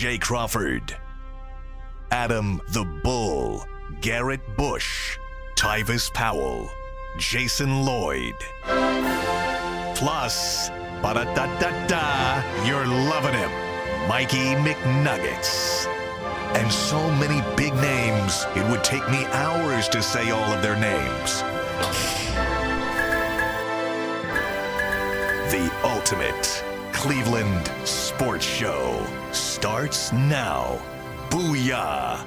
Jay 0.00 0.16
Crawford, 0.16 0.96
Adam 2.10 2.58
the 2.70 2.86
Bull, 3.04 3.66
Garrett 4.00 4.40
Bush, 4.56 5.18
Tyvis 5.56 6.10
Powell, 6.14 6.70
Jason 7.18 7.84
Lloyd. 7.84 8.34
Plus, 9.94 10.70
ba 11.02 11.12
da 11.12 11.24
da 11.34 11.44
da 11.58 11.86
da, 11.86 12.66
you're 12.66 12.86
loving 12.86 13.34
him, 13.34 13.50
Mikey 14.08 14.54
McNuggets. 14.64 15.84
And 16.56 16.72
so 16.72 17.10
many 17.16 17.42
big 17.54 17.74
names, 17.74 18.46
it 18.56 18.66
would 18.70 18.82
take 18.82 19.06
me 19.10 19.26
hours 19.26 19.86
to 19.90 20.02
say 20.02 20.30
all 20.30 20.50
of 20.50 20.62
their 20.62 20.80
names. 20.80 21.42
The 25.52 25.70
ultimate 25.84 26.64
Cleveland 27.00 27.72
sports 27.88 28.44
show 28.44 29.02
starts 29.32 30.12
now. 30.12 30.78
Booyah! 31.30 32.22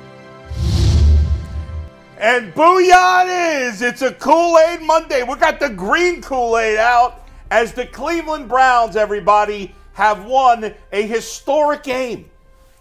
And 2.18 2.52
booyah 2.56 3.24
it 3.24 3.68
is! 3.68 3.84
It's 3.84 4.02
a 4.02 4.12
Kool 4.14 4.58
Aid 4.58 4.82
Monday. 4.82 5.22
We 5.22 5.36
got 5.36 5.60
the 5.60 5.70
green 5.70 6.24
Kool 6.24 6.58
Aid 6.58 6.80
out 6.80 7.28
as 7.52 7.74
the 7.74 7.86
Cleveland 7.86 8.50
Browns, 8.50 8.96
everybody, 8.96 9.76
have 9.94 10.26
won 10.26 10.74
a 10.92 11.04
historic 11.04 11.84
game. 11.84 12.28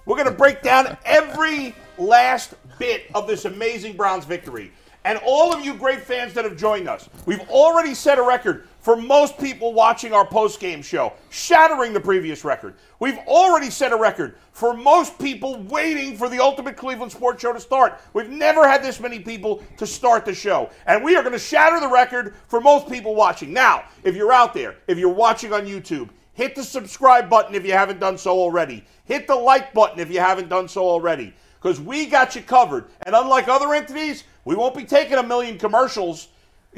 We're 0.06 0.16
going 0.16 0.30
to 0.30 0.34
break 0.34 0.62
down 0.62 0.96
every 1.04 1.74
last 1.98 2.54
bit 2.78 3.04
of 3.14 3.26
this 3.26 3.44
amazing 3.44 3.98
Browns 3.98 4.24
victory. 4.24 4.72
And 5.04 5.20
all 5.26 5.52
of 5.52 5.62
you 5.62 5.74
great 5.74 6.00
fans 6.00 6.32
that 6.32 6.46
have 6.46 6.56
joined 6.56 6.88
us, 6.88 7.10
we've 7.26 7.46
already 7.50 7.92
set 7.92 8.18
a 8.18 8.22
record 8.22 8.66
for 8.82 8.96
most 8.96 9.38
people 9.38 9.72
watching 9.72 10.12
our 10.12 10.26
post-game 10.26 10.82
show, 10.82 11.12
shattering 11.30 11.92
the 11.92 12.00
previous 12.00 12.44
record. 12.44 12.74
We've 12.98 13.18
already 13.28 13.70
set 13.70 13.92
a 13.92 13.96
record 13.96 14.36
for 14.50 14.76
most 14.76 15.18
people 15.18 15.62
waiting 15.62 16.16
for 16.16 16.28
the 16.28 16.40
Ultimate 16.40 16.76
Cleveland 16.76 17.12
Sports 17.12 17.40
Show 17.40 17.52
to 17.52 17.60
start. 17.60 18.00
We've 18.12 18.28
never 18.28 18.68
had 18.68 18.82
this 18.82 18.98
many 18.98 19.20
people 19.20 19.62
to 19.76 19.86
start 19.86 20.24
the 20.24 20.34
show. 20.34 20.68
And 20.86 21.02
we 21.02 21.14
are 21.14 21.22
going 21.22 21.32
to 21.32 21.38
shatter 21.38 21.78
the 21.78 21.88
record 21.88 22.34
for 22.48 22.60
most 22.60 22.88
people 22.88 23.14
watching. 23.14 23.52
Now, 23.52 23.84
if 24.02 24.16
you're 24.16 24.32
out 24.32 24.52
there, 24.52 24.74
if 24.88 24.98
you're 24.98 25.08
watching 25.08 25.52
on 25.52 25.64
YouTube, 25.64 26.10
hit 26.34 26.56
the 26.56 26.64
subscribe 26.64 27.30
button 27.30 27.54
if 27.54 27.64
you 27.64 27.72
haven't 27.72 28.00
done 28.00 28.18
so 28.18 28.32
already. 28.32 28.84
Hit 29.04 29.28
the 29.28 29.34
like 29.34 29.72
button 29.72 30.00
if 30.00 30.10
you 30.10 30.18
haven't 30.18 30.48
done 30.48 30.66
so 30.66 30.82
already. 30.82 31.32
Because 31.60 31.80
we 31.80 32.06
got 32.06 32.34
you 32.34 32.42
covered. 32.42 32.86
And 33.06 33.14
unlike 33.14 33.46
other 33.46 33.72
entities, 33.72 34.24
we 34.44 34.56
won't 34.56 34.74
be 34.74 34.84
taking 34.84 35.18
a 35.18 35.22
million 35.22 35.56
commercials 35.56 36.28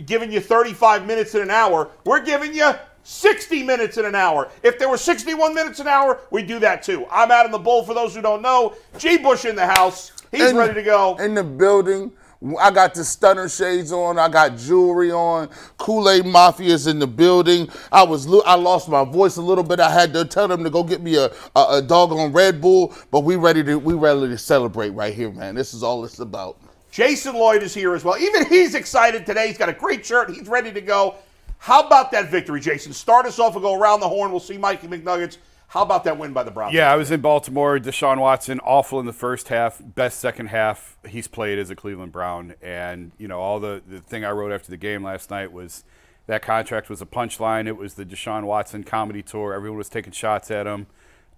giving 0.07 0.33
you 0.33 0.41
35 0.41 1.07
minutes 1.07 1.35
in 1.35 1.43
an 1.43 1.51
hour. 1.51 1.91
We're 2.05 2.25
giving 2.25 2.55
you 2.55 2.73
60 3.05 3.63
minutes 3.63 3.99
in 3.99 4.05
an 4.05 4.15
hour. 4.15 4.51
If 4.63 4.79
there 4.79 4.89
were 4.89 4.97
61 4.97 5.55
minutes 5.55 5.81
an 5.81 5.89
hour, 5.89 6.21
we'd 6.31 6.47
do 6.47 6.59
that 6.61 6.83
too. 6.83 7.07
I'm 7.11 7.31
out 7.31 7.47
in 7.47 7.53
the 7.53 7.59
Bull, 7.59 7.85
for 7.85 7.95
those 7.95 8.15
who 8.15 8.23
don't 8.23 8.43
know. 8.43 8.75
G. 8.99 9.19
Bush 9.19 9.45
in 9.45 9.57
the 9.57 9.67
house. 9.67 10.13
He's 10.31 10.51
In- 10.51 10.57
ready 10.57 10.75
to 10.75 10.83
go. 10.83 11.17
In 11.17 11.35
the 11.35 11.45
building. 11.45 12.13
I 12.61 12.71
got 12.71 12.93
the 12.93 13.05
stunner 13.05 13.49
shades 13.49 13.91
on. 13.91 14.19
I 14.19 14.29
got 14.29 14.59
jewelry 14.59 15.11
on. 15.11 15.49
Kool 15.79 16.11
Aid 16.11 16.25
Mafia's 16.25 16.87
in 16.87 16.99
the 16.99 17.07
building. 17.07 17.71
I 17.91 18.03
was 18.03 18.27
I 18.45 18.55
lost 18.57 18.89
my 18.89 19.03
voice 19.03 19.37
a 19.37 19.43
little 19.43 19.65
bit. 19.65 19.81
I 19.81 19.89
had 19.91 20.13
to 20.13 20.27
tell 20.27 20.49
them 20.49 20.63
to 20.63 20.69
go 20.69 20.83
get 20.83 21.01
me 21.01 21.17
a, 21.17 21.31
a, 21.57 21.67
a 21.79 21.83
doggone 21.83 22.33
Red 22.33 22.61
Bull. 22.61 22.95
But 23.11 23.21
we 23.21 23.37
ready 23.37 23.65
to 23.65 23.79
we 23.79 23.95
ready 23.95 24.29
to 24.29 24.37
celebrate 24.37 24.91
right 24.91 25.15
here, 25.15 25.31
man. 25.33 25.55
This 25.55 25.73
is 25.73 25.83
all 25.83 26.05
it's 26.05 26.19
about. 26.19 26.59
Jason 26.95 27.35
Lloyd 27.35 27.65
is 27.65 27.75
here 27.75 27.93
as 27.97 28.05
well. 28.05 28.17
Even 28.17 28.47
he's 28.47 28.77
excited 28.77 29.27
today. 29.27 29.49
He's 29.49 29.59
got 29.59 29.69
a 29.69 29.73
great 29.73 30.07
shirt. 30.07 30.31
He's 30.31 30.47
ready 30.47 30.71
to 30.71 30.81
go. 30.81 31.17
How 31.59 31.85
about 31.85 32.13
that 32.13 32.31
victory, 32.31 32.61
Jason? 32.61 32.93
Start 32.93 33.27
us 33.27 33.41
off 33.41 33.55
and 33.55 33.63
go 33.63 33.75
around 33.75 33.99
the 33.99 34.09
horn. 34.09 34.31
We'll 34.31 34.39
see 34.39 34.57
Mikey 34.57 34.87
McNuggets. 34.87 35.39
How 35.67 35.83
about 35.83 36.05
that 36.05 36.17
win 36.17 36.33
by 36.33 36.45
the 36.45 36.53
Browns? 36.53 36.73
Yeah, 36.73 36.93
I 36.93 36.95
was 36.95 37.11
in 37.11 37.21
Baltimore. 37.21 37.81
Deshaun 37.81 38.21
Watson, 38.21 38.61
awful 38.61 39.01
in 39.01 39.07
the 39.07 39.13
first 39.13 39.49
half, 39.49 39.83
best 39.85 40.21
second 40.21 40.47
half 40.47 40.97
he's 41.09 41.27
played 41.27 41.59
as 41.59 41.69
a 41.69 41.75
Cleveland 41.75 42.13
Brown. 42.13 42.55
And, 42.63 43.11
you 43.19 43.27
know, 43.27 43.41
all 43.41 43.59
the, 43.59 43.83
the 43.85 43.99
thing 43.99 44.25
I 44.25 44.31
wrote 44.31 44.53
after 44.53 44.71
the 44.71 44.77
game 44.77 45.03
last 45.03 45.31
night 45.31 45.53
was 45.53 45.83
that 46.29 46.43
contract 46.43 46.89
was 46.89 47.03
a 47.03 47.07
punchline. 47.07 47.67
It 47.67 47.77
was 47.77 47.95
the 47.95 48.05
Deshaun 48.05 48.45
Watson 48.45 48.85
comedy 48.85 49.21
tour. 49.21 49.53
Everyone 49.53 49.79
was 49.79 49.89
taking 49.89 50.13
shots 50.13 50.49
at 50.53 50.69
him. 50.69 50.87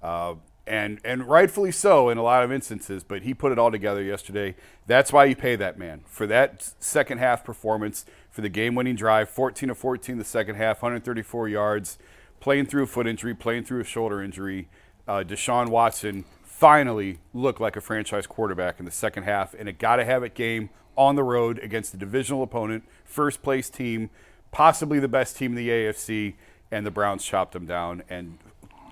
Uh, 0.02 0.34
and, 0.66 1.00
and 1.04 1.28
rightfully 1.28 1.70
so 1.70 2.08
in 2.08 2.18
a 2.18 2.22
lot 2.22 2.42
of 2.42 2.50
instances, 2.50 3.04
but 3.04 3.22
he 3.22 3.34
put 3.34 3.52
it 3.52 3.58
all 3.58 3.70
together 3.70 4.02
yesterday. 4.02 4.56
That's 4.86 5.12
why 5.12 5.26
you 5.26 5.36
pay 5.36 5.56
that 5.56 5.78
man 5.78 6.02
for 6.06 6.26
that 6.26 6.72
second 6.80 7.18
half 7.18 7.44
performance, 7.44 8.04
for 8.30 8.40
the 8.40 8.48
game 8.48 8.74
winning 8.74 8.96
drive, 8.96 9.28
14 9.30 9.70
of 9.70 9.78
14 9.78 10.18
the 10.18 10.24
second 10.24 10.56
half, 10.56 10.82
134 10.82 11.48
yards 11.48 11.98
playing 12.40 12.66
through 12.66 12.84
a 12.84 12.86
foot 12.86 13.06
injury, 13.06 13.34
playing 13.34 13.64
through 13.64 13.80
a 13.80 13.84
shoulder 13.84 14.22
injury. 14.22 14.68
Uh, 15.08 15.24
Deshaun 15.26 15.68
Watson 15.68 16.24
finally 16.42 17.18
looked 17.34 17.60
like 17.60 17.76
a 17.76 17.80
franchise 17.80 18.26
quarterback 18.26 18.78
in 18.78 18.84
the 18.84 18.90
second 18.90 19.24
half 19.24 19.54
in 19.54 19.68
a 19.68 19.72
got 19.72 19.96
to 19.96 20.04
have 20.04 20.22
it 20.22 20.34
game 20.34 20.70
on 20.96 21.14
the 21.16 21.22
road 21.22 21.58
against 21.58 21.92
a 21.94 21.96
divisional 21.96 22.42
opponent, 22.42 22.84
first 23.04 23.42
place 23.42 23.68
team, 23.68 24.10
possibly 24.50 24.98
the 24.98 25.08
best 25.08 25.36
team 25.36 25.52
in 25.52 25.56
the 25.56 25.68
AFC, 25.68 26.34
and 26.70 26.86
the 26.86 26.90
Browns 26.90 27.24
chopped 27.24 27.52
them 27.52 27.66
down. 27.66 28.02
And 28.08 28.38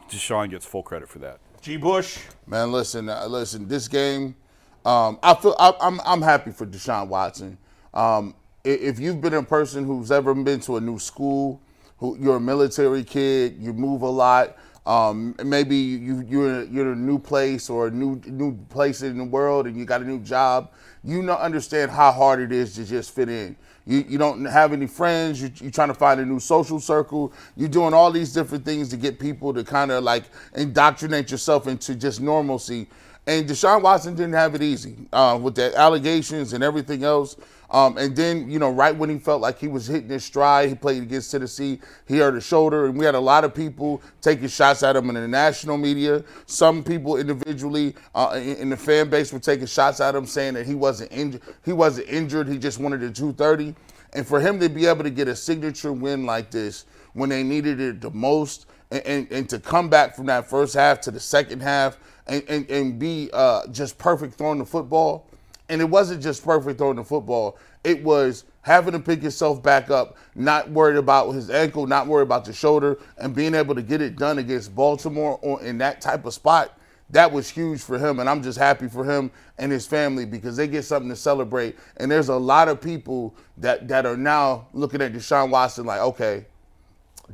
Deshaun 0.09 0.51
gets 0.51 0.67
full 0.67 0.83
credit 0.83 1.09
for 1.09 1.19
that. 1.21 1.41
G. 1.65 1.79
Bush. 1.79 2.19
Man, 2.47 2.73
listen, 2.73 3.09
uh, 3.09 3.25
listen. 3.27 3.67
This 3.67 3.89
game, 3.89 4.37
um, 4.85 5.19
I 5.23 5.33
feel 5.33 5.57
I, 5.59 5.73
I'm 5.81 5.99
I'm 6.05 6.21
happy 6.21 6.51
for 6.51 6.67
Deshaun 6.67 7.09
Watson. 7.09 7.57
Um, 7.95 8.35
if 8.65 9.01
you've 9.01 9.23
been 9.23 9.33
a 9.33 9.43
person 9.43 9.87
who's 9.87 10.13
ever 10.13 10.35
been 10.35 10.61
to 10.61 10.77
a 10.77 10.81
new 10.83 10.99
school, 10.99 11.63
who 11.97 12.19
you're 12.21 12.37
a 12.37 12.41
military 12.41 13.03
kid, 13.03 13.57
you 13.59 13.73
move 13.73 14.03
a 14.03 14.11
lot. 14.11 14.59
Um, 14.85 15.35
maybe 15.43 15.75
you 15.75 16.23
you're 16.29 16.65
you're 16.65 16.93
in 16.93 16.99
a 16.99 17.01
new 17.01 17.19
place 17.19 17.71
or 17.71 17.87
a 17.87 17.91
new 17.91 18.21
new 18.27 18.59
place 18.69 19.01
in 19.01 19.17
the 19.17 19.25
world, 19.25 19.67
and 19.67 19.75
you 19.75 19.87
got 19.87 20.03
a 20.03 20.05
new 20.05 20.21
job. 20.21 20.71
You 21.03 21.23
know, 21.23 21.33
understand 21.33 21.91
how 21.91 22.13
hard 22.13 22.41
it 22.41 22.53
is 22.53 22.75
to 22.75 22.85
just 22.85 23.15
fit 23.15 23.31
in. 23.31 23.57
You, 23.87 24.05
you 24.09 24.19
don't 24.19 24.45
have 24.45 24.73
any 24.73 24.87
friends. 24.87 25.43
You, 25.43 25.51
you're 25.61 25.71
trying 25.71 25.89
to 25.89 25.95
find 25.95 26.21
a 26.21 26.25
new 26.25 26.41
social 26.41 26.81
circle. 26.81 27.33
You're 27.57 27.69
doing 27.69 27.93
all 27.93 28.11
these 28.11 28.33
different 28.33 28.65
things 28.65 28.89
to 28.91 28.97
get 28.97 29.19
people 29.19 29.53
to 29.55 29.65
kind 29.65 29.91
of 29.91 30.05
like 30.05 30.25
indoctrinate 30.55 31.31
yourself 31.31 31.67
into 31.67 31.95
just 31.95 32.21
normalcy. 32.21 32.87
And 33.27 33.49
Deshaun 33.49 33.83
Watson 33.83 34.15
didn't 34.15 34.35
have 34.35 34.55
it 34.55 34.63
easy 34.63 34.97
uh, 35.13 35.39
with 35.41 35.55
the 35.55 35.77
allegations 35.79 36.53
and 36.53 36.63
everything 36.63 37.05
else. 37.05 37.37
Um, 37.75 37.99
and 37.99 38.15
then, 38.15 38.49
you 38.49 38.61
know, 38.61 38.71
right 38.71 38.95
when 38.95 39.11
he 39.11 39.19
felt 39.19 39.41
like 39.41 39.59
he 39.59 39.67
was 39.67 39.89
hitting 39.89 40.09
his 40.09 40.25
stride, 40.25 40.69
he 40.69 40.77
played 40.77 41.03
against 41.03 41.33
Tennessee. 41.33 41.81
He 42.07 42.19
hurt 42.19 42.35
his 42.35 42.47
shoulder, 42.47 42.87
and 42.87 42.97
we 42.97 43.05
had 43.05 43.17
a 43.17 43.21
lot 43.21 43.43
of 43.43 43.53
people 43.53 44.01
taking 44.21 44.47
shots 44.47 44.85
at 44.85 44.95
him 44.95 45.09
in 45.09 45.17
the 45.17 45.27
national 45.27 45.77
media. 45.77 46.23
Some 46.47 46.85
people 46.85 47.17
individually 47.17 47.97
uh, 48.15 48.41
in, 48.41 48.71
the 48.71 48.77
fan 48.77 49.11
base 49.11 49.33
were 49.33 49.41
taking 49.41 49.67
shots 49.67 49.99
at 49.99 50.15
him, 50.15 50.25
saying 50.25 50.55
that 50.55 50.67
he 50.67 50.77
wasn't 50.77 51.11
injured. 51.11 51.43
He 51.65 51.73
wasn't 51.73 52.09
injured. 52.09 52.47
He 52.47 52.59
just 52.59 52.79
wanted 52.79 53.03
a 53.03 53.11
230. 53.11 53.75
And 54.13 54.25
for 54.25 54.39
him 54.39 54.61
to 54.61 54.69
be 54.69 54.87
able 54.87 55.03
to 55.03 55.11
get 55.11 55.27
a 55.27 55.35
signature 55.35 55.93
win 55.93 56.25
like 56.27 56.53
this 56.53 56.85
when 57.15 57.29
they 57.29 57.43
needed 57.43 57.81
it 57.81 58.01
the 58.01 58.11
most, 58.13 58.67
and, 58.93 59.05
and, 59.05 59.33
and 59.33 59.49
to 59.49 59.59
come 59.59 59.89
back 59.89 60.15
from 60.15 60.27
that 60.27 60.49
first 60.49 60.75
half 60.75 61.01
to 61.01 61.11
the 61.11 61.19
second 61.19 61.61
half 61.61 61.99
and, 62.29 62.45
and, 62.49 62.71
and 62.71 63.01
be 63.01 63.31
uh, 63.33 63.67
just 63.73 63.99
perfect 63.99 64.35
throwing 64.35 64.61
the 64.61 64.65
football. 64.65 65.27
And 65.69 65.81
it 65.81 65.89
wasn't 65.89 66.23
just 66.23 66.45
perfect 66.45 66.79
throwing 66.79 66.97
the 66.97 67.05
football, 67.05 67.59
it 67.85 68.03
was 68.03 68.45
having 68.63 68.93
to 68.93 68.99
pick 68.99 69.23
yourself 69.23 69.63
back 69.63 69.91
up, 69.91 70.17
not 70.35 70.71
worried 70.71 70.97
about 70.97 71.31
his 71.31 71.51
ankle, 71.51 71.87
not 71.87 72.07
worried 72.07 72.25
about 72.25 72.45
the 72.45 72.53
shoulder, 72.53 72.99
and 73.19 73.35
being 73.35 73.55
able 73.55 73.75
to 73.75 73.83
get 73.83 74.01
it 74.01 74.17
done 74.17 74.39
against 74.39 74.75
Baltimore 74.75 75.39
on, 75.43 75.65
in 75.65 75.79
that 75.79 76.01
type 76.01 76.25
of 76.25 76.33
spot. 76.33 76.79
That 77.11 77.31
was 77.31 77.49
huge 77.49 77.83
for 77.83 77.99
him, 77.99 78.19
and 78.19 78.29
I'm 78.29 78.43
just 78.43 78.59
happy 78.59 78.89
for 78.89 79.05
him 79.05 79.31
and 79.59 79.71
his 79.71 79.87
family 79.87 80.25
because 80.25 80.57
they 80.57 80.67
get 80.67 80.85
something 80.85 81.11
to 81.11 81.17
celebrate. 81.17 81.77
And 81.99 82.11
there's 82.11 82.31
a 82.31 82.37
lot 82.37 82.69
of 82.69 82.81
people 82.81 83.35
that 83.59 83.87
that 83.89 84.07
are 84.07 84.17
now 84.17 84.69
looking 84.73 85.03
at 85.03 85.13
Deshaun 85.13 85.51
Watson 85.51 85.85
like, 85.85 86.01
okay, 86.01 86.47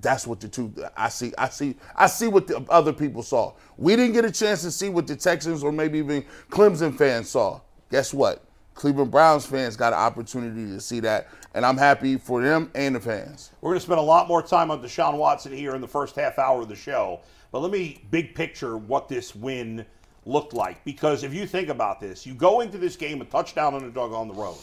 that's 0.01 0.27
what 0.27 0.41
the 0.41 0.49
two 0.49 0.75
I 0.97 1.09
see. 1.09 1.33
I 1.39 1.49
see. 1.49 1.77
I 1.97 2.09
see 2.09 2.27
what 2.27 2.49
the 2.49 2.65
other 2.69 2.93
people 2.93 3.23
saw. 3.23 3.55
We 3.77 3.97
didn't 3.97 4.13
get 4.13 4.25
a 4.25 4.31
chance 4.31 4.63
to 4.63 4.71
see 4.71 4.89
what 4.89 5.07
the 5.07 5.17
Texans 5.17 5.63
or 5.63 5.73
maybe 5.73 5.99
even 5.99 6.25
Clemson 6.51 6.97
fans 6.97 7.31
saw. 7.31 7.61
Guess 7.91 8.15
what? 8.15 8.45
Cleveland 8.75 9.11
Browns 9.11 9.45
fans 9.45 9.77
got 9.77 9.93
an 9.93 9.99
opportunity 9.99 10.67
to 10.67 10.81
see 10.81 11.01
that, 11.01 11.29
and 11.55 11.67
I'm 11.67 11.77
happy 11.77 12.17
for 12.17 12.41
them 12.41 12.71
and 12.75 12.95
the 12.95 13.01
fans. 13.01 13.51
We're 13.61 13.71
going 13.71 13.81
to 13.81 13.85
spend 13.85 13.99
a 13.99 14.03
lot 14.03 14.29
more 14.29 14.43
time 14.43 14.71
on 14.71 14.81
Deshaun 14.81 15.19
Watson 15.19 15.53
here 15.53 15.75
in 15.75 15.81
the 15.81 15.89
first 15.89 16.15
half 16.15 16.39
hour 16.39 16.63
of 16.63 16.69
the 16.69 16.77
show. 16.77 17.21
But 17.51 17.61
let 17.61 17.73
me 17.73 18.03
big 18.11 18.35
picture 18.35 18.79
what 18.79 19.09
this 19.09 19.35
win 19.35 19.85
looked 20.25 20.53
like. 20.53 20.83
Because 20.85 21.25
if 21.25 21.35
you 21.35 21.47
think 21.47 21.69
about 21.69 22.01
this, 22.01 22.25
you 22.25 22.33
go 22.33 22.61
into 22.61 22.79
this 22.79 22.95
game 22.95 23.21
a 23.21 23.25
touchdown 23.25 23.75
underdog 23.75 24.13
on 24.13 24.29
the 24.29 24.35
road 24.35 24.57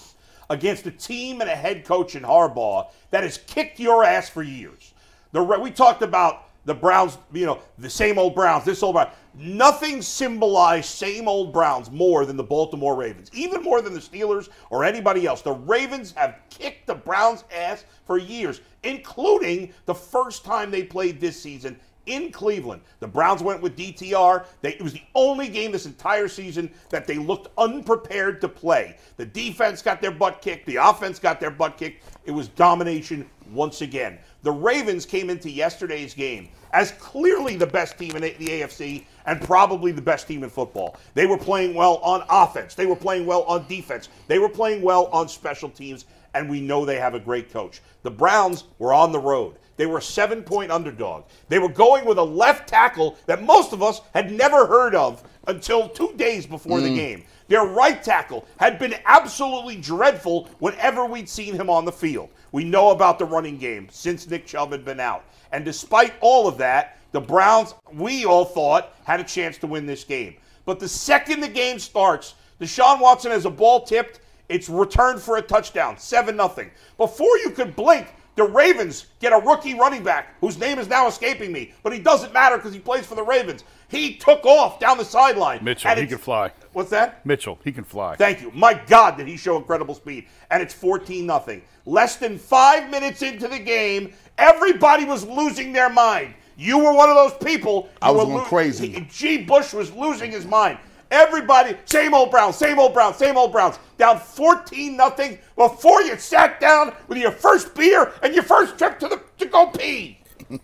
against 0.50 0.88
a 0.88 0.92
team 0.92 1.42
and 1.42 1.50
a 1.50 1.56
head 1.56 1.84
coach 1.84 2.16
in 2.16 2.24
Harbaugh 2.24 2.90
that 3.12 3.24
has 3.24 3.38
kicked 3.40 3.80
your 3.80 4.06
ass 4.06 4.30
for 4.30 4.42
years. 4.42 4.94
The 5.34 5.44
we 5.44 5.70
talked 5.70 6.02
about 6.02 6.47
the 6.68 6.76
Browns, 6.76 7.18
you 7.32 7.46
know, 7.46 7.60
the 7.78 7.90
same 7.90 8.20
old 8.20 8.36
Browns, 8.36 8.66
this 8.66 8.84
old 8.84 8.96
Brown. 8.96 9.10
Nothing 9.34 10.02
symbolized 10.02 10.90
same 10.90 11.28
old 11.30 11.54
Browns 11.54 11.90
more 11.90 12.26
than 12.26 12.36
the 12.36 12.44
Baltimore 12.44 12.94
Ravens, 12.94 13.32
even 13.34 13.64
more 13.64 13.82
than 13.82 13.94
the 13.94 14.02
Steelers 14.02 14.50
or 14.70 14.84
anybody 14.84 15.26
else. 15.26 15.42
The 15.42 15.54
Ravens 15.54 16.12
have 16.18 16.40
kicked 16.50 16.86
the 16.86 16.96
Browns' 16.96 17.46
ass 17.56 17.86
for 18.06 18.18
years, 18.18 18.60
including 18.84 19.72
the 19.86 19.96
first 19.96 20.44
time 20.44 20.70
they 20.70 20.84
played 20.84 21.22
this 21.22 21.42
season 21.42 21.80
in 22.06 22.32
Cleveland. 22.34 22.82
The 23.00 23.08
Browns 23.08 23.42
went 23.42 23.62
with 23.62 23.78
DTR. 23.78 24.46
They, 24.62 24.74
it 24.74 24.82
was 24.82 24.94
the 24.94 25.04
only 25.16 25.48
game 25.48 25.72
this 25.72 25.86
entire 25.86 26.28
season 26.28 26.70
that 26.90 27.08
they 27.08 27.18
looked 27.18 27.48
unprepared 27.58 28.42
to 28.42 28.50
play. 28.50 28.98
The 29.16 29.26
defense 29.26 29.82
got 29.82 30.02
their 30.02 30.12
butt 30.12 30.42
kicked, 30.42 30.66
the 30.66 30.78
offense 30.78 31.18
got 31.18 31.40
their 31.40 31.52
butt 31.52 31.78
kicked. 31.78 32.04
It 32.26 32.32
was 32.32 32.50
domination 32.50 33.30
once 33.52 33.82
again. 33.82 34.18
The 34.44 34.52
Ravens 34.52 35.06
came 35.06 35.30
into 35.30 35.50
yesterday's 35.50 36.14
game 36.14 36.50
as 36.72 36.92
clearly 36.94 37.56
the 37.56 37.68
best 37.68 37.98
team 37.98 38.16
in 38.16 38.22
the 38.22 38.32
AFC 38.32 39.06
and 39.26 39.42
probably 39.42 39.92
the 39.92 40.02
best 40.02 40.28
team 40.28 40.44
in 40.44 40.50
football. 40.50 40.98
They 41.14 41.26
were 41.26 41.38
playing 41.38 41.74
well 41.74 41.98
on 41.98 42.24
offense, 42.30 42.76
they 42.76 42.86
were 42.86 42.96
playing 42.96 43.26
well 43.26 43.44
on 43.44 43.68
defense, 43.68 44.10
they 44.28 44.40
were 44.40 44.50
playing 44.50 44.82
well 44.82 45.08
on 45.08 45.28
special 45.28 45.70
teams, 45.70 46.06
and 46.34 46.50
we 46.50 46.62
know 46.62 46.86
they 46.86 47.00
have 47.00 47.16
a 47.16 47.20
great 47.20 47.52
coach. 47.52 47.82
The 48.04 48.12
Browns 48.12 48.66
were 48.80 48.94
on 48.94 49.12
the 49.12 49.20
road. 49.20 49.56
They 49.78 49.86
were 49.86 50.00
a 50.00 50.02
seven 50.02 50.44
point 50.44 50.72
underdog. 50.72 51.26
They 51.50 51.60
were 51.60 51.70
going 51.70 52.06
with 52.06 52.18
a 52.18 52.24
left 52.24 52.68
tackle 52.68 53.18
that 53.28 53.44
most 53.44 53.74
of 53.74 53.82
us 53.84 54.02
had 54.14 54.32
never 54.32 54.66
heard 54.66 54.96
of 54.96 55.24
until 55.48 55.88
two 55.88 56.14
days 56.16 56.46
before 56.46 56.82
the 56.82 56.90
mm. 56.90 56.96
game. 56.96 57.24
Their 57.48 57.66
right 57.66 58.02
tackle 58.02 58.46
had 58.60 58.78
been 58.78 58.96
absolutely 59.06 59.78
dreadful 59.78 60.50
whenever 60.60 61.06
we'd 61.06 61.30
seen 61.30 61.54
him 61.54 61.70
on 61.70 61.86
the 61.86 61.92
field. 61.92 62.30
We 62.52 62.64
know 62.64 62.92
about 62.92 63.20
the 63.20 63.26
running 63.26 63.58
game 63.58 63.88
since 63.90 64.28
Nick 64.28 64.46
Chubb 64.46 64.72
had 64.72 64.84
been 64.84 65.00
out. 65.00 65.24
And 65.52 65.64
despite 65.64 66.14
all 66.22 66.48
of 66.48 66.58
that, 66.58 66.98
the 67.12 67.22
Browns, 67.22 67.74
we 67.94 68.26
all 68.26 68.46
thought, 68.46 68.94
had 69.06 69.20
a 69.20 69.24
chance 69.24 69.58
to 69.60 69.68
win 69.68 69.86
this 69.86 70.04
game. 70.04 70.36
But 70.66 70.80
the 70.80 70.90
second 70.90 71.40
the 71.40 71.48
game 71.48 71.80
starts, 71.80 72.36
Deshaun 72.60 73.00
Watson 73.00 73.32
has 73.32 73.46
a 73.46 73.50
ball 73.50 73.84
tipped. 73.84 74.20
It's 74.50 74.70
returned 74.70 75.22
for 75.22 75.38
a 75.38 75.42
touchdown, 75.42 75.98
7 75.98 76.36
0. 76.36 76.70
Before 76.98 77.38
you 77.40 77.52
could 77.52 77.76
blink, 77.76 78.08
the 78.38 78.44
Ravens 78.44 79.08
get 79.20 79.34
a 79.34 79.38
rookie 79.38 79.74
running 79.74 80.04
back 80.04 80.40
whose 80.40 80.58
name 80.60 80.78
is 80.78 80.88
now 80.88 81.08
escaping 81.08 81.52
me, 81.52 81.74
but 81.84 81.92
he 81.92 82.00
doesn't 82.00 82.32
matter 82.34 82.56
because 82.56 82.72
he 82.72 82.80
plays 82.80 83.06
for 83.06 83.16
the 83.16 83.24
Ravens. 83.24 83.64
He 83.90 84.16
took 84.16 84.46
off 84.46 84.80
down 84.80 84.98
the 84.98 85.06
sideline. 85.06 85.64
Mitchell, 85.64 85.90
and 85.90 85.98
he 85.98 86.04
it's- 86.04 86.18
can 86.18 86.24
fly. 86.24 86.52
What's 86.74 86.92
that? 86.92 87.26
Mitchell, 87.26 87.58
he 87.64 87.72
can 87.72 87.84
fly. 87.84 88.16
Thank 88.16 88.42
you. 88.42 88.52
My 88.54 88.76
God, 88.76 89.18
did 89.18 89.28
he 89.28 89.38
show 89.38 89.58
incredible 89.58 89.96
speed. 89.96 90.28
And 90.52 90.62
it's 90.62 90.74
14 90.74 91.26
nothing. 91.26 91.64
Less 91.88 92.18
than 92.18 92.38
five 92.38 92.92
minutes 92.92 93.24
into 93.24 93.48
the 93.48 93.58
game, 93.58 94.14
everybody 94.38 95.06
was 95.06 95.26
losing 95.26 95.74
their 95.74 95.90
mind. 95.90 96.36
You 96.58 96.78
were 96.78 96.94
one 96.94 97.10
of 97.10 97.16
those 97.16 97.34
people. 97.44 97.90
I 98.02 98.12
was 98.12 98.28
were 98.28 98.34
going 98.34 98.46
crazy. 98.46 99.08
G. 99.10 99.38
Bush 99.40 99.74
was 99.74 99.92
losing 99.94 100.32
his 100.32 100.46
mind. 100.46 100.78
Everybody, 101.12 101.78
same 101.86 102.14
old 102.14 102.32
Browns, 102.32 102.56
same 102.56 102.80
old 102.80 102.94
Browns, 102.94 103.18
same 103.18 103.38
old 103.38 103.52
Browns. 103.52 103.80
Down 103.98 104.20
14 104.20 104.96
nothing 104.96 105.40
before 105.56 106.02
you 106.02 106.18
sat 106.18 106.60
down 106.60 106.94
with 107.08 107.18
your 107.18 107.32
first 107.32 107.74
beer 107.76 108.14
and 108.22 108.34
your 108.34 108.44
first 108.44 108.78
trip 108.78 109.00
to 109.00 109.08
the 109.08 109.22
to 109.38 109.46
go 109.46 109.68
pee. 109.68 110.20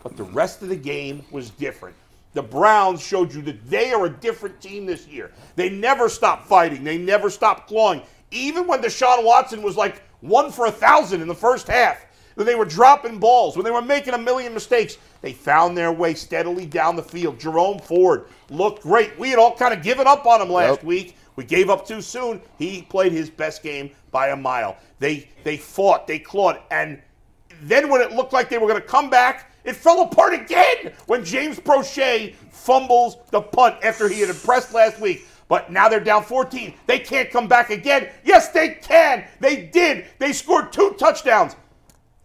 But 0.00 0.16
the 0.16 0.22
rest 0.22 0.62
of 0.62 0.68
the 0.68 0.76
game 0.76 1.24
was 1.32 1.50
different. 1.50 1.96
The 2.34 2.42
Browns 2.42 3.02
showed 3.02 3.34
you 3.34 3.42
that 3.42 3.68
they 3.68 3.92
are 3.92 4.06
a 4.06 4.10
different 4.10 4.60
team 4.60 4.86
this 4.86 5.06
year. 5.08 5.32
They 5.56 5.70
never 5.70 6.08
stopped 6.08 6.46
fighting. 6.46 6.84
They 6.84 6.98
never 6.98 7.30
stopped 7.30 7.68
clawing. 7.68 8.02
Even 8.30 8.66
when 8.66 8.80
Deshaun 8.80 9.24
Watson 9.24 9.60
was 9.60 9.76
like 9.76 10.02
one 10.20 10.52
for 10.52 10.66
a 10.66 10.70
thousand 10.70 11.20
in 11.20 11.28
the 11.28 11.34
first 11.34 11.66
half, 11.66 12.04
when 12.38 12.46
they 12.46 12.54
were 12.54 12.64
dropping 12.64 13.18
balls, 13.18 13.56
when 13.56 13.64
they 13.64 13.70
were 13.72 13.82
making 13.82 14.14
a 14.14 14.18
million 14.18 14.54
mistakes, 14.54 14.96
they 15.22 15.32
found 15.32 15.76
their 15.76 15.90
way 15.90 16.14
steadily 16.14 16.66
down 16.66 16.94
the 16.94 17.02
field. 17.02 17.40
Jerome 17.40 17.80
Ford 17.80 18.26
looked 18.48 18.84
great. 18.84 19.18
We 19.18 19.30
had 19.30 19.40
all 19.40 19.56
kind 19.56 19.74
of 19.74 19.82
given 19.82 20.06
up 20.06 20.24
on 20.24 20.40
him 20.40 20.48
last 20.48 20.76
Yep. 20.78 20.84
week. 20.84 21.16
We 21.34 21.42
gave 21.42 21.68
up 21.68 21.84
too 21.84 22.00
soon. 22.00 22.40
He 22.56 22.82
played 22.82 23.10
his 23.10 23.28
best 23.28 23.64
game 23.64 23.90
by 24.12 24.28
a 24.28 24.36
mile. 24.36 24.76
They 25.00 25.28
they 25.42 25.56
fought, 25.56 26.06
they 26.06 26.20
clawed, 26.20 26.60
and 26.70 27.02
then 27.62 27.88
when 27.90 28.00
it 28.02 28.12
looked 28.12 28.32
like 28.32 28.48
they 28.48 28.58
were 28.58 28.68
going 28.68 28.80
to 28.80 28.86
come 28.86 29.10
back, 29.10 29.50
it 29.64 29.74
fell 29.74 30.02
apart 30.02 30.32
again 30.32 30.92
when 31.06 31.24
James 31.24 31.58
Proche 31.58 32.34
fumbles 32.52 33.16
the 33.32 33.40
punt 33.40 33.78
after 33.82 34.08
he 34.08 34.20
had 34.20 34.30
impressed 34.30 34.72
last 34.72 35.00
week. 35.00 35.26
But 35.48 35.72
now 35.72 35.88
they're 35.88 35.98
down 35.98 36.22
14. 36.22 36.72
They 36.86 37.00
can't 37.00 37.30
come 37.32 37.48
back 37.48 37.70
again. 37.70 38.10
Yes, 38.22 38.50
they 38.50 38.68
can. 38.80 39.24
They 39.40 39.62
did. 39.66 40.04
They 40.20 40.32
scored 40.32 40.72
two 40.72 40.94
touchdowns. 40.98 41.56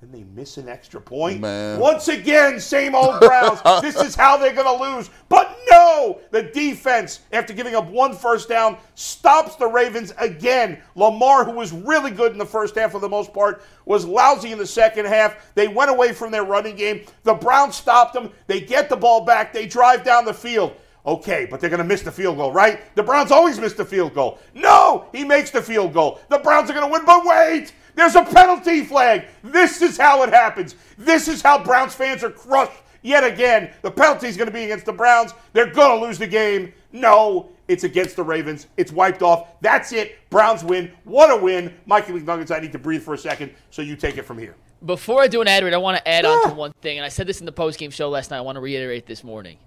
And 0.03 0.13
they 0.13 0.25
miss 0.35 0.57
an 0.57 0.67
extra 0.67 1.00
point. 1.00 1.39
Man. 1.39 1.79
Once 1.79 2.09
again, 2.09 2.59
same 2.59 2.94
old 2.94 3.21
Browns. 3.21 3.61
this 3.81 3.95
is 3.95 4.15
how 4.15 4.35
they're 4.35 4.51
going 4.51 4.77
to 4.77 4.83
lose. 4.83 5.09
But 5.29 5.57
no, 5.71 6.19
the 6.29 6.44
defense, 6.44 7.21
after 7.31 7.53
giving 7.53 7.73
up 7.73 7.88
one 7.88 8.13
first 8.13 8.50
down, 8.50 8.75
stops 8.95 9.55
the 9.55 9.65
Ravens 9.65 10.13
again. 10.17 10.81
Lamar, 10.95 11.45
who 11.45 11.51
was 11.51 11.71
really 11.71 12.11
good 12.11 12.33
in 12.33 12.38
the 12.38 12.45
first 12.45 12.75
half 12.75 12.91
for 12.91 13.00
the 13.00 13.07
most 13.07 13.33
part, 13.33 13.63
was 13.85 14.03
lousy 14.03 14.51
in 14.51 14.57
the 14.57 14.67
second 14.67 15.05
half. 15.05 15.38
They 15.55 15.69
went 15.69 15.89
away 15.89 16.11
from 16.11 16.31
their 16.31 16.44
running 16.44 16.75
game. 16.75 17.06
The 17.23 17.35
Browns 17.35 17.77
stopped 17.77 18.13
them. 18.13 18.29
They 18.47 18.59
get 18.59 18.89
the 18.89 18.97
ball 18.97 19.23
back. 19.23 19.53
They 19.53 19.67
drive 19.67 20.03
down 20.03 20.25
the 20.25 20.33
field. 20.33 20.75
Okay, 21.06 21.47
but 21.49 21.61
they're 21.61 21.69
going 21.69 21.81
to 21.81 21.88
miss 21.88 22.01
the 22.01 22.11
field 22.11 22.35
goal, 22.35 22.51
right? 22.51 22.94
The 22.95 23.03
Browns 23.03 23.31
always 23.31 23.57
miss 23.57 23.71
the 23.71 23.85
field 23.85 24.13
goal. 24.13 24.39
No, 24.53 25.07
he 25.13 25.23
makes 25.23 25.49
the 25.49 25.61
field 25.61 25.94
goal. 25.94 26.19
The 26.29 26.39
Browns 26.39 26.69
are 26.69 26.73
going 26.73 26.85
to 26.88 26.91
win, 26.91 27.06
but 27.06 27.25
wait! 27.25 27.71
There's 27.95 28.16
a 28.16 28.24
penalty 28.24 28.84
flag. 28.84 29.25
This 29.44 29.81
is 29.81 29.98
how 29.98 30.24
it 30.24 30.30
happens. 30.30 30.75
This 30.98 31.28
is 31.28 31.42
how 31.42 31.63
Browns 31.63 31.94
fans 31.94 32.24
are 32.24 32.31
crushed 32.31 32.72
yet 33.01 33.24
again. 33.24 33.72
The 33.81 33.92
penalty 33.92 34.28
is 34.28 34.38
going 34.38 34.48
to 34.48 34.54
be 34.54 34.63
against 34.63 34.86
the 34.86 34.94
Browns. 34.94 35.34
They're 35.54 35.72
going 35.72 36.00
to 36.00 36.06
lose 36.06 36.18
the 36.18 36.28
game. 36.28 36.74
No, 36.92 37.50
it's 37.68 37.84
against 37.84 38.16
the 38.16 38.24
Ravens. 38.24 38.68
It's 38.78 38.92
wiped 38.92 39.22
off. 39.22 39.48
That's 39.62 39.92
it. 39.92 40.18
Browns 40.30 40.63
win. 40.63 40.92
What 41.04 41.31
a 41.31 41.42
win. 41.42 41.74
Mikey 41.86 42.13
McNuggets, 42.13 42.56
I 42.56 42.60
need 42.60 42.72
to 42.72 42.80
breathe 42.80 43.04
for 43.04 43.13
a 43.13 43.18
second, 43.18 43.54
so 43.69 43.81
you 43.81 43.95
take 43.95 44.18
it 44.18 44.24
from 44.24 44.38
here. 44.38 44.56
Before 44.86 45.22
I 45.22 45.28
do 45.28 45.42
an 45.42 45.48
ad 45.48 45.63
read, 45.63 45.74
I 45.74 45.78
want 45.78 45.98
to 45.98 46.07
add 46.07 46.25
on 46.25 46.44
to 46.44 46.50
ah. 46.50 46.56
one 46.56 46.74
thing, 46.81 46.98
and 46.98 47.06
I 47.06 47.10
said 47.10 47.25
this 47.25 47.40
in 47.40 47.45
the 47.45 47.54
postgame 47.54 47.92
show 47.92 48.10
last 48.10 48.31
night. 48.31 48.38
I 48.38 48.42
want 48.42 48.57
to 48.57 48.62
reiterate 48.62 49.06
this 49.06 49.24
morning. 49.24 49.57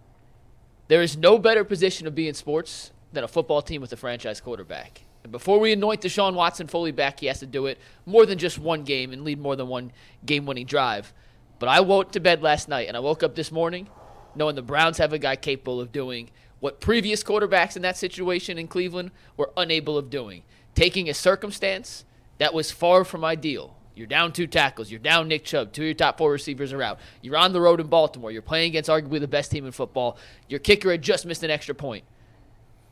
There 0.89 1.03
is 1.03 1.17
no 1.17 1.39
better 1.39 1.65
position 1.65 2.05
to 2.05 2.11
be 2.11 2.29
in 2.29 2.35
sports 2.35 2.93
than 3.13 3.25
a 3.25 3.29
football 3.29 3.63
team 3.63 3.81
with 3.81 3.93
a 3.93 3.97
franchise 3.97 4.41
quarterback. 4.41 5.03
And 5.27 5.33
before 5.33 5.59
we 5.59 5.73
anoint 5.73 6.03
Deshaun 6.03 6.35
Watson 6.35 6.69
fully 6.69 6.93
back, 6.93 7.19
he 7.19 7.27
has 7.27 7.41
to 7.41 7.47
do 7.47 7.67
it 7.67 7.81
more 8.07 8.27
than 8.27 8.39
just 8.39 8.61
one 8.61 8.85
game 8.85 9.13
and 9.13 9.25
lead 9.25 9.41
more 9.41 9.57
than 9.57 9.67
one 9.67 9.91
game-winning 10.25 10.67
drive. 10.67 11.13
But 11.59 11.69
I 11.69 11.81
woke 11.81 12.13
to 12.13 12.21
bed 12.21 12.45
last 12.45 12.69
night, 12.69 12.87
and 12.87 12.97
I 12.97 13.01
woke 13.01 13.25
up 13.25 13.35
this 13.35 13.51
morning 13.51 13.89
knowing 14.37 14.55
the 14.55 14.63
Browns 14.63 14.99
have 14.99 15.13
a 15.13 15.19
guy 15.19 15.35
capable 15.35 15.81
of 15.81 15.91
doing 15.91 16.31
what 16.61 16.81
previous 16.81 17.25
quarterbacks 17.25 17.75
in 17.75 17.83
that 17.83 17.97
situation 17.97 18.57
in 18.57 18.69
Cleveland 18.69 19.11
were 19.37 19.51
unable 19.57 19.99
of 19.99 20.11
doing. 20.11 20.45
Taking 20.77 21.09
a 21.09 21.15
circumstance 21.15 22.05
that 22.39 22.55
was 22.55 22.71
far 22.71 23.03
from 23.03 23.25
ideal. 23.25 23.77
You're 23.97 24.07
down 24.07 24.33
two 24.33 24.47
tackles. 24.47 24.93
You're 24.93 25.01
down 25.01 25.27
Nick 25.27 25.45
Chubb. 25.45 25.73
Two 25.73 25.83
of 25.83 25.87
your 25.87 25.95
top 25.95 26.19
four 26.19 26.31
receivers 26.31 26.73
are 26.73 26.83
out. 26.83 27.01
You're 27.21 27.37
on 27.37 27.53
the 27.53 27.61
road 27.61 27.81
in 27.81 27.89
Baltimore. 27.89 28.31
You're 28.31 28.43
playing 28.43 28.69
against 28.69 28.89
arguably 28.89 29.19
the 29.19 29.27
best 29.27 29.51
team 29.51 29.67
in 29.67 29.73
football. 29.73 30.19
Your 30.49 30.61
kicker 30.61 30.93
had 30.93 31.03
just 31.03 31.27
missed 31.27 31.43
an 31.43 31.51
extra 31.51 31.75
point. 31.75 32.05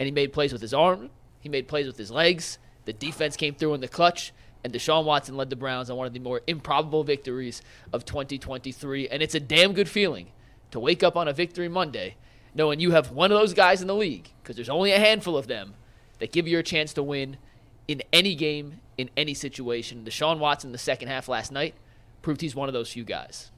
And 0.00 0.06
he 0.06 0.10
made 0.10 0.32
plays 0.32 0.52
with 0.52 0.60
his 0.62 0.74
arm. 0.74 1.10
He 1.44 1.50
made 1.50 1.68
plays 1.68 1.86
with 1.86 1.98
his 1.98 2.10
legs. 2.10 2.58
The 2.86 2.94
defense 2.94 3.36
came 3.36 3.54
through 3.54 3.74
in 3.74 3.82
the 3.82 3.88
clutch. 3.88 4.32
And 4.64 4.72
Deshaun 4.72 5.04
Watson 5.04 5.36
led 5.36 5.50
the 5.50 5.56
Browns 5.56 5.90
on 5.90 5.98
one 5.98 6.06
of 6.06 6.14
the 6.14 6.20
more 6.20 6.40
improbable 6.46 7.04
victories 7.04 7.60
of 7.92 8.06
2023. 8.06 9.08
And 9.08 9.22
it's 9.22 9.34
a 9.34 9.40
damn 9.40 9.74
good 9.74 9.90
feeling 9.90 10.28
to 10.70 10.80
wake 10.80 11.02
up 11.02 11.16
on 11.16 11.28
a 11.28 11.34
victory 11.34 11.68
Monday 11.68 12.16
knowing 12.54 12.80
you 12.80 12.92
have 12.92 13.10
one 13.10 13.30
of 13.30 13.38
those 13.38 13.52
guys 13.52 13.82
in 13.82 13.88
the 13.88 13.94
league, 13.94 14.30
because 14.42 14.56
there's 14.56 14.70
only 14.70 14.92
a 14.92 14.98
handful 14.98 15.36
of 15.36 15.48
them, 15.48 15.74
that 16.18 16.32
give 16.32 16.46
you 16.46 16.58
a 16.58 16.62
chance 16.62 16.94
to 16.94 17.02
win 17.02 17.36
in 17.88 18.02
any 18.12 18.34
game, 18.34 18.80
in 18.96 19.10
any 19.16 19.34
situation. 19.34 20.04
Deshaun 20.04 20.38
Watson 20.38 20.72
the 20.72 20.78
second 20.78 21.08
half 21.08 21.28
last 21.28 21.52
night 21.52 21.74
proved 22.22 22.40
he's 22.40 22.54
one 22.54 22.68
of 22.68 22.72
those 22.72 22.92
few 22.92 23.04
guys. 23.04 23.50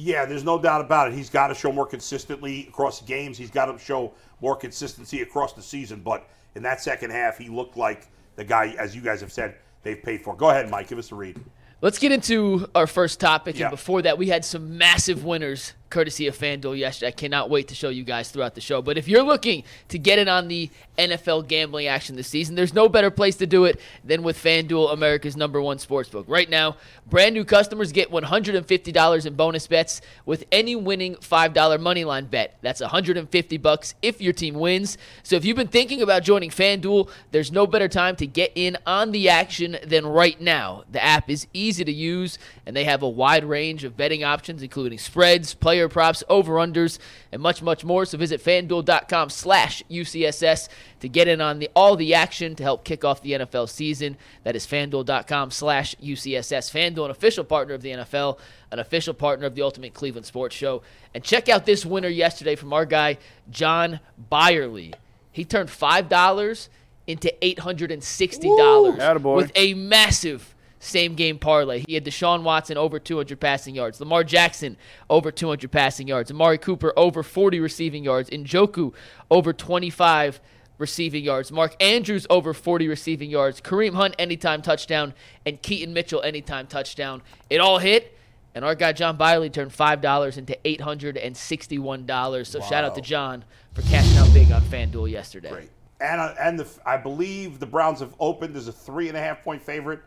Yeah, 0.00 0.24
there's 0.26 0.44
no 0.44 0.60
doubt 0.60 0.80
about 0.80 1.08
it. 1.08 1.14
He's 1.14 1.28
got 1.28 1.48
to 1.48 1.54
show 1.54 1.72
more 1.72 1.86
consistently 1.86 2.68
across 2.68 3.00
games. 3.02 3.36
He's 3.36 3.50
got 3.50 3.66
to 3.66 3.78
show 3.78 4.12
more 4.40 4.54
consistency 4.54 5.22
across 5.22 5.54
the 5.54 5.62
season. 5.62 6.00
But 6.00 6.28
in 6.54 6.62
that 6.62 6.80
second 6.80 7.10
half, 7.10 7.36
he 7.36 7.48
looked 7.48 7.76
like 7.76 8.06
the 8.36 8.44
guy, 8.44 8.76
as 8.78 8.94
you 8.94 9.02
guys 9.02 9.20
have 9.20 9.32
said, 9.32 9.56
they've 9.82 10.00
paid 10.00 10.22
for. 10.22 10.36
Go 10.36 10.50
ahead, 10.50 10.70
Mike. 10.70 10.88
Give 10.88 10.98
us 10.98 11.10
a 11.10 11.16
read. 11.16 11.40
Let's 11.80 11.98
get 11.98 12.12
into 12.12 12.68
our 12.74 12.86
first 12.86 13.18
topic. 13.18 13.58
Yeah. 13.58 13.66
And 13.66 13.70
before 13.72 14.02
that, 14.02 14.18
we 14.18 14.28
had 14.28 14.44
some 14.44 14.78
massive 14.78 15.24
winners 15.24 15.74
courtesy 15.90 16.26
of 16.26 16.36
FanDuel 16.36 16.78
yesterday. 16.78 17.08
I 17.08 17.12
cannot 17.12 17.50
wait 17.50 17.68
to 17.68 17.74
show 17.74 17.88
you 17.88 18.04
guys 18.04 18.30
throughout 18.30 18.54
the 18.54 18.60
show. 18.60 18.82
But 18.82 18.98
if 18.98 19.08
you're 19.08 19.22
looking 19.22 19.64
to 19.88 19.98
get 19.98 20.18
in 20.18 20.28
on 20.28 20.48
the 20.48 20.70
NFL 20.98 21.48
gambling 21.48 21.86
action 21.86 22.16
this 22.16 22.28
season, 22.28 22.54
there's 22.54 22.74
no 22.74 22.88
better 22.88 23.10
place 23.10 23.36
to 23.36 23.46
do 23.46 23.64
it 23.64 23.80
than 24.04 24.22
with 24.22 24.42
FanDuel, 24.42 24.92
America's 24.92 25.36
number 25.36 25.60
one 25.60 25.78
sportsbook. 25.78 26.24
Right 26.26 26.48
now, 26.48 26.76
brand 27.08 27.34
new 27.34 27.44
customers 27.44 27.92
get 27.92 28.10
$150 28.10 29.26
in 29.26 29.34
bonus 29.34 29.66
bets 29.66 30.00
with 30.26 30.44
any 30.52 30.76
winning 30.76 31.14
$5 31.16 31.54
moneyline 31.54 32.28
bet. 32.28 32.58
That's 32.60 32.80
150 32.80 33.56
bucks 33.58 33.94
if 34.02 34.20
your 34.20 34.32
team 34.32 34.54
wins. 34.54 34.98
So 35.22 35.36
if 35.36 35.44
you've 35.44 35.56
been 35.56 35.68
thinking 35.68 36.02
about 36.02 36.22
joining 36.22 36.50
FanDuel, 36.50 37.10
there's 37.30 37.52
no 37.52 37.66
better 37.66 37.88
time 37.88 38.16
to 38.16 38.26
get 38.26 38.52
in 38.54 38.76
on 38.86 39.12
the 39.12 39.28
action 39.28 39.78
than 39.84 40.06
right 40.06 40.40
now. 40.40 40.84
The 40.90 41.02
app 41.02 41.30
is 41.30 41.46
easy 41.52 41.84
to 41.84 41.92
use, 41.92 42.38
and 42.66 42.74
they 42.74 42.84
have 42.84 43.02
a 43.02 43.08
wide 43.08 43.44
range 43.44 43.84
of 43.84 43.96
betting 43.96 44.24
options, 44.24 44.62
including 44.62 44.98
spreads, 44.98 45.54
player 45.54 45.77
player 45.78 45.88
props, 45.88 46.24
over-unders, 46.28 46.98
and 47.30 47.40
much, 47.40 47.62
much 47.62 47.84
more. 47.84 48.04
So 48.04 48.18
visit 48.18 48.42
fanduel.com 48.42 49.30
slash 49.30 49.82
UCSS 49.88 50.68
to 50.98 51.08
get 51.08 51.28
in 51.28 51.40
on 51.40 51.60
the 51.60 51.70
all 51.76 51.94
the 51.94 52.14
action 52.14 52.56
to 52.56 52.64
help 52.64 52.84
kick 52.84 53.04
off 53.04 53.22
the 53.22 53.32
NFL 53.32 53.68
season. 53.68 54.16
That 54.42 54.56
is 54.56 54.66
fanduel.com 54.66 55.52
slash 55.52 55.94
UCSS. 56.02 56.72
FanDuel, 56.72 57.04
an 57.04 57.10
official 57.12 57.44
partner 57.44 57.74
of 57.74 57.82
the 57.82 57.90
NFL, 57.90 58.38
an 58.72 58.80
official 58.80 59.14
partner 59.14 59.46
of 59.46 59.54
the 59.54 59.62
Ultimate 59.62 59.94
Cleveland 59.94 60.26
Sports 60.26 60.56
Show. 60.56 60.82
And 61.14 61.22
check 61.22 61.48
out 61.48 61.64
this 61.64 61.86
winner 61.86 62.08
yesterday 62.08 62.56
from 62.56 62.72
our 62.72 62.84
guy, 62.84 63.18
John 63.48 64.00
Byerly. 64.28 64.94
He 65.30 65.44
turned 65.44 65.68
$5 65.68 66.68
into 67.06 67.32
$860 67.40 68.98
Attaboy. 68.98 69.36
with 69.36 69.52
a 69.54 69.74
massive 69.74 70.56
same 70.78 71.14
game 71.14 71.38
parlay. 71.38 71.84
He 71.86 71.94
had 71.94 72.04
Deshaun 72.04 72.42
Watson 72.42 72.76
over 72.76 72.98
200 72.98 73.38
passing 73.40 73.74
yards, 73.74 74.00
Lamar 74.00 74.24
Jackson 74.24 74.76
over 75.10 75.30
200 75.30 75.70
passing 75.70 76.08
yards, 76.08 76.30
Amari 76.30 76.58
Cooper 76.58 76.92
over 76.96 77.22
40 77.22 77.60
receiving 77.60 78.04
yards, 78.04 78.30
Njoku 78.30 78.92
over 79.30 79.52
25 79.52 80.40
receiving 80.78 81.24
yards, 81.24 81.50
Mark 81.50 81.74
Andrews 81.82 82.26
over 82.30 82.54
40 82.54 82.88
receiving 82.88 83.30
yards, 83.30 83.60
Kareem 83.60 83.94
Hunt 83.94 84.14
anytime 84.18 84.62
touchdown, 84.62 85.14
and 85.44 85.60
Keaton 85.60 85.92
Mitchell 85.92 86.22
anytime 86.22 86.66
touchdown. 86.66 87.22
It 87.50 87.58
all 87.60 87.78
hit. 87.78 88.14
And 88.54 88.64
our 88.64 88.74
guy 88.74 88.92
John 88.92 89.16
Biley 89.16 89.52
turned 89.52 89.72
five 89.72 90.00
dollars 90.00 90.36
into 90.36 90.58
eight 90.66 90.80
hundred 90.80 91.16
and 91.16 91.36
sixty-one 91.36 92.06
dollars. 92.06 92.48
So 92.48 92.60
shout 92.60 92.82
out 92.82 92.96
to 92.96 93.00
John 93.00 93.44
for 93.72 93.82
cashing 93.82 94.16
out 94.16 94.32
big 94.32 94.50
on 94.50 94.62
FanDuel 94.62 95.08
yesterday. 95.08 95.50
Great. 95.50 95.70
And 96.00 96.20
uh, 96.20 96.34
and 96.40 96.58
the, 96.58 96.66
I 96.84 96.96
believe 96.96 97.60
the 97.60 97.66
Browns 97.66 98.00
have 98.00 98.14
opened 98.18 98.56
as 98.56 98.66
a 98.66 98.72
three 98.72 99.06
and 99.06 99.16
a 99.16 99.20
half 99.20 99.44
point 99.44 99.62
favorite 99.62 100.00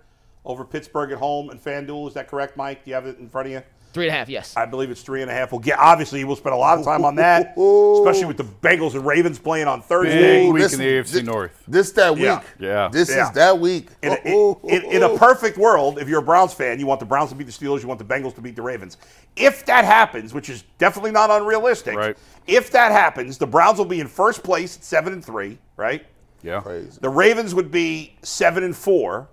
over 0.45 0.63
Pittsburgh 0.65 1.11
at 1.11 1.17
home 1.17 1.49
and 1.49 1.63
FanDuel. 1.63 2.07
Is 2.07 2.13
that 2.15 2.27
correct, 2.27 2.57
Mike? 2.57 2.83
Do 2.83 2.89
you 2.91 2.95
have 2.95 3.05
it 3.05 3.17
in 3.19 3.29
front 3.29 3.47
of 3.47 3.51
you? 3.53 3.61
Three 3.93 4.05
and 4.07 4.15
a 4.15 4.17
half, 4.19 4.29
yes. 4.29 4.55
I 4.55 4.65
believe 4.65 4.89
it's 4.89 5.01
three 5.01 5.21
and 5.21 5.29
a 5.29 5.33
half. 5.33 5.51
We'll 5.51 5.59
get 5.59 5.77
obviously 5.77 6.23
we'll 6.23 6.37
spend 6.37 6.55
a 6.55 6.57
lot 6.57 6.77
of 6.79 6.85
time 6.85 7.03
on 7.03 7.15
that, 7.15 7.47
especially 7.57 8.23
with 8.23 8.37
the 8.37 8.45
Bengals 8.45 8.93
and 8.93 9.05
Ravens 9.05 9.37
playing 9.37 9.67
on 9.67 9.81
Thursday. 9.81 10.43
Big 10.45 10.53
week 10.53 10.63
This- 10.63 10.73
in 10.73 10.79
the 10.79 10.85
AFC 10.85 11.11
this- 11.11 11.23
North. 11.23 11.63
This 11.67 11.91
that 11.91 12.13
week. 12.13 12.23
Yeah. 12.23 12.41
Yeah. 12.57 12.89
This 12.89 13.09
Yeah. 13.09 13.27
is 13.27 13.31
that 13.35 13.59
week. 13.59 13.89
In 14.01 14.13
a, 14.13 14.17
Oh, 14.27 14.61
in, 14.63 14.83
in 14.85 15.03
a 15.03 15.17
perfect 15.17 15.57
world, 15.57 15.99
if 15.99 16.07
you're 16.07 16.19
a 16.19 16.23
Browns 16.23 16.53
fan, 16.53 16.79
you 16.79 16.85
want 16.85 17.01
the 17.01 17.05
Browns 17.05 17.31
to 17.31 17.35
beat 17.35 17.47
the 17.47 17.51
Steelers, 17.51 17.81
you 17.81 17.89
want 17.89 17.99
the 17.99 18.05
Bengals 18.05 18.33
to 18.35 18.41
beat 18.41 18.55
the 18.55 18.61
Ravens. 18.61 18.95
If 19.35 19.65
that 19.65 19.83
happens, 19.83 20.33
which 20.33 20.49
is 20.49 20.63
definitely 20.77 21.11
not 21.11 21.29
unrealistic, 21.29 21.97
Right. 21.97 22.17
if 22.47 22.71
that 22.71 22.93
happens, 22.93 23.37
the 23.37 23.47
Browns 23.47 23.77
will 23.77 23.83
be 23.85 23.99
in 23.99 24.07
first 24.07 24.41
place 24.41 24.77
at 24.77 24.85
seven 24.85 25.11
and 25.11 25.23
three, 25.25 25.57
right? 25.75 26.05
Yeah. 26.43 26.61
Crazy. 26.61 26.97
The 27.01 27.09
Ravens 27.09 27.53
would 27.53 27.71
be 27.71 28.15
seven 28.21 28.63
and 28.63 28.73
four. 28.75 29.27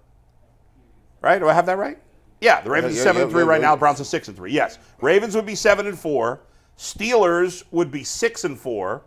Right? 1.20 1.38
Do 1.38 1.48
I 1.48 1.52
have 1.52 1.66
that 1.66 1.78
right? 1.78 1.98
Yeah, 2.40 2.60
the 2.60 2.70
Ravens 2.70 2.94
Yeah, 2.94 3.00
are 3.00 3.04
seven 3.04 3.20
yeah, 3.20 3.22
and 3.25 3.32
three 3.32 3.42
right 3.42 3.60
now. 3.60 3.75
The 3.75 3.80
Browns 3.80 4.00
are 4.00 4.04
six 4.04 4.28
and 4.28 4.37
three. 4.37 4.52
Yes, 4.52 4.78
Ravens 5.00 5.34
would 5.34 5.46
be 5.46 5.54
seven 5.54 5.87
and 5.87 5.98
four. 5.98 6.40
Steelers 6.76 7.64
would 7.72 7.90
be 7.90 8.04
six 8.04 8.44
and 8.44 8.58
four, 8.58 9.02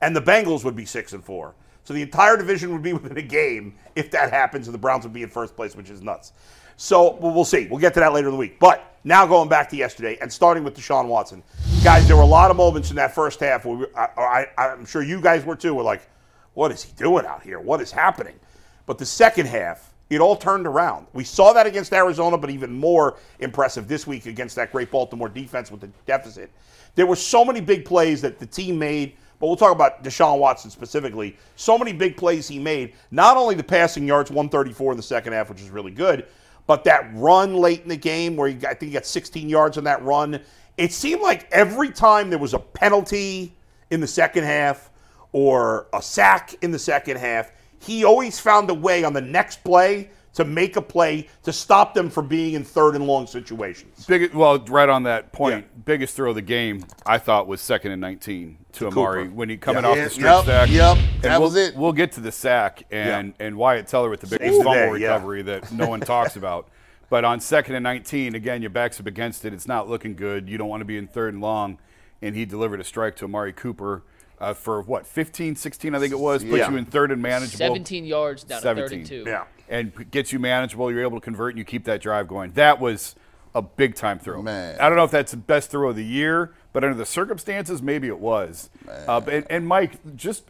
and 0.00 0.14
the 0.14 0.22
Bengals 0.22 0.64
would 0.64 0.76
be 0.76 0.84
six 0.84 1.12
and 1.12 1.24
four. 1.24 1.54
So 1.82 1.94
the 1.94 2.02
entire 2.02 2.36
division 2.36 2.72
would 2.72 2.82
be 2.82 2.92
within 2.94 3.16
a 3.16 3.22
game 3.22 3.74
if 3.96 4.10
that 4.12 4.30
happens, 4.30 4.68
and 4.68 4.74
the 4.74 4.78
Browns 4.78 5.04
would 5.04 5.12
be 5.12 5.22
in 5.22 5.28
first 5.28 5.56
place, 5.56 5.74
which 5.74 5.90
is 5.90 6.02
nuts. 6.02 6.32
So 6.76 7.16
well, 7.16 7.44
see. 7.44 7.66
We'll 7.68 7.80
get 7.80 7.92
to 7.94 8.00
that 8.00 8.12
later 8.12 8.28
in 8.28 8.32
the 8.34 8.38
week. 8.38 8.60
But 8.60 8.94
now 9.02 9.26
going 9.26 9.48
back 9.48 9.68
to 9.70 9.76
yesterday 9.76 10.16
and 10.20 10.32
starting 10.32 10.62
with 10.62 10.76
Deshaun 10.76 11.08
Watson, 11.08 11.42
guys, 11.82 12.06
there 12.06 12.14
were 12.14 12.22
a 12.22 12.26
lot 12.26 12.52
of 12.52 12.56
moments 12.56 12.90
in 12.90 12.96
that 12.96 13.12
first 13.14 13.40
half 13.40 13.64
where 13.64 13.76
we, 13.78 13.86
I, 13.96 14.46
I, 14.56 14.68
I'm 14.68 14.86
sure 14.86 15.02
you 15.02 15.20
guys 15.20 15.44
were 15.44 15.56
too. 15.56 15.74
We're 15.74 15.82
like, 15.82 16.08
what 16.54 16.70
is 16.70 16.84
he 16.84 16.92
doing 16.92 17.26
out 17.26 17.42
here? 17.42 17.58
What 17.58 17.80
is 17.80 17.90
happening? 17.90 18.38
But 18.86 18.98
the 18.98 19.06
second 19.06 19.46
half, 19.46 19.92
it 20.10 20.20
all 20.20 20.36
turned 20.36 20.66
around. 20.66 21.06
We 21.12 21.24
saw 21.24 21.52
that 21.52 21.66
against 21.66 21.92
Arizona, 21.92 22.38
but 22.38 22.50
even 22.50 22.72
more 22.72 23.18
impressive 23.40 23.88
this 23.88 24.06
week 24.06 24.26
against 24.26 24.56
that 24.56 24.72
great 24.72 24.90
Baltimore 24.90 25.28
defense 25.28 25.70
with 25.70 25.80
the 25.80 25.90
deficit. 26.06 26.50
There 26.94 27.06
were 27.06 27.16
so 27.16 27.44
many 27.44 27.60
big 27.60 27.84
plays 27.84 28.22
that 28.22 28.38
the 28.38 28.46
team 28.46 28.78
made, 28.78 29.16
but 29.38 29.46
we'll 29.46 29.56
talk 29.56 29.72
about 29.72 30.02
Deshaun 30.02 30.38
Watson 30.38 30.70
specifically. 30.70 31.36
So 31.56 31.78
many 31.78 31.92
big 31.92 32.16
plays 32.16 32.48
he 32.48 32.58
made. 32.58 32.94
Not 33.10 33.36
only 33.36 33.54
the 33.54 33.62
passing 33.62 34.06
yards, 34.06 34.30
134 34.30 34.92
in 34.92 34.96
the 34.96 35.02
second 35.02 35.34
half, 35.34 35.48
which 35.48 35.60
is 35.60 35.70
really 35.70 35.92
good, 35.92 36.26
but 36.66 36.84
that 36.84 37.10
run 37.14 37.54
late 37.54 37.82
in 37.82 37.88
the 37.88 37.96
game 37.96 38.36
where 38.36 38.48
he 38.48 38.56
I 38.56 38.74
think 38.74 38.82
he 38.82 38.90
got 38.90 39.06
16 39.06 39.48
yards 39.48 39.78
on 39.78 39.84
that 39.84 40.02
run. 40.02 40.40
It 40.76 40.92
seemed 40.92 41.22
like 41.22 41.48
every 41.50 41.90
time 41.90 42.30
there 42.30 42.38
was 42.38 42.54
a 42.54 42.58
penalty 42.58 43.54
in 43.90 44.00
the 44.00 44.06
second 44.06 44.44
half 44.44 44.90
or 45.32 45.88
a 45.92 46.00
sack 46.00 46.54
in 46.62 46.70
the 46.70 46.78
second 46.78 47.16
half, 47.16 47.52
he 47.80 48.04
always 48.04 48.38
found 48.38 48.70
a 48.70 48.74
way 48.74 49.04
on 49.04 49.12
the 49.12 49.20
next 49.20 49.62
play 49.64 50.10
to 50.34 50.44
make 50.44 50.76
a 50.76 50.82
play 50.82 51.26
to 51.42 51.52
stop 51.52 51.94
them 51.94 52.08
from 52.08 52.28
being 52.28 52.54
in 52.54 52.62
third 52.62 52.94
and 52.94 53.06
long 53.06 53.26
situations. 53.26 54.04
Big, 54.06 54.32
well, 54.34 54.58
right 54.68 54.88
on 54.88 55.02
that 55.04 55.32
point, 55.32 55.84
biggest 55.84 56.14
throw 56.14 56.28
of 56.30 56.36
the 56.36 56.42
game, 56.42 56.84
I 57.04 57.18
thought, 57.18 57.48
was 57.48 57.60
second 57.60 57.90
and 57.92 58.00
19 58.00 58.56
to 58.74 58.86
Amari 58.86 59.24
Cooper. 59.24 59.34
when 59.34 59.48
he 59.48 59.56
coming 59.56 59.82
Yeah. 59.82 59.90
off 59.90 59.96
the 59.96 60.10
straight 60.10 60.24
yep, 60.24 60.44
sack. 60.44 60.70
yep, 60.70 60.96
And 60.96 61.22
that 61.24 61.40
we'll, 61.40 61.48
was 61.48 61.56
it. 61.56 61.74
We'll 61.76 61.92
get 61.92 62.12
to 62.12 62.20
the 62.20 62.30
sack 62.30 62.84
and, 62.92 63.34
and 63.40 63.56
Wyatt 63.56 63.88
Teller 63.88 64.10
with 64.10 64.20
the 64.20 64.28
big 64.28 64.40
Saved 64.40 64.60
the 64.60 64.64
fumble 64.64 64.94
day, 64.94 65.00
yeah. 65.00 65.12
recovery 65.14 65.42
that 65.42 65.72
no 65.72 65.88
one 65.88 66.00
talks 66.00 66.36
about. 66.36 66.68
But 67.10 67.24
on 67.24 67.40
second 67.40 67.74
and 67.74 67.82
19, 67.82 68.34
again, 68.36 68.60
your 68.60 68.70
back's 68.70 69.00
up 69.00 69.06
against 69.06 69.44
it. 69.44 69.52
It's 69.54 69.66
not 69.66 69.88
looking 69.88 70.14
good. 70.14 70.48
You 70.48 70.58
don't 70.58 70.68
want 70.68 70.82
to 70.82 70.84
be 70.84 70.98
in 70.98 71.08
third 71.08 71.32
and 71.32 71.42
long. 71.42 71.78
And 72.22 72.36
he 72.36 72.44
delivered 72.44 72.80
a 72.80 72.84
strike 72.84 73.16
to 73.16 73.24
Amari 73.24 73.52
Cooper 73.54 74.02
uh, 74.40 74.54
for 74.54 74.82
what, 74.82 75.06
15, 75.06 75.56
16, 75.56 75.94
I 75.94 75.98
think 75.98 76.12
it 76.12 76.18
was, 76.18 76.44
put 76.44 76.58
Yeah. 76.58 76.70
you 76.70 76.76
in 76.76 76.84
third 76.84 77.10
and 77.10 77.20
manageable. 77.22 77.58
17 77.58 78.04
yards 78.04 78.44
down 78.44 78.58
to 78.58 78.62
17. 78.62 79.04
32. 79.06 79.24
Yeah. 79.28 79.44
and 79.68 80.10
gets 80.10 80.32
you 80.32 80.38
manageable. 80.38 80.90
You're 80.90 81.02
able 81.02 81.20
to 81.20 81.24
convert 81.24 81.50
and 81.54 81.58
you 81.58 81.64
keep 81.64 81.84
that 81.84 82.00
drive 82.00 82.26
going. 82.28 82.52
That 82.52 82.80
was 82.80 83.14
a 83.54 83.60
big 83.62 83.94
time 83.94 84.18
throw. 84.18 84.40
Man. 84.42 84.78
I 84.80 84.88
don't 84.88 84.96
know 84.96 85.04
if 85.04 85.10
that's 85.10 85.32
the 85.32 85.36
best 85.36 85.70
throw 85.70 85.90
of 85.90 85.96
the 85.96 86.04
year, 86.04 86.52
but 86.72 86.84
under 86.84 86.96
the 86.96 87.04
circumstances, 87.06 87.82
maybe 87.82 88.06
it 88.08 88.18
was. 88.18 88.70
Uh, 88.88 89.20
and, 89.30 89.46
and 89.50 89.66
Mike, 89.66 90.16
just 90.16 90.44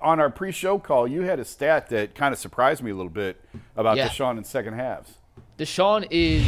on 0.00 0.20
our 0.20 0.30
pre-show 0.30 0.78
call, 0.78 1.06
you 1.08 1.22
had 1.22 1.38
a 1.40 1.44
stat 1.44 1.88
that 1.88 2.14
kind 2.14 2.32
of 2.32 2.38
surprised 2.38 2.82
me 2.82 2.90
a 2.90 2.94
little 2.94 3.10
bit 3.10 3.40
about 3.76 3.96
Yeah. 3.96 4.08
Deshaun 4.08 4.38
in 4.38 4.44
second 4.44 4.74
halves. 4.74 5.14
Deshaun 5.58 6.06
is 6.10 6.46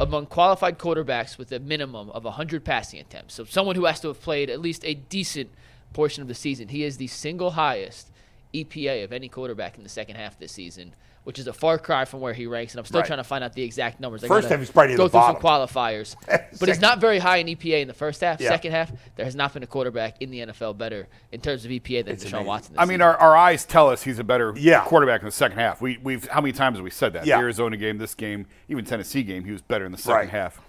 among 0.00 0.26
qualified 0.26 0.78
quarterbacks 0.78 1.36
with 1.36 1.52
a 1.52 1.58
minimum 1.58 2.10
of 2.10 2.24
100 2.24 2.64
passing 2.64 3.00
attempts. 3.00 3.34
So 3.34 3.44
someone 3.44 3.76
who 3.76 3.84
has 3.86 4.00
to 4.00 4.08
have 4.08 4.20
played 4.22 4.48
at 4.50 4.60
least 4.60 4.84
a 4.84 4.94
decent 4.94 5.50
portion 5.92 6.22
of 6.22 6.28
the 6.28 6.34
season. 6.34 6.68
He 6.68 6.84
is 6.84 6.96
the 6.96 7.06
single 7.06 7.52
highest 7.52 8.10
EPA 8.54 9.04
of 9.04 9.12
any 9.12 9.28
quarterback 9.28 9.76
in 9.76 9.82
the 9.82 9.88
second 9.88 10.16
half 10.16 10.32
of 10.34 10.38
this 10.40 10.52
season, 10.52 10.92
which 11.24 11.38
is 11.38 11.46
a 11.46 11.52
far 11.52 11.78
cry 11.78 12.04
from 12.04 12.20
where 12.20 12.32
he 12.32 12.46
ranks. 12.46 12.72
And 12.72 12.80
I'm 12.80 12.84
still 12.84 13.00
Right. 13.00 13.06
trying 13.06 13.18
to 13.18 13.24
find 13.24 13.44
out 13.44 13.52
the 13.52 13.62
exact 13.62 14.00
numbers. 14.00 14.24
I 14.24 14.28
First 14.28 14.48
half, 14.48 14.58
he's 14.58 14.70
probably 14.70 14.88
near 14.88 14.96
go 14.96 15.04
the 15.04 15.10
through 15.10 15.20
bottom. 15.20 15.40
some 15.40 15.42
qualifiers, 15.42 16.16
but 16.58 16.68
he's 16.68 16.80
not 16.80 16.98
very 17.00 17.18
high 17.20 17.36
in 17.36 17.46
EPA 17.46 17.82
in 17.82 17.86
the 17.88 17.94
first 17.94 18.20
half. 18.22 18.40
Yeah. 18.40 18.48
Second 18.48 18.72
half, 18.72 18.90
there 19.16 19.24
has 19.24 19.36
not 19.36 19.52
been 19.52 19.62
a 19.62 19.66
quarterback 19.68 20.20
in 20.20 20.30
the 20.30 20.40
NFL 20.40 20.76
better 20.78 21.06
in 21.30 21.40
terms 21.40 21.64
of 21.64 21.70
EPA 21.70 22.04
than 22.06 22.16
Deshaun 22.16 22.30
amazing. 22.32 22.46
Watson. 22.46 22.72
This 22.74 22.80
I 22.80 22.84
mean, 22.84 22.88
season. 22.94 23.02
our, 23.02 23.16
our 23.18 23.36
eyes 23.36 23.64
tell 23.64 23.88
us 23.88 24.02
he's 24.02 24.18
a 24.18 24.24
better 24.24 24.52
Yeah. 24.56 24.82
quarterback 24.84 25.20
in 25.20 25.26
the 25.26 25.32
second 25.32 25.58
half. 25.58 25.80
We, 25.80 25.98
we've 26.02 26.26
how 26.26 26.40
many 26.40 26.52
times 26.52 26.78
have 26.78 26.84
we 26.84 26.90
said 26.90 27.12
that? 27.12 27.26
Yeah. 27.26 27.36
The 27.36 27.42
Arizona 27.42 27.76
game, 27.76 27.98
this 27.98 28.14
game, 28.14 28.46
even 28.68 28.84
Tennessee 28.84 29.22
game, 29.22 29.44
he 29.44 29.52
was 29.52 29.62
better 29.62 29.84
in 29.86 29.92
the 29.92 29.98
second 29.98 30.14
Right. 30.16 30.28
half. 30.30 30.60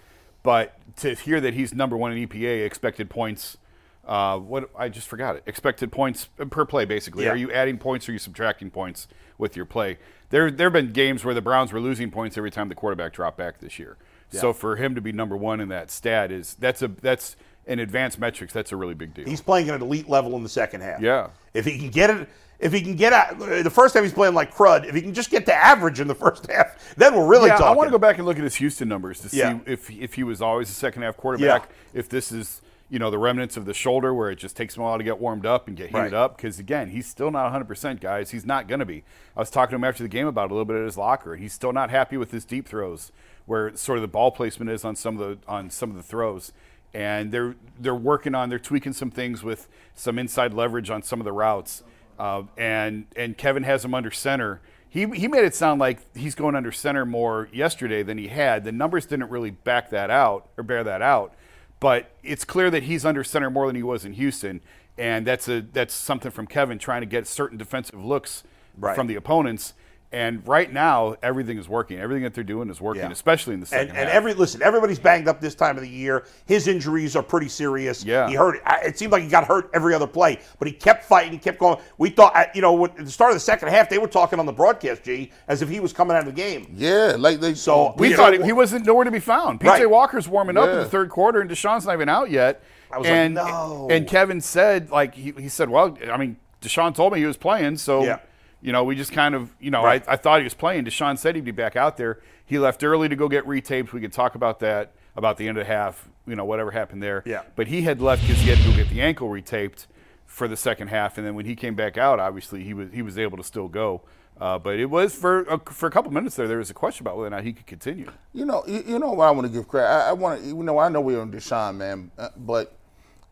But 0.43 0.75
to 0.97 1.13
hear 1.15 1.39
that 1.41 1.53
he's 1.53 1.73
number 1.73 1.95
one 1.95 2.11
in 2.11 2.17
EPA, 2.27 2.65
expected 2.65 3.09
points, 3.09 3.57
uh, 4.05 4.37
what 4.37 4.69
I 4.77 4.89
just 4.89 5.07
forgot 5.07 5.35
it. 5.35 5.43
Expected 5.45 5.91
points 5.91 6.29
per 6.49 6.65
play, 6.65 6.85
basically. 6.85 7.25
Yeah. 7.25 7.31
Are 7.31 7.35
you 7.35 7.51
adding 7.51 7.77
points 7.77 8.07
or 8.07 8.11
are 8.11 8.13
you 8.13 8.19
subtracting 8.19 8.71
points 8.71 9.07
with 9.37 9.55
your 9.55 9.65
play? 9.65 9.97
There, 10.29 10.49
there 10.49 10.67
have 10.67 10.73
been 10.73 10.91
games 10.93 11.23
where 11.25 11.33
the 11.33 11.41
Browns 11.41 11.71
were 11.71 11.79
losing 11.79 12.09
points 12.09 12.37
every 12.37 12.51
time 12.51 12.69
the 12.69 12.75
quarterback 12.75 13.13
dropped 13.13 13.37
back 13.37 13.59
this 13.59 13.77
year. 13.79 13.97
So 14.29 14.53
for 14.53 14.77
him 14.77 14.95
to 14.95 15.01
be 15.01 15.11
number 15.11 15.35
one 15.35 15.59
in 15.59 15.67
that 15.69 15.91
stat 15.91 16.31
is 16.31 16.55
that's 16.55 16.81
a 16.81 16.87
that's 16.87 17.35
in 17.65 17.79
advanced 17.79 18.17
metrics. 18.17 18.53
That's 18.53 18.71
a 18.71 18.77
really 18.77 18.93
big 18.93 19.13
deal. 19.13 19.25
He's 19.25 19.41
playing 19.41 19.67
at 19.69 19.75
an 19.75 19.81
elite 19.81 20.07
level 20.07 20.37
in 20.37 20.43
the 20.43 20.49
second 20.49 20.81
half. 20.81 21.01
Yeah. 21.01 21.31
If 21.53 21.65
he 21.65 21.77
can 21.77 21.89
get 21.89 22.09
it, 22.09 22.29
if 22.57 22.71
he 22.71 22.81
can 22.81 22.95
get 22.95 23.11
out, 23.11 23.39
the 23.39 23.69
first 23.69 23.93
half 23.93 24.03
he's 24.03 24.13
playing 24.13 24.33
like 24.33 24.53
crud. 24.55 24.85
If 24.87 24.95
he 24.95 25.01
can 25.01 25.13
just 25.13 25.31
get 25.31 25.45
to 25.47 25.53
average 25.53 25.99
in 25.99 26.07
the 26.07 26.15
first 26.15 26.45
half, 26.51 26.95
then 26.95 27.15
we're 27.15 27.27
really 27.27 27.47
yeah, 27.47 27.57
talking. 27.57 27.67
I 27.67 27.75
want 27.75 27.87
to 27.87 27.91
go 27.91 27.97
back 27.97 28.17
and 28.17 28.25
look 28.25 28.37
at 28.37 28.43
his 28.43 28.55
Houston 28.55 28.87
numbers 28.87 29.19
to 29.21 29.29
see 29.29 29.39
Yeah. 29.39 29.59
if 29.65 29.89
if 29.89 30.13
he 30.13 30.23
was 30.23 30.41
always 30.41 30.69
a 30.69 30.73
second 30.73 31.01
half 31.01 31.17
quarterback. 31.17 31.69
Yeah. 31.93 31.99
If 31.99 32.07
this 32.07 32.31
is 32.31 32.61
you 32.91 32.99
know 32.99 33.09
the 33.09 33.17
remnants 33.17 33.57
of 33.57 33.65
the 33.65 33.73
shoulder 33.73 34.13
where 34.13 34.29
it 34.29 34.35
just 34.35 34.55
takes 34.55 34.75
him 34.77 34.83
a 34.83 34.85
while 34.85 34.97
to 34.99 35.03
get 35.03 35.17
warmed 35.19 35.45
up 35.47 35.67
and 35.67 35.75
get 35.75 35.87
heated 35.87 35.97
Right. 35.99 36.13
up 36.13 36.37
because 36.37 36.59
again 36.59 36.89
he's 36.89 37.07
still 37.07 37.31
not 37.31 37.43
100 37.45 37.65
percent 37.65 38.01
guys. 38.01 38.29
He's 38.31 38.45
not 38.45 38.67
going 38.67 38.79
to 38.81 38.85
be. 38.85 39.03
I 39.35 39.39
was 39.39 39.49
talking 39.49 39.71
to 39.71 39.75
him 39.77 39.83
after 39.85 40.03
the 40.03 40.09
game 40.09 40.27
about 40.27 40.51
a 40.51 40.53
little 40.53 40.65
bit 40.65 40.75
at 40.75 40.83
his 40.85 40.97
locker, 40.97 41.37
he's 41.37 41.53
still 41.53 41.73
not 41.73 41.89
happy 41.89 42.17
with 42.17 42.31
his 42.31 42.45
deep 42.45 42.67
throws 42.67 43.11
where 43.47 43.75
sort 43.75 43.97
of 43.97 44.03
the 44.03 44.07
ball 44.07 44.29
placement 44.29 44.69
is 44.69 44.85
on 44.85 44.95
some 44.95 45.19
of 45.19 45.27
the 45.41 45.47
on 45.51 45.69
some 45.71 45.89
of 45.89 45.95
the 45.95 46.03
throws. 46.03 46.51
And 46.93 47.31
they're 47.31 47.55
they're 47.79 47.95
working 47.95 48.35
on 48.35 48.49
they're 48.49 48.59
tweaking 48.59 48.93
some 48.93 49.09
things 49.09 49.41
with 49.41 49.69
some 49.95 50.19
inside 50.19 50.53
leverage 50.53 50.89
on 50.89 51.01
some 51.01 51.21
of 51.21 51.25
the 51.25 51.31
routes. 51.31 51.83
Uh, 52.19 52.43
and 52.57 53.05
and 53.15 53.37
Kevin 53.37 53.63
has 53.63 53.85
him 53.85 53.93
under 53.93 54.11
center. 54.11 54.59
He, 54.89 55.05
he 55.11 55.29
made 55.29 55.45
it 55.45 55.55
sound 55.55 55.79
like 55.79 55.99
he's 56.17 56.35
going 56.35 56.53
under 56.53 56.73
center 56.73 57.05
more 57.05 57.47
yesterday 57.53 58.03
than 58.03 58.17
he 58.17 58.27
had. 58.27 58.65
The 58.65 58.73
numbers 58.73 59.05
didn't 59.05 59.29
really 59.29 59.49
back 59.49 59.89
that 59.91 60.09
out 60.09 60.49
or 60.57 60.65
bear 60.65 60.83
that 60.83 61.01
out, 61.01 61.33
but 61.81 62.11
it's 62.23 62.45
clear 62.45 62.69
that 62.71 62.83
he's 62.83 63.03
under 63.03 63.25
center 63.25 63.49
more 63.49 63.67
than 63.67 63.75
he 63.75 63.83
was 63.83 64.05
in 64.05 64.13
Houston, 64.13 64.61
and 64.97 65.27
that's 65.27 65.49
a 65.49 65.59
that's 65.61 65.93
something 65.93 66.31
from 66.31 66.47
Kevin 66.47 66.77
trying 66.79 67.01
to 67.01 67.05
get 67.07 67.27
certain 67.27 67.57
defensive 67.57 68.01
looks 68.01 68.43
Right. 68.77 68.95
from 68.95 69.07
the 69.07 69.15
opponents. 69.15 69.73
And 70.13 70.45
right 70.45 70.71
now, 70.71 71.15
everything 71.23 71.57
is 71.57 71.69
working. 71.69 71.97
Everything 71.97 72.23
that 72.23 72.33
they're 72.33 72.43
doing 72.43 72.69
is 72.69 72.81
working, 72.81 73.03
Yeah. 73.03 73.11
especially 73.11 73.53
in 73.53 73.61
the 73.61 73.65
second 73.65 73.89
And, 73.89 73.97
and 73.97 74.09
every 74.09 74.33
listen, 74.33 74.61
everybody's 74.61 74.99
banged 74.99 75.29
up 75.29 75.39
this 75.39 75.55
time 75.55 75.77
of 75.77 75.83
the 75.83 75.89
year. 75.89 76.25
His 76.45 76.67
injuries 76.67 77.15
are 77.15 77.23
pretty 77.23 77.47
serious. 77.47 78.03
Yeah. 78.03 78.27
he 78.27 78.35
hurt. 78.35 78.59
It 78.83 78.99
seemed 78.99 79.13
like 79.13 79.23
he 79.23 79.29
got 79.29 79.45
hurt 79.47 79.69
every 79.73 79.93
other 79.93 80.07
play, 80.07 80.39
but 80.59 80.67
he 80.67 80.73
kept 80.73 81.05
fighting, 81.05 81.31
he 81.31 81.37
kept 81.37 81.59
going. 81.59 81.77
We 81.97 82.09
thought, 82.09 82.35
uh, 82.35 82.45
you 82.53 82.61
know, 82.61 82.83
at 82.85 82.97
the 82.97 83.09
start 83.09 83.31
of 83.31 83.35
the 83.37 83.39
second 83.39 83.69
half, 83.69 83.87
they 83.87 83.99
were 83.99 84.07
talking 84.07 84.37
on 84.37 84.45
the 84.45 84.51
broadcast, 84.51 85.03
G, 85.03 85.31
as 85.47 85.61
if 85.61 85.69
he 85.69 85.79
was 85.79 85.93
coming 85.93 86.17
out 86.17 86.27
of 86.27 86.35
the 86.35 86.41
game. 86.41 86.67
Yeah, 86.75 87.15
like 87.17 87.39
they. 87.39 87.53
So, 87.53 87.93
we 87.97 88.13
thought 88.13 88.33
know, 88.33 88.39
he, 88.39 88.45
he 88.47 88.51
wasn't 88.53 88.85
nowhere 88.85 89.05
to 89.05 89.11
be 89.11 89.19
found. 89.21 89.61
PJ 89.61 89.65
Right. 89.67 89.89
Walker's 89.89 90.27
warming 90.27 90.57
up 90.57 90.67
in 90.67 90.75
the 90.75 90.85
third 90.85 91.09
quarter, 91.09 91.39
and 91.39 91.49
Deshaun's 91.49 91.85
not 91.85 91.93
even 91.93 92.09
out 92.09 92.29
yet. 92.29 92.61
I 92.91 92.97
was 92.97 93.05
like, 93.05 93.13
and, 93.15 93.35
no. 93.35 93.87
And 93.89 94.05
Kevin 94.05 94.41
said, 94.41 94.89
like 94.91 95.15
he, 95.15 95.31
he 95.37 95.47
said, 95.47 95.69
well, 95.69 95.97
I 96.11 96.17
mean, 96.17 96.35
Deshaun 96.61 96.93
told 96.93 97.13
me 97.13 97.19
he 97.19 97.25
was 97.25 97.37
playing, 97.37 97.77
so 97.77 98.03
Yeah. 98.03 98.19
You 98.61 98.71
know, 98.71 98.83
we 98.83 98.95
just 98.95 99.11
kind 99.11 99.35
of, 99.35 99.53
you 99.59 99.71
know, 99.71 99.83
Right. 99.83 100.03
I, 100.07 100.13
I 100.13 100.15
thought 100.15 100.39
he 100.39 100.43
was 100.43 100.53
playing. 100.53 100.85
Deshaun 100.85 101.17
said 101.17 101.35
he'd 101.35 101.45
be 101.45 101.51
back 101.51 101.75
out 101.75 101.97
there. 101.97 102.19
He 102.45 102.59
left 102.59 102.83
early 102.83 103.09
to 103.09 103.15
go 103.15 103.27
get 103.27 103.45
retaped. 103.45 103.91
We 103.91 104.01
could 104.01 104.13
talk 104.13 104.35
about 104.35 104.59
that 104.59 104.93
about 105.15 105.37
the 105.37 105.47
end 105.47 105.57
of 105.57 105.65
the 105.65 105.73
half, 105.73 106.07
you 106.25 106.35
know, 106.35 106.45
whatever 106.45 106.71
happened 106.71 107.01
there. 107.03 107.23
Yeah. 107.25 107.43
But 107.55 107.67
he 107.67 107.81
had 107.81 108.01
left 108.01 108.21
because 108.21 108.41
he 108.41 108.49
had 108.49 108.59
to 108.59 108.63
go 108.69 108.75
get 108.75 108.89
the 108.89 109.01
ankle 109.01 109.29
retaped 109.29 109.87
for 110.25 110.47
the 110.47 110.55
second 110.55 110.87
half, 110.87 111.17
and 111.17 111.27
then 111.27 111.35
when 111.35 111.45
he 111.45 111.55
came 111.57 111.75
back 111.75 111.97
out, 111.97 112.17
obviously 112.17 112.63
he 112.63 112.73
was 112.73 112.89
he 112.93 113.01
was 113.01 113.17
able 113.17 113.37
to 113.37 113.43
still 113.43 113.67
go. 113.67 114.01
Uh, 114.39 114.57
but 114.57 114.79
it 114.79 114.85
was 114.85 115.13
for 115.13 115.41
a, 115.43 115.59
for 115.71 115.87
a 115.87 115.91
couple 115.91 116.09
minutes 116.11 116.35
there. 116.37 116.47
There 116.47 116.57
was 116.57 116.69
a 116.69 116.73
question 116.73 117.03
about 117.03 117.17
whether 117.17 117.27
or 117.27 117.31
not 117.31 117.43
he 117.43 117.51
could 117.51 117.67
continue. 117.67 118.09
You 118.33 118.45
know, 118.45 118.63
you, 118.65 118.83
you 118.87 118.99
know 118.99 119.11
what 119.11 119.25
I 119.27 119.31
want 119.31 119.45
to 119.45 119.53
give 119.53 119.67
credit. 119.67 119.89
I, 119.89 120.09
I 120.09 120.13
want 120.13 120.41
to, 120.41 120.47
you 120.47 120.63
know, 120.63 120.79
I 120.79 120.87
know 120.87 121.01
we're 121.01 121.21
on 121.21 121.31
Deshaun, 121.31 121.75
man, 121.75 122.11
uh, 122.17 122.29
but 122.37 122.75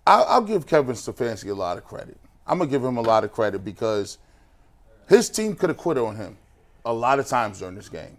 I'll, 0.06 0.26
I'll 0.26 0.42
give 0.42 0.68
Kevin 0.68 0.94
Stefanski 0.96 1.50
a 1.50 1.54
lot 1.54 1.78
of 1.78 1.86
credit. 1.86 2.18
I'm 2.46 2.58
gonna 2.58 2.70
give 2.70 2.84
him 2.84 2.98
a 2.98 3.02
lot 3.02 3.24
of 3.24 3.32
credit 3.32 3.64
because 3.64 4.18
his 5.10 5.30
team 5.30 5.56
could 5.56 5.70
have 5.70 5.78
quit 5.78 5.98
on 5.98 6.16
him 6.16 6.38
a 6.86 6.94
lot 6.94 7.20
of 7.20 7.28
times 7.28 7.60
during 7.60 7.76
this 7.76 7.90
game. 7.90 8.16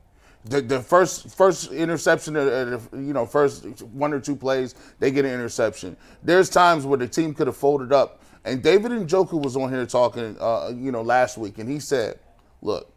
The, 0.47 0.61
the 0.61 0.81
first 0.81 1.29
first 1.37 1.71
interception, 1.71 2.35
you 2.35 3.13
know, 3.13 3.27
first 3.27 3.83
one 3.93 4.13
or 4.13 4.21
two 4.21 4.35
plays, 4.35 4.75
they 4.99 5.11
get 5.11 5.25
an 5.25 5.33
interception. 5.33 5.97
There's 6.23 6.49
times 6.49 6.85
where 6.87 6.99
the 6.99 7.07
team 7.07 7.35
could 7.35 7.47
have 7.47 7.57
folded 7.57 7.93
up, 7.93 8.23
and 8.45 8.63
David 8.63 8.93
and 8.93 9.09
Njoku 9.09 9.41
was 9.43 9.57
on 9.57 9.71
here 9.71 9.85
talking, 9.87 10.37
uh, 10.41 10.73
you 10.75 10.93
know, 10.93 11.03
last 11.03 11.37
week, 11.37 11.59
and 11.59 11.69
he 11.69 11.79
said, 11.79 12.19
"Look, 12.63 12.91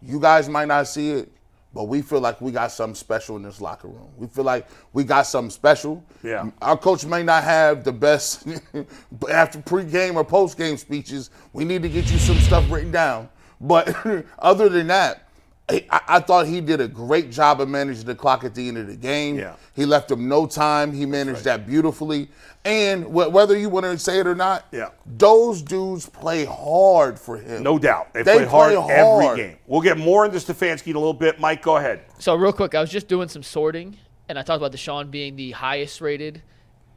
you 0.00 0.20
guys 0.20 0.48
might 0.48 0.68
not 0.68 0.86
see 0.86 1.10
it, 1.10 1.32
but 1.74 1.84
we 1.84 2.00
feel 2.00 2.20
like 2.20 2.40
we 2.40 2.52
got 2.52 2.72
something 2.72 2.94
special 2.94 3.36
in 3.36 3.42
this 3.42 3.60
locker 3.60 3.88
room. 3.88 4.08
We 4.16 4.26
feel 4.28 4.44
like 4.44 4.66
we 4.92 5.04
got 5.04 5.26
something 5.26 5.50
special. 5.50 6.02
Yeah. 6.22 6.50
Our 6.62 6.76
coach 6.76 7.04
may 7.04 7.22
not 7.22 7.44
have 7.44 7.84
the 7.84 7.92
best 7.92 8.46
after 9.30 9.58
pregame 9.60 10.14
or 10.16 10.24
postgame 10.24 10.78
speeches. 10.78 11.30
We 11.52 11.64
need 11.64 11.82
to 11.82 11.88
get 11.88 12.10
you 12.10 12.18
some 12.18 12.38
stuff 12.38 12.70
written 12.70 12.92
down. 12.92 13.28
But 13.60 13.94
other 14.38 14.68
than 14.68 14.86
that, 14.88 15.25
I, 15.68 15.84
I 15.90 16.20
thought 16.20 16.46
he 16.46 16.60
did 16.60 16.80
a 16.80 16.86
great 16.86 17.32
job 17.32 17.60
of 17.60 17.68
managing 17.68 18.04
the 18.06 18.14
clock 18.14 18.44
at 18.44 18.54
the 18.54 18.68
end 18.68 18.78
of 18.78 18.86
the 18.86 18.94
game. 18.94 19.36
Yeah. 19.36 19.56
He 19.74 19.84
left 19.84 20.08
him 20.10 20.28
no 20.28 20.46
time. 20.46 20.92
He 20.92 21.06
managed 21.06 21.42
that 21.44 21.66
beautifully. 21.66 22.28
And 22.64 23.04
wh- 23.04 23.32
whether 23.32 23.56
you 23.58 23.68
want 23.68 23.84
to 23.84 23.98
say 23.98 24.20
it 24.20 24.28
or 24.28 24.36
not, 24.36 24.64
Yeah. 24.70 24.90
those 25.04 25.62
dudes 25.62 26.08
play 26.08 26.44
hard 26.44 27.18
for 27.18 27.36
him. 27.36 27.64
No 27.64 27.80
doubt. 27.80 28.14
They, 28.14 28.22
They 28.22 28.36
play 28.36 28.44
hard, 28.44 28.74
play 28.74 28.94
every 28.94 29.36
game. 29.36 29.56
We'll 29.66 29.80
get 29.80 29.98
more 29.98 30.24
into 30.24 30.38
Stefanski 30.38 30.88
in 30.88 30.96
a 30.96 31.00
little 31.00 31.12
bit. 31.12 31.40
Mike, 31.40 31.62
go 31.62 31.78
ahead. 31.78 32.02
So 32.20 32.36
real 32.36 32.52
quick, 32.52 32.76
I 32.76 32.80
was 32.80 32.90
just 32.90 33.08
doing 33.08 33.28
some 33.28 33.42
sorting, 33.42 33.96
and 34.28 34.38
I 34.38 34.42
talked 34.42 34.58
about 34.58 34.70
Deshaun 34.72 35.10
being 35.10 35.34
the 35.34 35.50
highest 35.50 36.00
rated 36.00 36.42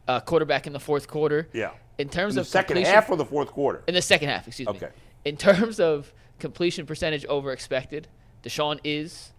uh, 0.07 0.19
quarterback 0.19 0.67
in 0.67 0.73
the 0.73 0.79
fourth 0.79 1.07
quarter. 1.07 1.49
Yeah. 1.53 1.71
In 1.97 2.07
terms 2.07 2.33
In 2.33 2.35
the 2.35 2.41
of 2.41 2.47
second 2.47 2.77
half 2.85 3.09
or 3.09 3.15
the 3.15 3.25
fourth 3.25 3.49
quarter? 3.49 3.81
in 3.87 3.95
the 3.95 4.01
second 4.01 4.29
half, 4.29 4.47
excuse 4.47 4.67
me. 4.69 4.75
Okay. 4.75 4.89
In 5.25 5.37
terms 5.37 5.79
of 5.79 6.13
completion 6.37 6.85
percentage 6.85 7.25
over 7.25 7.51
expected, 7.51 8.07
Deshaun 8.43 8.79
is 8.83 9.31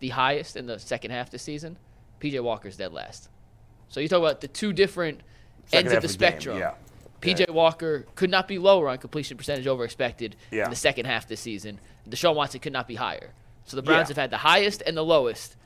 the 0.00 0.08
highest 0.10 0.56
in 0.56 0.66
the 0.66 0.78
second 0.78 1.10
half 1.10 1.30
this 1.30 1.42
season. 1.42 1.76
PJ 2.20 2.40
Walker's 2.42 2.76
dead 2.76 2.92
last. 2.92 3.28
So 3.88 4.00
you 4.00 4.08
talk 4.08 4.18
about 4.20 4.40
the 4.40 4.48
two 4.48 4.72
different 4.72 5.20
Second 5.66 5.86
ends 5.86 5.86
of 5.88 5.90
the 5.92 5.96
of 5.96 6.02
the 6.02 6.08
game, 6.08 6.12
spectrum. 6.30 6.58
yeah. 6.58 6.74
PJ 7.20 7.50
Walker 7.50 8.06
could 8.14 8.30
not 8.30 8.46
be 8.48 8.58
lower 8.58 8.88
on 8.88 8.98
completion 8.98 9.36
percentage 9.36 9.66
over 9.66 9.84
expected 9.84 10.36
Yeah. 10.50 10.64
in 10.64 10.70
the 10.70 10.76
second 10.76 11.06
half 11.06 11.26
this 11.26 11.40
season. 11.40 11.80
Deshaun 12.08 12.34
Watson 12.34 12.60
could 12.60 12.72
not 12.72 12.86
be 12.86 12.94
higher. 12.94 13.30
So 13.64 13.76
the 13.76 13.82
Browns 13.82 14.04
Yeah. 14.08 14.14
have 14.14 14.16
had 14.16 14.30
the 14.30 14.38
highest 14.38 14.82
and 14.86 14.96
the 14.96 15.04
lowest 15.04 15.56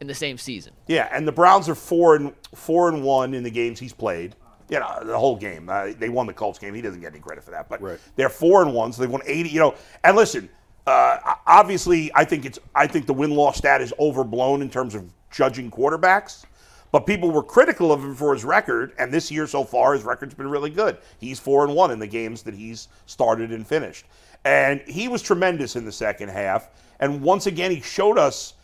in 0.00 0.06
the 0.06 0.14
same 0.14 0.36
season. 0.38 0.72
Yeah, 0.88 1.08
and 1.12 1.28
the 1.28 1.32
Browns 1.32 1.68
are 1.68 1.74
four 1.74 2.16
and 2.16 2.32
four 2.54 2.88
and 2.88 3.04
one 3.04 3.34
in 3.34 3.42
the 3.44 3.50
games 3.50 3.78
he's 3.78 3.92
played. 3.92 4.34
You 4.68 4.80
know, 4.80 5.00
the 5.04 5.18
whole 5.18 5.36
game. 5.36 5.68
Uh, 5.68 5.88
they 5.98 6.08
won 6.08 6.26
the 6.26 6.32
Colts 6.32 6.58
game. 6.58 6.72
He 6.74 6.80
doesn't 6.80 7.00
get 7.00 7.12
any 7.12 7.20
credit 7.20 7.44
for 7.44 7.50
that, 7.50 7.68
but 7.68 7.80
Right. 7.82 7.98
they're 8.16 8.30
four 8.30 8.62
and 8.62 8.72
one, 8.72 8.92
so 8.92 9.02
they've 9.02 9.10
won 9.10 9.20
eighty. 9.26 9.50
You 9.50 9.60
know, 9.60 9.74
and 10.02 10.16
listen, 10.16 10.48
uh, 10.86 11.34
obviously, 11.46 12.10
I 12.14 12.24
think 12.24 12.44
it's 12.44 12.58
I 12.74 12.86
think 12.86 13.06
the 13.06 13.14
win 13.14 13.30
loss 13.30 13.58
stat 13.58 13.80
is 13.80 13.92
overblown 13.98 14.62
in 14.62 14.70
terms 14.70 14.94
of 14.94 15.04
judging 15.30 15.70
quarterbacks. 15.70 16.44
But 16.90 17.06
people 17.06 17.30
were 17.30 17.42
critical 17.42 17.90
of 17.90 18.00
him 18.00 18.14
for 18.14 18.34
his 18.34 18.44
record, 18.44 18.92
and 18.98 19.10
this 19.10 19.30
year 19.30 19.46
so 19.46 19.64
far, 19.64 19.94
his 19.94 20.02
record's 20.02 20.34
been 20.34 20.50
really 20.50 20.68
good. 20.68 20.98
He's 21.18 21.38
four 21.38 21.64
and 21.64 21.74
one 21.74 21.90
in 21.90 21.98
the 21.98 22.06
games 22.06 22.42
that 22.42 22.52
he's 22.52 22.88
started 23.06 23.50
and 23.50 23.66
finished, 23.66 24.04
and 24.44 24.80
he 24.86 25.08
was 25.08 25.22
tremendous 25.22 25.76
in 25.76 25.86
the 25.86 25.92
second 25.92 26.28
half. 26.28 26.68
And 27.00 27.22
once 27.22 27.46
again, 27.46 27.70
he 27.70 27.80
showed 27.80 28.18
us 28.18 28.54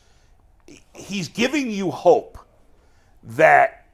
he's 0.93 1.29
giving 1.29 1.71
you 1.71 1.91
hope 1.91 2.39
that 3.23 3.87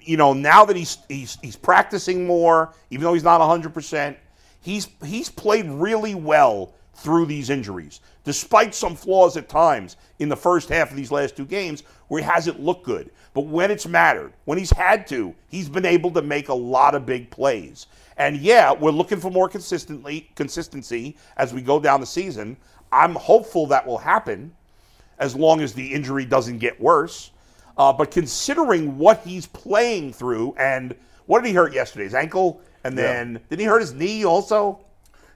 you 0.00 0.16
know 0.16 0.32
now 0.32 0.64
that 0.64 0.76
he's 0.76 0.98
he's 1.08 1.38
he's 1.40 1.56
practicing 1.56 2.26
more, 2.26 2.74
even 2.90 3.04
though 3.04 3.14
he's 3.14 3.24
not 3.24 3.40
100%, 3.40 4.16
he's 4.60 4.88
he's 5.04 5.30
played 5.30 5.66
really 5.66 6.14
well 6.14 6.74
through 6.98 7.26
these 7.26 7.48
injuries, 7.48 8.00
despite 8.24 8.74
some 8.74 8.96
flaws 8.96 9.36
at 9.36 9.48
times 9.48 9.96
in 10.18 10.28
the 10.28 10.36
first 10.36 10.68
half 10.68 10.90
of 10.90 10.96
these 10.96 11.12
last 11.12 11.36
two 11.36 11.46
games 11.46 11.84
where 12.08 12.20
he 12.20 12.28
hasn't 12.28 12.60
looked 12.60 12.84
good. 12.84 13.10
But 13.34 13.46
when 13.46 13.70
it's 13.70 13.86
mattered, 13.86 14.32
when 14.46 14.58
he's 14.58 14.72
had 14.72 15.06
to, 15.08 15.34
he's 15.48 15.68
been 15.68 15.86
able 15.86 16.10
to 16.12 16.22
make 16.22 16.48
a 16.48 16.54
lot 16.54 16.96
of 16.96 17.06
big 17.06 17.30
plays. 17.30 17.86
And 18.16 18.36
yeah, 18.38 18.72
we're 18.72 18.90
looking 18.90 19.20
for 19.20 19.30
more 19.30 19.48
consistently 19.48 20.28
consistency 20.34 21.16
as 21.36 21.54
we 21.54 21.62
go 21.62 21.78
down 21.78 22.00
the 22.00 22.06
season. 22.06 22.56
I'm 22.90 23.14
hopeful 23.14 23.66
that 23.68 23.86
will 23.86 23.98
happen 23.98 24.52
as 25.20 25.36
long 25.36 25.60
as 25.60 25.72
the 25.72 25.92
injury 25.94 26.24
doesn't 26.24 26.58
get 26.58 26.80
worse. 26.80 27.30
Uh, 27.76 27.92
but 27.92 28.10
considering 28.10 28.98
what 28.98 29.20
he's 29.24 29.46
playing 29.46 30.12
through, 30.12 30.52
and 30.58 30.96
what 31.26 31.42
did 31.42 31.48
he 31.48 31.54
hurt 31.54 31.72
yesterday? 31.72 32.04
His 32.04 32.14
ankle, 32.14 32.60
and 32.82 32.98
then 32.98 33.40
did 33.50 33.60
he 33.60 33.66
hurt 33.66 33.80
his 33.80 33.94
knee 33.94 34.24
also? 34.24 34.80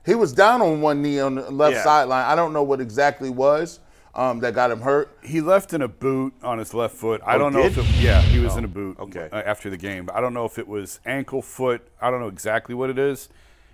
He 0.04 0.14
was 0.14 0.32
down 0.32 0.60
on 0.62 0.80
one 0.80 1.00
knee 1.02 1.20
on 1.20 1.36
the 1.36 1.50
left 1.50 1.74
Yeah. 1.76 1.84
sideline. 1.84 2.24
I 2.24 2.34
don't 2.34 2.52
know 2.52 2.62
what 2.62 2.80
exactly 2.80 3.30
was 3.30 3.80
um, 4.14 4.40
that 4.40 4.54
got 4.54 4.70
him 4.70 4.80
hurt. 4.80 5.16
He 5.22 5.40
left 5.40 5.72
in 5.72 5.82
a 5.82 5.88
boot 5.88 6.34
on 6.42 6.58
his 6.58 6.74
left 6.74 6.96
foot. 6.96 7.20
I 7.24 7.36
Oh, 7.36 7.38
don't 7.38 7.52
know 7.52 7.62
did? 7.62 7.78
if 7.78 7.78
it, 7.78 8.02
yeah, 8.02 8.20
he 8.20 8.40
was 8.40 8.56
in 8.56 8.64
a 8.64 8.68
boot 8.68 8.98
okay. 8.98 9.28
uh, 9.32 9.36
after 9.36 9.70
the 9.70 9.76
game. 9.76 10.10
I 10.12 10.20
don't 10.20 10.34
know 10.34 10.44
if 10.44 10.58
it 10.58 10.66
was 10.66 11.00
ankle, 11.06 11.40
foot. 11.40 11.86
I 12.00 12.10
don't 12.10 12.20
know 12.20 12.28
exactly 12.28 12.74
what 12.74 12.90
it 12.90 12.98
is. 12.98 13.28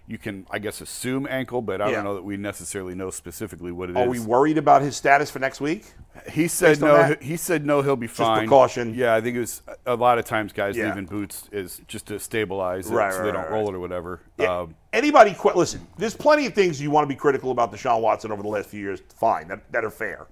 You 0.08 0.16
can, 0.16 0.46
I 0.50 0.58
guess, 0.58 0.80
assume 0.80 1.26
ankle, 1.28 1.60
but 1.60 1.82
I 1.82 1.88
Yeah. 1.90 1.96
don't 1.96 2.04
know 2.04 2.14
that 2.14 2.24
we 2.24 2.38
necessarily 2.38 2.94
know 2.94 3.10
specifically 3.10 3.70
what 3.72 3.90
it 3.90 3.92
is. 3.92 3.98
Are 3.98 4.08
we 4.08 4.18
worried 4.18 4.56
about 4.56 4.80
his 4.80 4.96
status 4.96 5.30
for 5.30 5.38
next 5.38 5.60
week? 5.60 5.84
He 6.32 6.48
said 6.48 6.80
no. 6.80 7.14
He 7.20 7.36
said 7.36 7.66
no. 7.66 7.82
He'll 7.82 7.94
be 7.94 8.06
fine. 8.06 8.36
Just 8.36 8.40
precaution. 8.48 8.94
Yeah, 8.94 9.14
I 9.14 9.20
think 9.20 9.36
it 9.36 9.40
was 9.40 9.60
a 9.84 9.94
lot 9.96 10.18
of 10.18 10.24
times 10.24 10.54
guys 10.54 10.78
Yeah. 10.78 10.88
leaving 10.88 11.04
boots 11.04 11.46
is 11.52 11.82
just 11.88 12.06
to 12.06 12.18
stabilize 12.18 12.90
it 12.90 12.94
Right, 12.94 13.12
so 13.12 13.18
right, 13.18 13.26
they 13.26 13.32
don't 13.32 13.42
right, 13.42 13.50
roll 13.52 13.68
it 13.68 13.74
or 13.74 13.80
whatever. 13.80 14.22
Yeah. 14.38 14.60
Um, 14.60 14.74
Anybody 14.94 15.34
quit? 15.34 15.56
Listen, 15.56 15.86
there's 15.98 16.16
plenty 16.16 16.46
of 16.46 16.54
things 16.54 16.80
you 16.80 16.90
want 16.90 17.04
to 17.04 17.08
be 17.08 17.14
critical 17.14 17.50
about 17.50 17.70
Deshaun 17.70 18.00
Watson 18.00 18.32
over 18.32 18.42
the 18.42 18.48
last 18.48 18.70
few 18.70 18.80
years. 18.80 19.02
Fine, 19.14 19.48
that, 19.48 19.70
that 19.72 19.84
are 19.84 19.90
fair. 19.90 20.26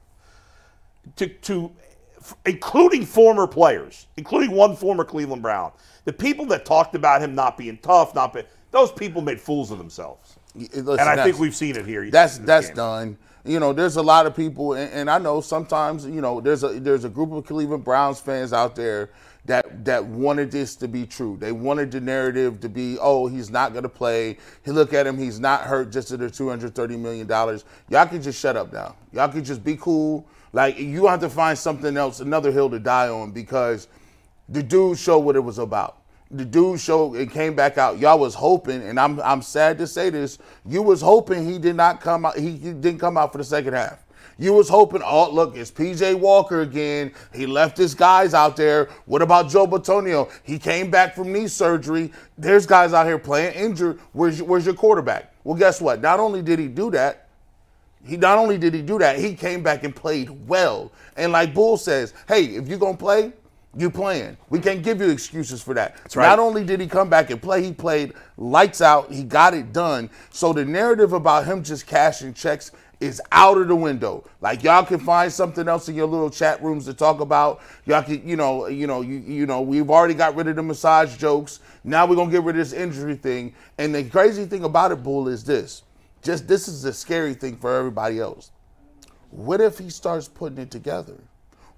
To, 1.17 1.29
to, 1.29 1.71
f- 2.19 2.35
including 2.47 3.05
former 3.05 3.47
players, 3.47 4.07
including 4.17 4.53
one 4.53 4.75
former 4.75 5.05
Cleveland 5.05 5.43
Brown, 5.43 5.73
the 6.07 6.13
people 6.15 6.47
that 6.47 6.65
talked 6.65 6.95
about 6.95 7.21
him 7.21 7.35
not 7.35 7.57
being 7.59 7.77
tough, 7.79 8.15
not 8.15 8.33
be, 8.33 8.43
those 8.71 8.93
people 8.93 9.23
made 9.23 9.41
fools 9.41 9.71
of 9.71 9.79
themselves. 9.79 10.37
Listen, 10.55 10.89
and 10.89 11.01
I 11.01 11.23
think 11.23 11.39
we've 11.39 11.55
seen 11.55 11.77
it 11.77 11.87
here. 11.87 12.11
That's 12.11 12.39
that's 12.39 12.69
game. 12.69 12.77
done. 12.77 13.19
You 13.45 13.61
know, 13.61 13.73
there's 13.73 13.97
a 13.97 14.03
lot 14.03 14.27
of 14.27 14.35
people, 14.35 14.73
and, 14.73 14.91
and 14.93 15.11
I 15.11 15.19
know 15.19 15.41
sometimes 15.41 16.05
you 16.07 16.21
know 16.21 16.41
there's 16.41 16.65
a 16.65 16.81
there's 16.81 17.05
a 17.05 17.09
group 17.09 17.33
of 17.33 17.47
Cleveland 17.47 17.85
Browns 17.85 18.21
fans 18.21 18.53
out 18.53 18.75
there 18.75 19.11
that 19.45 19.85
that 19.85 20.05
wanted 20.05 20.51
this 20.51 20.77
to 20.77 20.89
be 20.89 21.07
true. 21.07 21.37
They 21.39 21.53
wanted 21.53 21.91
the 21.91 22.01
narrative 22.01 22.61
to 22.61 22.69
be, 22.69 22.99
oh, 23.01 23.27
he's 23.27 23.51
not 23.51 23.73
going 23.73 23.85
to 23.85 23.89
play. 23.89 24.39
He 24.65 24.73
look 24.73 24.93
at 24.93 25.07
him, 25.07 25.19
he's 25.19 25.39
not 25.39 25.63
hurt. 25.63 25.93
Just 25.93 26.11
at 26.11 26.19
the 26.19 26.31
230 26.31 26.97
million 26.97 27.27
dollars. 27.27 27.65
Y'all 27.89 28.07
can 28.07 28.23
just 28.23 28.41
shut 28.41 28.57
up 28.57 28.73
now. 28.73 28.97
Y'all 29.13 29.29
can 29.29 29.45
just 29.45 29.63
be 29.63 29.77
cool. 29.77 30.27
Like 30.53 30.79
you 30.79 31.07
have 31.07 31.21
to 31.21 31.29
find 31.29 31.57
something 31.59 31.97
else, 31.97 32.21
another 32.21 32.51
hill 32.51 32.71
to 32.71 32.79
die 32.79 33.09
on 33.09 33.31
because 33.31 33.89
the 34.49 34.63
dude 34.63 34.99
showed 34.99 35.21
what 35.21 35.37
it 35.37 35.41
was 35.41 35.59
about. 35.59 35.99
The 36.31 36.45
dude 36.45 36.81
showed 36.81 37.15
it 37.17 37.31
came 37.31 37.55
back 37.55 37.79
out. 37.79 37.99
Y'all 37.99 38.19
was 38.19 38.35
hoping, 38.35 38.83
and 38.83 38.99
I'm 39.01 39.21
I'm 39.21 39.43
sad 39.43 39.79
to 39.79 39.87
say 39.87 40.11
this, 40.11 40.39
you 40.67 40.83
was 40.83 41.01
hoping 41.01 41.47
he 41.47 41.59
did 41.59 41.77
not 41.77 42.01
come 42.01 42.25
out. 42.27 42.37
He, 42.37 42.53
he 42.53 42.73
didn't 42.73 42.99
come 42.99 43.17
out 43.17 43.33
for 43.33 43.39
the 43.39 43.45
second 43.45 43.75
half. 43.75 44.05
You 44.39 44.53
was 44.53 44.69
hoping, 44.69 45.03
oh 45.05 45.31
look, 45.31 45.57
it's 45.57 45.71
PJ 45.71 46.15
Walker 46.19 46.61
again. 46.63 47.13
He 47.35 47.47
left 47.47 47.79
his 47.79 47.95
guys 47.95 48.35
out 48.35 48.57
there. 48.57 48.91
What 49.07 49.23
about 49.23 49.49
Joe 49.49 49.67
Bitonio? 49.67 50.31
He 50.43 50.59
came 50.59 50.91
back 50.91 51.15
from 51.15 51.33
knee 51.33 51.49
surgery. 51.49 52.13
There's 52.37 52.67
guys 52.67 52.93
out 52.93 53.07
here 53.07 53.19
playing 53.19 53.55
injured. 53.55 53.99
Where's 54.13 54.39
your, 54.39 54.49
where's 54.49 54.67
your 54.67 54.75
quarterback? 54.75 55.33
Well, 55.45 55.57
guess 55.57 55.81
what? 55.81 56.03
Not 56.03 56.21
only 56.21 56.43
did 56.43 56.59
he 56.59 56.69
do 56.69 56.91
that, 56.91 57.29
He 58.05 58.17
not 58.17 58.39
only 58.39 58.59
did 58.59 58.75
he 58.75 58.83
do 58.83 58.99
that, 58.99 59.19
he 59.19 59.35
came 59.35 59.63
back 59.63 59.85
and 59.85 59.95
played 59.95 60.31
well. 60.49 60.93
And 61.17 61.33
like 61.33 61.55
Bull 61.55 61.77
says, 61.77 62.15
hey, 62.29 62.45
if 62.45 62.69
you're 62.69 62.79
gonna 62.79 62.97
play, 62.97 63.33
you 63.77 63.91
playing. 63.91 64.37
We 64.49 64.59
can't 64.59 64.83
give 64.83 65.01
you 65.01 65.11
excuses 65.11 65.63
for 65.63 65.75
that. 65.75 65.97
right. 66.17 66.27
Not 66.27 66.39
only 66.39 66.65
did 66.65 66.81
he 66.81 66.87
come 66.87 67.11
back 67.11 67.31
and 67.31 67.41
play, 67.41 67.63
he 67.63 67.73
played 67.73 68.15
lights 68.37 68.81
out. 68.81 69.13
He 69.13 69.23
got 69.23 69.55
it 69.55 69.73
done. 69.73 70.09
So 70.31 70.53
the 70.53 70.65
narrative 70.65 71.13
about 71.13 71.45
him 71.45 71.63
just 71.63 71.87
cashing 71.87 72.35
checks 72.35 72.73
is 73.01 73.21
out 73.33 73.59
of 73.59 73.69
the 73.69 73.77
window. 73.77 74.25
Like 74.41 74.63
y'all 74.63 74.85
can 74.85 74.99
find 74.99 75.31
something 75.31 75.69
else 75.69 75.89
in 75.89 75.95
your 75.95 76.07
little 76.07 76.31
chat 76.31 76.63
rooms 76.63 76.87
to 76.87 76.95
talk 76.95 77.21
about. 77.21 77.61
Y'all 77.85 78.03
can, 78.03 78.27
you 78.27 78.37
know, 78.37 78.67
you 78.67 78.87
know, 78.87 79.03
you, 79.03 79.19
you 79.19 79.47
know, 79.47 79.61
we've 79.61 79.91
already 79.91 80.15
got 80.15 80.35
rid 80.35 80.49
of 80.49 80.57
the 80.57 80.63
massage 80.63 81.17
jokes. 81.17 81.61
Now 81.85 82.07
we're 82.07 82.17
gonna 82.17 82.31
get 82.31 82.43
rid 82.43 82.57
of 82.57 82.61
this 82.61 82.73
injury 82.73 83.17
thing. 83.17 83.55
And 83.79 83.95
the 83.95 84.05
crazy 84.05 84.47
thing 84.47 84.65
about 84.65 84.93
it, 84.93 85.03
Bull, 85.03 85.29
is 85.29 85.45
this. 85.45 85.83
Just 86.23 86.49
this 86.49 86.67
is 86.67 86.83
the 86.83 86.93
scary 86.93 87.35
thing 87.35 87.57
for 87.57 87.77
everybody 87.77 88.19
else. 88.19 88.51
What 89.31 89.61
if 89.61 89.79
he 89.79 89.91
starts 89.91 90.29
putting 90.29 90.59
it 90.59 90.71
together? 90.71 91.19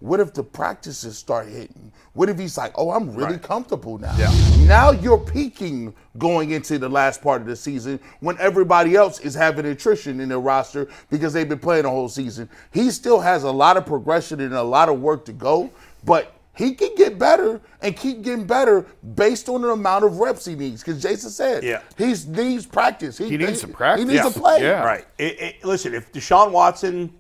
What 0.01 0.21
if 0.21 0.33
the 0.33 0.45
practices 0.45 1.19
start 1.19 1.49
hitting? 1.49 1.91
What 2.13 2.29
if 2.29 2.39
he's 2.39 2.57
like, 2.57 2.73
oh, 2.77 2.91
I'm 2.93 3.15
really 3.15 3.39
comfortable 3.39 3.99
now? 3.99 4.17
Now 4.61 4.93
you're 4.93 5.19
peaking 5.19 5.93
going 6.19 6.53
into 6.53 6.79
the 6.79 6.89
last 6.89 7.21
part 7.21 7.41
of 7.41 7.49
the 7.49 7.57
season 7.57 7.99
when 8.21 8.39
everybody 8.39 8.95
else 8.95 9.19
is 9.19 9.35
having 9.35 9.67
attrition 9.67 10.21
in 10.21 10.29
their 10.29 10.39
roster 10.39 10.89
because 11.11 11.33
they've 11.33 11.49
been 11.49 11.59
playing 11.59 11.83
the 11.83 11.91
whole 11.91 12.09
season. 12.09 12.49
He 12.73 12.91
still 12.93 13.21
has 13.21 13.43
a 13.43 13.51
lot 13.51 13.77
of 13.77 13.87
progression 13.87 14.41
and 14.41 14.55
a 14.55 14.63
lot 14.63 14.89
of 14.89 15.01
work 15.01 15.25
to 15.25 15.33
go, 15.33 15.71
but 16.05 16.33
he 16.55 16.75
can 16.75 16.95
get 16.97 17.19
better 17.19 17.61
and 17.83 17.97
keep 17.97 18.23
getting 18.23 18.45
better 18.47 18.83
based 19.17 19.49
on 19.49 19.63
the 19.63 19.71
amount 19.71 20.05
of 20.05 20.19
reps 20.19 20.45
he 20.45 20.55
needs. 20.55 20.83
Because 20.83 21.03
Jason 21.03 21.31
said, 21.31 21.65
Yeah. 21.65 21.81
he 21.97 22.15
needs 22.29 22.67
practice. 22.67 23.19
He 23.19 23.37
needs 23.37 23.61
some 23.61 23.73
practice. 23.73 24.05
He 24.05 24.13
needs 24.13 24.25
Yeah. 24.25 24.31
to 24.33 24.41
play. 24.41 24.63
Yeah. 24.63 24.85
Right. 24.85 25.07
It, 25.19 25.41
it, 25.41 25.65
listen, 25.65 25.95
if 25.95 26.13
Deshaun 26.13 26.53
Watson 26.53 27.13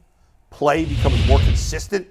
play 0.51 0.85
becomes 0.85 1.25
more 1.27 1.39
consistent, 1.41 2.09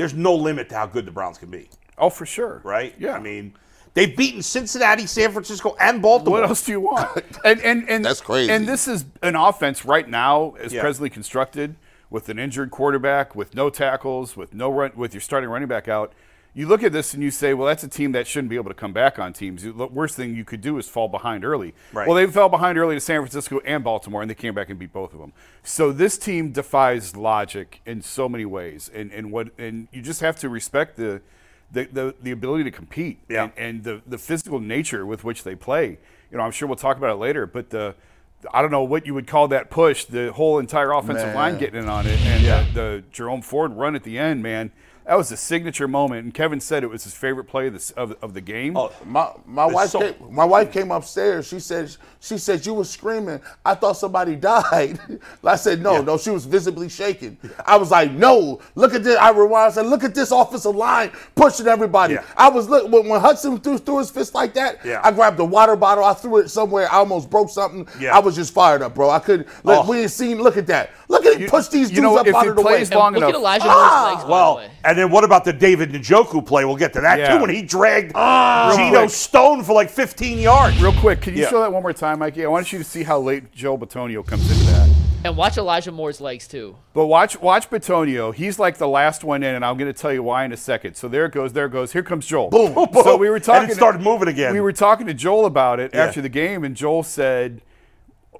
there's 0.00 0.14
no 0.14 0.34
limit 0.34 0.70
to 0.70 0.74
how 0.76 0.86
good 0.86 1.04
the 1.04 1.10
Browns 1.12 1.36
can 1.36 1.50
be. 1.50 1.68
Oh, 1.98 2.08
for 2.08 2.24
sure. 2.24 2.62
Right? 2.64 2.94
Yeah. 2.98 3.12
I 3.12 3.20
mean, 3.20 3.52
they've 3.92 4.16
beaten 4.16 4.42
Cincinnati, 4.42 5.06
San 5.06 5.30
Francisco, 5.30 5.76
and 5.78 6.00
Baltimore. 6.00 6.40
What 6.40 6.48
else 6.48 6.64
do 6.64 6.72
you 6.72 6.80
want? 6.80 7.22
And 7.44 7.60
and 7.60 7.86
and 7.88 8.02
That's 8.02 8.22
crazy. 8.22 8.50
And 8.50 8.66
this 8.66 8.88
is 8.88 9.04
an 9.22 9.36
offense 9.36 9.84
right 9.84 10.08
now, 10.08 10.54
as 10.58 10.72
Yeah. 10.72 10.80
presently 10.80 11.10
constructed, 11.10 11.76
with 12.08 12.30
an 12.30 12.38
injured 12.38 12.70
quarterback, 12.70 13.36
with 13.36 13.54
no 13.54 13.68
tackles, 13.68 14.38
with 14.38 14.54
no 14.54 14.70
run, 14.70 14.92
with 14.96 15.12
your 15.12 15.20
starting 15.20 15.50
running 15.50 15.68
back 15.68 15.86
out. 15.86 16.12
You 16.52 16.66
look 16.66 16.82
at 16.82 16.92
this 16.92 17.14
and 17.14 17.22
you 17.22 17.30
say, 17.30 17.54
well, 17.54 17.66
that's 17.68 17.84
a 17.84 17.88
team 17.88 18.12
that 18.12 18.26
shouldn't 18.26 18.50
be 18.50 18.56
able 18.56 18.70
to 18.70 18.74
come 18.74 18.92
back 18.92 19.18
on 19.18 19.32
teams. 19.32 19.62
The 19.62 19.72
worst 19.72 20.16
thing 20.16 20.34
you 20.34 20.44
could 20.44 20.60
do 20.60 20.78
is 20.78 20.88
fall 20.88 21.08
behind 21.08 21.44
early. 21.44 21.74
Right. 21.92 22.08
Well, 22.08 22.16
they 22.16 22.26
fell 22.26 22.48
behind 22.48 22.76
early 22.76 22.96
to 22.96 23.00
San 23.00 23.20
Francisco 23.20 23.60
and 23.64 23.84
Baltimore, 23.84 24.20
and 24.20 24.28
they 24.30 24.34
came 24.34 24.54
back 24.54 24.68
and 24.68 24.78
beat 24.78 24.92
both 24.92 25.12
of 25.12 25.20
them. 25.20 25.32
So 25.62 25.92
this 25.92 26.18
team 26.18 26.50
defies 26.50 27.14
logic 27.14 27.80
in 27.86 28.02
so 28.02 28.28
many 28.28 28.44
ways, 28.44 28.90
and 28.92 29.12
and 29.12 29.30
what 29.30 29.48
and 29.58 29.86
you 29.92 30.02
just 30.02 30.20
have 30.20 30.36
to 30.40 30.48
respect 30.48 30.96
the. 30.96 31.22
The, 31.72 31.84
the, 31.84 32.14
the 32.20 32.30
ability 32.32 32.64
to 32.64 32.72
compete 32.72 33.20
Yeah. 33.28 33.44
and, 33.44 33.52
and 33.56 33.84
the, 33.84 34.02
the 34.04 34.18
physical 34.18 34.58
nature 34.58 35.06
with 35.06 35.22
which 35.22 35.44
they 35.44 35.54
play. 35.54 35.98
You 36.32 36.38
know, 36.38 36.42
I'm 36.42 36.50
sure 36.50 36.66
we'll 36.66 36.74
talk 36.74 36.96
about 36.96 37.10
it 37.10 37.20
later, 37.20 37.46
but 37.46 37.70
the 37.70 37.94
I 38.52 38.60
don't 38.60 38.72
know 38.72 38.82
what 38.82 39.06
you 39.06 39.14
would 39.14 39.28
call 39.28 39.46
that 39.46 39.70
push. 39.70 40.04
The 40.06 40.32
whole 40.32 40.58
entire 40.58 40.90
offensive 40.90 41.26
Man. 41.26 41.34
line 41.36 41.58
getting 41.58 41.80
in 41.84 41.88
on 41.88 42.08
it, 42.08 42.18
and 42.22 42.44
the, 42.74 42.80
the 42.80 43.04
Jerome 43.12 43.40
Ford 43.40 43.72
run 43.74 43.94
at 43.94 44.02
the 44.02 44.18
end, 44.18 44.42
man, 44.42 44.72
that 45.06 45.16
was 45.16 45.32
a 45.32 45.36
signature 45.36 45.88
moment. 45.88 46.24
And 46.24 46.34
Kevin 46.34 46.60
said 46.60 46.84
it 46.84 46.88
was 46.90 47.04
his 47.04 47.14
favorite 47.14 47.44
play 47.44 47.66
of 47.66 47.74
the, 47.74 47.92
of, 47.96 48.16
of 48.22 48.34
the 48.34 48.40
game. 48.40 48.76
Oh, 48.76 48.92
My 49.04 49.32
my 49.46 49.66
wife 49.66 49.90
so- 49.90 50.00
came, 50.00 50.14
my 50.34 50.44
wife 50.44 50.72
came 50.72 50.90
upstairs. 50.90 51.48
She 51.48 51.58
said 51.60 51.94
she 52.20 52.38
said 52.38 52.64
you 52.66 52.74
were 52.74 52.84
screaming. 52.84 53.40
I 53.64 53.74
thought 53.74 53.94
somebody 53.94 54.36
died. 54.52 54.98
I 55.42 55.56
said 55.56 55.80
no, 55.82 56.00
no. 56.02 56.16
She 56.18 56.30
was 56.30 56.44
visibly 56.44 56.88
shaking. 56.88 57.36
I 57.64 57.76
was 57.76 57.90
like, 57.90 58.12
no. 58.12 58.60
Look 58.74 58.94
at 58.94 59.02
this. 59.02 59.16
I 59.16 59.30
rewind. 59.30 59.70
I 59.72 59.74
said, 59.74 59.86
look 59.86 60.04
at 60.04 60.14
this 60.14 60.30
offensive 60.30 60.76
line 60.76 61.10
pushing 61.34 61.66
everybody. 61.66 62.14
Yeah. 62.14 62.24
I 62.36 62.48
was 62.48 62.68
look 62.68 62.90
when, 62.90 63.08
when 63.08 63.20
Hudson 63.20 63.58
threw, 63.58 63.78
threw 63.78 63.98
his 63.98 64.10
fist 64.10 64.34
like 64.34 64.54
that. 64.54 64.84
Yeah. 64.84 65.00
I 65.02 65.10
grabbed 65.12 65.38
the 65.38 65.44
water 65.44 65.76
bottle. 65.76 66.04
I 66.04 66.14
threw 66.14 66.38
it 66.38 66.48
somewhere. 66.50 66.86
I 66.92 66.96
almost 66.96 67.30
broke 67.30 67.50
something. 67.50 67.88
Yeah. 67.98 68.14
I 68.16 68.20
was 68.20 68.36
just 68.36 68.52
fired 68.52 68.82
up, 68.82 68.94
bro. 68.94 69.10
I 69.10 69.18
couldn't. 69.18 69.46
Look, 69.64 69.84
Oh. 69.86 69.90
we 69.90 70.00
ain't 70.02 70.10
seen. 70.10 70.42
Look 70.42 70.56
at 70.56 70.66
that. 70.68 70.90
Look 71.10 71.26
at 71.26 71.40
him 71.40 71.50
push 71.50 71.66
these 71.68 71.90
you 71.90 71.96
dudes 71.96 72.02
know, 72.02 72.18
up 72.18 72.26
if 72.26 72.34
out 72.34 72.46
of 72.46 72.54
the 72.56 72.62
way. 72.62 72.84
long 72.86 73.12
look 73.14 73.18
enough. 73.18 73.30
at 73.30 73.34
Elijah 73.34 73.64
Moore's 73.64 73.76
legs, 74.04 74.22
by 74.22 74.26
the 74.26 74.26
ah! 74.26 74.28
Well, 74.28 74.56
way. 74.58 74.70
and 74.84 74.96
then 74.96 75.10
what 75.10 75.24
about 75.24 75.44
the 75.44 75.52
David 75.52 75.90
Njoku 75.92 76.46
play? 76.46 76.64
We'll 76.64 76.76
get 76.76 76.92
to 76.92 77.00
that 77.00 77.18
Yeah. 77.18 77.34
too. 77.36 77.40
When 77.42 77.50
he 77.50 77.62
dragged 77.62 78.12
ah! 78.14 78.68
Real 78.68 78.76
Geno 78.86 78.98
quick. 79.00 79.10
Stone 79.10 79.64
for 79.64 79.72
like 79.72 79.90
15 79.90 80.38
yards. 80.38 80.80
Real 80.80 80.92
quick, 80.92 81.20
can 81.20 81.34
you 81.34 81.42
Yeah. 81.42 81.48
show 81.50 81.60
that 81.62 81.72
one 81.72 81.82
more 81.82 81.92
time, 81.92 82.20
Mikey? 82.20 82.44
I 82.44 82.48
want 82.48 82.72
you 82.72 82.78
to 82.78 82.84
see 82.84 83.02
how 83.02 83.18
late 83.18 83.52
Joe 83.52 83.76
Bitonio 83.76 84.24
comes 84.24 84.48
into 84.50 84.64
that. 84.72 84.88
And 85.22 85.36
watch 85.36 85.58
Elijah 85.58 85.92
Moore's 85.92 86.20
legs 86.20 86.46
too. 86.48 86.76
But 86.94 87.06
watch 87.06 87.38
watch 87.42 87.68
Bitonio. 87.68 88.32
He's 88.32 88.58
like 88.58 88.78
the 88.78 88.88
last 88.88 89.22
one 89.24 89.42
in, 89.42 89.54
and 89.54 89.64
I'm 89.64 89.76
going 89.76 89.92
to 89.92 89.98
tell 90.00 90.12
you 90.12 90.22
why 90.22 90.44
in 90.44 90.52
a 90.52 90.56
second. 90.56 90.94
So 90.94 91.08
there 91.08 91.26
it 91.26 91.32
goes. 91.32 91.52
There 91.52 91.66
it 91.66 91.72
goes. 91.72 91.92
Here 91.92 92.02
comes 92.02 92.24
Joel. 92.24 92.48
Boom. 92.48 92.74
So 92.94 93.16
we 93.16 93.28
were 93.28 93.38
talking. 93.40 93.50
And 93.62 93.64
it 93.64 93.74
talking. 93.74 93.74
started 93.74 94.00
moving 94.00 94.28
again. 94.28 94.54
We 94.54 94.60
were 94.60 94.72
talking 94.72 95.06
to 95.08 95.12
Joel 95.14 95.44
about 95.44 95.78
it 95.80 95.90
Yeah. 95.92 96.04
after 96.04 96.22
the 96.22 96.30
game, 96.30 96.64
and 96.64 96.74
Joel 96.76 97.02
said, 97.02 97.60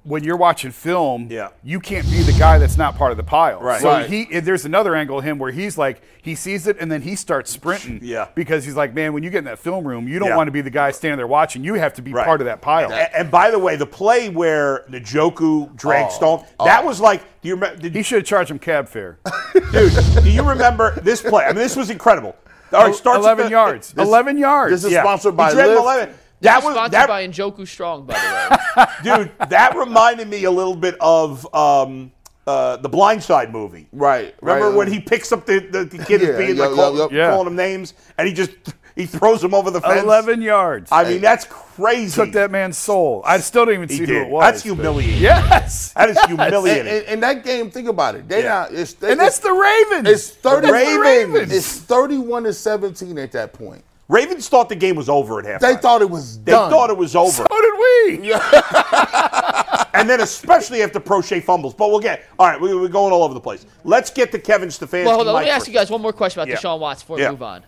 "When 0.03 0.23
you're 0.23 0.37
watching 0.37 0.71
film, 0.71 1.27
Yeah. 1.29 1.49
you 1.63 1.79
can't 1.79 2.09
be 2.09 2.21
the 2.23 2.33
guy 2.37 2.57
that's 2.57 2.77
not 2.77 2.97
part 2.97 3.11
of 3.11 3.17
the 3.17 3.23
pile." 3.23 3.59
Right. 3.61 3.79
So 3.81 3.89
Right. 3.89 4.05
he 4.09 4.39
there's 4.39 4.65
another 4.65 4.95
angle 4.95 5.19
of 5.19 5.23
him 5.23 5.37
where 5.37 5.51
he's 5.51 5.77
like 5.77 6.01
he 6.21 6.35
sees 6.35 6.67
it 6.67 6.77
and 6.79 6.91
then 6.91 7.01
he 7.01 7.15
starts 7.15 7.51
sprinting. 7.51 7.99
Yeah. 8.03 8.27
Because 8.35 8.63
he's 8.65 8.75
like, 8.75 8.93
man, 8.93 9.13
when 9.13 9.23
you 9.23 9.29
get 9.29 9.39
in 9.39 9.43
that 9.45 9.59
film 9.59 9.87
room, 9.87 10.07
you 10.07 10.19
don't 10.19 10.29
Yeah. 10.29 10.35
want 10.37 10.47
to 10.47 10.51
be 10.51 10.61
the 10.61 10.69
guy 10.69 10.91
standing 10.91 11.17
there 11.17 11.25
watching. 11.27 11.63
You 11.63 11.73
have 11.75 11.93
to 11.95 12.01
be 12.01 12.13
Right. 12.13 12.25
part 12.25 12.41
of 12.41 12.45
that 12.45 12.61
pile. 12.61 12.91
A- 12.91 13.17
And, 13.17 13.29
by 13.31 13.49
the 13.51 13.57
way, 13.59 13.75
the 13.75 13.85
play 13.87 14.29
where 14.29 14.83
Njoku 14.91 15.75
dragged 15.75 16.09
oh. 16.11 16.15
Stone, 16.15 16.43
oh. 16.59 16.65
that 16.65 16.85
was 16.85 16.99
like, 17.01 17.21
do 17.41 17.47
you 17.49 17.55
remember? 17.55 17.81
Did, 17.81 17.95
He 17.95 18.03
should 18.03 18.19
have 18.19 18.25
charged 18.25 18.51
him 18.51 18.59
cab 18.59 18.87
fare. 18.87 19.17
dude, 19.71 19.93
do 20.23 20.29
you 20.29 20.43
remember 20.47 20.99
this 21.01 21.21
play? 21.21 21.43
I 21.43 21.47
mean, 21.47 21.55
this 21.55 21.75
was 21.75 21.89
incredible. 21.89 22.35
All 22.73 22.85
right, 22.85 22.95
starts 22.95 23.19
11 23.19 23.45
the- 23.45 23.51
yards. 23.51 23.93
11 23.97 24.37
yards. 24.37 24.71
This 24.73 24.83
is 24.85 24.91
Yeah. 24.91 25.01
sponsored 25.03 25.35
by 25.35 25.51
dragged 25.51 25.71
him 25.71 25.77
Lyft. 25.77 25.81
11. 25.81 26.09
That 26.41 26.49
That 26.49 26.55
was 26.57 26.65
was 26.65 26.73
sponsored 26.75 26.93
that, 26.93 27.07
by 27.07 27.27
Njoku 27.27 27.67
Strong, 27.67 28.05
by 28.05 28.13
the 28.15 28.85
way. 28.85 28.85
dude. 29.25 29.49
That 29.49 29.75
reminded 29.75 30.27
me 30.27 30.43
a 30.45 30.51
little 30.51 30.75
bit 30.75 30.95
of 30.99 31.47
um, 31.53 32.11
uh, 32.47 32.77
the 32.77 32.89
Blind 32.89 33.21
Side 33.23 33.51
movie. 33.51 33.87
Right. 33.91 34.33
Remember 34.41 34.69
right. 34.69 34.75
when 34.75 34.91
he 34.91 34.99
picks 34.99 35.31
up 35.31 35.45
the, 35.45 35.59
the, 35.59 35.85
the 35.85 36.03
kid 36.03 36.21
Yeah, 36.21 36.27
that's 36.27 36.37
being 36.39 36.55
yo, 36.57 36.67
like, 36.67 36.75
call, 36.75 36.97
yo. 36.97 37.09
Yeah. 37.11 37.29
calling 37.29 37.47
him 37.47 37.55
names, 37.55 37.93
and 38.17 38.27
he 38.27 38.33
just 38.33 38.51
he 38.95 39.05
throws 39.05 39.43
him 39.43 39.53
over 39.53 39.69
the 39.69 39.79
fence. 39.81 40.01
11 40.03 40.41
yards. 40.41 40.91
I 40.91 41.03
mean, 41.07 41.21
that's 41.21 41.45
crazy. 41.45 42.13
took 42.15 42.31
that 42.33 42.49
man's 42.51 42.77
soul. 42.77 43.21
I 43.23 43.37
still 43.39 43.65
don't 43.65 43.75
even 43.75 43.89
He 43.89 43.97
see 43.97 44.05
did. 44.07 44.09
who 44.09 44.21
it 44.23 44.29
was. 44.29 44.41
That's 44.41 44.63
but- 44.63 44.73
humiliating. 44.75 45.21
Yes. 45.21 45.93
That 45.93 46.09
is 46.09 46.17
And, 46.17 46.27
humiliating. 46.39 46.87
and, 46.91 47.05
and 47.05 47.23
that 47.23 47.43
game, 47.45 47.69
think 47.69 47.87
about 47.87 48.15
it. 48.15 48.27
They 48.27 48.41
Yeah. 48.43 48.49
not. 48.49 48.73
It's, 48.73 48.95
And 49.03 49.19
that's 49.19 49.37
the 49.39 49.51
Ravens. 49.53 50.09
It's 50.09 50.29
thirty. 50.31 50.71
That's 50.71 50.89
the 50.91 50.99
Ravens. 50.99 51.51
It's 51.53 51.77
thirty-one 51.81 52.43
to 52.45 52.53
seventeen 52.53 53.17
at 53.19 53.31
that 53.33 53.53
point. 53.53 53.83
Ravens 54.11 54.49
thought 54.49 54.67
the 54.67 54.75
game 54.75 54.97
was 54.97 55.07
over 55.07 55.39
at 55.39 55.45
halftime. 55.45 55.59
They 55.61 55.75
thought 55.77 56.01
it 56.01 56.09
was 56.09 56.35
done. 56.35 56.43
They 56.43 56.51
done. 56.51 56.69
thought 56.69 56.89
it 56.89 56.97
was 56.97 57.15
over. 57.15 57.31
so 57.31 57.47
did 57.49 58.19
we. 58.19 58.33
and 59.93 60.09
then 60.09 60.19
especially 60.19 60.83
after 60.83 60.99
Proche 60.99 61.41
fumbles. 61.41 61.73
But 61.73 61.91
we'll 61.91 62.01
get 62.01 62.25
all 62.37 62.45
right. 62.47 62.59
We, 62.59 62.75
we're 62.75 62.89
going 62.89 63.13
all 63.13 63.23
over 63.23 63.33
the 63.33 63.39
place. 63.39 63.65
Let's 63.85 64.09
get 64.09 64.33
to 64.33 64.39
Kevin 64.39 64.67
Stefanski. 64.67 65.05
Well, 65.05 65.15
hold 65.15 65.29
on. 65.29 65.35
Let 65.35 65.45
me 65.45 65.49
ask 65.49 65.65
you 65.65 65.73
guys 65.73 65.89
one 65.89 66.01
more 66.01 66.11
question 66.11 66.41
about 66.41 66.49
Yeah. 66.49 66.57
Deshaun 66.57 66.79
Watson 66.79 67.05
before 67.05 67.19
Yeah. 67.19 67.27
we 67.27 67.31
move 67.31 67.43
on. 67.43 67.63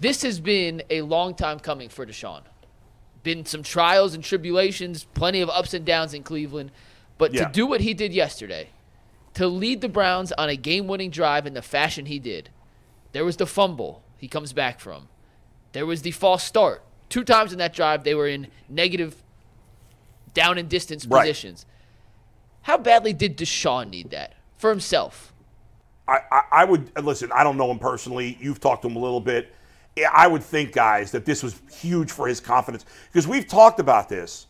This 0.00 0.22
has 0.22 0.40
been 0.40 0.82
a 0.90 1.02
long 1.02 1.32
time 1.36 1.60
coming 1.60 1.88
for 1.88 2.04
Deshaun. 2.04 2.40
Been 3.22 3.46
some 3.46 3.62
trials 3.62 4.14
and 4.14 4.24
tribulations, 4.24 5.04
plenty 5.14 5.42
of 5.42 5.48
ups 5.48 5.74
and 5.74 5.84
downs 5.84 6.12
in 6.12 6.24
Cleveland. 6.24 6.72
But 7.18 7.34
Yeah. 7.34 7.44
to 7.46 7.52
do 7.52 7.66
what 7.68 7.82
he 7.82 7.94
did 7.94 8.12
yesterday, 8.12 8.70
to 9.34 9.46
lead 9.46 9.80
the 9.80 9.88
Browns 9.88 10.32
on 10.32 10.48
a 10.48 10.56
game 10.56 10.88
winning 10.88 11.10
drive 11.10 11.46
in 11.46 11.54
the 11.54 11.62
fashion 11.62 12.06
he 12.06 12.18
did, 12.18 12.50
there 13.12 13.24
was 13.24 13.36
the 13.36 13.46
fumble 13.46 14.02
he 14.18 14.26
comes 14.26 14.52
back 14.52 14.80
from. 14.80 15.08
There 15.72 15.86
was 15.86 16.02
the 16.02 16.10
false 16.10 16.42
start. 16.44 16.82
Two 17.08 17.24
times 17.24 17.52
in 17.52 17.58
that 17.58 17.72
drive, 17.74 18.04
they 18.04 18.14
were 18.14 18.28
in 18.28 18.48
negative 18.68 19.22
down 20.34 20.58
and 20.58 20.68
distance 20.68 21.06
Right. 21.06 21.20
positions. 21.20 21.66
How 22.62 22.78
badly 22.78 23.12
did 23.12 23.36
Deshaun 23.36 23.90
need 23.90 24.10
that 24.10 24.34
for 24.56 24.70
himself? 24.70 25.32
I, 26.08 26.18
I, 26.30 26.42
I 26.52 26.64
would 26.64 26.90
listen. 27.02 27.30
I 27.34 27.44
don't 27.44 27.56
know 27.56 27.70
him 27.70 27.78
personally. 27.78 28.38
You've 28.40 28.60
talked 28.60 28.82
to 28.82 28.88
him 28.88 28.96
a 28.96 29.00
little 29.00 29.20
bit. 29.20 29.52
I 30.10 30.26
would 30.26 30.42
think, 30.42 30.72
guys, 30.72 31.10
that 31.10 31.26
this 31.26 31.42
was 31.42 31.60
huge 31.70 32.10
for 32.10 32.26
his 32.26 32.40
confidence 32.40 32.86
because 33.12 33.28
we've 33.28 33.46
talked 33.46 33.78
about 33.78 34.08
this. 34.08 34.46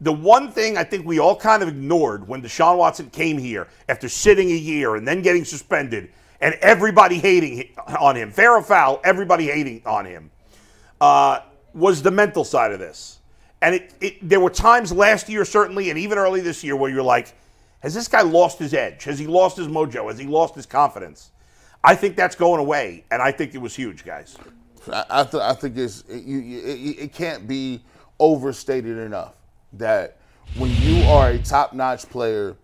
The 0.00 0.12
one 0.12 0.50
thing 0.52 0.76
I 0.76 0.84
think 0.84 1.06
we 1.06 1.18
all 1.18 1.34
kind 1.36 1.62
of 1.62 1.68
ignored 1.68 2.28
when 2.28 2.42
Deshaun 2.42 2.76
Watson 2.76 3.10
came 3.10 3.38
here 3.38 3.68
after 3.88 4.08
sitting 4.08 4.50
a 4.50 4.56
year 4.56 4.96
and 4.96 5.06
then 5.06 5.22
getting 5.22 5.44
suspended 5.44 6.10
and 6.40 6.54
everybody 6.56 7.18
hating 7.18 7.70
on 7.98 8.14
him, 8.16 8.30
fair 8.30 8.52
or 8.52 8.62
foul, 8.62 9.00
everybody 9.04 9.46
hating 9.46 9.82
on 9.86 10.04
him, 10.04 10.30
uh, 11.04 11.42
was 11.74 12.00
the 12.02 12.10
mental 12.10 12.44
side 12.44 12.72
of 12.72 12.78
this. 12.78 13.18
And 13.60 13.74
it, 13.74 13.94
it, 14.00 14.28
there 14.28 14.40
were 14.40 14.50
times 14.50 14.90
last 14.90 15.28
year, 15.28 15.44
certainly, 15.44 15.90
and 15.90 15.98
even 15.98 16.16
early 16.16 16.40
this 16.40 16.64
year, 16.64 16.76
where 16.76 16.90
you're 16.90 17.02
like, 17.02 17.34
has 17.80 17.92
this 17.92 18.08
guy 18.08 18.22
lost 18.22 18.58
his 18.58 18.72
edge? 18.72 19.04
Has 19.04 19.18
he 19.18 19.26
lost 19.26 19.58
his 19.58 19.68
mojo? 19.68 20.08
Has 20.08 20.18
he 20.18 20.26
lost 20.26 20.54
his 20.54 20.64
confidence? 20.64 21.30
I 21.82 21.94
think 21.94 22.16
that's 22.16 22.34
going 22.34 22.60
away, 22.60 23.04
and 23.10 23.20
I 23.20 23.32
think 23.32 23.54
it 23.54 23.58
was 23.58 23.76
huge, 23.76 24.04
guys. 24.04 24.38
I, 24.90 25.04
I, 25.10 25.24
th- 25.24 25.42
I 25.42 25.52
think 25.52 25.76
it's 25.76 26.04
it, 26.08 26.24
you, 26.24 26.40
it, 26.40 27.04
it 27.04 27.12
can't 27.12 27.46
be 27.46 27.82
overstated 28.18 28.96
enough 28.96 29.34
that 29.74 30.16
when 30.56 30.70
you 30.76 31.02
are 31.04 31.30
a 31.30 31.38
top-notch 31.38 32.08
player 32.08 32.56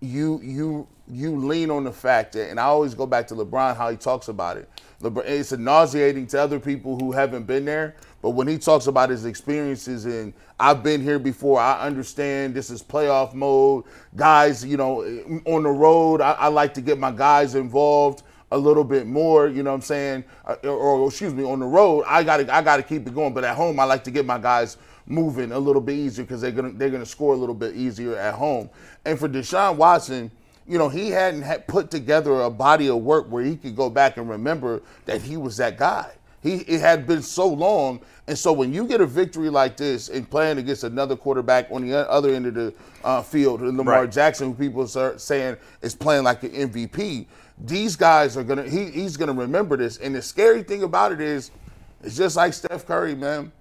you 0.00 0.40
you 0.42 0.86
you 1.10 1.36
lean 1.36 1.70
on 1.70 1.84
the 1.84 1.92
fact 1.92 2.32
that, 2.32 2.50
and 2.50 2.58
I 2.58 2.64
always 2.64 2.94
go 2.94 3.06
back 3.06 3.26
to 3.28 3.34
LeBron 3.34 3.76
how 3.76 3.90
he 3.90 3.96
talks 3.96 4.28
about 4.28 4.56
it. 4.56 4.70
LeBron, 5.02 5.24
it's 5.26 5.52
nauseating 5.52 6.26
to 6.28 6.40
other 6.40 6.60
people 6.60 6.98
who 6.98 7.12
haven't 7.12 7.44
been 7.44 7.64
there, 7.64 7.96
but 8.20 8.30
when 8.30 8.46
he 8.46 8.56
talks 8.56 8.86
about 8.86 9.10
his 9.10 9.24
experiences 9.24 10.04
and 10.04 10.32
I've 10.60 10.82
been 10.82 11.02
here 11.02 11.18
before, 11.18 11.58
I 11.58 11.80
understand 11.80 12.54
this 12.54 12.70
is 12.70 12.82
playoff 12.82 13.34
mode. 13.34 13.84
Guys, 14.14 14.64
you 14.64 14.76
know, 14.76 15.00
on 15.46 15.64
the 15.64 15.70
road, 15.70 16.20
I, 16.20 16.32
I 16.32 16.48
like 16.48 16.72
to 16.74 16.80
get 16.80 16.98
my 16.98 17.10
guys 17.10 17.56
involved 17.56 18.22
a 18.52 18.58
little 18.58 18.84
bit 18.84 19.06
more. 19.06 19.48
You 19.48 19.64
know 19.64 19.70
what 19.70 19.76
I'm 19.76 19.82
saying? 19.82 20.24
Uh, 20.44 20.54
or, 20.64 20.70
or 20.70 21.08
excuse 21.08 21.34
me, 21.34 21.42
on 21.42 21.58
the 21.58 21.66
road, 21.66 22.04
I 22.06 22.22
got 22.22 22.36
to 22.36 22.54
I 22.54 22.62
got 22.62 22.76
to 22.76 22.82
keep 22.82 23.06
it 23.06 23.14
going. 23.14 23.34
But 23.34 23.44
at 23.44 23.56
home, 23.56 23.80
I 23.80 23.84
like 23.84 24.04
to 24.04 24.10
get 24.10 24.24
my 24.24 24.38
guys 24.38 24.76
moving 25.06 25.50
a 25.50 25.58
little 25.58 25.82
bit 25.82 25.96
easier 25.96 26.24
because 26.24 26.40
they're 26.40 26.52
gonna 26.52 26.72
they're 26.72 26.90
gonna 26.90 27.04
score 27.04 27.34
a 27.34 27.36
little 27.36 27.54
bit 27.54 27.74
easier 27.74 28.16
at 28.16 28.34
home. 28.34 28.70
And 29.04 29.18
for 29.18 29.28
Deshaun 29.28 29.76
Watson, 29.76 30.30
you 30.72 30.78
know, 30.78 30.88
he 30.88 31.10
hadn't 31.10 31.42
had 31.42 31.66
put 31.66 31.90
together 31.90 32.40
a 32.40 32.50
body 32.50 32.88
of 32.88 32.96
work 32.96 33.26
where 33.28 33.44
he 33.44 33.56
could 33.56 33.76
go 33.76 33.90
back 33.90 34.16
and 34.16 34.26
remember 34.26 34.80
that 35.04 35.20
he 35.20 35.36
was 35.36 35.58
that 35.58 35.76
guy. 35.76 36.10
He 36.42 36.54
it 36.60 36.80
had 36.80 37.06
been 37.06 37.20
so 37.20 37.46
long, 37.46 38.00
and 38.26 38.38
so 38.38 38.54
when 38.54 38.72
you 38.72 38.86
get 38.86 39.02
a 39.02 39.06
victory 39.06 39.50
like 39.50 39.76
this 39.76 40.08
and 40.08 40.28
playing 40.28 40.56
against 40.56 40.82
another 40.82 41.14
quarterback 41.14 41.70
on 41.70 41.86
the 41.86 42.10
other 42.10 42.30
end 42.30 42.46
of 42.46 42.54
the 42.54 42.72
uh, 43.04 43.20
field, 43.20 43.60
Lamar 43.60 43.84
Right. 43.84 44.10
Jackson, 44.10 44.48
who 44.48 44.54
people 44.54 44.88
are 44.98 45.18
saying 45.18 45.58
is 45.82 45.94
playing 45.94 46.24
like 46.24 46.42
an 46.42 46.52
MVP, 46.52 47.26
these 47.58 47.94
guys 47.94 48.38
are 48.38 48.42
gonna 48.42 48.66
he, 48.66 48.86
he's 48.90 49.18
gonna 49.18 49.34
remember 49.34 49.76
this. 49.76 49.98
And 49.98 50.14
the 50.14 50.22
scary 50.22 50.62
thing 50.62 50.84
about 50.84 51.12
it 51.12 51.20
is, 51.20 51.50
it's 52.02 52.16
just 52.16 52.34
like 52.34 52.54
Steph 52.54 52.86
Curry, 52.86 53.14
man. 53.14 53.52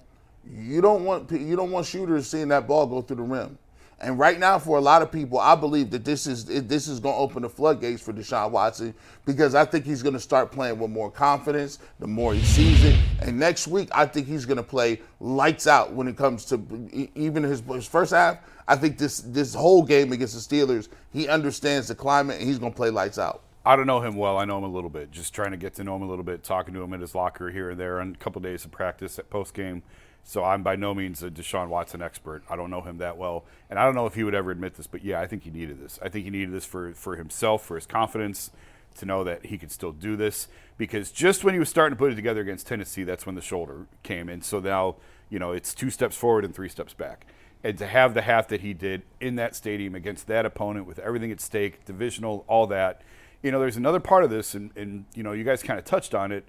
You 0.50 0.80
don't 0.80 1.04
want 1.04 1.30
you 1.30 1.58
don't 1.58 1.71
want 1.71 1.86
shooters 1.86 2.28
seeing 2.28 2.47
that 2.47 2.67
ball 2.67 2.88
go 2.88 3.02
through 3.02 3.17
the 3.17 3.24
rim. 3.24 3.58
And 4.03 4.17
right 4.17 4.39
now, 4.39 4.57
for 4.57 4.79
a 4.79 4.81
lot 4.81 5.03
of 5.03 5.11
people, 5.11 5.39
I 5.39 5.53
believe 5.53 5.91
that 5.91 6.03
this 6.03 6.25
is 6.25 6.45
this 6.45 6.87
is 6.87 6.99
going 6.99 7.13
to 7.13 7.19
open 7.19 7.43
the 7.43 7.49
floodgates 7.49 8.01
for 8.01 8.11
Deshaun 8.11 8.49
Watson 8.49 8.95
because 9.25 9.53
I 9.53 9.63
think 9.63 9.85
he's 9.85 10.01
going 10.01 10.15
to 10.15 10.19
start 10.19 10.51
playing 10.51 10.79
with 10.79 10.89
more 10.89 11.11
confidence 11.11 11.77
the 11.99 12.07
more 12.07 12.33
he 12.33 12.41
sees 12.41 12.83
it. 12.83 12.99
And 13.21 13.37
next 13.39 13.67
week, 13.67 13.89
I 13.91 14.07
think 14.07 14.25
he's 14.25 14.43
going 14.43 14.57
to 14.57 14.63
play 14.63 15.01
lights 15.19 15.67
out 15.67 15.93
when 15.93 16.07
it 16.07 16.17
comes 16.17 16.45
to 16.45 17.09
even 17.13 17.43
his, 17.43 17.61
his 17.61 17.87
first 17.87 18.11
half. 18.11 18.39
I 18.67 18.75
think 18.75 18.97
this 18.97 19.19
this 19.19 19.53
whole 19.53 19.83
game 19.83 20.11
against 20.13 20.49
the 20.49 20.55
Steelers, 20.55 20.87
he 21.13 21.27
understands 21.27 21.87
the 21.87 21.95
climate 21.95 22.39
and 22.39 22.47
he's 22.47 22.57
going 22.57 22.71
to 22.71 22.77
play 22.77 22.89
lights 22.89 23.19
out. 23.19 23.43
I 23.63 23.75
don't 23.75 23.85
know 23.85 24.01
him 24.01 24.15
well. 24.15 24.39
I 24.39 24.45
know 24.45 24.57
him 24.57 24.63
a 24.63 24.67
little 24.67 24.89
bit. 24.89 25.11
Just 25.11 25.35
trying 25.35 25.51
to 25.51 25.57
get 25.57 25.75
to 25.75 25.83
know 25.83 25.95
him 25.95 26.01
a 26.01 26.07
little 26.07 26.23
bit, 26.23 26.43
talking 26.43 26.73
to 26.73 26.81
him 26.81 26.93
in 26.93 27.01
his 27.01 27.13
locker 27.13 27.51
here 27.51 27.69
and 27.69 27.79
there, 27.79 27.99
and 27.99 28.15
a 28.15 28.17
couple 28.17 28.39
of 28.39 28.43
days 28.43 28.65
of 28.65 28.71
practice 28.71 29.19
at 29.19 29.29
post 29.29 29.53
game. 29.53 29.83
So 30.23 30.43
I'm 30.43 30.63
by 30.63 30.75
no 30.75 30.93
means 30.93 31.23
a 31.23 31.31
Deshaun 31.31 31.67
Watson 31.67 32.01
expert. 32.01 32.43
I 32.49 32.55
don't 32.55 32.69
know 32.69 32.81
him 32.81 32.97
that 32.99 33.17
well, 33.17 33.45
and 33.69 33.79
I 33.79 33.86
don't 33.86 33.95
know 33.95 34.05
if 34.05 34.15
he 34.15 34.23
would 34.23 34.36
ever 34.36 34.51
admit 34.51 34.75
this. 34.75 34.88
But 34.88 35.03
yeah, 35.03 35.19
I 35.19 35.27
think 35.27 35.43
he 35.43 35.49
needed 35.49 35.81
this. 35.81 35.99
I 36.01 36.10
think 36.10 36.25
he 36.25 36.31
needed 36.31 36.53
this 36.53 36.65
for 36.65 36.93
for 36.93 37.15
himself, 37.15 37.65
for 37.65 37.75
his 37.75 37.86
confidence, 37.86 38.51
to 38.95 39.05
know 39.05 39.23
that 39.23 39.47
he 39.47 39.57
could 39.57 39.71
still 39.71 39.91
do 39.91 40.15
this. 40.15 40.47
Because 40.77 41.12
just 41.12 41.43
when 41.43 41.53
he 41.53 41.60
was 41.60 41.69
starting 41.69 41.95
to 41.95 41.99
put 41.99 42.12
it 42.12 42.15
together 42.15 42.41
against 42.41 42.67
Tennessee, 42.67 43.03
that's 43.03 43.25
when 43.25 43.36
the 43.36 43.41
shoulder 43.41 43.88
came 44.03 44.29
in. 44.29 44.41
So 44.41 44.60
now 44.60 44.95
you 45.29 45.39
know 45.39 45.51
it's 45.51 45.73
two 45.73 45.89
steps 45.89 46.15
forward 46.15 46.45
and 46.45 46.53
three 46.53 46.69
steps 46.69 46.93
back. 46.93 47.25
And 47.63 47.77
to 47.77 47.86
have 47.86 48.13
the 48.13 48.21
half 48.21 48.47
that 48.47 48.62
he 48.62 48.73
did 48.73 49.03
in 49.19 49.36
that 49.36 49.55
stadium 49.55 49.93
against 49.93 50.27
that 50.27 50.45
opponent 50.45 50.88
with 50.88 50.97
everything 50.99 51.31
at 51.31 51.39
stake, 51.39 51.86
divisional, 51.86 52.43
all 52.47 52.65
that, 52.67 53.01
you 53.43 53.51
know, 53.51 53.60
there's 53.60 53.77
another 53.77 53.99
part 53.99 54.23
of 54.23 54.29
this, 54.29 54.55
and, 54.55 54.71
and 54.75 55.05
you 55.13 55.23
know, 55.23 55.31
you 55.31 55.43
guys 55.43 55.62
kind 55.62 55.77
of 55.77 55.86
touched 55.86 56.15
on 56.15 56.31
it. 56.31 56.47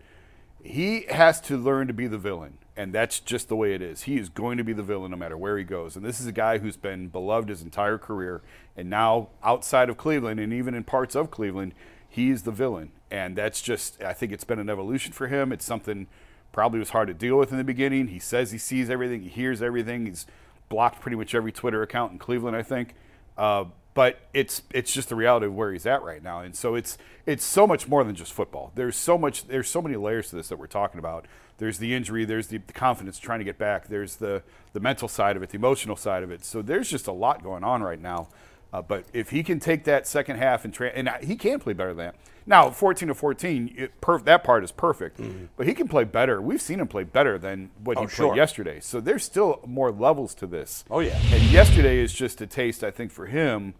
He 0.63 1.03
has 1.11 1.41
to 1.43 1.57
learn 1.57 1.87
to 1.89 1.93
be 1.93 2.07
the 2.07 2.19
villain, 2.19 2.59
and 2.77 2.93
that's 2.93 3.21
just 3.21 3.49
the 3.49 3.57
way 3.57 3.75
it 3.75 3.83
is. 3.83 4.03
He 4.03 4.19
is 4.19 4.29
going 4.29 4.59
to 4.59 4.65
be 4.65 4.73
the 4.73 4.83
villain 4.83 5.11
no 5.11 5.17
matter 5.17 5.37
where 5.37 5.59
he 5.59 5.65
goes. 5.65 5.95
And 5.95 6.05
this 6.05 6.21
is 6.21 6.27
a 6.27 6.33
guy 6.33 6.59
who's 6.59 6.77
been 6.77 7.09
beloved 7.09 7.49
his 7.49 7.63
entire 7.63 7.99
career, 7.99 8.43
and 8.77 8.89
now 8.89 9.29
outside 9.43 9.89
of 9.89 9.97
Cleveland, 9.97 10.41
and 10.41 10.53
even 10.53 10.75
in 10.75 10.85
parts 10.85 11.15
of 11.15 11.31
Cleveland, 11.31 11.75
he's 12.09 12.43
the 12.43 12.51
villain. 12.51 12.93
And 13.11 13.37
that's 13.37 13.61
just, 13.61 14.03
I 14.03 14.15
think 14.15 14.33
it's 14.33 14.45
been 14.45 14.59
an 14.59 14.71
evolution 14.71 15.13
for 15.13 15.29
him. 15.29 15.53
It's 15.53 15.65
something 15.65 16.07
probably 16.53 16.79
was 16.79 16.91
hard 16.91 17.09
to 17.09 17.15
deal 17.15 17.39
with 17.39 17.51
in 17.51 17.59
the 17.59 17.65
beginning. 17.65 18.09
He 18.09 18.19
says 18.19 18.53
he 18.53 18.59
sees 18.59 18.89
everything, 18.91 19.23
he 19.23 19.29
hears 19.29 19.63
everything. 19.63 20.07
He's 20.07 20.27
blocked 20.69 21.01
pretty 21.01 21.17
much 21.17 21.35
every 21.35 21.53
Twitter 21.53 21.83
account 21.83 22.13
in 22.13 22.19
Cleveland, 22.19 22.57
I 22.57 22.63
think. 22.63 22.95
Uh, 23.37 23.65
but 23.95 24.21
it's 24.33 24.63
it's 24.73 24.93
just 24.93 25.09
the 25.09 25.15
reality 25.15 25.47
of 25.47 25.55
where 25.55 25.73
he's 25.73 25.87
at 25.87 26.03
right 26.03 26.23
now, 26.23 26.41
and 26.41 26.57
so 26.57 26.75
it's 26.75 26.97
it's 27.27 27.45
so 27.45 27.67
much 27.67 27.89
more 27.89 28.05
than 28.05 28.15
just 28.15 28.33
football. 28.33 28.73
There's 28.75 28.97
so 28.97 29.19
much 29.19 29.47
there's 29.47 29.69
so 29.69 29.83
many 29.83 29.97
layers 29.97 30.31
to 30.31 30.37
this 30.37 30.49
that 30.49 30.59
we're 30.59 30.67
talking 30.67 30.99
about. 30.99 31.27
There's 31.59 31.79
the 31.79 31.95
injury, 31.95 32.25
there's 32.25 32.49
the, 32.49 32.59
the 32.59 32.73
confidence 32.73 33.19
trying 33.19 33.39
to 33.39 33.45
get 33.45 33.59
back, 33.59 33.89
there's 33.89 34.17
the 34.17 34.43
the 34.73 34.81
mental 34.81 35.09
side 35.09 35.37
of 35.37 35.43
it, 35.43 35.51
the 35.51 35.57
emotional 35.57 35.97
side 35.97 36.23
of 36.23 36.31
it. 36.31 36.45
So 36.45 36.63
there's 36.63 36.89
just 36.89 37.07
a 37.07 37.13
lot 37.13 37.43
going 37.43 37.65
on 37.65 37.83
right 37.83 38.01
now. 38.01 38.29
Uh, 38.73 38.81
but 38.83 39.05
if 39.13 39.31
he 39.31 39.43
can 39.43 39.61
take 39.61 39.85
that 39.85 40.07
second 40.07 40.37
half 40.39 40.65
and 40.65 40.73
tra- 40.73 40.89
and 40.91 41.09
he 41.23 41.37
can 41.37 41.59
play 41.61 41.73
better 41.75 41.91
than 41.93 42.07
that. 42.07 42.15
Now, 42.47 42.71
14 42.71 43.09
to 43.09 43.15
14, 43.15 43.75
it, 43.77 44.01
perf- 44.01 44.25
that 44.25 44.43
part 44.43 44.65
is 44.65 44.73
perfect. 44.73 45.21
But 45.57 45.67
he 45.69 45.75
can 45.75 45.87
play 45.87 46.03
better. 46.05 46.41
We've 46.43 46.61
seen 46.61 46.81
him 46.81 46.89
play 46.89 47.05
better 47.05 47.39
than 47.39 47.71
what 47.85 47.99
he 47.99 48.05
Oh, 48.05 48.09
sure. 48.09 48.29
played 48.29 48.37
yesterday. 48.39 48.81
So 48.81 49.01
there's 49.01 49.23
still 49.23 49.61
more 49.65 49.93
levels 49.93 50.35
to 50.37 50.47
this. 50.49 50.85
Oh, 50.91 50.99
yeah. 51.01 51.17
And 51.33 51.43
yesterday 51.53 51.99
is 52.01 52.13
just 52.13 52.41
a 52.41 52.47
taste, 52.47 52.83
I 52.83 52.91
think, 52.91 53.13
for 53.13 53.27
him 53.27 53.75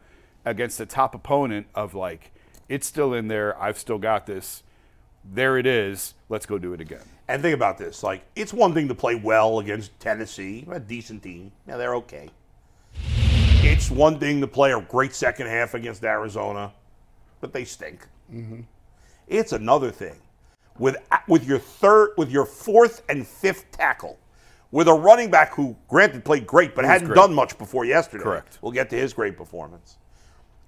against 0.45 0.79
a 0.79 0.87
top 0.87 1.15
opponent 1.15 1.67
of 1.75 1.95
like, 1.95 2.31
it's 2.69 2.87
still 2.87 3.13
in 3.15 3.27
there. 3.29 3.61
I've 3.61 3.79
still 3.79 3.99
got 3.99 4.27
this. 4.27 4.63
There 5.25 5.57
it 5.59 5.67
is. 5.67 6.15
Let's 6.29 6.47
go 6.47 6.59
do 6.59 6.73
it 6.73 6.81
again. 6.81 7.03
And 7.29 7.43
think 7.43 7.55
about 7.55 7.79
this: 7.79 8.03
like, 8.03 8.25
it's 8.37 8.53
one 8.53 8.75
thing 8.75 8.89
to 8.89 8.95
play 8.95 9.15
well 9.15 9.59
against 9.61 9.99
Tennessee, 10.01 10.67
a 10.71 10.79
decent 10.81 11.23
team. 11.23 11.53
Yeah, 11.67 11.77
they're 11.79 11.95
okay. 11.97 12.29
It's 13.73 13.91
one 13.91 14.19
thing 14.19 14.43
to 14.43 14.47
play 14.47 14.73
a 14.73 14.81
great 14.83 15.15
second 15.15 15.47
half 15.47 15.73
against 15.73 16.05
Arizona, 16.05 16.75
but 17.41 17.55
they 17.55 17.65
stink. 17.65 18.07
Mm-hmm. 18.31 18.61
It's 19.27 19.53
another 19.53 19.91
thing 19.91 20.17
with 20.79 20.97
with 21.27 21.47
your 21.47 21.59
third, 21.59 22.11
with 22.19 22.31
your 22.31 22.45
fourth 22.45 23.03
and 23.09 23.27
fifth 23.27 23.71
tackle, 23.73 24.19
with 24.73 24.89
a 24.89 24.93
running 24.93 25.31
back 25.31 25.55
who, 25.55 25.75
granted, 25.89 26.23
played 26.23 26.47
great, 26.47 26.75
but 26.75 26.85
hadn't 26.85 27.07
great. 27.07 27.17
done 27.17 27.33
much 27.33 27.57
before 27.57 27.87
yesterday. 27.87 28.23
Correct. 28.23 28.59
We'll 28.61 28.73
get 28.73 28.91
to 28.91 28.97
his 28.97 29.15
great 29.15 29.39
performance. 29.39 29.97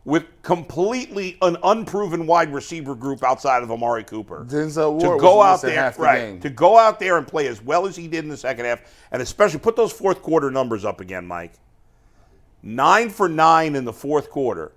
With 0.07 0.25
completely 0.41 1.37
an 1.43 1.59
unproven 1.63 2.27
wide 2.27 2.55
receiver 2.55 2.95
group 2.95 3.23
outside 3.23 3.63
of 3.63 3.71
Amari 3.71 4.05
Cooper 4.05 4.47
Denzel 4.49 4.99
to 5.01 5.19
go 5.21 5.43
out 5.43 5.61
there, 5.61 5.91
the 5.91 6.03
right? 6.03 6.19
game. 6.21 6.41
To 6.41 6.49
go 6.49 6.79
out 6.79 6.99
there 6.99 7.19
and 7.19 7.29
play 7.29 7.49
as 7.49 7.61
well 7.63 7.87
as 7.87 7.97
he 7.97 8.09
did 8.09 8.25
in 8.25 8.31
the 8.31 8.37
second 8.37 8.65
half, 8.65 8.81
and 9.13 9.21
especially 9.21 9.61
put 9.61 9.77
those 9.77 9.93
fourth 9.93 10.23
quarter 10.23 10.51
numbers 10.51 10.87
up 10.87 11.03
again, 11.03 11.27
Mike. 11.27 11.53
Nine 12.67 13.11
for 13.11 13.29
nine 13.29 13.77
in 13.77 13.85
the 13.85 13.93
fourth 13.93 14.31
quarter. 14.31 14.73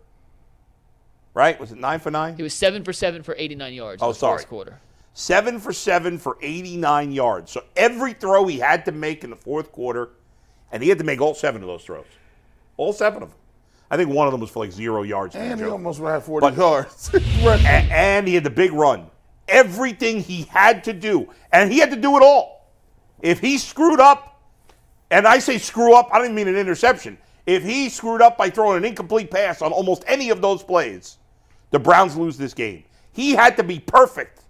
Right? 1.34 1.58
Was 1.58 1.71
it 1.71 1.78
nine 1.78 2.00
for 2.00 2.12
nine? 2.12 2.36
He 2.36 2.43
was 2.43 2.54
seven 2.54 2.84
for 2.84 2.91
seven 2.91 3.23
for 3.23 3.34
89 3.38 3.73
yards. 3.73 4.04
Oh, 4.04 4.08
in 4.08 4.12
the 4.12 4.15
sorry. 4.19 4.38
Fourth 4.39 4.50
quarter. 4.50 4.80
Seven 5.13 5.58
for 5.60 5.71
seven 5.71 6.17
for 6.17 6.38
89 6.41 7.12
yards. 7.13 7.52
So 7.52 7.63
every 7.78 8.13
throw 8.13 8.45
he 8.47 8.60
had 8.60 8.84
to 8.86 8.91
make 8.91 9.23
in 9.23 9.30
the 9.30 9.36
fourth 9.38 9.71
quarter, 9.71 10.10
and 10.71 10.84
he 10.84 10.89
had 10.89 10.97
to 10.97 11.04
make 11.06 11.21
all 11.21 11.34
seven 11.34 11.62
of 11.62 11.67
those 11.67 11.84
throws. 11.86 12.06
All 12.76 12.91
seven 12.91 13.23
of 13.23 13.30
them. 13.30 13.38
I 13.89 13.95
think 13.95 14.10
one 14.10 14.28
of 14.28 14.32
them 14.34 14.41
was 14.41 14.50
for 14.50 14.65
like 14.65 14.73
zero 14.73 15.04
yards. 15.04 15.34
And 15.36 15.58
he 15.60 15.65
Joe. 15.65 15.71
almost 15.71 16.02
ran 16.02 16.19
40 16.19 16.45
But- 16.45 16.58
yards. 16.58 17.10
A- 17.13 17.47
and 17.47 18.28
he 18.28 18.34
had 18.36 18.43
the 18.43 18.50
big 18.50 18.73
run. 18.73 19.08
Everything 19.47 20.19
he 20.21 20.41
had 20.43 20.84
to 20.84 20.93
do, 20.93 21.30
and 21.54 21.71
he 21.71 21.80
had 21.80 21.91
to 21.91 21.95
do 21.95 22.17
it 22.17 22.21
all. 22.23 22.67
If 23.21 23.39
he 23.39 23.58
screwed 23.58 24.02
up, 24.02 24.41
and 25.10 25.26
I 25.26 25.39
say 25.39 25.58
screw 25.58 25.95
up, 25.95 26.10
I 26.12 26.19
don't 26.19 26.36
mean 26.36 26.50
an 26.50 26.58
interception. 26.58 27.17
If 27.47 27.63
he 27.63 27.88
screwed 27.89 28.21
up 28.21 28.38
by 28.38 28.49
throwing 28.49 28.77
an 28.77 28.86
incomplete 28.86 29.31
pass 29.31 29.62
on 29.62 29.71
almost 29.71 30.03
any 30.05 30.29
of 30.29 30.41
those 30.41 30.62
plays, 30.62 31.17
the 31.71 31.79
Browns 31.79 32.15
lose 32.15 32.38
this 32.38 32.53
game. 32.53 32.83
He 33.13 33.31
had 33.31 33.55
to 33.57 33.63
be 33.63 33.79
perfect 33.79 34.41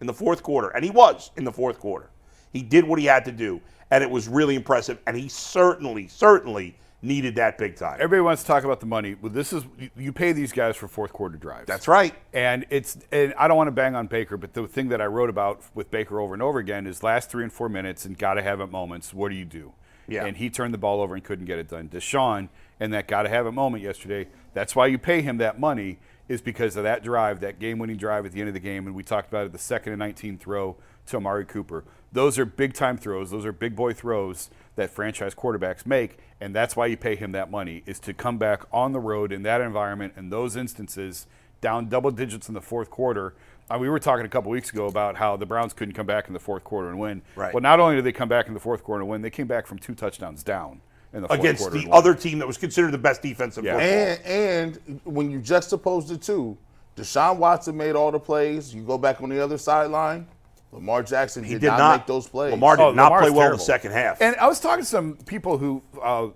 in 0.00 0.06
the 0.06 0.14
fourth 0.14 0.42
quarter, 0.42 0.68
and 0.68 0.84
he 0.84 0.90
was 0.90 1.32
in 1.36 1.44
the 1.44 1.52
fourth 1.52 1.78
quarter. 1.80 2.08
He 2.52 2.62
did 2.62 2.84
what 2.84 2.98
he 3.00 3.04
had 3.04 3.24
to 3.26 3.32
do, 3.32 3.60
and 3.90 4.02
it 4.02 4.08
was 4.08 4.28
really 4.28 4.54
impressive. 4.54 4.98
And 5.06 5.16
he 5.16 5.28
certainly, 5.28 6.06
certainly 6.06 6.78
needed 7.02 7.34
that 7.34 7.58
big 7.58 7.76
time. 7.76 7.94
Everybody 8.00 8.22
wants 8.22 8.42
to 8.42 8.48
talk 8.48 8.64
about 8.64 8.80
the 8.80 8.86
money. 8.86 9.16
Well, 9.20 9.30
this 9.30 9.52
is 9.52 9.64
you- 9.78 9.90
you 9.96 10.12
pay 10.12 10.32
these 10.32 10.52
guys 10.52 10.76
for 10.76 10.88
fourth 10.88 11.12
quarter 11.12 11.36
drives. 11.36 11.66
That's 11.66 11.86
right. 11.88 12.14
And 12.32 12.64
it's 12.70 12.96
and 13.12 13.34
I 13.36 13.48
don't 13.48 13.56
want 13.56 13.68
to 13.68 13.72
bang 13.72 13.94
on 13.94 14.06
Baker, 14.06 14.36
but 14.36 14.54
the 14.54 14.66
thing 14.66 14.88
that 14.88 15.00
I 15.00 15.06
wrote 15.06 15.28
about 15.30 15.62
with 15.74 15.90
Baker 15.90 16.20
over 16.20 16.32
and 16.32 16.42
over 16.42 16.58
again 16.58 16.86
is 16.86 17.02
last 17.02 17.28
three 17.30 17.42
and 17.44 17.52
four 17.52 17.68
minutes 17.68 18.04
and 18.06 18.16
gotta 18.16 18.42
have 18.42 18.60
it 18.60 18.70
moments. 18.70 19.12
What 19.12 19.28
do 19.28 19.34
you 19.34 19.44
do? 19.44 19.72
Yeah. 20.08 20.24
And 20.24 20.36
he 20.36 20.50
turned 20.50 20.72
the 20.72 20.78
ball 20.78 21.00
over 21.00 21.14
and 21.14 21.24
couldn't 21.24 21.46
get 21.46 21.58
it 21.58 21.68
done. 21.68 21.88
Deshaun 21.88 22.48
and 22.78 22.92
that 22.92 23.08
gotta 23.08 23.28
have 23.28 23.46
a 23.46 23.52
moment 23.52 23.82
yesterday. 23.82 24.28
That's 24.54 24.76
why 24.76 24.86
you 24.86 24.98
pay 24.98 25.22
him 25.22 25.38
that 25.38 25.58
money 25.58 25.98
is 26.28 26.40
because 26.40 26.76
of 26.76 26.84
that 26.84 27.04
drive, 27.04 27.40
that 27.40 27.58
game-winning 27.58 27.96
drive 27.96 28.26
at 28.26 28.32
the 28.32 28.40
end 28.40 28.48
of 28.48 28.54
the 28.54 28.60
game, 28.60 28.86
and 28.86 28.96
we 28.96 29.02
talked 29.02 29.28
about 29.28 29.46
it, 29.46 29.52
the 29.52 29.58
second 29.58 29.92
and 29.92 30.00
19 30.00 30.38
throw 30.38 30.76
to 31.06 31.16
Amari 31.16 31.44
Cooper. 31.44 31.84
Those 32.12 32.38
are 32.38 32.44
big-time 32.44 32.98
throws. 32.98 33.30
Those 33.30 33.44
are 33.44 33.52
big 33.52 33.76
boy 33.76 33.92
throws 33.92 34.50
that 34.74 34.90
franchise 34.90 35.34
quarterbacks 35.34 35.86
make, 35.86 36.18
and 36.40 36.54
that's 36.54 36.74
why 36.74 36.86
you 36.86 36.96
pay 36.96 37.14
him 37.14 37.32
that 37.32 37.50
money 37.50 37.82
is 37.86 38.00
to 38.00 38.12
come 38.12 38.38
back 38.38 38.64
on 38.72 38.92
the 38.92 38.98
road 38.98 39.32
in 39.32 39.42
that 39.42 39.60
environment 39.60 40.14
in 40.16 40.30
those 40.30 40.56
instances 40.56 41.26
down 41.60 41.88
double 41.88 42.10
digits 42.10 42.48
in 42.48 42.54
the 42.54 42.60
fourth 42.60 42.90
quarter. 42.90 43.34
Uh, 43.68 43.78
we 43.78 43.88
were 43.88 43.98
talking 43.98 44.24
a 44.24 44.28
couple 44.28 44.50
weeks 44.50 44.70
ago 44.70 44.86
about 44.86 45.16
how 45.16 45.36
the 45.36 45.46
Browns 45.46 45.72
couldn't 45.72 45.94
come 45.94 46.06
back 46.06 46.28
in 46.28 46.32
the 46.34 46.38
fourth 46.40 46.62
quarter 46.62 46.88
and 46.88 46.98
win. 46.98 47.22
Right. 47.34 47.52
Well, 47.52 47.60
not 47.62 47.80
only 47.80 47.96
did 47.96 48.04
they 48.04 48.12
come 48.12 48.28
back 48.28 48.46
in 48.46 48.54
the 48.54 48.60
fourth 48.60 48.84
quarter 48.84 49.02
and 49.02 49.10
win, 49.10 49.22
they 49.22 49.30
came 49.30 49.46
back 49.48 49.66
from 49.66 49.78
two 49.78 49.94
touchdowns 49.94 50.42
down 50.44 50.80
in 51.12 51.22
the 51.22 51.28
fourth 51.28 51.40
against 51.40 51.62
quarter 51.62 51.78
the 51.78 51.90
other 51.90 52.14
team 52.14 52.38
that 52.38 52.46
was 52.46 52.58
considered 52.58 52.92
the 52.92 52.98
best 52.98 53.22
defense 53.22 53.58
in 53.58 53.64
Yeah. 53.64 53.72
football. 53.72 54.24
And 54.32 54.78
and 54.86 55.00
when 55.04 55.30
you 55.30 55.40
juxtapose 55.40 56.06
the 56.06 56.16
two, 56.16 56.56
Deshaun 56.96 57.38
Watson 57.38 57.76
made 57.76 57.96
all 57.96 58.12
the 58.12 58.20
plays. 58.20 58.72
You 58.72 58.82
go 58.82 58.98
back 58.98 59.20
on 59.20 59.30
the 59.30 59.42
other 59.42 59.58
sideline, 59.58 60.28
Lamar 60.70 61.02
Jackson 61.02 61.42
He 61.42 61.54
did, 61.54 61.62
did 61.62 61.66
not, 61.68 61.78
not 61.78 61.98
make 62.00 62.06
those 62.06 62.28
plays. 62.28 62.52
Lamar 62.52 62.76
did 62.76 62.82
Oh, 62.84 62.92
not 62.92 63.04
Lamar's 63.04 63.22
play 63.22 63.30
well 63.30 63.50
in 63.50 63.58
the 63.58 63.62
second 63.64 63.92
half. 63.92 64.22
And 64.22 64.36
I 64.36 64.46
was 64.46 64.60
talking 64.60 64.84
to 64.84 64.88
some 64.88 65.16
people 65.26 65.58
who, 65.58 65.82
uh, 66.00 66.28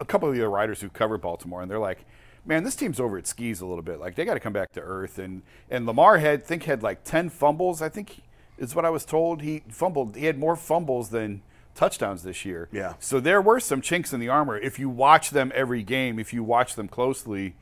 a 0.00 0.04
couple 0.04 0.28
of 0.28 0.34
the 0.34 0.40
other 0.40 0.50
writers 0.50 0.80
who 0.80 0.88
covered 0.88 1.20
Baltimore, 1.20 1.62
and 1.62 1.70
they're 1.70 1.78
like, 1.78 2.04
"Man, 2.50 2.64
this 2.64 2.74
team's 2.74 2.98
over 2.98 3.16
at 3.16 3.26
skis 3.26 3.60
a 3.60 3.66
little 3.66 3.82
bit. 3.82 4.00
Like 4.00 4.16
they 4.16 4.24
got 4.24 4.34
to 4.34 4.40
come 4.40 4.52
back 4.52 4.72
to 4.72 4.80
earth." 4.80 5.18
And 5.18 5.42
and 5.70 5.86
Lamar 5.86 6.18
had 6.18 6.44
think 6.44 6.64
had 6.64 6.82
like 6.82 7.04
ten 7.04 7.30
fumbles. 7.30 7.80
I 7.80 7.88
think 7.88 8.22
is 8.58 8.74
what 8.74 8.84
I 8.84 8.90
was 8.90 9.04
told. 9.04 9.40
He 9.40 9.62
fumbled. 9.68 10.16
He 10.16 10.26
had 10.26 10.36
more 10.36 10.56
fumbles 10.56 11.10
than 11.10 11.42
touchdowns 11.76 12.24
this 12.24 12.44
year. 12.44 12.68
Yeah. 12.72 12.94
So 12.98 13.20
there 13.20 13.40
were 13.40 13.60
some 13.60 13.80
chinks 13.80 14.12
in 14.12 14.18
the 14.18 14.28
armor. 14.28 14.58
If 14.58 14.80
you 14.80 14.88
watch 14.88 15.30
them 15.30 15.52
every 15.54 15.84
game, 15.84 16.18
if 16.18 16.32
you 16.32 16.42
watch 16.42 16.74
them 16.74 16.88
closely. 16.88 17.54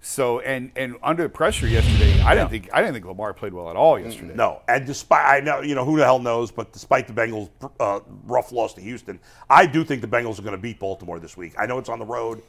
So 0.00 0.40
and 0.40 0.72
and 0.74 0.96
under 1.02 1.24
the 1.24 1.28
pressure 1.28 1.68
yesterday, 1.68 2.22
I 2.22 2.34
didn't 2.34 2.48
think 2.48 2.70
I 2.72 2.80
didn't 2.80 2.94
think 2.94 3.04
Lamar 3.04 3.34
played 3.34 3.52
well 3.52 3.68
at 3.68 3.76
all 3.76 4.00
yesterday. 4.00 4.34
No, 4.34 4.62
and 4.66 4.86
despite 4.86 5.26
I 5.26 5.40
know 5.40 5.60
you 5.60 5.74
know 5.74 5.84
who 5.84 5.98
the 5.98 6.04
hell 6.04 6.18
knows, 6.18 6.50
but 6.50 6.72
despite 6.72 7.06
the 7.06 7.12
Bengals' 7.12 7.50
uh, 7.78 8.00
rough 8.24 8.50
loss 8.50 8.72
to 8.74 8.80
Houston, 8.80 9.20
I 9.50 9.66
do 9.66 9.84
think 9.84 10.00
the 10.00 10.08
Bengals 10.08 10.38
are 10.38 10.42
going 10.42 10.56
to 10.56 10.62
beat 10.62 10.78
Baltimore 10.78 11.20
this 11.20 11.36
week. 11.36 11.52
I 11.58 11.66
know 11.66 11.76
it's 11.76 11.90
on 11.90 11.98
the 11.98 12.06
road. 12.06 12.42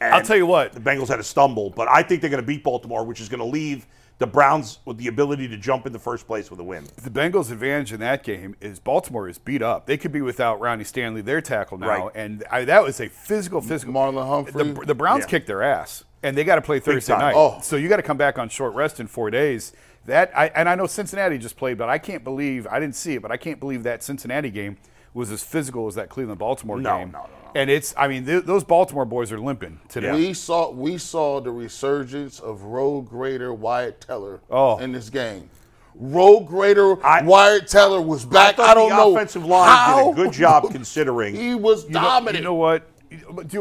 And 0.00 0.14
I'll 0.14 0.22
tell 0.22 0.36
you 0.36 0.46
what. 0.46 0.72
the 0.72 0.80
Bengals 0.80 1.08
had 1.08 1.18
a 1.18 1.24
stumble, 1.24 1.70
but 1.70 1.88
I 1.88 2.02
think 2.02 2.20
they're 2.20 2.30
going 2.30 2.42
to 2.42 2.46
beat 2.46 2.62
Baltimore, 2.64 3.04
which 3.04 3.20
is 3.20 3.28
going 3.28 3.40
to 3.40 3.44
leave 3.46 3.86
the 4.18 4.26
Browns 4.26 4.80
with 4.84 4.96
the 4.98 5.06
ability 5.06 5.46
to 5.48 5.56
jump 5.56 5.86
in 5.86 5.92
the 5.92 5.98
first 5.98 6.26
place 6.26 6.50
with 6.50 6.58
a 6.58 6.64
win. 6.64 6.84
The 7.02 7.10
Bengals' 7.10 7.52
advantage 7.52 7.92
in 7.92 8.00
that 8.00 8.24
game 8.24 8.56
is 8.60 8.80
Baltimore 8.80 9.28
is 9.28 9.38
beat 9.38 9.62
up. 9.62 9.86
They 9.86 9.96
could 9.96 10.10
be 10.10 10.20
without 10.20 10.58
Ronnie 10.60 10.82
Stanley, 10.84 11.20
their 11.20 11.40
tackle 11.40 11.78
now, 11.78 12.06
Right. 12.06 12.10
and 12.16 12.44
I, 12.50 12.64
that 12.64 12.82
was 12.82 13.00
a 13.00 13.08
physical, 13.08 13.60
physical. 13.60 13.94
Marlon 13.94 14.26
Humphrey. 14.26 14.64
The, 14.72 14.86
the 14.86 14.94
Browns 14.94 15.20
Yeah. 15.22 15.26
kicked 15.28 15.46
their 15.46 15.62
ass, 15.62 16.02
and 16.24 16.36
they 16.36 16.42
got 16.42 16.56
to 16.56 16.62
play 16.62 16.80
Thursday 16.80 17.16
night. 17.16 17.34
Oh. 17.36 17.60
So 17.62 17.76
you 17.76 17.88
got 17.88 17.96
to 17.98 18.02
come 18.02 18.16
back 18.16 18.38
on 18.38 18.48
short 18.48 18.74
rest 18.74 18.98
in 18.98 19.06
four 19.06 19.30
days. 19.30 19.72
That 20.06 20.32
I, 20.36 20.46
and 20.48 20.68
I 20.68 20.74
know 20.74 20.86
Cincinnati 20.86 21.38
just 21.38 21.56
played, 21.56 21.76
but 21.78 21.88
I 21.88 21.98
can't 21.98 22.24
believe 22.24 22.66
I 22.66 22.80
didn't 22.80 22.96
see 22.96 23.14
it, 23.14 23.22
but 23.22 23.30
I 23.30 23.36
can't 23.36 23.60
believe 23.60 23.82
that 23.84 24.02
Cincinnati 24.02 24.50
game 24.50 24.78
was 25.14 25.30
as 25.30 25.42
physical 25.44 25.86
as 25.86 25.94
that 25.96 26.08
Cleveland 26.08 26.38
Baltimore 26.40 26.80
No, 26.80 26.98
game. 26.98 27.12
no, 27.12 27.18
no, 27.20 27.24
no. 27.24 27.30
And 27.54 27.70
it's, 27.70 27.94
I 27.96 28.08
mean, 28.08 28.24
th- 28.26 28.44
those 28.44 28.62
Baltimore 28.64 29.04
boys 29.04 29.32
are 29.32 29.40
limping 29.40 29.80
today. 29.88 30.12
We 30.12 30.34
saw 30.34 30.70
we 30.70 30.98
saw 30.98 31.40
the 31.40 31.50
resurgence 31.50 32.40
of 32.40 32.62
road 32.62 33.02
grader 33.08 33.52
Wyatt 33.54 34.00
Teller 34.00 34.40
Oh. 34.50 34.78
in 34.78 34.92
this 34.92 35.08
game. 35.10 35.48
Road 35.94 36.46
grader 36.46 37.04
I- 37.04 37.22
Wyatt 37.22 37.66
Teller 37.66 38.00
was 38.00 38.24
back. 38.24 38.56
thought 38.56 38.70
I, 38.70 38.74
don't 38.74 38.90
the 38.90 38.96
know 38.96 39.14
offensive 39.16 39.44
line 39.44 39.68
how 39.68 40.12
did 40.12 40.12
a 40.12 40.24
good 40.24 40.32
job 40.32 40.70
considering. 40.70 41.34
he 41.34 41.54
was 41.54 41.84
You 41.84 41.90
know, 41.90 42.00
dominant. 42.02 42.36
you 42.38 42.44
know 42.44 42.54
what, 42.54 42.86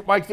Mike? 0.05 0.29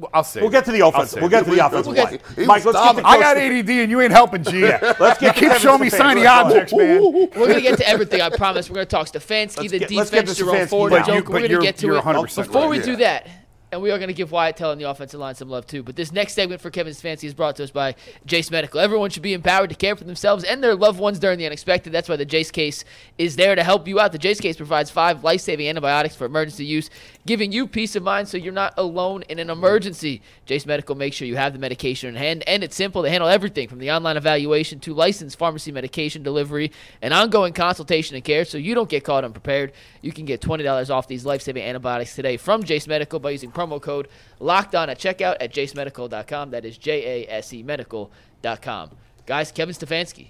Do, 0.00 0.06
I'll 0.12 0.24
say. 0.24 0.40
We'll 0.40 0.50
get 0.50 0.64
to 0.64 0.72
the 0.72 0.86
offense. 0.86 1.14
We'll 1.14 1.28
get 1.28 1.44
to 1.44 1.50
the 1.50 1.64
offense. 1.66 1.86
offensive 1.86 2.10
was- 2.10 2.20
line. 2.28 2.36
he 2.36 2.44
Mike, 2.46 2.64
let's 2.64 2.78
get 2.78 2.96
to. 3.02 3.06
I 3.08 3.18
got 3.18 3.36
ADD 3.36 3.70
and 3.70 3.90
you 3.90 4.00
ain't 4.00 4.12
helping, 4.12 4.42
G. 4.44 4.62
let's 5.00 5.20
get 5.20 5.36
you 5.40 5.48
to 5.48 5.54
keep 5.54 5.60
showing 5.62 5.80
me 5.80 5.90
Kevin 5.90 6.06
shiny 6.06 6.26
objects, 6.26 6.72
man. 6.72 7.02
We're 7.02 7.26
gonna 7.48 7.60
get 7.60 7.78
to 7.78 7.88
everything. 7.88 8.20
I 8.20 8.30
promise. 8.30 8.68
We're 8.70 8.74
gonna 8.74 8.86
talk 8.86 9.06
Stefanski, 9.08 9.56
Let's 9.58 9.70
the 9.72 9.78
get- 9.80 9.90
let's 9.92 10.10
get 10.10 10.20
defense, 10.26 10.38
to 10.38 10.44
Jerome 10.44 10.56
Stefanski 10.56 10.68
Ford, 10.68 10.92
now. 10.92 10.96
and 10.98 11.06
Joker. 11.06 11.32
We're 11.32 11.48
gonna 11.48 11.60
get 11.62 11.76
to 11.78 11.86
you're 11.86 11.96
it. 11.98 12.02
100% 12.04 12.46
Before 12.46 12.68
we 12.68 12.80
do 12.80 12.96
that, 12.96 13.26
and 13.72 13.80
we 13.80 13.90
are 13.90 13.98
gonna 13.98 14.12
give 14.12 14.32
Wyatt 14.32 14.56
Teller 14.56 14.72
on 14.72 14.78
the 14.78 14.88
offensive 14.88 15.20
line 15.20 15.34
some 15.34 15.48
love 15.48 15.66
too. 15.66 15.82
But 15.82 15.96
this 15.96 16.12
next 16.12 16.34
segment 16.34 16.60
for 16.60 16.70
Kevin's 16.70 17.00
Fancy 17.00 17.26
is 17.26 17.34
brought 17.34 17.56
to 17.56 17.64
us 17.64 17.70
by 17.70 17.94
Jase 18.26 18.50
Medical. 18.50 18.80
Everyone 18.80 19.10
should 19.10 19.22
be 19.22 19.32
empowered 19.32 19.70
to 19.70 19.76
care 19.76 19.94
for 19.94 20.04
themselves 20.04 20.42
and 20.42 20.62
their 20.62 20.74
loved 20.74 20.98
ones 20.98 21.18
during 21.18 21.38
the 21.38 21.46
unexpected. 21.46 21.92
That's 21.92 22.08
why 22.08 22.16
the 22.16 22.24
Jase 22.24 22.50
case 22.50 22.84
is 23.18 23.36
there 23.36 23.54
to 23.54 23.62
help 23.62 23.86
you 23.86 24.00
out. 24.00 24.12
The 24.12 24.18
Jase 24.18 24.40
case 24.40 24.56
provides 24.56 24.90
five 24.90 25.22
life-saving 25.22 25.68
antibiotics 25.68 26.16
for 26.16 26.24
emergency 26.24 26.64
use, 26.64 26.90
giving 27.26 27.52
you 27.52 27.66
peace 27.66 27.94
of 27.94 28.02
mind 28.02 28.28
so 28.28 28.36
you're 28.36 28.52
not 28.52 28.74
alone 28.76 29.22
in 29.28 29.38
an 29.38 29.50
emergency. 29.50 30.22
Jase 30.46 30.66
Medical 30.66 30.96
makes 30.96 31.16
sure 31.16 31.28
you 31.28 31.36
have 31.36 31.52
the 31.52 31.58
medication 31.58 32.08
in 32.08 32.16
hand, 32.16 32.42
and 32.46 32.64
it's 32.64 32.74
simple. 32.74 33.02
They 33.02 33.10
handle 33.10 33.28
everything 33.28 33.68
from 33.68 33.78
the 33.78 33.90
online 33.90 34.16
evaluation 34.16 34.80
to 34.80 34.94
licensed 34.94 35.38
pharmacy 35.38 35.70
medication 35.70 36.22
delivery 36.22 36.72
and 37.02 37.14
ongoing 37.14 37.52
consultation 37.52 38.16
and 38.16 38.24
care 38.24 38.44
so 38.44 38.58
you 38.58 38.74
don't 38.74 38.88
get 38.88 39.04
caught 39.04 39.24
unprepared. 39.24 39.72
You 40.02 40.12
can 40.12 40.24
get 40.24 40.40
$20 40.40 40.90
off 40.90 41.06
these 41.06 41.24
life-saving 41.24 41.62
antibiotics 41.62 42.16
today 42.16 42.36
from 42.36 42.64
Jase 42.64 42.88
Medical 42.88 43.20
by 43.20 43.30
using 43.30 43.50
promo 43.60 43.80
code 43.80 44.08
locked 44.38 44.74
on 44.74 44.88
at 44.90 44.98
checkout 44.98 45.36
at 45.40 45.52
jasemedical.com. 45.52 46.50
That 46.50 46.64
is 46.64 46.78
J 46.78 47.24
A 47.26 47.32
S 47.32 47.52
E 47.52 47.62
medical.com. 47.62 48.90
Guys, 49.26 49.52
Kevin 49.52 49.74
Stefanski, 49.74 50.28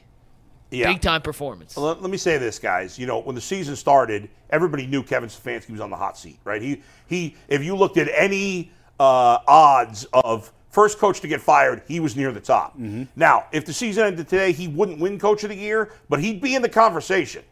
Yeah. 0.70 0.92
big 0.92 1.00
time 1.00 1.22
performance. 1.22 1.76
Let, 1.76 2.02
let 2.02 2.10
me 2.10 2.16
say 2.16 2.38
this, 2.38 2.58
guys. 2.58 2.98
You 2.98 3.06
know, 3.06 3.20
when 3.20 3.34
the 3.34 3.40
season 3.40 3.76
started, 3.76 4.28
everybody 4.50 4.86
knew 4.86 5.02
Kevin 5.02 5.28
Stefanski 5.28 5.70
was 5.70 5.80
on 5.80 5.90
the 5.90 5.96
hot 5.96 6.18
seat, 6.18 6.38
right? 6.44 6.60
He 6.60 6.82
he. 7.06 7.36
If 7.48 7.62
you 7.64 7.76
looked 7.76 7.96
at 7.96 8.08
any 8.14 8.72
uh, 8.98 9.38
odds 9.46 10.04
of 10.12 10.52
first 10.70 10.98
coach 10.98 11.20
to 11.20 11.28
get 11.28 11.40
fired, 11.40 11.82
he 11.88 11.98
was 12.00 12.14
near 12.16 12.30
the 12.32 12.40
top. 12.40 12.76
Now, 13.16 13.46
if 13.52 13.64
the 13.64 13.72
season 13.72 14.04
ended 14.06 14.28
today, 14.28 14.52
he 14.52 14.68
wouldn't 14.68 15.00
win 15.00 15.18
Coach 15.18 15.42
of 15.44 15.50
the 15.50 15.56
Year, 15.56 15.92
but 16.08 16.20
he'd 16.20 16.40
be 16.40 16.54
in 16.54 16.62
the 16.62 16.68
conversation. 16.68 17.42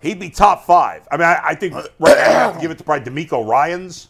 He'd 0.00 0.18
be 0.18 0.30
top 0.30 0.64
five. 0.64 1.06
I 1.12 1.16
mean, 1.16 1.26
I, 1.26 1.40
I 1.44 1.54
think 1.54 1.74
right 1.98 2.16
now 2.16 2.24
I 2.24 2.32
have 2.32 2.54
to 2.54 2.60
give 2.60 2.70
it 2.70 2.78
to 2.78 2.84
probably 2.84 3.10
DeMeco 3.12 3.46
Ryans 3.46 4.08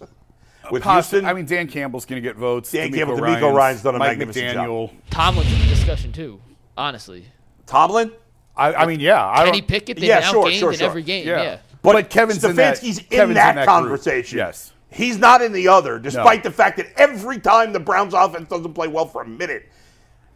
with 0.72 0.82
Possi- 0.82 0.94
Houston. 0.94 1.24
I 1.26 1.34
mean, 1.34 1.44
Dan 1.44 1.68
Campbell's 1.68 2.06
going 2.06 2.20
to 2.20 2.26
get 2.26 2.36
votes. 2.36 2.70
Dan 2.72 2.90
DeMeco 2.90 2.94
Campbell- 2.96 3.16
DeMeco 3.18 3.54
Ryan's 3.54 3.82
done 3.82 3.94
a 3.94 3.98
Mike 3.98 4.18
magnificent 4.18 4.56
McDaniel. 4.58 4.90
Tomlin's 5.10 5.52
in 5.52 5.58
the 5.60 5.66
discussion 5.66 6.12
too, 6.12 6.40
honestly. 6.76 7.26
Tomlin. 7.66 8.10
I, 8.56 8.74
I 8.74 8.86
mean, 8.86 9.00
yeah. 9.00 9.26
I 9.30 9.44
Kenny 9.44 9.60
don't, 9.60 9.68
Pickett, 9.68 9.96
they've 9.98 10.04
Yeah, 10.08 10.20
been 10.20 10.30
sure, 10.30 10.44
outgained 10.46 10.58
sure, 10.58 10.72
in 10.72 10.78
sure. 10.78 10.88
every 10.88 11.02
game. 11.02 11.26
yeah. 11.26 11.42
Yeah. 11.42 11.58
But, 11.82 12.10
Kevin's 12.10 12.44
in 12.44 12.54
that. 12.56 12.76
Stefanski's 12.78 12.98
in 12.98 13.04
Kevin's 13.04 13.36
that, 13.36 13.54
group. 13.54 13.66
conversation. 13.66 14.38
Yes. 14.38 14.72
He's 14.90 15.18
not 15.18 15.40
in 15.42 15.52
the 15.52 15.68
other, 15.68 15.98
despite 15.98 16.42
the 16.42 16.50
fact 16.50 16.76
that 16.76 16.86
every 16.96 17.38
time 17.40 17.72
the 17.72 17.80
Browns 17.80 18.14
offense 18.14 18.48
doesn't 18.48 18.74
play 18.74 18.88
well 18.88 19.06
for 19.06 19.22
a 19.22 19.26
minute, 19.26 19.68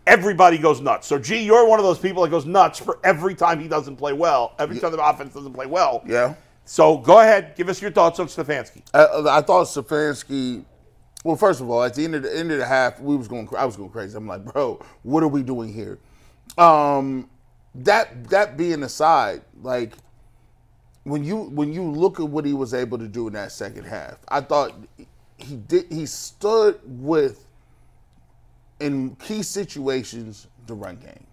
everybody 0.07 0.57
goes 0.59 0.81
nuts. 0.81 1.07
So, 1.07 1.18
G, 1.18 1.42
you're 1.42 1.66
one 1.68 1.79
of 1.79 1.85
those 1.85 1.99
people 1.99 2.22
that 2.22 2.31
goes 2.31 2.46
nuts 2.46 2.79
for 2.79 2.99
every 3.05 3.35
time 3.35 3.61
he 3.61 3.68
doesn't 3.68 3.96
play 3.96 4.12
well, 4.14 4.55
every 4.59 4.79
time 4.79 4.92
the 4.92 5.07
offense 5.07 5.35
doesn't 5.35 5.53
play 5.53 5.66
well. 5.66 6.03
Yeah. 6.07 6.35
So, 6.66 6.98
go 6.98 7.20
ahead, 7.20 7.55
give 7.57 7.68
us 7.68 7.81
your 7.81 7.92
thoughts 7.92 8.18
on 8.18 8.26
Stefanski. 8.26 8.83
I, 8.92 9.38
I 9.38 9.40
thought 9.40 9.66
Stefanski. 9.66 10.64
Well, 11.24 11.37
first 11.37 11.61
of 11.61 11.70
all, 11.70 11.83
at 11.83 11.94
the 11.94 12.05
end 12.05 12.16
of 12.16 12.24
the 12.24 12.37
end 12.37 12.50
of 12.52 12.59
the 12.59 12.66
half, 12.66 13.00
we 13.00 13.16
was 13.16 13.29
going. 13.29 13.48
I 13.57 13.64
was 13.64 13.76
going 13.76 13.90
crazy. 13.90 14.16
I'm 14.16 14.26
like, 14.26 14.44
bro, 14.44 14.85
what 15.02 15.22
are 15.22 15.29
we 15.29 15.42
doing 15.42 15.72
here? 15.72 15.98
Um, 16.59 17.31
that 17.76 18.29
that 18.31 18.57
being 18.57 18.83
aside, 18.83 19.42
like 19.62 19.94
when 21.05 21.24
you 21.24 21.37
when 21.37 21.72
you 21.72 21.83
look 21.85 22.18
at 22.20 22.29
what 22.29 22.44
he 22.44 22.52
was 22.52 22.74
able 22.74 22.98
to 22.98 23.09
do 23.09 23.29
in 23.29 23.33
that 23.35 23.52
second 23.52 23.85
half, 23.85 24.18
I 24.29 24.40
thought 24.40 24.72
he 25.38 25.57
did. 25.57 25.87
He 25.90 26.07
stood 26.07 26.81
with 26.85 27.46
in 28.81 29.14
key 29.16 29.42
situations 29.42 30.48
the 30.66 30.74
run 30.74 30.96
game. 30.96 31.26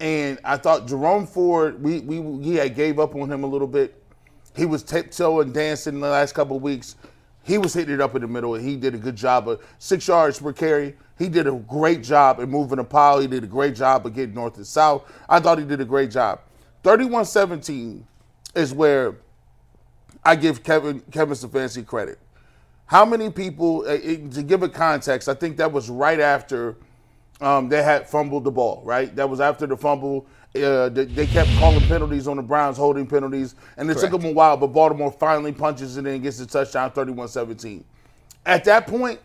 And 0.00 0.38
I 0.44 0.56
thought 0.56 0.86
Jerome 0.86 1.26
Ford, 1.26 1.82
we 1.82 2.00
we 2.00 2.56
had 2.56 2.74
gave 2.74 2.98
up 2.98 3.14
on 3.14 3.30
him 3.30 3.44
a 3.44 3.46
little 3.46 3.68
bit. 3.68 4.00
He 4.54 4.66
was 4.66 4.82
tiptoeing, 4.82 5.52
dancing 5.52 5.94
in 5.94 6.00
the 6.00 6.08
last 6.08 6.34
couple 6.34 6.58
weeks. 6.60 6.96
He 7.42 7.58
was 7.58 7.74
hitting 7.74 7.94
it 7.94 8.00
up 8.00 8.14
in 8.14 8.22
the 8.22 8.28
middle, 8.28 8.54
and 8.54 8.66
he 8.66 8.76
did 8.76 8.94
a 8.94 8.98
good 8.98 9.16
job 9.16 9.48
of 9.48 9.62
six 9.78 10.06
yards 10.08 10.38
per 10.38 10.52
carry. 10.52 10.96
He 11.18 11.28
did 11.28 11.46
a 11.46 11.52
great 11.52 12.02
job 12.02 12.40
in 12.40 12.50
moving 12.50 12.76
the 12.76 12.84
pile. 12.84 13.18
He 13.20 13.26
did 13.26 13.44
a 13.44 13.48
great 13.48 13.74
job 13.74 14.06
of 14.06 14.14
getting 14.14 14.34
north 14.34 14.56
and 14.56 14.66
south. 14.66 15.04
I 15.28 15.40
thought 15.40 15.58
he 15.58 15.64
did 15.64 15.80
a 15.80 15.84
great 15.84 16.10
job. 16.10 16.40
31-17 16.84 18.02
is 18.54 18.72
where 18.72 19.16
I 20.24 20.36
give 20.36 20.62
Kevin 20.62 21.00
Kevin 21.10 21.34
Stefanski 21.34 21.84
credit. 21.86 22.18
How 22.86 23.04
many 23.04 23.30
people, 23.30 23.80
uh, 23.86 23.92
it- 23.92 24.32
to 24.32 24.42
give 24.42 24.62
a 24.62 24.68
context, 24.68 25.28
I 25.28 25.34
think 25.34 25.56
that 25.58 25.70
was 25.72 25.90
right 25.90 26.20
after 26.20 26.76
um, 27.40 27.68
they 27.68 27.82
had 27.82 28.08
fumbled 28.08 28.44
the 28.44 28.50
ball, 28.50 28.80
right? 28.84 29.14
That 29.16 29.28
was 29.28 29.40
after 29.40 29.66
the 29.66 29.76
fumble. 29.76 30.26
Uh, 30.54 30.88
they, 30.88 31.04
they 31.04 31.26
kept 31.26 31.50
calling 31.58 31.80
penalties 31.88 32.28
on 32.28 32.36
the 32.36 32.42
Browns, 32.42 32.76
holding 32.76 33.06
penalties, 33.06 33.56
and 33.76 33.90
it 33.90 33.98
took 33.98 34.12
them 34.12 34.24
a 34.24 34.30
while, 34.30 34.56
but 34.56 34.68
Baltimore 34.68 35.10
finally 35.10 35.50
punches 35.50 35.96
it 35.96 36.00
in 36.00 36.06
and 36.06 36.22
gets 36.22 36.38
the 36.38 36.46
touchdown 36.46 36.92
31 36.92 37.26
17. 37.26 37.84
At 38.46 38.64
that 38.64 38.86
point, 38.86 39.18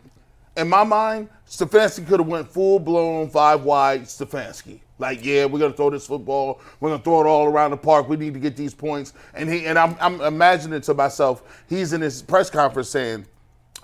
in 0.57 0.67
my 0.67 0.83
mind, 0.83 1.29
Stefanski 1.47 2.07
could 2.07 2.19
have 2.19 2.27
went 2.27 2.49
full 2.51 2.79
blown 2.79 3.29
five 3.29 3.63
wide 3.63 4.03
Stefanski. 4.03 4.79
Like, 4.97 5.23
yeah, 5.23 5.45
we're 5.45 5.59
gonna 5.59 5.73
throw 5.73 5.89
this 5.89 6.07
football. 6.07 6.59
We're 6.79 6.89
gonna 6.89 7.03
throw 7.03 7.21
it 7.21 7.27
all 7.27 7.45
around 7.45 7.71
the 7.71 7.77
park. 7.77 8.09
We 8.09 8.17
need 8.17 8.33
to 8.33 8.39
get 8.39 8.57
these 8.57 8.73
points. 8.73 9.13
And 9.33 9.49
he 9.49 9.65
and 9.65 9.79
I'm, 9.79 9.95
I'm 9.99 10.19
imagining 10.21 10.81
to 10.81 10.93
myself, 10.93 11.63
he's 11.69 11.93
in 11.93 12.01
his 12.01 12.21
press 12.21 12.49
conference 12.49 12.89
saying, 12.89 13.25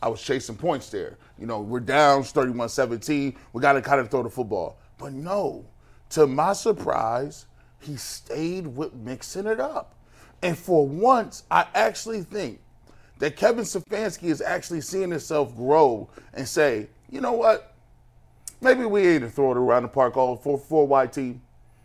I 0.02 0.10
was 0.10 0.22
chasing 0.22 0.58
points 0.58 0.90
there. 0.90 1.18
You 1.40 1.46
know, 1.46 1.62
we're 1.62 1.80
down 1.80 2.24
31 2.24 2.70
17. 2.70 3.36
We 3.54 3.62
got 3.62 3.74
to 3.74 3.82
kind 3.82 4.02
of 4.02 4.12
throw 4.12 4.24
the 4.24 4.30
football. 4.30 4.78
But 4.98 5.14
no, 5.14 5.66
to 6.10 6.28
my 6.28 6.54
surprise, 6.54 7.46
he 7.80 7.98
stayed 7.98 8.68
with 8.68 8.94
mixing 8.94 9.48
it 9.48 9.60
up. 9.60 9.96
And 10.42 10.58
for 10.58 10.88
once, 10.88 11.44
I 11.50 11.66
actually 11.74 12.22
think 12.24 12.60
that 13.20 13.36
Kevin 13.36 13.64
Stefanski 13.64 14.26
is 14.26 14.42
actually 14.42 14.82
seeing 14.82 15.12
himself 15.12 15.56
grow 15.56 16.10
and 16.34 16.48
say, 16.48 16.88
you 17.10 17.22
know 17.22 17.34
what? 17.34 17.74
Maybe 18.62 18.86
we 18.86 19.08
ain't 19.08 19.24
to 19.24 19.30
throw 19.30 19.52
it 19.52 19.58
around 19.58 19.84
the 19.84 19.90
park 19.90 20.18
all 20.18 20.36
for 20.36 20.58
four 20.58 21.08
team. 21.08 21.42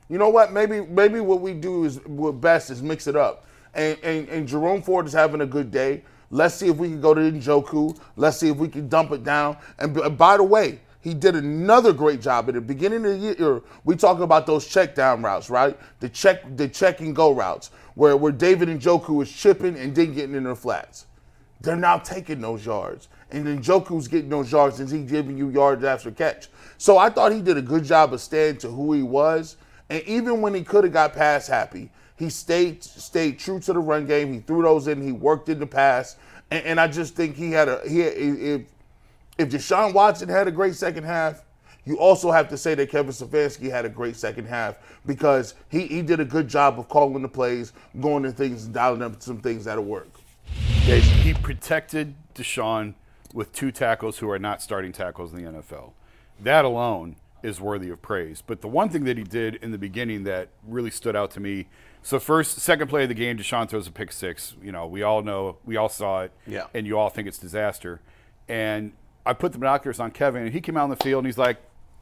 You 0.08 0.18
know 0.18 0.28
what? 0.28 0.52
Maybe 0.52 0.80
maybe 0.80 1.20
what 1.20 1.40
we 1.40 1.54
do 1.54 1.84
is 1.84 2.04
what 2.06 2.40
best 2.40 2.70
is 2.70 2.82
mix 2.82 3.06
it 3.06 3.16
up. 3.16 3.46
And 3.74 3.98
and, 4.02 4.28
and 4.28 4.48
Jerome 4.48 4.82
Ford 4.82 5.06
is 5.06 5.12
having 5.12 5.40
a 5.40 5.46
good 5.46 5.70
day. 5.70 6.02
Let's 6.30 6.54
see 6.54 6.68
if 6.68 6.76
we 6.76 6.88
can 6.88 7.00
go 7.00 7.14
to 7.14 7.20
Njoku. 7.20 7.98
Let's 8.16 8.38
see 8.38 8.48
if 8.48 8.56
we 8.56 8.68
can 8.68 8.88
dump 8.88 9.12
it 9.12 9.24
down. 9.24 9.56
And 9.78 10.16
by 10.16 10.36
the 10.36 10.44
way, 10.44 10.80
he 11.00 11.14
did 11.14 11.34
another 11.34 11.92
great 11.92 12.20
job 12.20 12.48
at 12.48 12.54
the 12.54 12.60
beginning 12.60 13.06
of 13.06 13.20
the 13.20 13.34
year. 13.38 13.62
We 13.84 13.96
talking 13.96 14.22
about 14.22 14.46
those 14.46 14.66
check 14.66 14.94
down 14.94 15.22
routes, 15.22 15.48
right? 15.48 15.78
The 16.00 16.08
check, 16.08 16.56
the 16.56 16.68
check 16.68 17.00
and 17.00 17.16
go 17.16 17.32
routes, 17.32 17.70
where 17.94 18.16
where 18.16 18.32
David 18.32 18.68
Njoku 18.68 19.10
was 19.10 19.32
chipping 19.32 19.76
and 19.76 19.94
then 19.94 20.14
getting 20.14 20.34
in 20.34 20.44
their 20.44 20.54
flats. 20.54 21.06
They're 21.60 21.76
now 21.76 21.98
taking 21.98 22.40
those 22.40 22.64
yards. 22.64 23.08
And 23.30 23.46
then 23.46 23.62
Joku's 23.62 24.08
getting 24.08 24.28
those 24.28 24.50
yards 24.50 24.80
and 24.80 24.90
he's 24.90 25.10
giving 25.10 25.38
you 25.38 25.50
yards 25.50 25.84
after 25.84 26.10
catch. 26.10 26.48
So 26.78 26.98
I 26.98 27.10
thought 27.10 27.32
he 27.32 27.40
did 27.40 27.56
a 27.56 27.62
good 27.62 27.84
job 27.84 28.12
of 28.12 28.20
staying 28.20 28.58
to 28.58 28.68
who 28.68 28.92
he 28.92 29.02
was. 29.02 29.56
And 29.88 30.02
even 30.04 30.40
when 30.40 30.54
he 30.54 30.62
could 30.62 30.84
have 30.84 30.92
got 30.92 31.12
pass 31.12 31.46
happy, 31.46 31.90
he 32.16 32.28
stayed 32.28 32.82
stayed 32.82 33.38
true 33.38 33.60
to 33.60 33.72
the 33.72 33.78
run 33.78 34.06
game. 34.06 34.32
He 34.32 34.40
threw 34.40 34.62
those 34.62 34.88
in. 34.88 35.00
He 35.02 35.12
worked 35.12 35.48
in 35.48 35.58
the 35.58 35.66
pass. 35.66 36.16
And, 36.50 36.64
and 36.64 36.80
I 36.80 36.88
just 36.88 37.14
think 37.14 37.36
he 37.36 37.52
had 37.52 37.68
a 37.68 37.80
he 37.88 38.02
if 38.02 38.62
if 39.40 39.48
Deshaun 39.48 39.94
Watson 39.94 40.28
had 40.28 40.46
a 40.48 40.50
great 40.50 40.74
second 40.74 41.04
half, 41.04 41.42
you 41.86 41.98
also 41.98 42.30
have 42.30 42.48
to 42.50 42.58
say 42.58 42.74
that 42.74 42.90
Kevin 42.90 43.10
Stefanski 43.10 43.70
had 43.70 43.84
a 43.84 43.88
great 43.88 44.14
second 44.14 44.46
half 44.46 44.76
because 45.06 45.54
he, 45.70 45.86
he 45.86 46.02
did 46.02 46.20
a 46.20 46.24
good 46.24 46.46
job 46.46 46.78
of 46.78 46.88
calling 46.88 47.22
the 47.22 47.28
plays, 47.28 47.72
going 48.00 48.22
to 48.22 48.32
things, 48.32 48.66
and 48.66 48.74
dialing 48.74 49.02
up 49.02 49.22
some 49.22 49.38
things 49.40 49.64
that'll 49.64 49.84
work. 49.84 50.08
He 50.44 51.32
protected 51.34 52.14
Deshaun 52.34 52.94
with 53.32 53.52
two 53.52 53.70
tackles 53.70 54.18
who 54.18 54.28
are 54.28 54.38
not 54.38 54.60
starting 54.60 54.92
tackles 54.92 55.32
in 55.32 55.42
the 55.42 55.50
NFL. 55.50 55.92
That 56.40 56.64
alone 56.64 57.16
is 57.42 57.60
worthy 57.60 57.88
of 57.90 58.02
praise. 58.02 58.42
But 58.46 58.60
the 58.60 58.68
one 58.68 58.88
thing 58.90 59.04
that 59.04 59.16
he 59.16 59.24
did 59.24 59.54
in 59.56 59.70
the 59.70 59.78
beginning 59.78 60.24
that 60.24 60.48
really 60.66 60.90
stood 60.90 61.16
out 61.16 61.30
to 61.32 61.40
me. 61.40 61.68
So 62.02 62.18
first, 62.18 62.58
second 62.58 62.88
play 62.88 63.04
of 63.04 63.08
the 63.08 63.14
game, 63.14 63.38
Deshaun 63.38 63.68
throws 63.68 63.86
a 63.86 63.92
pick 63.92 64.12
six. 64.12 64.54
You 64.62 64.72
know, 64.72 64.86
we 64.86 65.02
all 65.02 65.22
know, 65.22 65.56
we 65.64 65.76
all 65.76 65.88
saw 65.88 66.22
it, 66.22 66.32
Yeah. 66.46 66.66
and 66.74 66.86
you 66.86 66.98
all 66.98 67.08
think 67.08 67.28
it's 67.28 67.38
disaster. 67.38 68.00
And 68.48 68.92
I 69.26 69.32
put 69.32 69.52
the 69.52 69.58
binoculars 69.58 70.00
on 70.00 70.10
Kevin, 70.10 70.42
and 70.42 70.52
he 70.52 70.60
came 70.60 70.76
out 70.76 70.84
on 70.84 70.90
the 70.90 70.96
field, 70.96 71.24
and 71.24 71.26
he's 71.26 71.38
like, 71.38 71.58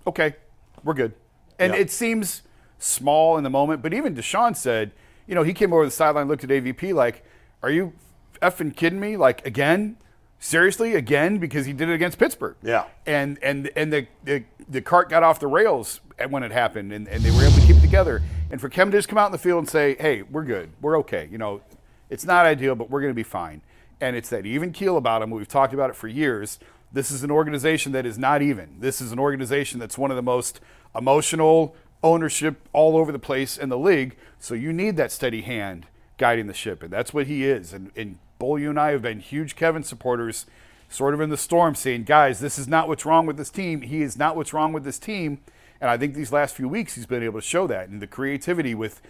"Okay, 0.07 0.37
we're 0.85 0.95
good." 0.95 1.13
And 1.59 1.75
Yeah. 1.75 1.81
it 1.81 1.91
seems 1.91 2.43
small 2.79 3.37
in 3.37 3.45
the 3.45 3.51
moment, 3.51 3.83
but 3.83 3.93
even 3.93 4.15
Deshaun 4.15 4.57
said, 4.57 4.93
you 5.27 5.35
know, 5.35 5.43
he 5.43 5.53
came 5.53 5.73
over 5.73 5.85
the 5.85 5.91
sideline, 5.91 6.29
looked 6.29 6.45
at 6.45 6.51
AVP 6.51 6.93
like, 6.95 7.25
"Are 7.63 7.71
you 7.71 7.93
effing 8.41 8.75
kidding 8.75 9.01
me? 9.01 9.17
Like 9.17 9.45
again? 9.47 9.97
Seriously, 10.41 10.95
again? 10.95 11.39
Because 11.39 11.67
he 11.67 11.73
did 11.73 11.89
it 11.89 11.95
against 11.95 12.19
Pittsburgh." 12.19 12.57
Yeah. 12.63 12.85
And 13.07 13.39
and 13.43 13.71
and 13.77 13.93
the 13.93 14.07
the, 14.25 14.45
the 14.69 14.81
cart 14.81 15.09
got 15.09 15.23
off 15.25 15.41
the 15.41 15.49
rails 15.49 16.01
when 16.31 16.43
it 16.45 16.53
happened, 16.53 16.93
and, 16.93 17.09
and 17.09 17.23
they 17.23 17.31
were 17.33 17.43
able 17.43 17.55
to 17.57 17.67
keep 17.67 17.77
it 17.77 17.81
together. 17.81 18.23
And 18.51 18.61
for 18.61 18.69
Kevin 18.69 18.93
to 18.93 18.99
just 18.99 19.09
come 19.09 19.19
out 19.19 19.27
in 19.27 19.33
the 19.33 19.39
field 19.39 19.59
and 19.59 19.69
say, 19.69 19.97
"Hey, 19.99 20.23
we're 20.23 20.45
good, 20.45 20.71
we're 20.81 20.97
okay," 21.01 21.29
you 21.31 21.39
know, 21.39 21.61
it's 22.09 22.25
not 22.25 22.47
ideal, 22.47 22.75
but 22.77 22.89
we're 22.89 23.01
going 23.01 23.11
to 23.13 23.17
be 23.17 23.23
fine. 23.25 23.61
And 24.01 24.15
it's 24.15 24.29
that 24.31 24.47
even 24.47 24.71
keel 24.73 24.97
about 24.97 25.23
him. 25.23 25.31
We've 25.31 25.49
talked 25.49 25.75
about 25.75 25.91
it 25.91 25.97
for 25.97 26.07
years. 26.07 26.61
This 26.93 27.11
is 27.11 27.23
an 27.23 27.31
organization 27.31 27.93
that 27.93 28.07
is 28.07 28.19
not 28.19 28.43
even. 28.43 28.77
This 28.81 29.01
is 29.01 29.13
an 29.13 29.19
organization 29.19 29.79
that's 29.79 29.99
one 29.99 30.11
of 30.11 30.17
the 30.17 30.23
most 30.23 30.61
emotional 30.95 31.75
ownership 32.03 32.69
all 32.73 32.97
over 32.97 33.13
the 33.13 33.19
place 33.19 33.57
in 33.59 33.69
the 33.69 33.79
league. 33.79 34.17
So 34.39 34.55
you 34.55 34.73
need 34.73 34.97
that 34.97 35.13
steady 35.13 35.43
hand 35.43 35.87
guiding 36.17 36.47
the 36.47 36.55
ship, 36.55 36.83
and 36.83 36.93
that's 36.93 37.13
what 37.13 37.27
he 37.27 37.45
is. 37.45 37.73
And, 37.73 37.91
and 37.97 38.19
Bull, 38.39 38.59
you 38.59 38.71
and 38.71 38.79
I 38.79 38.91
have 38.91 39.03
been 39.03 39.21
huge 39.21 39.57
Kevin 39.57 39.83
supporters, 39.83 40.47
sort 40.89 41.15
of 41.15 41.21
in 41.21 41.31
the 41.31 41.37
storm, 41.37 41.75
saying, 41.75 42.05
"Guys, 42.05 42.41
this 42.41 42.59
is 42.59 42.69
not 42.69 42.89
what's 42.89 43.05
wrong 43.05 43.27
with 43.27 43.37
this 43.37 43.51
team. 43.51 43.83
He 43.83 44.03
is 44.03 44.17
not 44.17 44.37
what's 44.37 44.53
wrong 44.53 44.73
with 44.73 44.85
this 44.85 44.99
team." 44.99 45.41
And 45.81 45.91
I 45.91 45.97
think 45.97 46.15
these 46.15 46.33
last 46.33 46.57
few 46.57 46.69
weeks 46.69 46.95
he's 46.95 47.07
been 47.07 47.23
able 47.23 47.41
to 47.41 47.47
show 47.47 47.67
that, 47.67 47.89
and 47.89 48.03
the 48.03 48.07
creativity 48.07 48.75
with, 48.75 49.01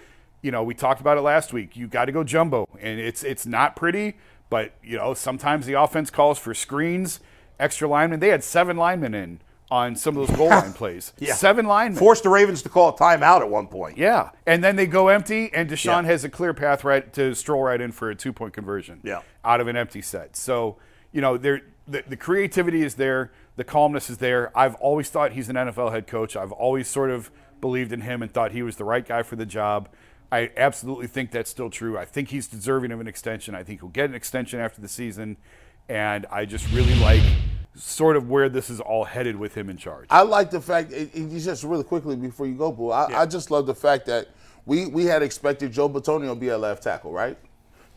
you 0.43 0.51
know, 0.51 0.63
we 0.63 0.75
talked 0.75 1.01
about 1.01 1.17
it 1.17 1.23
last 1.23 1.53
week. 1.53 1.77
You 1.77 1.87
got 1.87 2.07
to 2.07 2.13
go 2.13 2.25
jumbo, 2.25 2.69
and 2.81 3.01
it's 3.01 3.23
it's 3.23 3.47
not 3.47 3.77
pretty, 3.77 4.17
but 4.51 4.73
you 4.83 4.97
know 4.97 5.15
sometimes 5.15 5.67
the 5.67 5.75
offense 5.75 6.11
calls 6.11 6.39
for 6.39 6.55
screens, 6.55 7.21
extra 7.59 7.89
linemen. 7.89 8.21
They 8.21 8.29
had 8.29 8.43
seven 8.45 8.77
linemen 8.77 9.15
in 9.15 9.41
on 9.71 9.95
some 9.97 10.17
of 10.17 10.27
those 10.27 10.37
goal 10.37 10.49
line 10.49 10.73
plays. 10.75 11.13
Yeah. 11.19 11.35
Seven 11.35 11.67
linemen. 11.67 11.99
Forced 11.99 12.23
the 12.23 12.29
Ravens 12.31 12.63
to 12.63 12.69
call 12.69 12.89
a 12.89 12.93
timeout 12.95 13.41
at 13.41 13.51
one 13.51 13.67
point. 13.67 13.99
Yeah, 13.99 14.31
and 14.47 14.65
then 14.65 14.77
they 14.77 14.87
go 14.87 15.09
empty, 15.09 15.53
and 15.53 15.69
Deshaun 15.69 16.03
Yeah. 16.03 16.09
has 16.09 16.25
a 16.25 16.29
clear 16.29 16.55
path 16.55 16.85
right 16.85 17.13
to 17.15 17.35
stroll 17.35 17.63
right 17.63 17.81
in 17.81 17.93
for 17.93 18.11
a 18.11 18.15
two 18.15 18.33
point 18.33 18.53
conversion. 18.55 19.01
Yeah. 19.03 19.21
out 19.45 19.61
of 19.61 19.69
an 19.69 19.77
empty 19.77 20.03
set. 20.03 20.37
So 20.37 20.77
you 21.13 21.21
know, 21.21 21.37
there 21.37 21.63
the, 21.87 22.05
the 22.07 22.17
creativity 22.17 22.83
is 22.83 22.95
there, 22.97 23.33
the 23.57 23.65
calmness 23.65 24.11
is 24.11 24.19
there. 24.19 24.57
I've 24.57 24.75
always 24.77 25.09
thought 25.09 25.33
he's 25.33 25.49
an 25.49 25.57
NFL 25.57 25.91
head 25.91 26.07
coach. 26.07 26.37
I've 26.37 26.53
always 26.53 26.87
sort 26.87 27.11
of 27.11 27.31
believed 27.63 27.93
in 27.93 28.03
him 28.03 28.23
and 28.23 28.31
thought 28.31 28.53
he 28.53 28.63
was 28.63 28.77
the 28.77 28.85
right 28.85 29.07
guy 29.07 29.23
for 29.23 29.37
the 29.37 29.47
job. 29.47 29.89
I 30.31 30.51
absolutely 30.59 31.07
think 31.07 31.31
that's 31.31 31.49
still 31.51 31.71
true. 31.71 31.97
I 31.97 32.05
think 32.05 32.29
he's 32.29 32.47
deserving 32.47 32.93
of 32.93 33.01
an 33.01 33.09
extension. 33.09 33.55
I 33.55 33.63
think 33.63 33.81
he'll 33.81 33.89
get 33.89 34.11
an 34.11 34.15
extension 34.15 34.61
after 34.61 34.83
the 34.83 34.87
season, 34.89 35.39
and 35.89 36.27
I 36.31 36.45
just 36.45 36.71
really 36.73 36.95
like 36.97 37.23
sort 37.75 38.17
of 38.17 38.29
where 38.29 38.49
this 38.49 38.71
is 38.71 38.81
all 38.81 39.05
headed 39.05 39.37
with 39.37 39.55
him 39.55 39.71
in 39.71 39.77
charge. 39.77 40.07
I 40.11 40.23
like 40.23 40.51
the 40.51 40.61
fact, 40.61 40.93
it, 40.93 41.11
it- 41.15 41.39
just 41.41 41.63
really 41.65 41.85
quickly 41.85 42.17
before 42.17 42.47
you 42.47 42.55
go, 42.55 42.73
Boo, 42.73 42.91
I, 42.91 43.23
I 43.23 43.27
just 43.27 43.51
love 43.51 43.67
the 43.67 43.75
fact 43.75 44.07
that 44.07 44.29
we, 44.67 44.87
we 44.87 45.05
had 45.05 45.23
expected 45.23 45.73
Joe 45.73 45.89
Bitonio 45.89 46.31
to 46.31 46.35
be 46.35 46.49
a 46.49 46.59
left 46.59 46.83
tackle, 46.83 47.13
right? 47.13 47.39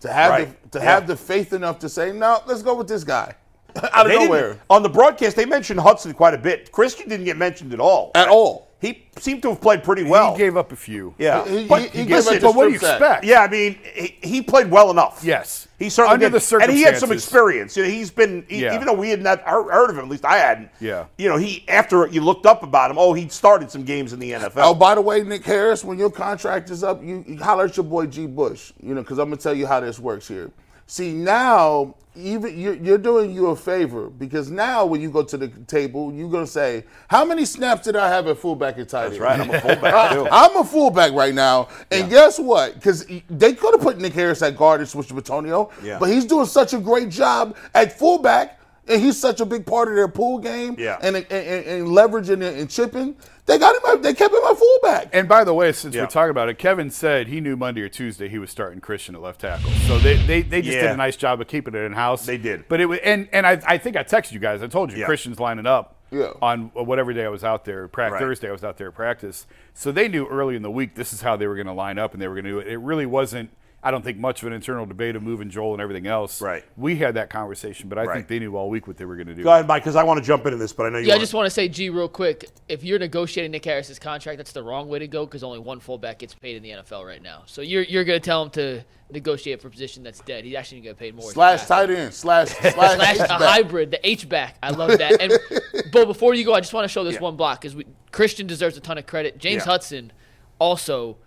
To 0.01 0.11
have 0.11 0.31
Right. 0.31 0.71
the, 0.71 0.79
to 0.79 0.83
Yeah. 0.85 0.91
have 0.93 1.07
the 1.07 1.15
faith 1.17 1.53
enough 1.53 1.79
to 1.79 1.89
say, 1.89 2.11
no, 2.11 2.39
let's 2.45 2.61
go 2.63 2.75
with 2.75 2.87
this 2.87 3.03
guy. 3.03 3.35
Out 3.93 4.05
of 4.05 4.11
They 4.11 4.25
nowhere. 4.25 4.57
On 4.69 4.83
the 4.83 4.89
broadcast, 4.89 5.35
they 5.35 5.45
mentioned 5.45 5.79
Hudson 5.79 6.13
quite 6.13 6.33
a 6.33 6.37
bit. 6.37 6.71
Christian 6.71 7.07
didn't 7.09 7.25
get 7.25 7.37
mentioned 7.37 7.73
at 7.73 7.79
all. 7.79 8.11
At 8.15 8.27
all. 8.29 8.70
He 8.81 9.05
seemed 9.17 9.43
to 9.43 9.49
have 9.49 9.61
played 9.61 9.83
pretty 9.83 10.03
well. 10.03 10.31
he 10.33 10.39
gave 10.39 10.57
up 10.57 10.71
a 10.71 10.75
few. 10.75 11.13
yeah. 11.19 11.47
He- 11.47 11.67
but, 11.67 11.81
he- 11.83 11.87
he 11.99 12.05
gave 12.05 12.09
listen, 12.25 12.35
up 12.37 12.41
But 12.41 12.55
what 12.55 12.63
do 12.63 12.69
you 12.69 12.75
expect? 12.77 13.23
Yeah, 13.23 13.41
I 13.41 13.47
mean, 13.47 13.77
he, 13.93 14.17
he 14.23 14.41
played 14.41 14.71
well 14.71 14.89
enough. 14.89 15.21
Yes. 15.23 15.67
He 15.77 15.89
certainly 15.89 16.13
Under 16.15 16.29
did. 16.31 16.41
the 16.41 16.57
and 16.57 16.71
he 16.71 16.81
had 16.81 16.97
some 16.97 17.11
experience. 17.11 17.77
You 17.77 17.83
know, 17.83 17.89
he's 17.89 18.09
been, 18.09 18.43
he- 18.49 18.63
Yeah. 18.63 18.73
even 18.73 18.87
though 18.87 18.93
we 18.93 19.11
had 19.11 19.21
not 19.21 19.41
heard 19.41 19.69
heard 19.71 19.91
of 19.91 19.97
him, 19.97 20.05
at 20.05 20.09
least 20.09 20.25
I 20.25 20.37
hadn't. 20.37 20.69
Yeah. 20.79 21.05
You 21.19 21.29
know, 21.29 21.37
he 21.37 21.63
after 21.67 22.07
you 22.07 22.21
looked 22.21 22.47
up 22.47 22.63
about 22.63 22.89
him, 22.89 22.97
oh, 22.97 23.13
he 23.13 23.27
started 23.29 23.69
some 23.69 23.83
games 23.83 24.13
in 24.13 24.19
the 24.19 24.31
NFL. 24.31 24.63
Oh, 24.63 24.73
by 24.73 24.95
the 24.95 25.01
way, 25.01 25.21
Nick 25.21 25.43
Harris, 25.45 25.83
when 25.85 25.99
your 25.99 26.09
contract 26.09 26.71
is 26.71 26.83
up, 26.83 27.03
you, 27.03 27.23
you 27.27 27.37
holler 27.37 27.65
at 27.65 27.77
your 27.77 27.83
boy 27.83 28.07
G. 28.07 28.25
Bush, 28.25 28.73
you 28.81 28.95
know, 28.95 29.01
because 29.01 29.19
I'm 29.19 29.25
gonna 29.29 29.37
tell 29.37 29.53
you 29.53 29.67
how 29.67 29.79
this 29.79 29.99
works 29.99 30.27
here. 30.27 30.49
See, 30.91 31.13
now 31.13 31.95
even 32.17 32.59
you're, 32.59 32.73
you're 32.73 32.97
doing 32.97 33.31
you 33.31 33.47
a 33.47 33.55
favor 33.55 34.09
because 34.09 34.51
now 34.51 34.85
when 34.85 34.99
you 34.99 35.09
go 35.09 35.23
to 35.23 35.37
the 35.37 35.47
table, 35.47 36.11
you're 36.13 36.29
gonna 36.29 36.45
say, 36.45 36.83
"How 37.07 37.23
many 37.23 37.45
snaps 37.45 37.85
did 37.85 37.95
I 37.95 38.09
have 38.09 38.27
at 38.27 38.37
fullback 38.39 38.77
and 38.77 38.89
tight 38.89 39.11
That's 39.11 39.13
end?" 39.13 39.21
right. 39.23 39.39
I'm 39.39 39.49
a 39.51 39.61
fullback 39.61 40.11
too. 40.11 40.27
I'm 40.29 40.57
a 40.57 40.63
fullback 40.65 41.13
right 41.13 41.33
now, 41.33 41.69
and 41.91 42.09
guess 42.09 42.37
what? 42.39 42.73
Because 42.73 43.05
they 43.29 43.53
could 43.53 43.73
have 43.73 43.79
put 43.79 43.99
Nick 43.99 44.11
Harris 44.11 44.41
at 44.41 44.57
guard 44.57 44.81
and 44.81 44.89
switched 44.89 45.07
to 45.09 45.15
Bitonio, 45.15 45.71
Yeah. 45.81 45.97
but 45.97 46.09
he's 46.09 46.25
doing 46.25 46.45
such 46.45 46.73
a 46.73 46.77
great 46.77 47.07
job 47.07 47.55
at 47.73 47.97
fullback, 47.97 48.59
and 48.87 49.01
he's 49.01 49.17
such 49.19 49.39
a 49.39 49.45
big 49.45 49.65
part 49.65 49.87
of 49.87 49.95
their 49.95 50.07
pool 50.07 50.37
game, 50.39 50.75
Yeah. 50.77 50.97
and, 51.01 51.15
and, 51.15 51.25
and, 51.31 51.65
and 51.65 51.87
leveraging 51.87 52.33
and, 52.33 52.43
and 52.43 52.69
chipping. 52.69 53.15
They 53.45 53.57
got 53.57 53.75
him. 53.75 53.81
at- 53.97 54.03
They 54.03 54.13
kept 54.13 54.33
him 54.33 54.41
at 54.49 54.57
fullback. 54.57 55.09
And 55.13 55.27
by 55.27 55.43
the 55.43 55.53
way, 55.53 55.71
since 55.71 55.93
Yeah. 55.95 56.01
we're 56.03 56.07
talking 56.07 56.29
about 56.31 56.49
it, 56.49 56.57
Kevin 56.57 56.89
said 56.89 57.27
he 57.27 57.41
knew 57.41 57.55
Monday 57.55 57.81
or 57.81 57.89
Tuesday 57.89 58.27
he 58.29 58.39
was 58.39 58.49
starting 58.49 58.79
Christian 58.81 59.15
at 59.15 59.21
left 59.21 59.41
tackle. 59.41 59.69
So 59.87 59.97
they, 59.99 60.15
they, 60.25 60.41
they 60.41 60.61
just 60.61 60.77
did 60.77 60.91
a 60.91 60.97
nice 60.97 61.15
job 61.15 61.41
of 61.41 61.47
keeping 61.47 61.73
it 61.75 61.79
in 61.79 61.93
house. 61.93 62.25
They 62.25 62.37
did. 62.37 62.67
But 62.69 62.79
it 62.81 62.85
was, 62.85 62.99
and 63.03 63.27
and 63.33 63.45
I, 63.47 63.61
I 63.65 63.77
think 63.77 63.95
I 63.97 64.03
texted 64.03 64.31
you 64.33 64.39
guys. 64.39 64.61
I 64.63 64.67
told 64.67 64.91
you 64.91 64.99
Yeah. 64.99 65.05
Christian's 65.05 65.39
lining 65.39 65.65
up 65.65 65.95
Yeah. 66.11 66.31
on 66.41 66.71
whatever 66.73 67.13
day 67.13 67.25
I 67.25 67.29
was 67.29 67.43
out 67.43 67.65
there. 67.65 67.87
Pra- 67.87 68.11
Right. 68.11 68.19
Thursday 68.19 68.49
I 68.49 68.51
was 68.51 68.63
out 68.63 68.77
there 68.77 68.87
at 68.89 68.95
practice. 68.95 69.45
So 69.73 69.91
they 69.91 70.07
knew 70.07 70.27
early 70.27 70.55
in 70.55 70.61
the 70.61 70.71
week 70.71 70.95
this 70.95 71.11
is 71.13 71.21
how 71.21 71.35
they 71.35 71.47
were 71.47 71.55
going 71.55 71.67
to 71.67 71.73
line 71.73 71.97
up 71.99 72.13
and 72.13 72.21
they 72.21 72.27
were 72.27 72.35
going 72.35 72.45
to 72.45 72.51
do 72.51 72.59
it. 72.59 72.67
It 72.67 72.77
really 72.77 73.05
wasn't. 73.05 73.49
I 73.83 73.89
don't 73.89 74.03
think 74.03 74.19
much 74.19 74.43
of 74.43 74.47
an 74.47 74.53
internal 74.53 74.85
debate 74.85 75.15
of 75.15 75.23
moving 75.23 75.49
Joel 75.49 75.73
and 75.73 75.81
everything 75.81 76.05
else. 76.05 76.39
Right. 76.39 76.63
We 76.77 76.97
had 76.97 77.15
that 77.15 77.31
conversation, 77.31 77.89
but 77.89 77.97
I 77.97 78.03
Right. 78.03 78.15
think 78.15 78.27
they 78.27 78.37
knew 78.37 78.55
all 78.55 78.69
week 78.69 78.85
what 78.85 78.95
they 78.97 79.05
were 79.05 79.15
going 79.15 79.25
to 79.27 79.33
do. 79.33 79.41
Go 79.41 79.51
ahead, 79.51 79.67
Mike, 79.67 79.81
because 79.81 79.95
I 79.95 80.03
want 80.03 80.19
to 80.19 80.23
jump 80.25 80.45
into 80.45 80.57
this, 80.59 80.71
but 80.71 80.85
I 80.85 80.89
know 80.89 80.99
you. 80.99 81.05
Yeah, 81.07 81.13
I 81.13 81.15
wanna- 81.15 81.23
just 81.23 81.33
want 81.33 81.45
to 81.47 81.49
say, 81.49 81.67
G, 81.67 81.89
real 81.89 82.07
quick. 82.07 82.45
If 82.69 82.83
you're 82.83 82.99
negotiating 82.99 83.49
Nick 83.51 83.65
Harris's 83.65 83.97
contract, 83.97 84.37
that's 84.37 84.51
the 84.51 84.61
wrong 84.61 84.87
way 84.87 84.99
to 84.99 85.07
go 85.07 85.25
because 85.25 85.43
only 85.43 85.57
one 85.57 85.79
fullback 85.79 86.19
gets 86.19 86.35
paid 86.35 86.55
in 86.57 86.61
the 86.61 86.69
NFL 86.69 87.03
right 87.05 87.23
now. 87.23 87.41
So 87.47 87.61
you're 87.63 87.81
you're 87.83 88.03
going 88.03 88.19
to 88.21 88.23
tell 88.23 88.43
him 88.43 88.51
to 88.51 88.83
negotiate 89.11 89.59
for 89.61 89.67
a 89.67 89.71
position 89.71 90.03
that's 90.03 90.19
dead. 90.21 90.45
He's 90.45 90.53
actually 90.55 90.81
going 90.81 90.95
to 90.95 91.01
get 91.01 91.07
paid 91.07 91.15
more. 91.15 91.31
Slash 91.31 91.65
tight 91.65 91.89
end. 91.89 92.13
Slash 92.13 92.49
slash, 92.59 92.73
Slash 92.75 93.17
a 93.17 93.23
H-back. 93.23 93.41
hybrid, 93.41 93.89
the 93.91 94.07
H 94.07 94.29
back. 94.29 94.57
I 94.61 94.69
love 94.69 94.95
that. 94.99 95.19
And 95.19 95.33
but 95.91 96.05
before 96.05 96.35
you 96.35 96.45
go, 96.45 96.53
I 96.53 96.59
just 96.59 96.73
want 96.73 96.85
to 96.85 96.87
show 96.87 97.03
this 97.03 97.15
Yeah. 97.15 97.21
one 97.21 97.35
block 97.35 97.59
because 97.61 97.75
Christian 98.11 98.45
deserves 98.45 98.77
a 98.77 98.79
ton 98.79 98.99
of 98.99 99.07
credit. 99.07 99.39
James 99.39 99.63
Yeah. 99.65 99.71
Hudson 99.71 100.11
also, 100.59 101.17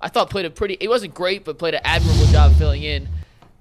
I 0.00 0.08
thought 0.08 0.30
played 0.30 0.44
a 0.46 0.50
pretty. 0.50 0.76
It 0.80 0.88
wasn't 0.88 1.14
great, 1.14 1.44
but 1.44 1.58
played 1.58 1.74
an 1.74 1.80
admirable 1.84 2.26
job 2.26 2.54
filling 2.54 2.82
in. 2.82 3.08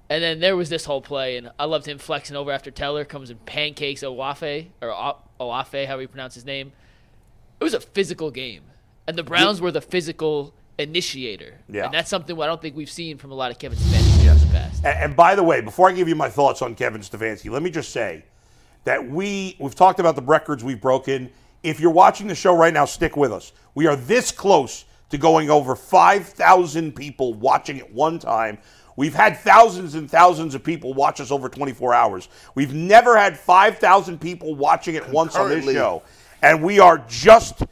And 0.10 0.22
then 0.22 0.40
there 0.40 0.56
was 0.56 0.70
this 0.70 0.86
whole 0.86 1.02
play, 1.02 1.38
and 1.38 1.52
I 1.58 1.66
loved 1.66 1.88
him 1.88 1.98
flexing 1.98 2.36
over 2.36 2.52
after 2.52 2.70
Teller 2.70 3.06
comes 3.06 3.32
and 3.32 3.44
pancakes 3.46 4.04
Owafe 4.04 4.68
or 4.82 4.92
O- 4.92 5.18
Owafe, 5.40 5.88
however 5.88 6.04
you 6.04 6.08
pronounce 6.08 6.36
his 6.36 6.46
name. 6.46 6.74
It 7.60 7.64
was 7.64 7.74
a 7.74 7.80
physical 7.80 8.30
game, 8.30 8.62
and 9.08 9.18
the 9.18 9.24
Browns 9.24 9.62
were 9.62 9.72
the 9.72 9.82
physical 9.82 10.54
initiator. 10.78 11.56
Yeah. 11.70 11.86
and 11.86 11.94
that's 11.94 12.10
something 12.10 12.40
I 12.40 12.46
don't 12.46 12.62
think 12.62 12.76
we've 12.76 12.90
seen 12.90 13.18
from 13.18 13.32
a 13.32 13.34
lot 13.34 13.50
of 13.50 13.58
Kevin 13.58 13.78
Stefanski 13.78 14.30
in 14.32 14.38
the 14.40 14.46
past. 14.48 14.86
And, 14.86 15.00
and 15.00 15.16
by 15.16 15.36
the 15.36 15.44
way, 15.44 15.62
before 15.62 15.90
I 15.90 15.94
give 15.94 16.08
you 16.08 16.16
my 16.16 16.30
thoughts 16.30 16.62
on 16.62 16.76
Kevin 16.76 17.02
Stefanski, 17.02 17.50
let 17.50 17.64
me 17.64 17.70
just 17.70 17.92
say 17.92 18.26
that 18.84 19.10
we 19.10 19.56
we've 19.60 19.76
talked 19.76 20.00
about 20.00 20.16
the 20.16 20.22
records 20.22 20.64
we've 20.64 20.82
broken. 20.82 21.32
If 21.64 21.80
you're 21.80 21.92
watching 21.92 22.28
the 22.28 22.36
show 22.36 22.56
right 22.56 22.74
now, 22.74 22.86
stick 22.86 23.18
with 23.18 23.32
us. 23.32 23.54
We 23.74 23.88
are 23.88 23.96
this 23.96 24.32
close 24.32 24.86
to 25.10 25.18
going 25.18 25.50
over 25.50 25.76
5,000 25.76 26.96
people 26.96 27.34
watching 27.34 27.80
at 27.80 27.92
one 27.92 28.20
time. 28.20 28.58
We've 28.98 29.14
had 29.14 29.38
thousands 29.38 29.96
and 29.96 30.10
thousands 30.10 30.56
of 30.56 30.64
people 30.64 30.94
watch 30.94 31.20
us 31.20 31.32
over 31.32 31.50
24 31.50 31.94
hours. 31.94 32.30
We've 32.56 32.74
never 32.74 33.18
had 33.18 33.38
5,000 33.38 34.20
people 34.20 34.56
watching 34.56 34.96
it 34.96 35.08
once 35.10 35.36
on 35.36 35.50
this 35.50 35.66
show. 35.66 36.04
And 36.42 36.64
we 36.64 36.80
are 36.80 37.04
just 37.08 37.64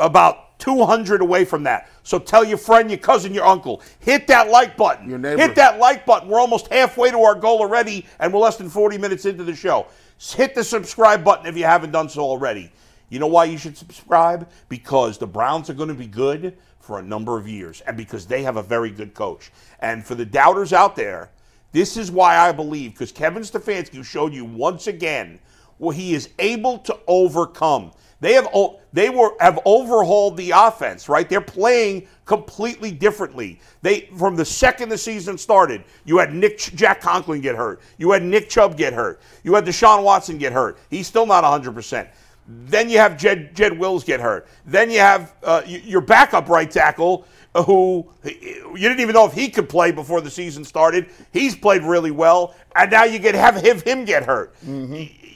about 0.00 0.58
200 0.58 1.20
away 1.20 1.44
from 1.44 1.62
that. 1.64 1.88
So 2.02 2.18
tell 2.18 2.44
your 2.44 2.58
friend, 2.58 2.90
your 2.90 2.98
cousin, 2.98 3.34
your 3.34 3.44
uncle. 3.44 3.82
Hit 4.00 4.26
that 4.28 4.48
like 4.50 4.76
button. 4.76 5.08
Your 5.08 5.18
neighbor. 5.18 5.40
Hit 5.40 5.54
that 5.56 5.78
like 5.78 6.06
button. 6.06 6.28
We're 6.28 6.40
almost 6.40 6.68
halfway 6.68 7.10
to 7.10 7.18
our 7.18 7.34
goal 7.34 7.60
already, 7.60 8.06
and 8.18 8.32
we're 8.32 8.40
less 8.40 8.56
than 8.56 8.68
40 8.68 8.98
minutes 8.98 9.26
into 9.26 9.44
the 9.44 9.54
show. 9.54 9.86
Hit 10.18 10.54
the 10.54 10.64
subscribe 10.64 11.22
button 11.22 11.46
if 11.46 11.56
you 11.56 11.64
haven't 11.64 11.90
done 11.90 12.08
so 12.08 12.22
already. 12.22 12.70
You 13.10 13.18
know 13.18 13.26
why 13.26 13.44
you 13.44 13.58
should 13.58 13.76
subscribe? 13.76 14.48
Because 14.68 15.18
the 15.18 15.26
Browns 15.26 15.70
are 15.70 15.74
going 15.74 15.88
to 15.88 15.94
be 15.94 16.06
good 16.06 16.56
for 16.84 16.98
a 16.98 17.02
number 17.02 17.38
of 17.38 17.48
years, 17.48 17.80
and 17.82 17.96
because 17.96 18.26
they 18.26 18.42
have 18.42 18.56
a 18.56 18.62
very 18.62 18.90
good 18.90 19.14
coach. 19.14 19.50
And 19.80 20.04
for 20.04 20.14
the 20.14 20.26
doubters 20.26 20.72
out 20.72 20.94
there, 20.94 21.30
this 21.72 21.96
is 21.96 22.10
why 22.10 22.36
I 22.36 22.52
believe, 22.52 22.92
because 22.92 23.10
Kevin 23.10 23.42
Stefanski 23.42 24.04
showed 24.04 24.32
you 24.32 24.44
once 24.44 24.86
again 24.86 25.40
what 25.78 25.96
he 25.96 26.14
is 26.14 26.28
able 26.38 26.78
to 26.78 26.96
overcome. 27.08 27.92
They 28.20 28.34
have 28.34 28.48
they 28.92 29.10
were 29.10 29.32
have 29.40 29.58
overhauled 29.66 30.36
the 30.36 30.52
offense, 30.52 31.08
right? 31.08 31.28
They're 31.28 31.40
playing 31.40 32.06
completely 32.24 32.90
differently. 32.90 33.60
They 33.82 34.08
from 34.16 34.36
the 34.36 34.44
second 34.44 34.88
the 34.88 34.96
season 34.96 35.36
started, 35.36 35.84
you 36.04 36.18
had 36.18 36.32
Nick 36.32 36.58
Jack 36.58 37.00
Conklin 37.00 37.40
get 37.40 37.56
hurt, 37.56 37.80
you 37.98 38.12
had 38.12 38.22
Nick 38.22 38.48
Chubb 38.48 38.76
get 38.76 38.92
hurt, 38.92 39.20
you 39.42 39.54
had 39.54 39.66
Deshaun 39.66 40.04
Watson 40.04 40.38
get 40.38 40.52
hurt. 40.52 40.78
He's 40.90 41.06
still 41.06 41.26
not 41.26 41.42
100 41.42 41.74
percent. 41.74 42.08
Then 42.46 42.90
you 42.90 42.98
have 42.98 43.16
Jed 43.16 43.54
Jed 43.54 43.78
Wills 43.78 44.04
get 44.04 44.20
hurt. 44.20 44.46
Then 44.66 44.90
you 44.90 44.98
have 44.98 45.34
uh, 45.42 45.62
your 45.66 46.02
backup 46.02 46.48
right 46.48 46.70
tackle 46.70 47.26
uh, 47.54 47.62
who 47.62 48.06
you 48.22 48.74
didn't 48.76 49.00
even 49.00 49.14
know 49.14 49.24
if 49.24 49.32
he 49.32 49.48
could 49.48 49.68
play 49.68 49.92
before 49.92 50.20
the 50.20 50.30
season 50.30 50.64
started. 50.64 51.08
He's 51.32 51.56
played 51.56 51.82
really 51.82 52.10
well, 52.10 52.54
and 52.76 52.90
now 52.90 53.04
you 53.04 53.18
get 53.18 53.34
have 53.34 53.56
him 53.82 54.04
get 54.04 54.24
hurt. 54.24 54.54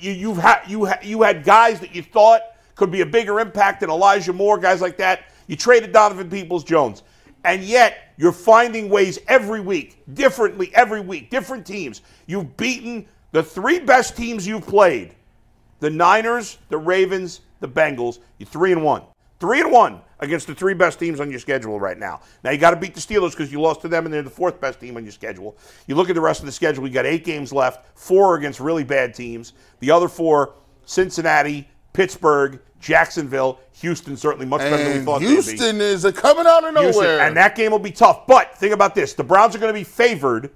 You, 0.00 0.12
you've 0.12 0.36
had 0.36 0.62
you 0.68 0.86
ha- 0.86 1.00
you 1.02 1.22
had 1.22 1.44
guys 1.44 1.80
that 1.80 1.94
you 1.94 2.02
thought 2.02 2.42
could 2.74 2.90
be 2.90 3.00
a 3.00 3.06
bigger 3.06 3.40
impact 3.40 3.80
than 3.80 3.90
Elijah 3.90 4.32
Moore, 4.32 4.58
guys 4.58 4.80
like 4.80 4.98
that. 4.98 5.24
You 5.46 5.56
traded 5.56 5.92
Donovan 5.92 6.28
Peoples 6.28 6.62
Jones, 6.62 7.04
and 7.44 7.62
yet 7.62 8.12
you're 8.18 8.32
finding 8.32 8.90
ways 8.90 9.18
every 9.28 9.60
week, 9.60 9.96
differently 10.12 10.70
every 10.74 11.00
week, 11.00 11.30
different 11.30 11.64
teams. 11.64 12.02
You've 12.26 12.56
beaten 12.58 13.06
the 13.32 13.42
three 13.42 13.78
best 13.78 14.16
teams 14.16 14.46
you've 14.46 14.66
played 14.66 15.14
the 15.80 15.90
Niners, 15.90 16.58
the 16.68 16.78
Ravens, 16.78 17.40
the 17.60 17.68
Bengals. 17.68 18.18
You're 18.38 18.48
three 18.48 18.72
and 18.72 18.82
one. 18.82 19.02
Three 19.40 19.60
and 19.60 19.70
one 19.70 20.00
against 20.20 20.48
the 20.48 20.54
three 20.54 20.74
best 20.74 20.98
teams 20.98 21.20
on 21.20 21.30
your 21.30 21.38
schedule 21.38 21.78
right 21.78 21.96
now. 21.98 22.20
Now 22.42 22.50
you 22.50 22.58
got 22.58 22.70
to 22.70 22.76
beat 22.76 22.94
the 22.94 23.00
Steelers 23.00 23.30
because 23.30 23.52
you 23.52 23.60
lost 23.60 23.80
to 23.82 23.88
them, 23.88 24.04
and 24.04 24.12
they're 24.12 24.22
the 24.22 24.30
fourth 24.30 24.60
best 24.60 24.80
team 24.80 24.96
on 24.96 25.04
your 25.04 25.12
schedule. 25.12 25.56
You 25.86 25.94
look 25.94 26.08
at 26.08 26.16
the 26.16 26.20
rest 26.20 26.40
of 26.40 26.46
the 26.46 26.52
schedule. 26.52 26.86
You 26.86 26.92
got 26.92 27.06
eight 27.06 27.24
games 27.24 27.52
left. 27.52 27.96
Four 27.96 28.34
against 28.36 28.58
really 28.58 28.82
bad 28.84 29.14
teams. 29.14 29.52
The 29.78 29.92
other 29.92 30.08
four: 30.08 30.54
Cincinnati, 30.86 31.68
Pittsburgh, 31.92 32.58
Jacksonville, 32.80 33.60
Houston. 33.74 34.16
Certainly 34.16 34.46
much 34.46 34.60
better 34.60 34.82
than 34.82 34.98
we 34.98 35.04
thought. 35.04 35.22
Houston 35.22 35.80
is 35.80 36.04
a 36.04 36.12
coming 36.12 36.46
out 36.46 36.64
of 36.64 36.74
Houston, 36.76 37.02
nowhere. 37.04 37.20
and 37.20 37.36
that 37.36 37.54
game 37.54 37.70
will 37.70 37.78
be 37.78 37.92
tough. 37.92 38.26
But 38.26 38.56
think 38.58 38.74
about 38.74 38.96
this: 38.96 39.14
the 39.14 39.22
Browns 39.24 39.54
are 39.54 39.60
going 39.60 39.72
to 39.72 39.78
be 39.78 39.84
favored 39.84 40.50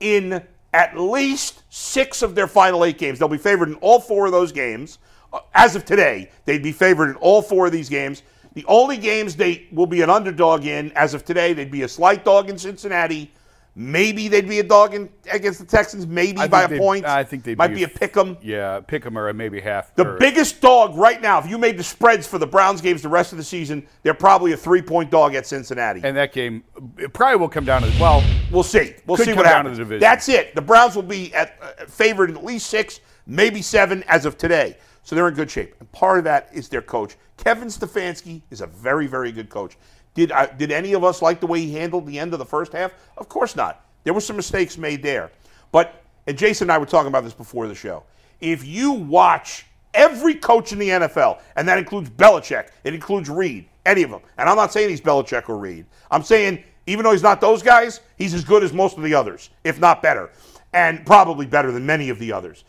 in 0.00 0.42
at 0.72 0.98
least 0.98 1.62
six 1.70 2.22
of 2.22 2.34
their 2.34 2.46
final 2.46 2.84
eight 2.84 2.98
games. 2.98 3.18
They'll 3.18 3.28
be 3.28 3.38
favored 3.38 3.68
in 3.68 3.74
all 3.76 4.00
four 4.00 4.26
of 4.26 4.32
those 4.32 4.52
games. 4.52 4.98
Uh, 5.32 5.40
As 5.54 5.76
of 5.76 5.84
today, 5.84 6.30
they'd 6.44 6.62
be 6.62 6.72
favored 6.72 7.10
in 7.10 7.16
all 7.16 7.42
four 7.42 7.66
of 7.66 7.72
these 7.72 7.88
games. 7.88 8.22
The 8.54 8.64
only 8.68 8.98
games 8.98 9.36
they 9.36 9.66
will 9.72 9.86
be 9.86 10.02
an 10.02 10.10
underdog 10.10 10.66
in, 10.66 10.92
as 10.92 11.14
of 11.14 11.24
today, 11.24 11.52
they'd 11.52 11.70
be 11.70 11.82
a 11.82 11.88
slight 11.88 12.24
dog 12.24 12.50
in 12.50 12.58
Cincinnati. 12.58 13.30
Maybe 13.74 14.28
they'd 14.28 14.46
be 14.46 14.58
a 14.58 14.62
dog 14.62 14.92
in, 14.92 15.08
against 15.30 15.58
the 15.58 15.64
Texans, 15.64 16.06
maybe 16.06 16.38
I 16.40 16.46
by 16.46 16.64
a 16.64 16.78
point. 16.78 17.06
I 17.06 17.24
think 17.24 17.42
they 17.42 17.54
might 17.54 17.74
be 17.74 17.84
a 17.84 17.88
pick 17.88 18.14
'em. 18.18 18.36
Yeah, 18.42 18.80
pick 18.80 19.06
'em 19.06 19.16
or 19.16 19.32
maybe 19.32 19.60
half. 19.60 19.94
The 19.94 20.06
or- 20.06 20.18
biggest 20.18 20.60
dog 20.60 20.94
right 20.94 21.22
now, 21.22 21.38
if 21.38 21.48
you 21.48 21.56
made 21.56 21.78
the 21.78 21.82
spreads 21.82 22.26
for 22.26 22.38
the 22.38 22.46
Browns 22.46 22.82
games 22.82 23.00
the 23.00 23.08
rest 23.08 23.32
of 23.32 23.38
the 23.38 23.44
season, 23.44 23.86
they're 24.02 24.12
probably 24.12 24.52
a 24.52 24.58
three 24.58 24.82
point 24.82 25.10
dog 25.10 25.34
at 25.34 25.46
Cincinnati. 25.46 26.02
and 26.04 26.14
that 26.18 26.32
game 26.32 26.62
it 26.98 27.14
probably 27.14 27.36
will 27.38 27.48
come 27.48 27.64
down 27.64 27.80
to 27.80 27.88
well. 27.98 28.22
We'll 28.50 28.62
see. 28.62 28.94
We'll 29.06 29.16
see 29.16 29.32
what 29.32 29.46
happens. 29.46 29.78
the 29.78 29.84
division. 29.84 30.00
That's 30.00 30.28
it. 30.28 30.54
The 30.54 30.60
Browns 30.62 30.94
will 30.94 31.02
be 31.02 31.32
at, 31.32 31.56
uh, 31.62 31.86
favored 31.86 32.28
in 32.28 32.36
at 32.36 32.44
least 32.44 32.66
six, 32.66 33.00
maybe 33.26 33.62
seven 33.62 34.04
as 34.06 34.26
of 34.26 34.36
today. 34.36 34.76
So 35.02 35.16
they're 35.16 35.28
in 35.28 35.34
good 35.34 35.50
shape. 35.50 35.74
And 35.80 35.90
part 35.92 36.18
of 36.18 36.24
that 36.24 36.50
is 36.52 36.68
their 36.68 36.82
coach. 36.82 37.16
Kevin 37.38 37.68
Stefanski 37.68 38.42
is 38.50 38.60
a 38.60 38.66
very, 38.66 39.06
very 39.06 39.32
good 39.32 39.48
coach. 39.48 39.76
Did 40.14 40.32
uh, 40.32 40.46
did 40.46 40.70
any 40.70 40.92
of 40.92 41.04
us 41.04 41.22
like 41.22 41.40
the 41.40 41.46
way 41.46 41.60
he 41.60 41.72
handled 41.72 42.06
the 42.06 42.18
end 42.18 42.32
of 42.32 42.38
the 42.38 42.44
first 42.44 42.72
half? 42.72 42.92
Of 43.16 43.28
course 43.28 43.56
not. 43.56 43.84
There 44.04 44.12
were 44.12 44.20
some 44.20 44.36
mistakes 44.36 44.76
made 44.76 45.02
there. 45.02 45.30
But 45.70 46.02
and 46.26 46.36
Jason 46.36 46.66
and 46.66 46.72
I 46.72 46.78
were 46.78 46.86
talking 46.86 47.08
about 47.08 47.24
this 47.24 47.32
before 47.32 47.66
the 47.66 47.74
show. 47.74 48.04
If 48.40 48.66
you 48.66 48.92
watch 48.92 49.66
every 49.94 50.34
coach 50.34 50.72
in 50.72 50.78
the 50.78 50.88
NFL, 50.88 51.40
and 51.56 51.66
that 51.68 51.78
includes 51.78 52.10
Belichick, 52.10 52.68
it 52.84 52.94
includes 52.94 53.30
Reid, 53.30 53.66
any 53.86 54.02
of 54.02 54.10
them. 54.10 54.20
And 54.38 54.48
I'm 54.48 54.56
not 54.56 54.72
saying 54.72 54.90
he's 54.90 55.00
Belichick 55.00 55.48
or 55.48 55.58
Reid. 55.58 55.86
I'm 56.10 56.22
saying 56.22 56.62
even 56.86 57.04
though 57.04 57.12
he's 57.12 57.22
not 57.22 57.40
those 57.40 57.62
guys, 57.62 58.00
he's 58.16 58.34
as 58.34 58.44
good 58.44 58.62
as 58.62 58.72
most 58.72 58.96
of 58.96 59.02
the 59.02 59.14
others, 59.14 59.50
if 59.64 59.78
not 59.78 60.02
better, 60.02 60.30
and 60.72 61.04
probably 61.06 61.46
better 61.46 61.70
than 61.70 61.86
many 61.86 62.08
of 62.08 62.18
the 62.18 62.32
others. 62.32 62.64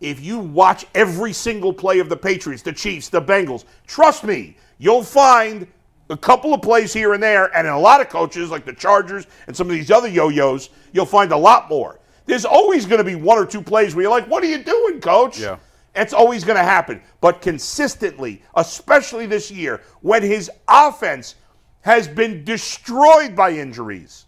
If 0.00 0.20
you 0.20 0.38
watch 0.38 0.84
every 0.94 1.32
single 1.32 1.72
play 1.72 2.00
of 2.00 2.08
the 2.08 2.16
Patriots, 2.16 2.62
the 2.62 2.72
Chiefs, 2.72 3.08
the 3.08 3.22
Bengals, 3.22 3.64
trust 3.86 4.24
me, 4.24 4.56
you'll 4.78 5.04
find 5.04 5.66
a 6.12 6.16
couple 6.16 6.54
of 6.54 6.62
plays 6.62 6.92
here 6.92 7.14
and 7.14 7.22
there, 7.22 7.54
and 7.56 7.66
in 7.66 7.72
a 7.72 7.78
lot 7.78 8.00
of 8.00 8.08
coaches, 8.08 8.50
like 8.50 8.64
the 8.64 8.72
Chargers 8.72 9.26
and 9.46 9.56
some 9.56 9.66
of 9.68 9.72
these 9.72 9.90
other 9.90 10.08
yo-yos, 10.08 10.70
you'll 10.92 11.06
find 11.06 11.32
a 11.32 11.36
lot 11.36 11.68
more. 11.68 11.98
There's 12.26 12.44
always 12.44 12.86
going 12.86 12.98
to 12.98 13.04
be 13.04 13.14
one 13.16 13.38
or 13.38 13.46
two 13.46 13.62
plays 13.62 13.94
where 13.94 14.02
you're 14.02 14.10
like, 14.10 14.28
"What 14.28 14.42
are 14.44 14.46
you 14.46 14.62
doing, 14.62 15.00
coach?" 15.00 15.40
Yeah. 15.40 15.56
It's 15.94 16.12
always 16.14 16.44
going 16.44 16.56
to 16.56 16.64
happen. 16.64 17.02
But 17.20 17.42
consistently, 17.42 18.42
especially 18.54 19.26
this 19.26 19.50
year, 19.50 19.82
when 20.00 20.22
his 20.22 20.50
offense 20.68 21.34
has 21.82 22.08
been 22.08 22.44
destroyed 22.44 23.34
by 23.36 23.50
injuries, 23.52 24.26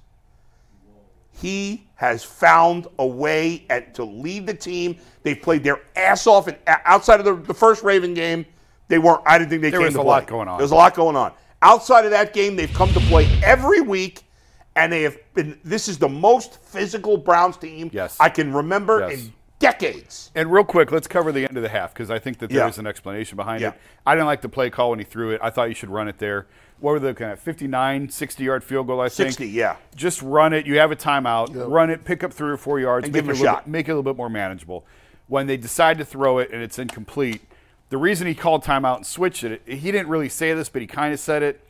he 1.33 1.87
has 1.95 2.23
found 2.25 2.87
a 2.99 3.07
way 3.07 3.65
at, 3.71 3.95
to 3.95 4.05
lead 4.05 4.47
the 4.47 4.55
team. 4.55 4.97
They've 5.23 5.41
played 5.41 5.65
their 5.65 5.81
ass 5.97 6.27
off, 6.27 6.49
and 6.49 6.57
outside 6.67 7.21
of 7.21 7.27
the, 7.27 7.35
the 7.35 7.55
first 7.55 7.83
Raven 7.83 8.13
game, 8.15 8.45
they 8.89 8.99
weren't. 8.99 9.23
I 9.25 9.39
didn't 9.39 9.51
think 9.51 9.63
they 9.63 9.71
There 9.71 9.81
came 9.81 9.87
was 9.87 9.95
to 9.95 10.01
a 10.01 10.05
play. 10.05 10.11
lot 10.11 10.27
going 10.27 10.49
on. 10.49 10.59
There 10.59 10.65
was 10.65 10.73
a 10.73 10.77
lot 10.77 10.95
going 10.95 11.17
on. 11.17 11.33
Outside 11.65 12.05
of 12.05 12.11
that 12.11 12.35
game, 12.35 12.57
they've 12.57 12.73
come 12.75 12.93
to 12.93 13.01
play 13.01 13.27
every 13.43 13.81
week, 13.81 14.21
and 14.77 14.93
they 14.93 15.03
have 15.03 15.17
been. 15.33 15.59
This 15.65 15.89
is 15.89 15.97
the 15.99 16.09
most 16.09 16.63
physical 16.63 17.17
Browns 17.17 17.57
team 17.57 17.89
Yes. 17.93 18.19
I 18.21 18.29
can 18.29 18.53
remember 18.53 19.01
Yes. 19.09 19.13
in 19.21 19.33
decades. 19.61 20.31
And 20.35 20.53
real 20.53 20.63
quick, 20.65 20.93
let's 20.93 21.07
cover 21.09 21.33
the 21.33 21.47
end 21.49 21.57
of 21.57 21.63
the 21.63 21.71
half 21.71 21.95
because 21.95 22.11
I 22.11 22.19
think 22.19 22.39
that 22.41 22.51
Yeah. 22.51 22.61
there's 22.65 22.77
an 22.77 22.87
explanation 22.87 23.37
behind 23.37 23.63
Yeah. 23.63 23.69
it. 23.69 23.75
I 24.05 24.15
didn't 24.15 24.27
like 24.27 24.43
the 24.43 24.49
play 24.51 24.69
call 24.69 24.91
when 24.91 24.99
he 24.99 25.07
threw 25.07 25.31
it. 25.31 25.41
I 25.43 25.49
thought 25.49 25.71
you 25.71 25.75
should 25.75 25.89
run 25.91 26.07
it 26.07 26.19
there. 26.19 26.47
What 26.81 26.91
were 26.93 26.99
they 27.01 27.09
looking 27.09 27.27
at? 27.29 27.39
59, 27.39 28.11
60 28.11 28.45
yard 28.45 28.63
field 28.63 28.87
goal, 28.89 29.01
I 29.01 29.05
think. 29.09 29.29
60, 29.31 29.47
yeah. 29.49 29.77
Just 29.97 30.21
run 30.21 30.53
it. 30.53 30.67
You 30.67 30.79
have 30.81 30.93
a 30.93 30.97
timeout. 30.97 31.49
Run 31.73 31.89
it, 31.89 32.05
pick 32.05 32.23
up 32.23 32.33
three 32.35 32.51
or 32.51 32.59
four 32.59 32.79
yards, 32.79 33.05
And 33.07 33.15
make, 33.15 33.23
give 33.23 33.31
it 33.31 33.39
a 33.39 33.43
a 33.43 33.45
shot. 33.47 33.65
bit- 33.65 33.71
make 33.71 33.89
it 33.89 33.93
a 33.93 33.95
little 33.95 34.03
bit 34.13 34.19
more 34.19 34.29
manageable. 34.29 34.85
When 35.29 35.47
they 35.47 35.57
decide 35.57 35.97
to 35.97 36.05
throw 36.05 36.39
it 36.39 36.51
and 36.53 36.61
it's 36.61 36.79
incomplete, 36.79 37.41
the 37.91 37.97
reason 37.99 38.27
he 38.27 38.35
called 38.35 38.65
timeout 38.65 38.97
and 38.97 39.07
switched 39.07 39.45
it, 39.45 39.63
he 39.67 39.91
didn't 39.93 40.09
really 40.09 40.29
say 40.29 40.53
this, 40.55 40.69
but 40.69 40.81
he 40.83 40.87
kind 40.87 41.13
of 41.13 41.21
said 41.21 41.43
it. 41.43 41.61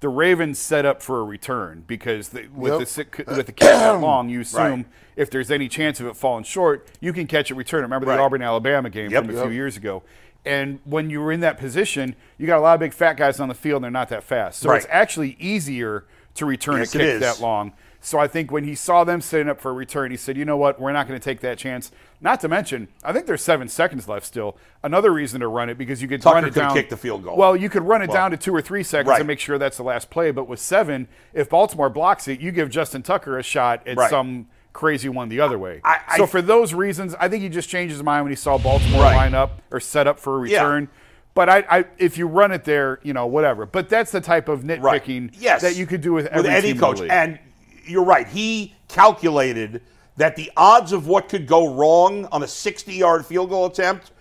The 0.00 0.08
Ravens 0.08 0.58
set 0.58 0.86
up 0.86 1.02
for 1.02 1.20
a 1.20 1.24
return 1.24 1.84
because 1.86 2.30
the, 2.30 2.46
with 2.54 2.72
Yep. 2.96 3.06
the 3.16 3.24
with 3.36 3.46
the 3.46 3.52
kick 3.52 3.68
that 3.68 4.00
long, 4.00 4.28
you 4.30 4.40
assume 4.42 4.62
Right. 4.62 4.86
if 5.16 5.30
there's 5.30 5.50
any 5.50 5.68
chance 5.68 6.00
of 6.00 6.06
it 6.06 6.16
falling 6.16 6.44
short, 6.44 6.88
you 7.00 7.12
can 7.12 7.26
catch 7.26 7.50
it 7.50 7.54
return. 7.54 7.82
Remember 7.82 8.06
Right. 8.06 8.16
the 8.16 8.22
Auburn 8.22 8.40
Alabama 8.42 8.88
game 8.88 9.10
Yep. 9.10 9.24
from 9.26 9.30
a 9.34 9.38
Yep. 9.38 9.44
few 9.46 9.52
years 9.54 9.76
ago. 9.76 10.02
And 10.46 10.78
when 10.84 11.10
you 11.10 11.20
were 11.20 11.32
in 11.32 11.40
that 11.40 11.58
position, 11.58 12.16
you 12.38 12.46
got 12.46 12.56
a 12.58 12.62
lot 12.62 12.72
of 12.74 12.80
big 12.80 12.94
fat 12.94 13.18
guys 13.18 13.40
on 13.40 13.48
the 13.48 13.54
field 13.54 13.76
and 13.76 13.84
they're 13.84 13.90
not 13.90 14.08
that 14.08 14.24
fast. 14.24 14.60
So 14.60 14.70
Right. 14.70 14.78
it's 14.78 14.86
actually 14.90 15.36
easier 15.38 16.04
to 16.36 16.46
return 16.46 16.78
Yes, 16.78 16.94
a 16.94 16.98
kick 16.98 17.20
that 17.20 17.40
long. 17.40 17.72
So 18.02 18.18
I 18.18 18.28
think 18.28 18.50
when 18.50 18.64
he 18.64 18.74
saw 18.74 19.04
them 19.04 19.20
setting 19.20 19.48
up 19.48 19.60
for 19.60 19.70
a 19.70 19.74
return, 19.74 20.10
he 20.10 20.16
said, 20.16 20.36
you 20.36 20.46
know 20.46 20.56
what, 20.56 20.80
we're 20.80 20.92
not 20.92 21.06
going 21.06 21.20
to 21.20 21.22
take 21.24 21.40
that 21.40 21.58
chance. 21.58 21.90
Not 22.22 22.40
to 22.40 22.48
mention, 22.48 22.88
I 23.04 23.12
think 23.12 23.26
there's 23.26 23.42
seven 23.42 23.68
seconds 23.68 24.08
left 24.08 24.24
still. 24.24 24.56
Another 24.82 25.12
reason 25.12 25.40
to 25.40 25.48
run 25.48 25.68
it 25.68 25.76
because 25.76 26.00
you 26.00 26.08
could 26.08 26.22
Tucker 26.22 26.34
run 26.36 26.44
it 26.44 26.54
could 26.54 26.60
down. 26.60 26.74
kick 26.74 26.88
the 26.88 26.96
field 26.96 27.22
goal. 27.24 27.36
Well, 27.36 27.54
you 27.54 27.68
could 27.68 27.82
run 27.82 28.00
it 28.00 28.08
Well, 28.08 28.16
down 28.16 28.30
to 28.30 28.38
two 28.38 28.54
or 28.54 28.62
three 28.62 28.82
seconds 28.82 29.10
right. 29.10 29.20
and 29.20 29.26
make 29.26 29.38
sure 29.38 29.58
that's 29.58 29.76
the 29.76 29.82
last 29.82 30.08
play. 30.08 30.30
But 30.30 30.48
with 30.48 30.60
seven, 30.60 31.08
if 31.34 31.50
Baltimore 31.50 31.90
blocks 31.90 32.26
it, 32.26 32.40
you 32.40 32.52
give 32.52 32.70
Justin 32.70 33.02
Tucker 33.02 33.38
a 33.38 33.42
shot 33.42 33.86
at 33.86 33.98
Right. 33.98 34.08
some 34.08 34.46
crazy 34.72 35.10
one 35.10 35.28
the 35.28 35.40
other 35.40 35.58
way. 35.58 35.80
I- 35.84 35.98
I- 36.08 36.16
so 36.16 36.26
for 36.26 36.40
those 36.40 36.72
reasons, 36.72 37.14
I 37.20 37.28
think 37.28 37.42
he 37.42 37.48
just 37.50 37.68
changed 37.68 37.92
his 37.92 38.02
mind 38.02 38.24
when 38.24 38.32
he 38.32 38.36
saw 38.36 38.56
Baltimore 38.56 39.02
Right. 39.02 39.16
line 39.16 39.34
up 39.34 39.60
or 39.70 39.78
set 39.78 40.06
up 40.06 40.18
for 40.18 40.42
a 40.44 40.48
Yeah. 40.48 40.62
return. 40.62 40.88
But 41.34 41.48
I, 41.48 41.64
I, 41.70 41.84
if 41.98 42.16
you 42.18 42.26
run 42.26 42.50
it 42.50 42.64
there, 42.64 42.98
you 43.02 43.12
know, 43.12 43.26
whatever. 43.26 43.66
But 43.66 43.88
that's 43.88 44.10
the 44.10 44.20
type 44.22 44.48
of 44.48 44.66
Right. 44.66 45.04
nitpicking 45.04 45.32
yes. 45.38 45.60
that 45.62 45.76
you 45.76 45.86
could 45.86 46.00
do 46.00 46.12
with 46.14 46.26
every 46.26 46.42
with 46.42 46.50
any 46.50 46.62
team 46.62 46.70
in 46.72 46.76
the 46.78 46.86
coach. 46.86 47.00
And 47.08 47.38
you're 47.84 48.04
right. 48.04 48.26
He 48.26 48.74
calculated 48.88 49.82
that 50.16 50.36
the 50.36 50.50
odds 50.56 50.92
of 50.92 51.06
what 51.06 51.28
could 51.28 51.46
go 51.46 51.74
wrong 51.74 52.26
on 52.26 52.42
a 52.42 52.46
60-yard 52.46 53.24
field 53.24 53.50
goal 53.50 53.66
attempt 53.66 54.12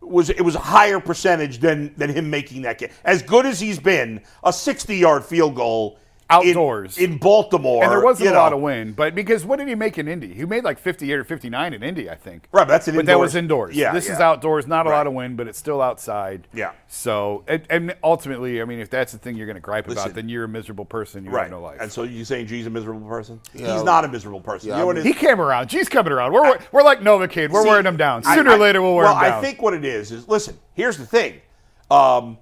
was 0.00 0.30
it 0.30 0.42
was 0.42 0.54
a 0.54 0.60
higher 0.60 1.00
percentage 1.00 1.58
than 1.58 1.92
than 1.96 2.10
him 2.10 2.30
making 2.30 2.62
that 2.62 2.78
kick. 2.78 2.92
As 3.04 3.22
good 3.22 3.46
as 3.46 3.58
he's 3.58 3.78
been, 3.78 4.20
a 4.44 4.50
60-yard 4.50 5.24
field 5.24 5.54
goal 5.54 5.98
Outdoors. 6.28 6.98
in, 6.98 7.12
in 7.12 7.18
Baltimore. 7.18 7.84
And 7.84 7.92
there 7.92 8.02
wasn't 8.02 8.28
you 8.30 8.34
a 8.34 8.36
lot 8.36 8.52
of 8.52 8.60
wind, 8.60 8.96
but 8.96 9.14
because 9.14 9.44
what 9.44 9.58
did 9.60 9.68
he 9.68 9.74
make 9.76 9.96
in 9.96 10.08
Indy? 10.08 10.34
He 10.34 10.44
made 10.44 10.64
like 10.64 10.78
58 10.78 11.12
or 11.14 11.22
59 11.24 11.72
in 11.72 11.82
Indy, 11.84 12.10
I 12.10 12.16
think. 12.16 12.48
Right, 12.50 12.62
but 12.62 12.68
that's 12.68 12.88
an 12.88 12.96
But 12.96 13.06
that 13.06 13.18
was 13.20 13.36
indoors. 13.36 13.76
Yeah, 13.76 13.92
this 13.92 14.08
is 14.08 14.18
outdoors, 14.18 14.66
not 14.66 14.86
a 14.86 14.90
Right. 14.90 14.96
lot 14.96 15.06
of 15.06 15.12
wind, 15.12 15.36
but 15.36 15.46
it's 15.46 15.58
still 15.58 15.80
outside. 15.80 16.48
Yeah. 16.52 16.72
So, 16.88 17.44
and, 17.46 17.62
and 17.70 17.94
ultimately, 18.02 18.60
I 18.60 18.64
mean, 18.64 18.80
if 18.80 18.90
that's 18.90 19.12
the 19.12 19.18
thing 19.18 19.36
you're 19.36 19.46
going 19.46 19.54
to 19.54 19.60
gripe 19.60 19.86
Listen. 19.86 20.02
about, 20.04 20.14
then 20.16 20.28
you're 20.28 20.44
a 20.44 20.48
miserable 20.48 20.84
person. 20.84 21.24
You 21.24 21.30
Right. 21.30 21.42
have 21.42 21.50
no 21.52 21.60
life. 21.60 21.78
And 21.80 21.92
so 21.92 22.02
you 22.02 22.24
saying 22.24 22.48
G's 22.48 22.66
a 22.66 22.70
miserable 22.70 23.06
person? 23.08 23.40
Yeah. 23.54 23.74
He's 23.74 23.84
not 23.84 24.04
a 24.04 24.08
miserable 24.08 24.40
person. 24.40 24.70
Yeah, 24.70 24.78
you 24.78 24.82
know 24.82 24.90
I 24.90 24.94
mean- 24.94 25.06
it 25.06 25.06
he 25.06 25.12
came 25.14 25.40
around. 25.40 25.68
G's 25.68 25.88
coming 25.88 26.12
around. 26.12 26.32
We're, 26.32 26.42
we're, 26.42 26.58
we're 26.72 26.82
like 26.82 27.00
Novocaine. 27.00 27.50
We're 27.50 27.62
See, 27.62 27.68
wearing 27.68 27.86
him 27.86 27.96
down. 27.96 28.24
Sooner 28.24 28.50
I- 28.50 28.54
or 28.54 28.58
later, 28.58 28.82
we'll 28.82 28.94
wear 28.96 29.04
well, 29.04 29.16
him 29.16 29.22
down. 29.30 29.32
I 29.38 29.40
think 29.42 29.62
what 29.62 29.74
it 29.74 29.84
is 29.84 30.10
is 30.10 30.26
listen. 30.26 30.58
Here's 30.74 30.98
the 30.98 31.06
thing. 31.06 31.40
Um, 31.88 32.38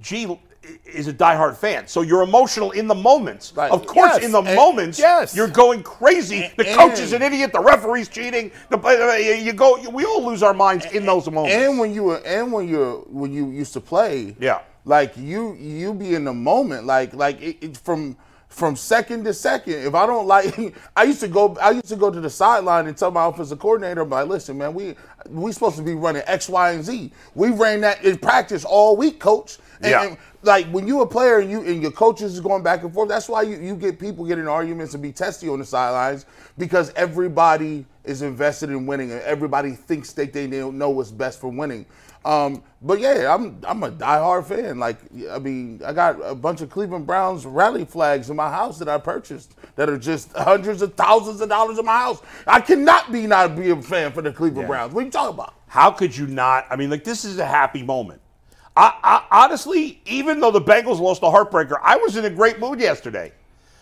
G 0.00 0.38
is 0.84 1.08
a 1.08 1.12
diehard 1.12 1.56
fan, 1.56 1.86
so 1.86 2.02
you're 2.02 2.22
emotional 2.22 2.70
in 2.72 2.86
the 2.86 2.94
moments. 2.94 3.52
Right. 3.56 3.70
Of 3.70 3.86
course, 3.86 4.12
Yes. 4.14 4.24
in 4.24 4.32
the 4.32 4.40
And- 4.42 4.54
moments, 4.56 4.98
yes. 4.98 5.34
you're 5.34 5.48
going 5.48 5.82
crazy. 5.82 6.50
The 6.56 6.68
And- 6.68 6.78
coach 6.78 6.98
is 7.00 7.12
an 7.12 7.22
idiot. 7.22 7.52
The 7.52 7.60
referee's 7.60 8.08
cheating. 8.08 8.50
The, 8.70 8.78
uh, 8.78 9.14
you 9.14 9.52
go. 9.52 9.78
We 9.90 10.04
all 10.04 10.24
lose 10.24 10.42
our 10.42 10.54
minds 10.54 10.86
in 10.92 11.04
those 11.06 11.28
moments. 11.30 11.54
And 11.56 11.78
when 11.78 11.92
you 11.94 12.04
were, 12.04 12.22
and 12.24 12.52
when 12.52 12.68
you're, 12.68 12.96
when 13.10 13.32
you 13.32 13.50
used 13.50 13.72
to 13.74 13.80
play, 13.80 14.36
Yeah. 14.40 14.60
like 14.84 15.16
you, 15.16 15.54
you 15.54 15.92
be 15.94 16.14
in 16.14 16.24
the 16.24 16.32
moment, 16.34 16.86
like, 16.86 17.14
like 17.14 17.40
it, 17.42 17.56
it, 17.60 17.76
from 17.76 18.16
from 18.48 18.76
second 18.76 19.24
to 19.24 19.34
second. 19.34 19.74
If 19.84 19.96
I 19.96 20.06
don't 20.06 20.28
like, 20.28 20.72
I 20.96 21.02
used 21.02 21.18
to 21.20 21.26
go, 21.28 21.56
I 21.60 21.70
used 21.72 21.88
to 21.88 21.96
go 21.96 22.08
to 22.08 22.20
the 22.20 22.30
sideline 22.30 22.86
and 22.86 22.96
tell 22.96 23.10
my 23.10 23.26
offensive 23.26 23.58
coordinator, 23.58 24.02
I'm 24.02 24.10
like, 24.10 24.28
listen, 24.28 24.56
man, 24.58 24.74
we 24.74 24.94
we 25.28 25.50
supposed 25.50 25.74
to 25.76 25.82
be 25.82 25.94
running 25.96 26.22
X, 26.26 26.48
Y, 26.48 26.70
and 26.70 26.84
Z. 26.84 27.10
We 27.34 27.50
ran 27.50 27.80
that 27.80 28.04
in 28.04 28.16
practice 28.16 28.64
all 28.64 28.96
week, 28.96 29.18
coach. 29.18 29.58
And, 29.80 29.90
Yeah. 29.90 30.02
and, 30.04 30.16
like 30.44 30.66
when 30.66 30.86
you 30.86 31.00
a 31.02 31.06
player 31.06 31.38
and 31.38 31.50
you 31.50 31.62
and 31.62 31.82
your 31.82 31.90
coaches 31.90 32.34
is 32.34 32.40
going 32.40 32.62
back 32.62 32.82
and 32.82 32.92
forth, 32.92 33.08
that's 33.08 33.28
why 33.28 33.42
you, 33.42 33.58
you 33.58 33.76
get 33.76 33.98
people 33.98 34.24
getting 34.24 34.48
arguments 34.48 34.94
and 34.94 35.02
be 35.02 35.12
testy 35.12 35.48
on 35.48 35.58
the 35.58 35.64
sidelines 35.64 36.26
because 36.58 36.92
everybody 36.94 37.86
is 38.04 38.22
invested 38.22 38.70
in 38.70 38.86
winning 38.86 39.10
and 39.12 39.20
everybody 39.22 39.72
thinks 39.72 40.12
that 40.12 40.32
they 40.32 40.46
don't 40.46 40.76
know 40.76 40.90
what's 40.90 41.10
best 41.10 41.40
for 41.40 41.48
winning. 41.48 41.86
Um, 42.24 42.62
but 42.80 43.00
yeah, 43.00 43.34
I'm 43.34 43.60
I'm 43.66 43.82
a 43.82 43.90
diehard 43.90 44.46
fan. 44.46 44.78
Like 44.78 44.98
I 45.30 45.38
mean, 45.38 45.80
I 45.84 45.92
got 45.92 46.18
a 46.22 46.34
bunch 46.34 46.62
of 46.62 46.70
Cleveland 46.70 47.06
Browns 47.06 47.44
rally 47.44 47.84
flags 47.84 48.30
in 48.30 48.36
my 48.36 48.50
house 48.50 48.78
that 48.78 48.88
I 48.88 48.98
purchased 48.98 49.54
that 49.76 49.90
are 49.90 49.98
just 49.98 50.32
hundreds 50.36 50.80
of 50.80 50.94
thousands 50.94 51.40
of 51.40 51.48
dollars 51.48 51.78
in 51.78 51.84
my 51.84 51.98
house. 51.98 52.22
I 52.46 52.60
cannot 52.60 53.12
be 53.12 53.26
not 53.26 53.56
be 53.56 53.70
a 53.70 53.82
fan 53.82 54.12
for 54.12 54.22
the 54.22 54.32
Cleveland 54.32 54.68
Browns. 54.68 54.94
What 54.94 55.02
are 55.02 55.04
you 55.04 55.10
talking 55.10 55.34
about? 55.34 55.54
How 55.66 55.90
could 55.90 56.16
you 56.16 56.26
not? 56.26 56.66
I 56.70 56.76
mean, 56.76 56.88
like 56.88 57.04
this 57.04 57.24
is 57.24 57.38
a 57.38 57.46
happy 57.46 57.82
moment. 57.82 58.20
I, 58.76 58.92
I 59.30 59.44
honestly, 59.44 60.00
even 60.04 60.40
though 60.40 60.50
the 60.50 60.60
Bengals 60.60 60.98
lost 60.98 61.22
a 61.22 61.26
heartbreaker, 61.26 61.78
I 61.82 61.96
was 61.96 62.16
in 62.16 62.24
a 62.24 62.30
great 62.30 62.58
mood 62.58 62.80
yesterday. 62.80 63.32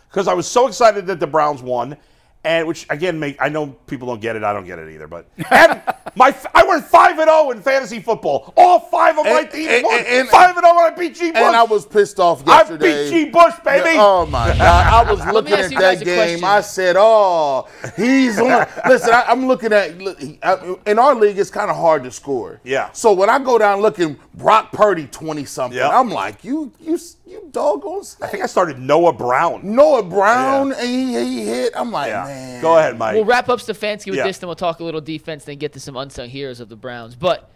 Because 0.09 0.29
I 0.29 0.35
was 0.35 0.47
so 0.47 0.67
excited 0.67 1.07
that 1.07 1.21
the 1.21 1.27
Browns 1.27 1.63
won, 1.63 1.97
and 2.45 2.67
which 2.67 2.87
again, 2.91 3.19
make 3.19 3.37
I 3.41 3.49
know 3.49 3.69
people 3.87 4.09
don't 4.09 4.21
get 4.21 4.37
it. 4.37 4.43
I 4.45 4.53
don't 4.53 4.67
get 4.67 4.79
it 4.79 4.93
either. 4.93 5.07
But 5.07 5.27
and 5.51 5.81
my 6.17 6.35
I 6.55 6.65
went 6.65 6.85
five 6.85 7.19
and 7.19 7.29
zero 7.29 7.51
in 7.53 7.63
fantasy 7.63 8.01
football. 8.01 8.53
All 8.57 8.81
five 8.81 9.17
of 9.19 9.25
my 9.25 9.45
teams 9.45 9.69
and- 9.69 9.85
won. 9.85 10.05
and- 10.07 10.29
five 10.29 10.57
and 10.57 10.65
zero 10.65 10.77
when 10.77 10.93
I 10.93 10.97
beat 10.97 11.15
G. 11.15 11.31
Bush. 11.31 11.41
And 11.41 11.57
I 11.57 11.63
was 11.63 11.87
pissed 11.87 12.19
off 12.19 12.43
yesterday. 12.47 12.53
I 12.53 12.89
yesterday. 12.89 13.11
beat 13.11 13.25
G. 13.27 13.31
Bush, 13.31 13.55
baby. 13.65 13.97
Oh 13.99 14.27
my 14.27 14.49
God! 14.49 14.61
I 14.61 15.11
was 15.13 15.25
looking 15.33 15.53
at 15.55 15.71
that 15.71 16.05
game. 16.05 16.17
question. 16.41 16.45
I 16.45 16.61
said, 16.63 16.97
"Oh, 16.99 17.69
he's 17.97 18.39
on." 18.41 18.67
Listen, 18.89 19.15
I, 19.15 19.25
I'm 19.29 19.47
looking 19.47 19.73
at 19.73 19.99
look, 19.99 20.19
he- 20.21 20.39
I- 20.43 20.77
in 20.87 20.99
our 20.99 21.15
league. 21.15 21.39
It's 21.39 21.51
kind 21.51 21.71
of 21.71 21.77
hard 21.77 22.03
to 22.05 22.11
score. 22.11 22.61
Yeah. 22.65 22.91
So 22.93 23.13
when 23.13 23.31
I 23.31 23.39
go 23.39 23.57
down 23.59 23.81
looking, 23.81 24.17
Brock 24.35 24.73
Purdy 24.73 25.07
twenty 25.07 25.45
something, 25.45 25.79
Yep. 25.79 25.91
I'm 25.93 26.11
like, 26.11 26.43
"You, 26.45 26.73
you, 26.81 26.99
you 27.27 27.49
doggone." 27.53 28.03
I 28.21 28.27
think 28.27 28.43
I 28.43 28.47
started 28.47 28.79
Noah 28.79 29.13
Brown. 29.13 29.61
Noah 29.63 30.03
Brown 30.03 30.69
Yeah. 30.71 30.79
and 30.81 30.89
he, 30.89 31.15
he 31.41 31.45
hit. 31.47 31.73
I'm 31.77 31.91
like, 31.93 32.09
Yeah. 32.09 32.25
man. 32.25 32.32
Go 32.61 32.79
ahead, 32.79 32.99
Mike. 32.99 33.15
We'll 33.15 33.25
wrap 33.25 33.49
up 33.49 33.59
Stefanski 33.61 34.07
with 34.07 34.17
Yeah. 34.17 34.25
this, 34.25 34.39
then 34.39 34.49
we'll 34.49 34.57
talk 34.57 34.81
a 34.81 34.85
little 34.85 35.01
defense, 35.01 35.45
then 35.45 35.59
get 35.59 35.73
to 35.73 35.81
some 35.81 35.97
unsung 35.97 36.29
heroes 36.29 36.61
of 36.61 36.69
the 36.69 36.77
Browns. 36.77 37.15
But 37.15 37.51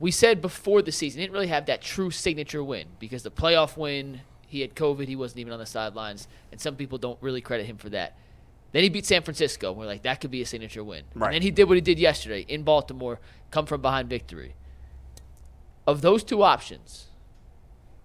we 0.00 0.10
said 0.10 0.40
before 0.40 0.82
the 0.82 0.92
season, 0.92 1.20
he 1.20 1.26
didn't 1.26 1.34
really 1.34 1.46
have 1.48 1.66
that 1.66 1.80
true 1.82 2.10
signature 2.10 2.64
win 2.64 2.86
because 2.98 3.22
the 3.22 3.30
playoff 3.30 3.76
win, 3.76 4.22
he 4.46 4.60
had 4.62 4.74
COVID, 4.74 5.06
he 5.08 5.16
wasn't 5.16 5.40
even 5.40 5.52
on 5.52 5.58
the 5.58 5.66
sidelines, 5.66 6.26
and 6.50 6.60
some 6.60 6.76
people 6.76 6.98
don't 6.98 7.18
really 7.20 7.40
credit 7.40 7.66
him 7.66 7.76
for 7.76 7.88
that. 7.90 8.16
Then 8.72 8.82
he 8.82 8.88
beat 8.88 9.04
San 9.04 9.22
Francisco. 9.22 9.68
And 9.70 9.78
We're 9.78 9.86
like, 9.86 10.02
that 10.02 10.20
could 10.20 10.30
be 10.30 10.40
a 10.42 10.46
signature 10.46 10.82
win. 10.82 11.04
Right. 11.14 11.26
And 11.28 11.34
then 11.34 11.42
he 11.42 11.50
did 11.50 11.64
what 11.64 11.74
he 11.74 11.82
did 11.82 11.98
yesterday 11.98 12.46
in 12.48 12.62
Baltimore, 12.62 13.20
come 13.50 13.66
from 13.66 13.82
behind 13.82 14.08
victory. 14.08 14.54
Of 15.86 16.00
those 16.00 16.24
two 16.24 16.42
options, 16.42 17.08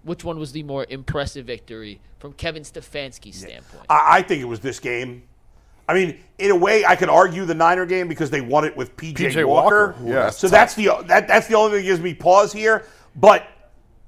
which 0.03 0.23
one 0.23 0.37
was 0.37 0.51
the 0.51 0.63
more 0.63 0.85
impressive 0.89 1.45
victory 1.45 2.01
from 2.19 2.33
Kevin 2.33 2.63
Stefanski's 2.63 3.39
standpoint? 3.39 3.85
I, 3.89 4.17
I 4.17 4.21
think 4.23 4.41
it 4.41 4.45
was 4.45 4.59
this 4.59 4.79
game. 4.79 5.23
I 5.87 5.93
mean, 5.93 6.19
in 6.37 6.51
a 6.51 6.55
way, 6.55 6.85
I 6.85 6.95
could 6.95 7.09
argue 7.09 7.45
the 7.45 7.55
Niner 7.55 7.85
game 7.85 8.07
because 8.07 8.29
they 8.29 8.41
won 8.41 8.65
it 8.65 8.75
with 8.75 8.95
PJ, 8.97 9.15
PJ 9.15 9.47
Walker. 9.47 9.95
Walker, 9.99 10.07
yeah. 10.07 10.29
So 10.29 10.47
that's 10.47 10.75
the 10.75 11.03
that 11.05 11.27
that's 11.27 11.47
the 11.47 11.55
only 11.55 11.71
thing 11.71 11.85
that 11.85 11.89
gives 11.89 12.01
me 12.01 12.13
pause 12.13 12.51
here. 12.51 12.85
But 13.15 13.47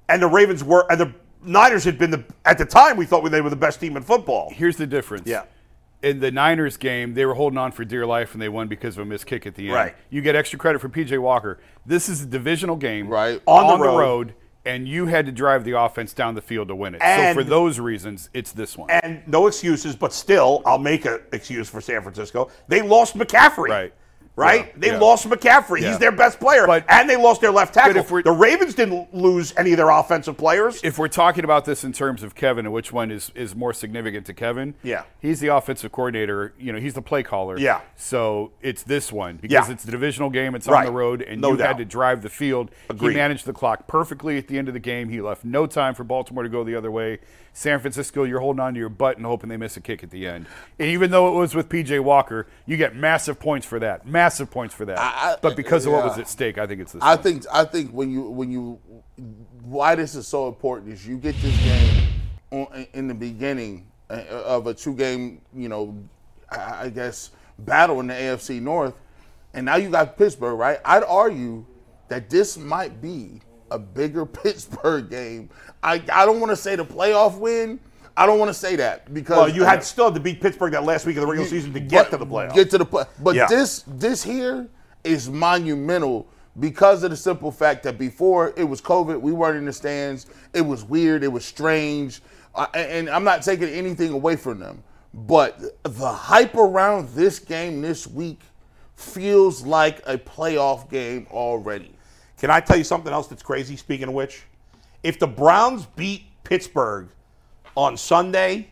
and 0.10 0.22
the 0.22 0.28
Ravens 0.28 0.64
were 0.64 0.86
and 0.92 1.00
the 1.00 1.14
Niners 1.42 1.84
had 1.84 1.98
been 1.98 2.12
the 2.12 2.24
at 2.46 2.58
the 2.58 2.66
time 2.66 2.98
we 2.98 3.06
thought 3.06 3.28
they 3.30 3.42
were 3.42 3.50
the 3.50 3.56
best 3.56 3.80
team 3.80 3.96
in 3.96 4.04
football. 4.04 4.52
Here's 4.52 4.78
the 4.78 4.88
difference. 4.88 5.28
Yeah. 5.28 5.44
In 6.02 6.20
the 6.20 6.32
Niners 6.32 6.78
game, 6.78 7.14
they 7.14 7.26
were 7.26 7.34
holding 7.34 7.58
on 7.58 7.72
for 7.74 7.84
dear 7.84 8.06
life 8.06 8.34
and 8.34 8.42
they 8.42 8.48
won 8.48 8.70
because 8.70 8.98
of 8.98 9.02
a 9.02 9.06
missed 9.06 9.26
kick 9.26 9.46
at 9.46 9.56
the 9.56 9.66
end. 9.68 9.76
Right. 9.76 9.96
You 10.10 10.22
get 10.22 10.34
extra 10.34 10.58
credit 10.58 10.80
for 10.80 10.88
PJ 10.88 11.20
Walker. 11.20 11.60
This 11.86 12.08
is 12.08 12.24
a 12.24 12.26
divisional 12.26 12.78
game. 12.78 13.10
Right. 13.10 13.42
On 13.46 13.80
the 13.80 13.86
road. 13.86 14.34
And 14.66 14.88
you 14.88 15.06
had 15.06 15.26
to 15.26 15.32
drive 15.32 15.64
the 15.64 15.80
offense 15.80 16.14
down 16.14 16.36
the 16.36 16.42
field 16.42 16.68
to 16.68 16.76
win 16.76 16.96
it. 16.96 17.02
And- 17.02 17.36
so 17.38 17.42
for 17.44 17.48
those 17.48 17.80
reasons, 17.80 18.30
it's 18.34 18.52
this 18.52 18.78
one. 18.78 18.90
And 18.90 19.22
no 19.28 19.48
excuses, 19.48 19.96
but 19.96 20.14
still, 20.14 20.62
I'll 20.66 20.78
make 20.80 21.06
an 21.06 21.20
excuse 21.32 21.70
for 21.70 21.82
San 21.82 22.02
Francisco. 22.02 22.50
They 22.68 22.82
lost 22.82 23.18
McCaffrey. 23.18 23.70
Right. 23.70 23.94
Right? 24.40 24.68
Yeah, 24.68 24.72
They 24.78 24.88
yeah. 24.92 24.98
lost 25.00 25.28
McCaffrey. 25.30 25.82
Yeah. 25.82 25.90
He's 25.90 26.00
their 26.00 26.12
best 26.12 26.40
player. 26.40 26.66
But- 26.66 26.86
and 26.88 27.10
they 27.10 27.18
lost 27.18 27.42
their 27.42 27.52
left 27.52 27.74
tackle. 27.74 27.98
if 27.98 28.10
we're- 28.10 28.24
the 28.24 28.32
Ravens 28.32 28.74
didn't 28.74 29.14
lose 29.14 29.54
any 29.58 29.72
of 29.72 29.78
their 29.78 29.90
offensive 29.90 30.38
players. 30.38 30.80
if 30.84 30.98
we're 30.98 31.08
talking 31.10 31.44
about 31.44 31.66
this 31.66 31.84
in 31.84 31.92
terms 31.92 32.24
of 32.24 32.36
Kevin 32.36 32.66
and 32.66 32.74
which 32.74 32.92
one 32.94 33.12
is, 33.12 33.32
is 33.36 33.56
more 33.56 33.74
significant 33.74 34.26
to 34.28 34.34
Kevin, 34.34 34.76
Yeah. 34.84 35.04
he's 35.20 35.40
the 35.42 35.48
offensive 35.48 35.92
coordinator. 35.92 36.54
You 36.58 36.72
know, 36.72 36.80
he's 36.80 36.94
the 36.94 37.02
play 37.02 37.22
caller. 37.24 37.58
Yeah. 37.60 37.82
So 37.96 38.52
it's 38.62 38.84
this 38.84 39.12
one 39.12 39.38
because 39.42 39.68
Yeah. 39.68 39.74
it's 39.74 39.84
the 39.84 39.92
divisional 39.92 40.30
game. 40.30 40.56
It's 40.56 40.68
Right. 40.68 40.80
on 40.80 40.86
the 40.86 40.92
road, 40.98 41.22
and 41.22 41.42
No 41.42 41.52
you 41.52 41.58
doubt. 41.58 41.68
had 41.68 41.78
to 41.80 41.86
drive 41.86 42.22
the 42.22 42.30
field. 42.30 42.72
Agreed. 42.90 43.12
He 43.12 43.18
managed 43.18 43.46
the 43.46 43.54
clock 43.54 43.88
perfectly 43.88 44.38
at 44.38 44.48
the 44.48 44.58
end 44.58 44.68
of 44.70 44.74
the 44.74 44.80
game. 44.80 45.10
He 45.10 45.20
left 45.22 45.44
no 45.44 45.66
time 45.68 45.94
for 45.96 46.04
Baltimore 46.04 46.44
to 46.44 46.50
go 46.50 46.64
the 46.64 46.76
other 46.76 46.90
way. 46.92 47.20
San 47.52 47.80
Francisco, 47.80 48.24
you're 48.24 48.40
holding 48.40 48.62
on 48.62 48.74
to 48.76 48.80
your 48.80 48.90
butt 48.90 49.18
and 49.18 49.26
hoping 49.26 49.50
they 49.50 49.58
miss 49.58 49.76
a 49.76 49.82
kick 49.82 50.04
at 50.04 50.12
the 50.12 50.26
end. 50.28 50.46
And 50.80 50.88
even 50.88 51.12
though 51.12 51.28
it 51.28 51.38
was 51.38 51.56
with 51.56 51.68
PJ 51.68 52.00
Walker, 52.00 52.48
you 52.66 52.78
get 52.78 52.96
massive 52.96 53.40
points 53.40 53.66
for 53.66 53.80
that. 53.80 54.06
Massive 54.08 54.29
points 54.52 54.74
for 54.76 54.86
that. 54.86 54.98
I- 55.00 55.38
but 55.42 55.56
because 55.56 55.86
of 55.86 55.94
what 55.94 56.04
was 56.06 56.18
at 56.18 56.28
stake, 56.28 56.58
I 56.58 56.68
think 56.68 56.82
it's 56.82 56.94
this. 56.94 57.02
I 57.04 57.16
one. 57.16 57.24
think 57.24 57.46
I 57.52 57.64
think 57.66 57.92
when 57.92 58.12
you 58.12 58.24
when 58.24 58.52
you 58.52 58.80
why 59.64 59.96
this 59.96 60.16
is 60.16 60.28
so 60.28 60.48
important 60.48 60.94
is 60.94 61.06
you 61.08 61.18
get 61.18 61.36
this 61.42 61.58
game 61.64 62.08
on, 62.52 62.88
in 62.94 63.08
the 63.08 63.14
beginning 63.14 63.86
uh, 64.10 64.24
of 64.46 64.68
a 64.68 64.74
two 64.74 64.94
game 64.96 65.42
you 65.54 65.70
know 65.70 65.96
I 66.52 66.86
I 66.86 66.90
guess 66.90 67.32
battle 67.60 68.00
in 68.00 68.08
the 68.08 68.14
AFC 68.14 68.62
North, 68.62 68.96
and 69.54 69.66
now 69.66 69.76
you 69.76 69.90
got 69.90 70.18
Pittsburgh 70.18 70.58
right. 70.58 70.80
I'd 70.86 71.04
argue 71.04 71.66
that 72.08 72.30
this 72.30 72.58
might 72.58 73.02
be 73.02 73.42
a 73.72 73.78
bigger 73.78 74.26
Pittsburgh 74.44 75.10
game. 75.10 75.50
I 75.84 76.02
I 76.12 76.26
don't 76.26 76.40
want 76.40 76.52
to 76.52 76.56
say 76.56 76.76
the 76.76 76.86
playoff 76.86 77.38
win. 77.38 77.80
I 78.20 78.26
don't 78.26 78.38
want 78.38 78.50
to 78.50 78.54
say 78.54 78.76
that 78.76 79.14
because 79.14 79.38
well, 79.38 79.50
you 79.50 79.64
had 79.64 79.82
still 79.82 80.12
to 80.12 80.20
beat 80.20 80.42
Pittsburgh 80.42 80.74
that 80.74 80.84
last 80.84 81.06
week 81.06 81.16
of 81.16 81.22
the 81.22 81.28
regular 81.28 81.48
season 81.50 81.72
to 81.72 81.80
get 81.80 82.12
but- 82.12 82.18
to 82.18 82.18
the 82.18 82.26
playoffs. 82.26 82.54
Get 82.54 82.70
to 82.72 82.78
the 82.78 82.84
play. 82.86 83.06
But 83.24 83.36
Yeah. 83.36 83.48
this 83.48 83.86
this 83.88 84.22
here 84.22 84.68
is 85.06 85.30
monumental 85.30 86.28
because 86.60 87.04
of 87.04 87.12
the 87.12 87.16
simple 87.16 87.50
fact 87.50 87.84
that 87.84 87.98
before 87.98 88.52
it 88.58 88.66
was 88.66 88.82
COVID, 88.82 89.22
we 89.22 89.32
weren't 89.32 89.56
in 89.58 89.64
the 89.64 89.72
stands. 89.72 90.26
It 90.54 90.62
was 90.62 90.84
weird. 90.84 91.24
It 91.24 91.32
was 91.32 91.46
strange. 91.46 92.22
Uh, 92.54 92.66
and 92.74 92.92
and 92.92 93.10
I'm 93.10 93.24
not 93.24 93.42
taking 93.42 93.70
anything 93.70 94.12
away 94.12 94.36
from 94.36 94.60
them, 94.60 94.84
but 95.14 95.62
the 95.84 96.12
hype 96.12 96.56
around 96.56 97.08
this 97.16 97.40
game 97.40 97.82
this 97.82 98.06
week 98.06 98.42
feels 98.98 99.66
like 99.66 100.02
a 100.06 100.18
playoff 100.18 100.90
game 100.90 101.26
already. 101.32 101.96
Can 102.38 102.50
I 102.50 102.60
tell 102.60 102.76
you 102.76 102.84
something 102.84 103.14
else 103.14 103.28
that's 103.28 103.44
crazy? 103.44 103.78
Speaking 103.78 104.10
of 104.10 104.14
which, 104.14 104.44
if 105.04 105.20
the 105.20 105.28
Browns 105.28 105.86
beat 105.96 106.24
Pittsburgh 106.44 107.08
on 107.80 107.96
Sunday, 107.96 108.68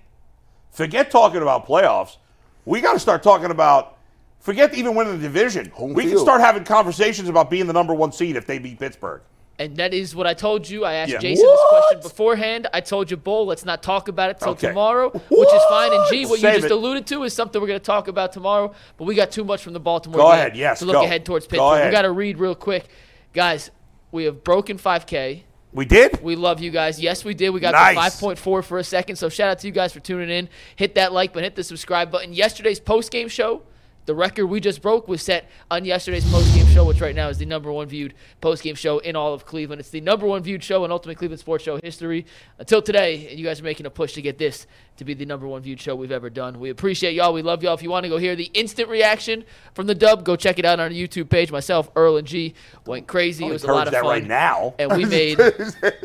forget 0.71 1.09
talking 1.09 1.41
about 1.41 1.65
playoffs. 1.65 2.17
We 2.65 2.81
got 2.81 2.93
to 2.93 2.99
start 2.99 3.23
talking 3.23 3.51
about. 3.51 3.93
Forget 4.39 4.73
even 4.75 4.95
winning 4.95 5.13
the 5.13 5.21
division. 5.27 5.69
Home 5.71 5.93
we 5.93 6.03
can 6.03 6.17
start 6.19 6.39
having 6.41 6.63
conversations 6.63 7.27
about 7.27 7.49
being 7.49 7.67
the 7.67 7.73
number 7.73 7.93
one 7.93 8.11
seed 8.13 8.35
if 8.35 8.45
they 8.45 8.59
beat 8.59 8.79
Pittsburgh. 8.79 9.21
And 9.59 9.75
that 9.77 9.93
is 9.93 10.15
what 10.15 10.27
I 10.27 10.33
told 10.35 10.69
you. 10.69 10.85
I 10.85 10.93
asked 10.93 11.11
Yeah. 11.11 11.17
Jason 11.17 11.45
this 11.45 11.59
question 11.69 11.99
beforehand. 12.01 12.67
I 12.73 12.79
told 12.79 13.09
you, 13.09 13.17
Bull, 13.17 13.45
let's 13.47 13.65
not 13.65 13.81
talk 13.81 14.07
about 14.07 14.29
it 14.29 14.39
till 14.39 14.49
Okay. 14.49 14.67
tomorrow, 14.67 15.09
which 15.09 15.53
is 15.53 15.61
fine. 15.69 15.91
And 15.91 16.03
G, 16.09 16.21
What? 16.23 16.29
what 16.31 16.39
Save 16.39 16.53
you 16.53 16.59
just 16.59 16.65
it. 16.65 16.71
alluded 16.71 17.07
to 17.07 17.23
is 17.23 17.33
something 17.33 17.59
we're 17.59 17.67
going 17.67 17.79
to 17.79 17.85
talk 17.85 18.07
about 18.07 18.31
tomorrow. 18.31 18.71
But 18.97 19.05
we 19.05 19.15
got 19.15 19.31
too 19.31 19.43
much 19.43 19.63
from 19.63 19.73
the 19.73 19.79
Baltimore 19.79 20.19
Go 20.19 20.25
game 20.29 20.33
ahead, 20.39 20.55
yes, 20.55 20.79
to 20.79 20.85
look 20.85 20.93
go. 20.93 21.03
ahead 21.03 21.25
towards 21.25 21.47
Go 21.47 21.51
Pittsburgh. 21.51 21.85
We 21.87 21.91
got 21.91 22.03
to 22.03 22.11
read 22.11 22.37
real 22.37 22.55
quick. 22.55 22.85
Guys, 23.33 23.71
we 24.11 24.25
have 24.25 24.43
broken 24.43 24.77
5K. 24.77 25.43
We 25.73 25.85
did? 25.85 26.21
We 26.23 26.35
love 26.35 26.59
you 26.61 26.71
guys. 26.71 26.99
Yes, 26.99 27.23
we 27.25 27.33
did. 27.33 27.49
We 27.51 27.59
got 27.59 27.73
Nice. 27.73 28.17
to 28.19 28.25
5.4 28.25 28.63
for 28.63 28.77
a 28.79 28.83
second. 28.83 29.17
So 29.17 29.29
shout 29.29 29.49
out 29.49 29.59
to 29.59 29.67
you 29.67 29.73
guys 29.73 29.93
for 29.93 29.99
tuning 29.99 30.29
in. 30.29 30.49
Hit 30.75 30.95
that 30.95 31.13
like 31.13 31.33
button, 31.33 31.43
hit 31.43 31.55
the 31.55 31.63
subscribe 31.63 32.09
button. 32.11 32.33
Yesterday's 32.33 32.79
post 32.79 33.11
game 33.11 33.27
show, 33.27 33.61
the 34.07 34.15
record 34.15 34.47
we 34.47 34.61
just 34.61 34.81
broke 34.81 35.07
was 35.09 35.21
set 35.21 35.49
on 35.69 35.83
yesterday's 35.83 36.29
post 36.31 36.55
game 36.55 36.65
show, 36.67 36.85
which 36.85 37.01
right 37.01 37.13
now 37.13 37.27
is 37.27 37.37
the 37.37 37.45
number 37.45 37.69
one 37.71 37.87
viewed 37.89 38.13
post 38.39 38.63
game 38.63 38.73
show 38.73 38.99
in 38.99 39.17
all 39.17 39.33
of 39.33 39.45
Cleveland. 39.45 39.81
It's 39.81 39.89
the 39.89 39.99
number 39.99 40.25
one 40.25 40.41
viewed 40.41 40.63
show 40.63 40.85
in 40.85 40.91
Ultimate 40.91 41.17
Cleveland 41.17 41.41
Sports 41.41 41.65
Show 41.65 41.77
history. 41.83 42.25
Until 42.57 42.81
today, 42.81 43.27
And 43.29 43.37
you 43.37 43.45
guys 43.45 43.59
are 43.59 43.65
making 43.65 43.85
a 43.85 43.89
push 43.89 44.13
to 44.13 44.21
get 44.21 44.37
this 44.37 44.65
to 44.95 45.03
be 45.03 45.13
the 45.13 45.25
number 45.25 45.45
one 45.45 45.61
viewed 45.61 45.81
show 45.81 45.93
we've 45.93 46.13
ever 46.13 46.29
done. 46.29 46.57
We 46.57 46.69
appreciate 46.69 47.15
y'all. 47.15 47.33
We 47.33 47.41
love 47.41 47.61
y'all. 47.61 47.73
If 47.73 47.83
you 47.83 47.89
want 47.89 48.05
to 48.05 48.09
go 48.09 48.17
hear 48.17 48.35
the 48.37 48.49
instant 48.53 48.87
reaction 48.87 49.43
from 49.73 49.87
the 49.87 49.93
dub, 49.93 50.23
go 50.23 50.37
check 50.37 50.57
it 50.57 50.63
out 50.63 50.79
on 50.79 50.85
our 50.85 50.89
YouTube 50.89 51.29
page. 51.29 51.51
Myself, 51.51 51.91
Earl, 51.93 52.15
and 52.15 52.25
G 52.25 52.53
went 52.85 53.07
crazy. 53.07 53.45
It 53.45 53.51
was 53.51 53.65
a 53.65 53.67
lot 53.67 53.87
of 53.87 53.91
that 53.91 54.03
fun. 54.03 54.09
right 54.09 54.25
now. 54.25 54.73
And 54.79 54.89
we 54.95 55.03
made 55.17 55.37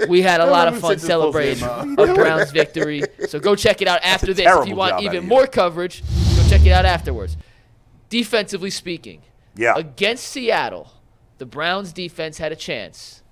we 0.09 0.23
had 0.23 0.41
a 0.41 0.47
lot 0.47 0.67
of 0.67 0.81
fun 0.81 0.99
celebrating 0.99 1.63
a 1.63 2.15
Browns 2.15 2.51
victory. 2.51 3.05
So 3.29 3.39
go 3.39 3.55
check 3.55 3.81
it 3.81 3.87
out 3.87 4.01
after 4.03 4.35
this. 4.35 4.47
If 4.47 4.67
you 4.67 4.75
want 4.75 5.03
even 5.03 5.29
more 5.29 5.47
coverage, 5.47 6.03
go 6.37 6.49
check 6.49 6.67
it 6.67 6.73
out 6.73 6.85
afterwards. 6.85 7.37
Defensively 8.13 8.69
speaking, 8.69 9.23
Yeah. 9.57 9.73
against 9.75 10.25
Seattle, 10.25 10.93
the 11.39 11.47
Browns 11.47 11.95
defense 11.95 12.37
had 12.37 12.53
a 12.53 12.57
chance 12.57 13.23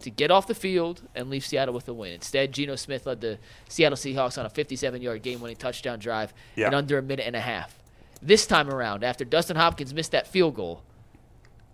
to 0.00 0.10
get 0.10 0.30
off 0.30 0.46
the 0.46 0.54
field 0.54 1.08
and 1.14 1.30
leave 1.30 1.44
Seattle 1.44 1.72
with 1.72 1.88
a 1.88 1.94
win. 1.94 2.12
Instead, 2.12 2.52
Geno 2.52 2.76
Smith 2.76 3.06
led 3.06 3.22
the 3.22 3.38
Seattle 3.68 3.96
Seahawks 3.96 4.36
on 4.36 4.44
a 4.44 4.50
57-yard 4.50 5.22
game-winning 5.22 5.56
touchdown 5.56 5.98
drive 5.98 6.34
Yeah. 6.54 6.68
in 6.68 6.74
under 6.74 6.98
a 6.98 7.02
minute 7.02 7.26
and 7.26 7.34
a 7.34 7.40
half. 7.40 7.78
This 8.20 8.46
time 8.46 8.68
around, 8.68 9.04
after 9.04 9.24
Dustin 9.24 9.56
Hopkins 9.56 9.94
missed 9.94 10.12
that 10.12 10.26
field 10.26 10.54
goal, 10.54 10.82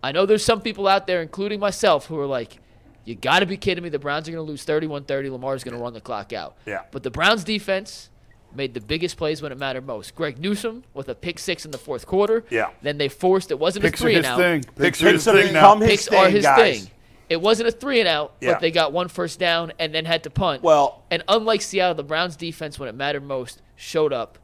I 0.05 0.13
know 0.13 0.25
there's 0.25 0.45
some 0.45 0.61
people 0.61 0.87
out 0.87 1.09
there, 1.09 1.23
including 1.23 1.59
myself, 1.59 2.07
who 2.07 2.17
are 2.21 2.27
like, 2.27 2.59
you 3.05 3.17
got 3.17 3.41
to 3.41 3.47
be 3.47 3.57
kidding 3.57 3.83
me. 3.83 3.91
The 3.91 3.99
Browns 3.99 4.29
are 4.29 4.33
going 4.33 4.45
to 4.45 4.49
lose 4.49 4.63
31 4.63 5.03
30. 5.05 5.31
Lamar's 5.31 5.65
going 5.65 5.77
to 5.77 5.83
run 5.83 5.95
the 5.95 6.01
clock 6.01 6.33
out. 6.33 6.57
Yeah. 6.65 6.83
But 6.93 7.03
the 7.03 7.11
Browns 7.11 7.43
defense 7.43 8.09
made 8.57 8.75
the 8.75 8.81
biggest 8.81 9.17
plays 9.17 9.43
when 9.43 9.53
it 9.53 9.59
mattered 9.59 9.87
most. 9.87 10.15
Greg 10.15 10.39
Newsome 10.39 10.85
with 10.95 11.09
a 11.09 11.15
pick 11.15 11.39
six 11.39 11.65
in 11.65 11.71
the 11.71 11.79
fourth 11.79 12.07
quarter. 12.07 12.45
Yeah. 12.51 12.71
Then 12.83 12.99
they 12.99 13.09
forced, 13.09 13.51
it 13.51 13.59
wasn't 13.59 13.85
Picks 13.85 14.01
a 14.01 14.05
are 14.05 14.07
three 14.07 14.15
his 14.15 14.25
and 14.25 14.27
out. 14.27 14.39
thing. 14.39 14.63
Picks 14.77 15.03
are 15.03 15.07
Picks 15.11 15.25
his 15.25 15.25
have 15.27 15.35
thing 15.45 15.53
now. 15.53 15.77
his 15.77 15.89
Picks 15.89 16.09
thing, 16.09 16.19
are 16.19 16.29
his 16.31 16.45
guys. 16.45 16.81
thing. 16.81 16.91
It 17.29 17.41
wasn't 17.41 17.69
a 17.69 17.73
three 17.73 17.99
and 18.01 18.09
out, 18.09 18.35
Yeah. 18.41 18.53
but 18.53 18.61
they 18.61 18.71
got 18.71 18.93
one 18.93 19.09
first 19.09 19.39
down 19.39 19.73
and 19.79 19.95
then 19.95 20.05
had 20.05 20.23
to 20.25 20.31
punt. 20.31 20.63
Well- 20.63 21.03
and 21.11 21.23
unlike 21.29 21.61
Seattle, 21.61 21.95
the 21.95 22.05
Browns 22.05 22.37
defense, 22.37 22.79
when 22.79 22.89
it 22.89 22.95
mattered 22.95 23.25
most, 23.25 23.63
showed 23.75 24.13
up. 24.13 24.39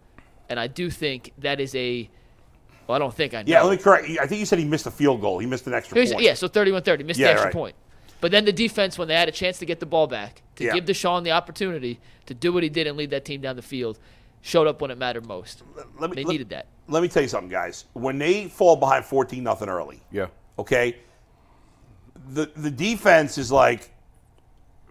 And 0.49 0.59
I 0.61 0.67
do 0.67 0.91
think 0.91 1.33
that 1.39 1.61
is 1.61 1.75
a. 1.75 2.11
Well, 2.87 2.97
I 2.97 2.99
don't 2.99 3.15
think 3.15 3.33
I 3.33 3.43
know. 3.43 3.45
Yeah, 3.47 3.63
let 3.63 3.79
me 3.79 3.83
correct. 3.83 4.07
I 4.21 4.27
think 4.27 4.41
you 4.41 4.45
said 4.47 4.59
he 4.59 4.65
missed 4.65 4.87
a 4.87 4.91
field 4.91 5.21
goal. 5.21 5.39
He 5.39 5.47
missed 5.47 5.67
an 5.67 5.73
extra 5.75 5.95
Here's- 5.95 6.13
point. 6.13 6.25
Yeah, 6.25 6.35
so 6.35 6.49
31 6.49 6.83
30. 6.83 7.05
Missed 7.05 7.21
Yeah, 7.21 7.29
the 7.29 7.33
extra 7.33 7.47
right. 7.47 7.53
point. 7.55 7.75
But 8.21 8.33
then 8.33 8.45
the 8.45 8.53
defense, 8.53 8.99
when 8.99 9.09
they 9.09 9.15
had 9.15 9.29
a 9.29 9.33
chance 9.33 9.59
to 9.61 9.67
get 9.67 9.81
the 9.81 9.87
ball 9.87 10.07
back, 10.09 10.43
to 10.63 10.67
Yeah. 10.69 10.75
give 10.75 10.85
Deshaun 10.87 11.25
the 11.25 11.33
opportunity 11.33 12.01
to 12.27 12.35
do 12.35 12.53
what 12.53 12.63
he 12.63 12.69
did 12.69 12.87
and 12.87 12.97
lead 12.97 13.11
that 13.11 13.25
team 13.25 13.41
down 13.41 13.57
the 13.57 13.63
field, 13.63 13.99
showed 14.41 14.67
up 14.67 14.81
when 14.81 14.91
it 14.91 14.99
mattered 14.99 15.27
most. 15.27 15.63
Let 15.99 16.11
me- 16.11 16.17
they 16.17 16.25
let- 16.25 16.33
needed 16.33 16.49
that. 16.51 16.67
Let 16.89 17.03
me 17.03 17.09
tell 17.09 17.23
you 17.23 17.29
something, 17.29 17.49
guys. 17.49 17.85
When 17.93 18.19
they 18.19 18.49
fall 18.49 18.77
behind 18.77 19.05
14 19.05 19.43
nothing 19.45 19.69
early, 19.69 20.01
Yeah. 20.11 20.27
okay, 20.59 20.97
the 22.29 22.51
the 22.57 22.71
defense 22.71 23.39
is 23.39 23.51
like, 23.53 23.91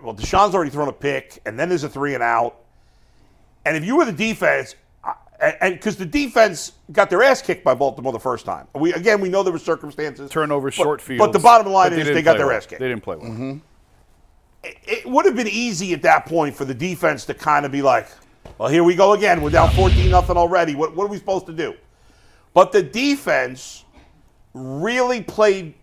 well, 0.02 0.16
Deshaun's 0.16 0.56
already 0.56 0.72
thrown 0.72 0.88
a 0.88 0.94
pick, 0.94 1.40
and 1.46 1.60
then 1.60 1.70
there's 1.70 1.84
a 1.84 1.90
three 1.90 2.14
and 2.14 2.24
out. 2.24 2.58
And 3.66 3.78
if 3.78 3.86
you 3.86 3.96
were 3.98 4.06
the 4.06 4.12
defense, 4.12 4.76
and 5.40 5.76
because 5.76 5.98
the 5.98 6.06
defense 6.06 6.72
got 6.92 7.10
their 7.10 7.22
ass 7.24 7.42
kicked 7.42 7.64
by 7.64 7.74
Baltimore 7.76 8.12
the 8.12 8.20
first 8.20 8.46
time, 8.46 8.68
we 8.74 8.94
again 8.94 9.22
we 9.22 9.30
know 9.30 9.44
there 9.44 9.54
were 9.54 9.60
circumstances, 9.60 10.30
Turnovers, 10.32 10.76
but- 10.78 10.84
short 10.84 11.02
fields. 11.02 11.20
But 11.20 11.34
the 11.34 11.40
bottom 11.40 11.72
line 11.72 11.92
is 11.94 12.00
didn't 12.00 12.14
they 12.16 12.22
got 12.22 12.38
their 12.38 12.48
well. 12.48 12.58
ass 12.58 12.66
kicked. 12.66 12.80
They 12.80 12.88
didn't 12.88 13.04
play 13.04 13.18
well. 13.18 13.30
Mm-hmm. 13.30 13.58
It 14.64 15.06
would 15.06 15.26
have 15.26 15.36
been 15.36 15.48
easy 15.48 15.94
at 15.94 16.02
that 16.04 16.26
point 16.26 16.56
for 16.56 16.66
the 16.66 16.74
defense 16.74 17.26
to 17.26 17.34
kind 17.34 17.66
of 17.66 17.72
be 17.72 17.82
like, 17.82 18.08
well, 18.58 18.70
here 18.70 18.84
we 18.84 18.96
go 18.96 19.14
again. 19.14 19.42
We're 19.42 19.50
down 19.50 19.72
14 19.72 20.10
nothing 20.10 20.38
already. 20.38 20.76
What, 20.76 20.96
what 20.96 21.06
are 21.06 21.08
we 21.08 21.18
supposed 21.18 21.48
to 21.48 21.54
do? 21.54 21.74
But 22.54 22.72
the 22.72 22.84
defense 22.84 23.86
really 24.54 25.24
played 25.24 25.74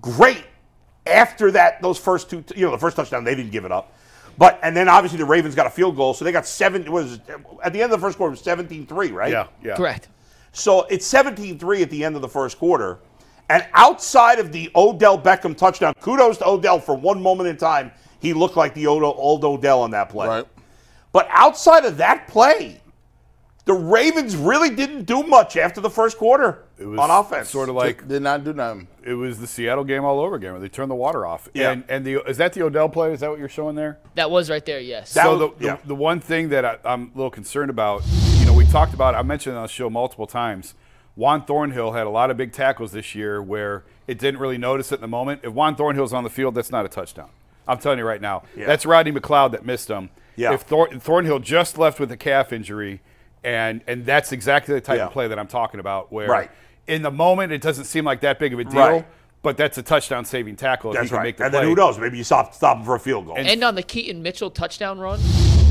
great 0.00 0.44
after 1.06 1.50
that. 1.52 1.80
Those 1.80 1.98
first 1.98 2.30
two, 2.30 2.44
you 2.54 2.66
know, 2.66 2.72
the 2.72 2.78
first 2.78 2.96
touchdown 2.96 3.24
they 3.24 3.34
didn't 3.34 3.52
give 3.52 3.64
it 3.64 3.72
up, 3.72 3.94
but 4.36 4.58
and 4.62 4.76
then 4.76 4.88
obviously 4.88 5.18
the 5.18 5.24
Ravens 5.24 5.54
got 5.54 5.66
a 5.66 5.70
field 5.70 5.96
goal, 5.96 6.14
so 6.14 6.24
they 6.24 6.32
got 6.32 6.46
seven. 6.46 6.82
It 6.82 6.90
was 6.90 7.20
at 7.62 7.72
the 7.72 7.82
end 7.82 7.92
of 7.92 8.00
the 8.00 8.04
first 8.06 8.18
quarter, 8.18 8.34
it 8.34 8.44
was 8.44 8.58
17-3, 8.88 9.12
right? 9.12 9.32
Yeah, 9.32 9.46
yeah. 9.62 9.76
Correct. 9.76 10.08
So 10.52 10.82
it's 10.90 11.10
17-3 11.10 11.82
at 11.82 11.90
the 11.90 12.04
end 12.04 12.16
of 12.16 12.22
the 12.22 12.28
first 12.28 12.58
quarter. 12.58 12.98
And 13.48 13.66
outside 13.72 14.38
of 14.38 14.52
the 14.52 14.70
Odell 14.76 15.20
Beckham 15.20 15.56
touchdown, 15.56 15.94
kudos 16.00 16.38
to 16.38 16.46
Odell 16.46 16.78
for 16.78 16.94
one 16.94 17.20
moment 17.20 17.48
in 17.48 17.56
time. 17.56 17.90
He 18.20 18.32
looked 18.32 18.56
like 18.56 18.74
the 18.74 18.86
old, 18.86 19.02
old 19.02 19.44
Odell 19.44 19.82
on 19.82 19.90
that 19.92 20.08
play. 20.10 20.28
Right. 20.28 20.46
But 21.12 21.28
outside 21.30 21.84
of 21.84 21.96
that 21.96 22.28
play, 22.28 22.80
the 23.64 23.72
Ravens 23.74 24.36
really 24.36 24.70
didn't 24.70 25.04
do 25.04 25.22
much 25.22 25.56
after 25.56 25.80
the 25.80 25.90
first 25.90 26.18
quarter 26.18 26.64
It 26.78 26.86
was 26.86 26.98
on 26.98 27.10
offense. 27.10 27.50
sort 27.50 27.68
of 27.68 27.74
like 27.74 28.06
Did 28.08 28.22
not 28.22 28.42
do 28.44 28.52
nothing. 28.52 28.88
it 29.02 29.14
was 29.14 29.38
the 29.38 29.46
Seattle 29.46 29.84
game 29.84 30.04
all 30.04 30.18
over 30.20 30.34
again, 30.36 30.52
where 30.52 30.60
they 30.60 30.68
turned 30.68 30.90
the 30.90 30.94
water 30.96 31.26
off. 31.26 31.48
Yeah. 31.54 31.70
And 31.72 31.84
and 31.88 32.04
the 32.04 32.22
is 32.28 32.36
that 32.38 32.52
the 32.52 32.62
Odell 32.62 32.88
play? 32.88 33.12
Is 33.12 33.20
that 33.20 33.30
what 33.30 33.38
you're 33.38 33.48
showing 33.48 33.76
there? 33.76 33.98
That 34.14 34.30
was 34.30 34.48
right 34.50 34.64
there, 34.64 34.80
yes. 34.80 35.12
That 35.14 35.24
so 35.24 35.30
was- 35.36 35.50
the, 35.52 35.58
the, 35.58 35.64
yeah. 35.64 35.76
the 35.84 35.94
one 35.94 36.20
thing 36.20 36.48
that 36.50 36.64
I, 36.64 36.78
I'm 36.84 37.10
a 37.14 37.16
little 37.16 37.30
concerned 37.30 37.70
about, 37.70 38.02
you 38.38 38.46
know, 38.46 38.52
we 38.54 38.64
talked 38.66 38.94
about, 38.94 39.14
I 39.14 39.22
mentioned 39.22 39.56
on 39.56 39.62
the 39.62 39.68
show 39.68 39.90
multiple 39.90 40.26
times. 40.26 40.74
Juan 41.16 41.44
Thornhill 41.44 41.92
had 41.92 42.06
a 42.06 42.10
lot 42.10 42.30
of 42.30 42.36
big 42.36 42.52
tackles 42.52 42.92
this 42.92 43.14
year 43.14 43.42
where 43.42 43.84
it 44.06 44.18
didn't 44.18 44.40
really 44.40 44.58
notice 44.58 44.90
it 44.90 44.96
in 44.96 45.00
the 45.02 45.08
moment. 45.08 45.40
If 45.42 45.52
Juan 45.52 45.76
Thornhill's 45.76 46.12
on 46.14 46.24
the 46.24 46.30
field, 46.30 46.54
that's 46.54 46.70
not 46.70 46.86
a 46.86 46.88
touchdown. 46.88 47.28
I'm 47.68 47.78
telling 47.78 47.98
you 47.98 48.04
right 48.04 48.20
now. 48.20 48.42
Yeah. 48.56 48.66
That's 48.66 48.84
Rodney 48.86 49.12
McLeod 49.12 49.52
that 49.52 49.64
missed 49.64 49.88
him. 49.88 50.10
Yeah. 50.36 50.52
If 50.54 50.62
Thor, 50.62 50.88
Thornhill 50.88 51.38
just 51.38 51.78
left 51.78 52.00
with 52.00 52.10
a 52.12 52.16
calf 52.16 52.52
injury, 52.52 53.00
and 53.44 53.82
and 53.86 54.04
that's 54.06 54.32
exactly 54.32 54.74
the 54.74 54.80
type 54.80 54.98
Yeah. 54.98 55.06
of 55.06 55.12
play 55.12 55.28
that 55.28 55.38
I'm 55.38 55.46
talking 55.48 55.80
about, 55.80 56.12
where 56.12 56.28
Right. 56.28 56.50
in 56.86 57.02
the 57.02 57.10
moment 57.10 57.52
it 57.52 57.60
doesn't 57.60 57.84
seem 57.84 58.04
like 58.04 58.20
that 58.20 58.38
big 58.38 58.52
of 58.52 58.58
a 58.58 58.64
deal, 58.64 58.80
Right. 58.80 59.06
but 59.42 59.56
that's 59.56 59.76
a 59.78 59.82
touchdown 59.82 60.24
saving 60.24 60.56
tackle. 60.56 60.90
if 60.90 60.94
he 60.96 60.98
That's 61.00 61.08
can 61.10 61.16
right. 61.18 61.24
Make 61.24 61.36
the 61.36 61.44
And 61.44 61.52
play. 61.52 61.60
then 61.60 61.68
who 61.68 61.74
knows? 61.74 61.98
Maybe 61.98 62.18
you 62.18 62.24
stop, 62.24 62.54
stop 62.54 62.78
him 62.78 62.84
for 62.84 62.94
a 62.96 63.00
field 63.00 63.26
goal. 63.26 63.36
And 63.38 63.62
on 63.64 63.74
the 63.74 63.82
Keaton 63.82 64.22
Mitchell 64.22 64.50
touchdown 64.50 64.98
run, 64.98 65.20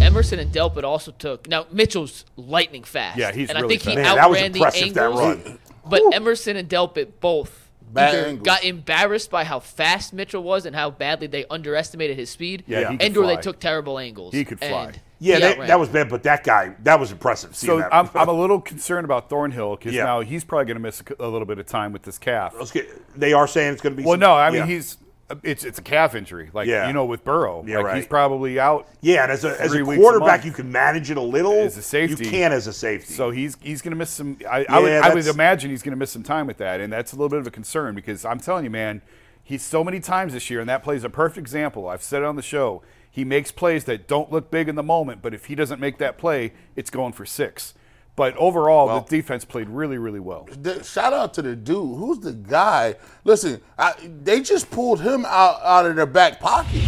Emerson 0.02 0.40
and 0.40 0.52
Delpit 0.52 0.84
also 0.84 1.12
took. 1.12 1.48
Now 1.50 1.66
Mitchell's 1.72 2.26
lightning 2.38 2.84
fast. 2.84 3.18
Yeah, 3.18 3.32
he's 3.32 3.50
and 3.50 3.58
I 3.58 3.62
really 3.62 3.78
think 3.78 3.90
he 3.98 4.04
fast. 4.04 4.08
Man, 4.08 4.16
that 4.18 4.30
was 4.30 4.38
outran 4.40 4.52
the 4.54 4.60
impressive, 4.60 4.94
that 4.94 5.04
angles. 5.06 5.20
run. 5.46 5.60
But 5.86 6.02
Emerson 6.14 6.56
and 6.58 6.70
Delpit 6.70 7.08
both 7.20 7.50
Bad 7.50 7.50
either 7.50 7.58
angles. 7.58 7.69
Got 7.94 8.64
embarrassed 8.64 9.30
by 9.32 9.44
how 9.44 9.60
fast 9.60 10.14
Mitchell 10.14 10.44
was 10.44 10.66
and 10.66 10.76
how 10.76 10.90
badly 10.90 11.28
they 11.28 11.46
underestimated 11.50 12.18
his 12.18 12.30
speed, 12.30 12.64
Yeah, 12.68 12.92
he 12.92 12.98
and 13.00 13.18
or 13.18 13.28
they 13.28 13.38
took 13.38 13.60
terrible 13.60 14.00
angles. 14.00 14.34
He 14.34 14.46
could 14.46 14.60
fly. 14.60 14.86
and 14.86 15.00
yeah, 15.20 15.36
he 15.36 15.42
they, 15.42 15.68
that 15.68 15.80
was 15.80 15.90
bad, 15.90 16.10
but 16.10 16.24
that 16.24 16.44
guy, 16.44 16.76
that 16.84 17.00
was 17.00 17.12
impressive. 17.12 17.56
So. 17.56 17.82
I'm, 17.92 18.10
I'm 18.16 18.30
a 18.30 18.34
little 18.34 18.62
concerned 18.62 19.06
about 19.06 19.30
Thornhill 19.30 19.76
because 19.76 19.94
Yeah. 19.94 20.06
now 20.06 20.22
he's 20.22 20.44
probably 20.44 20.66
going 20.66 20.78
to 20.78 20.82
miss 20.82 21.04
a 21.20 21.28
little 21.28 21.46
bit 21.46 21.60
of 21.60 21.66
time 21.66 21.92
with 21.92 22.04
this 22.04 22.18
calf. 22.18 22.54
Let's 22.58 22.72
get- 22.72 22.88
they 23.20 23.34
are 23.34 23.48
saying 23.48 23.74
it's 23.74 23.82
going 23.82 23.96
to 23.96 23.98
be. 23.98 24.04
Well, 24.06 24.14
some- 24.14 24.22
no, 24.22 24.34
I 24.34 24.50
mean 24.50 24.60
yeah. 24.62 24.66
he's 24.68 24.98
it's 25.44 25.64
it's 25.64 25.80
a 25.80 25.82
calf 25.82 26.16
injury, 26.16 26.50
like 26.54 26.68
Yeah. 26.68 26.88
you 26.88 26.94
know 26.94 27.06
with 27.06 27.24
Burrow. 27.24 27.64
Yeah, 27.66 27.78
like, 27.78 27.86
right. 27.86 27.96
He's 27.98 28.08
probably 28.08 28.60
out. 28.60 28.88
Yeah, 29.02 29.24
and 29.24 29.32
as 29.32 29.44
a, 29.46 29.60
as 29.62 29.74
a 29.74 29.84
weeks 29.84 30.00
a 30.00 30.02
quarterback, 30.02 30.46
you 30.46 30.52
can 30.52 30.72
manage 30.72 31.12
it 31.12 31.18
a 31.18 31.22
little. 31.22 31.54
As 31.54 31.78
a 31.78 31.82
safety. 31.82 32.26
you 32.26 32.32
can 32.32 32.52
as 32.52 32.68
a 32.68 32.74
safety. 32.74 33.14
So 33.14 33.32
he's 33.32 33.58
he's 33.62 33.82
going 33.82 33.92
to 33.92 33.98
miss 33.98 34.10
some. 34.10 34.38
I, 34.50 34.66
I 34.68 34.80
would 34.80 34.92
I 34.92 35.14
would 35.14 35.28
imagine 35.28 35.70
he's 35.70 35.84
going 35.84 35.92
to 35.94 35.98
miss 35.98 36.12
some 36.12 36.24
time 36.24 36.48
with 36.48 36.58
that, 36.58 36.80
and 36.80 36.92
that's 36.92 37.14
a 37.14 37.16
little 37.16 37.30
bit 37.30 37.40
of 37.40 37.48
a 37.48 37.52
concern 37.52 37.96
because 37.96 38.26
I'm 38.26 38.40
telling 38.40 38.64
you, 38.64 38.72
man, 38.72 39.02
he's 39.44 39.62
so 39.62 39.84
many 39.84 40.00
times 40.00 40.34
this 40.34 40.50
year, 40.50 40.60
and 40.60 40.70
that 40.70 40.84
plays 40.84 41.04
a 41.04 41.10
perfect 41.10 41.38
example. 41.40 41.88
I've 41.88 42.04
said 42.04 42.22
it 42.22 42.26
on 42.26 42.36
the 42.36 42.42
show. 42.42 42.82
He 43.12 43.26
makes 43.26 43.52
plays 43.52 43.86
that 43.86 44.08
don't 44.08 44.32
look 44.32 44.52
big 44.52 44.70
in 44.70 44.76
the 44.76 44.84
moment, 44.84 45.22
but 45.22 45.34
if 45.34 45.46
he 45.46 45.56
doesn't 45.56 45.80
make 45.80 45.98
that 45.98 46.18
play, 46.18 46.54
it's 46.76 46.90
going 46.90 47.14
for 47.14 47.26
six. 47.26 47.74
But 48.20 48.36
overall, 48.36 48.88
Well- 48.88 49.00
the 49.00 49.16
defense 49.16 49.46
played 49.46 49.70
really, 49.70 49.98
really 49.98 50.20
well. 50.20 50.46
The- 50.62 50.84
shout 50.84 51.14
out 51.14 51.34
to 51.36 51.42
the 51.42 51.56
dude. 51.56 51.98
Who's 51.98 52.20
the 52.20 52.34
guy? 52.34 52.96
Listen, 53.24 53.62
I, 53.78 53.94
they 54.24 54.42
just 54.42 54.70
pulled 54.70 55.00
him 55.00 55.26
out, 55.26 55.62
out 55.64 55.86
of 55.86 55.96
their 55.96 56.06
back 56.06 56.42
pockets. 56.42 56.86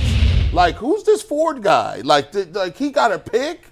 Like, 0.51 0.75
who's 0.75 1.03
this 1.05 1.21
Ford 1.21 1.63
guy? 1.63 2.01
Like, 2.03 2.33
th- 2.33 2.49
like 2.49 2.75
he 2.75 2.89
got 2.89 3.13
a 3.13 3.17
pick. 3.19 3.63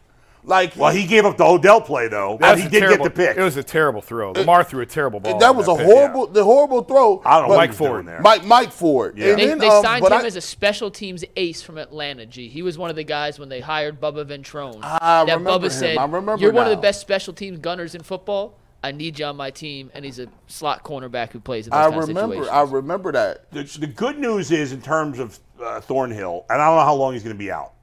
Like, 0.43 0.75
well, 0.77 0.91
he 0.91 1.05
gave 1.05 1.25
up 1.25 1.37
the 1.37 1.43
Odell 1.43 1.81
play 1.81 2.07
though, 2.07 2.37
That 2.39 2.53
but 2.55 2.59
he 2.63 2.69
did 2.69 2.79
terrible- 2.79 3.05
get 3.05 3.15
the 3.15 3.25
pick. 3.27 3.37
It 3.37 3.43
was 3.43 3.57
a 3.57 3.63
terrible 3.63 4.01
throw. 4.01 4.31
Lamar 4.31 4.63
threw 4.63 4.81
a 4.81 4.85
terrible 4.85 5.19
ball. 5.19 5.37
that 5.37 5.49
on 5.49 5.57
was 5.57 5.67
a 5.67 5.75
pick. 5.75 5.85
horrible, 5.85 6.27
the 6.27 6.43
horrible 6.43 6.81
throw. 6.83 7.21
I 7.25 7.39
don't 7.39 7.49
know 7.49 7.57
Mike 7.57 7.67
he 7.67 7.71
was 7.71 7.77
doing 7.77 7.89
Ford. 7.91 8.05
there. 8.07 8.21
Mike 8.21 8.45
Mike 8.45 8.71
Ford. 8.71 9.17
Yeah. 9.17 9.29
And 9.31 9.39
They, 9.39 9.45
then, 9.47 9.57
they 9.59 9.67
um, 9.67 9.83
signed 9.83 10.01
but 10.01 10.11
him 10.13 10.19
I- 10.21 10.25
as 10.25 10.35
a 10.37 10.41
special 10.41 10.89
teams 10.89 11.23
ace 11.35 11.61
from 11.61 11.77
Atlanta. 11.77 12.25
G. 12.25 12.47
He 12.47 12.61
was 12.61 12.77
one 12.77 12.89
of 12.89 12.95
the 12.95 13.03
guys 13.03 13.37
when 13.37 13.49
they 13.49 13.59
hired 13.59 13.99
Bubba 13.99 14.25
Ventrone. 14.25 14.79
I 14.81 15.25
that 15.25 15.37
remember 15.37 15.49
Bubba 15.59 15.63
him. 15.65 15.69
said, 15.71 15.97
I 15.97 16.03
remember 16.05 16.37
"You're 16.37 16.53
one 16.53 16.65
of 16.65 16.71
the 16.71 16.77
best 16.81 17.01
special 17.01 17.33
teams 17.33 17.59
gunners 17.59 17.93
in 17.93 18.01
football. 18.01 18.55
I 18.81 18.91
need 18.93 19.19
you 19.19 19.25
on 19.25 19.35
my 19.35 19.51
team." 19.51 19.91
And 19.93 20.05
he's 20.05 20.19
a 20.19 20.27
slot 20.47 20.83
cornerback 20.85 21.31
who 21.31 21.41
plays 21.41 21.67
in 21.67 21.71
those 21.71 21.77
I 21.77 21.89
kind 21.89 22.01
of 22.01 22.07
remember. 22.07 22.35
situations. 22.35 22.55
I 22.55 22.61
remember 22.63 23.11
that. 23.11 23.51
the, 23.51 23.63
the 23.79 23.87
good 23.87 24.17
news 24.17 24.51
is 24.51 24.71
in 24.71 24.81
terms 24.81 25.19
of 25.19 25.37
uh, 25.61 25.81
Thornhill, 25.81 26.45
and 26.49 26.61
I 26.61 26.67
don't 26.67 26.77
know 26.77 26.83
how 26.85 26.95
long 26.95 27.11
he's 27.13 27.23
going 27.23 27.35
to 27.35 27.39
be 27.39 27.51
out. 27.51 27.73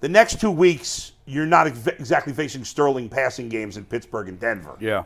The 0.00 0.08
next 0.08 0.40
two 0.40 0.50
weeks, 0.50 1.12
you're 1.24 1.46
not 1.46 1.66
ex- 1.66 1.86
exactly 1.86 2.32
facing 2.32 2.64
Sterling 2.64 3.08
passing 3.08 3.48
games 3.48 3.76
in 3.76 3.84
Pittsburgh 3.84 4.28
and 4.28 4.38
Denver. 4.38 4.76
Yeah, 4.80 5.04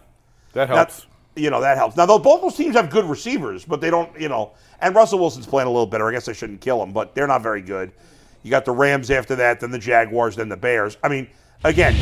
that 0.52 0.68
Now, 0.68 0.76
helps. 0.76 1.06
you 1.36 1.50
know 1.50 1.60
that 1.60 1.76
helps. 1.76 1.96
Now, 1.96 2.06
though, 2.06 2.18
both 2.18 2.42
those 2.42 2.56
teams 2.56 2.74
have 2.74 2.90
good 2.90 3.04
receivers, 3.04 3.64
but 3.64 3.80
they 3.80 3.90
don't, 3.90 4.18
you 4.20 4.28
know. 4.28 4.52
And 4.80 4.94
Russell 4.94 5.18
Wilson's 5.18 5.46
playing 5.46 5.68
a 5.68 5.70
little 5.70 5.86
better. 5.86 6.08
I 6.08 6.12
guess 6.12 6.28
I 6.28 6.32
shouldn't 6.32 6.60
kill 6.60 6.82
him, 6.82 6.92
but 6.92 7.14
they're 7.14 7.26
not 7.26 7.42
very 7.42 7.62
good. 7.62 7.92
You 8.42 8.50
got 8.50 8.64
the 8.64 8.72
Rams 8.72 9.10
after 9.10 9.36
that, 9.36 9.60
then 9.60 9.70
the 9.70 9.78
Jaguars, 9.78 10.36
then 10.36 10.48
the 10.48 10.56
Bears. 10.56 10.96
I 11.04 11.08
mean, 11.08 11.28
again, 11.64 11.94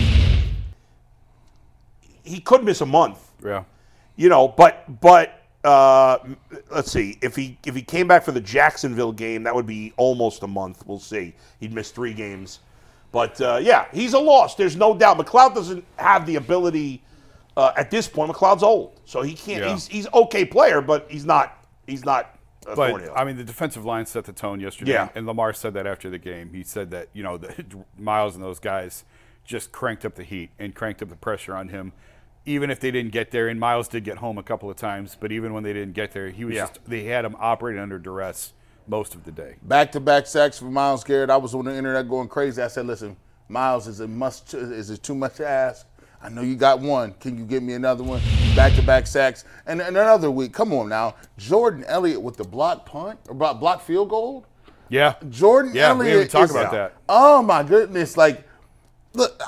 he 2.25 2.41
could 2.41 2.65
miss 2.65 2.81
a 2.81 2.87
month 2.87 3.19
Yeah. 3.45 3.65
you 4.17 4.29
know, 4.29 4.49
but 4.49 5.01
but 5.01 5.35
uh, 5.65 6.19
let's 6.71 6.91
see 6.91 7.19
if 7.21 7.35
he 7.35 7.59
if 7.67 7.75
he 7.75 7.83
came 7.83 8.07
back 8.09 8.23
for 8.25 8.33
the 8.33 8.41
Jacksonville 8.41 9.13
game, 9.13 9.43
that 9.43 9.55
would 9.55 9.67
be 9.67 9.93
almost 9.97 10.43
a 10.43 10.47
month. 10.47 10.85
We'll 10.87 11.01
see. 11.01 11.35
He'd 11.61 11.73
miss 11.73 11.91
three 11.91 12.15
games, 12.15 12.61
but 13.13 13.41
uh, 13.41 13.59
yeah, 13.63 13.87
he's 13.93 14.13
a 14.15 14.19
loss. 14.19 14.55
There's 14.55 14.77
no 14.77 14.95
doubt. 14.97 15.19
McLeod 15.19 15.55
doesn't 15.55 15.85
have 15.97 16.27
the 16.27 16.37
ability 16.37 17.03
uh, 17.57 17.73
at 17.77 17.91
this 17.91 18.09
point. 18.09 18.31
McLeod's 18.33 18.63
old, 18.63 19.01
so 19.05 19.23
he 19.23 19.35
can't. 19.35 19.65
Yeah. 19.65 19.73
He's 19.73 19.87
he's 19.87 20.07
okay 20.13 20.45
player, 20.45 20.81
but 20.81 21.07
he's 21.11 21.25
not 21.25 21.65
he's 21.87 22.05
not. 22.05 22.35
But 22.65 22.77
Thornhill. 22.77 23.15
I 23.17 23.25
mean, 23.25 23.37
the 23.39 23.45
defensive 23.45 23.87
line 23.87 24.05
set 24.05 24.25
the 24.25 24.33
tone 24.33 24.61
yesterday, 24.61 24.93
Yeah. 24.93 25.09
and 25.15 25.27
Lamar 25.27 25.55
said 25.55 25.73
that 25.75 25.87
after 25.87 26.11
the 26.11 26.19
game. 26.19 26.53
He 26.53 26.63
said 26.65 26.91
that 26.91 27.09
you 27.15 27.23
know 27.23 27.39
the, 27.39 27.65
Myles 27.99 28.35
and 28.35 28.45
those 28.45 28.59
guys 28.59 29.05
just 29.45 29.73
cranked 29.73 30.05
up 30.05 30.17
the 30.17 30.25
heat 30.25 30.51
and 30.59 30.75
cranked 30.75 31.01
up 31.03 31.09
the 31.09 31.17
pressure 31.17 31.55
on 31.57 31.69
him. 31.71 31.93
Even 32.45 32.71
if 32.71 32.79
they 32.81 32.91
didn't 32.91 33.13
get 33.13 33.31
there, 33.31 33.49
and 33.49 33.59
Myles 33.59 33.89
did 33.89 34.05
get 34.05 34.19
home 34.19 34.37
a 34.39 34.43
couple 34.43 34.69
of 34.71 34.77
times, 34.77 35.17
but 35.19 35.33
even 35.33 35.53
when 35.55 35.63
they 35.65 35.73
didn't 35.73 35.95
get 35.95 36.13
there, 36.13 36.29
he 36.31 36.45
was 36.45 36.55
Yeah. 36.57 36.67
just 36.67 36.81
they 36.87 37.05
had 37.05 37.25
him 37.25 37.37
operating 37.39 37.81
under 37.81 37.99
duress 37.99 38.53
most 38.89 39.15
of 39.15 39.25
the 39.25 39.31
day. 39.33 39.57
Back 39.63 39.93
to 39.93 40.01
back 40.01 40.27
sacks 40.27 40.59
for 40.59 40.67
Myles 40.67 41.05
Garrett. 41.05 41.31
I 41.31 41.37
was 41.37 41.55
on 41.55 41.65
the 41.67 41.75
internet 41.75 42.09
going 42.09 42.29
crazy. 42.29 42.63
I 42.63 42.69
said, 42.69 42.87
"Listen, 42.87 43.17
Myles, 43.49 43.87
is 43.87 44.01
it 44.01 44.09
must? 44.09 44.55
Is 44.55 44.91
it 44.91 45.03
too 45.03 45.15
much 45.15 45.35
to 45.37 45.47
ask? 45.49 45.87
I 46.21 46.29
know 46.29 46.43
you 46.43 46.57
got 46.57 46.81
one. 46.81 47.15
Can 47.21 47.39
you 47.39 47.45
give 47.45 47.63
me 47.63 47.75
another 47.75 48.03
one? 48.03 48.21
Back 48.57 48.75
to 48.75 48.83
back 48.83 49.07
sacks, 49.07 49.45
and, 49.67 49.81
and 49.81 49.97
another 49.97 50.31
week. 50.31 50.53
Come 50.53 50.73
on 50.73 50.89
now, 50.89 51.15
Jordan 51.37 51.85
Elliott 51.87 52.21
with 52.21 52.37
the 52.37 52.45
block 52.45 52.87
punt 52.87 53.21
or 53.29 53.35
block, 53.35 53.83
field 53.83 54.09
goal. 54.09 54.45
Yeah, 54.89 55.15
Jordan 55.29 55.73
Yeah, 55.75 55.93
we 55.93 56.01
Elliott. 56.11 56.13
haven't 56.13 56.31
talked 56.31 56.51
is- 56.51 56.57
about 56.57 56.73
that. 56.73 56.95
Oh 57.09 57.43
my 57.43 57.63
goodness! 57.63 58.17
Like, 58.17 58.43
look, 59.13 59.41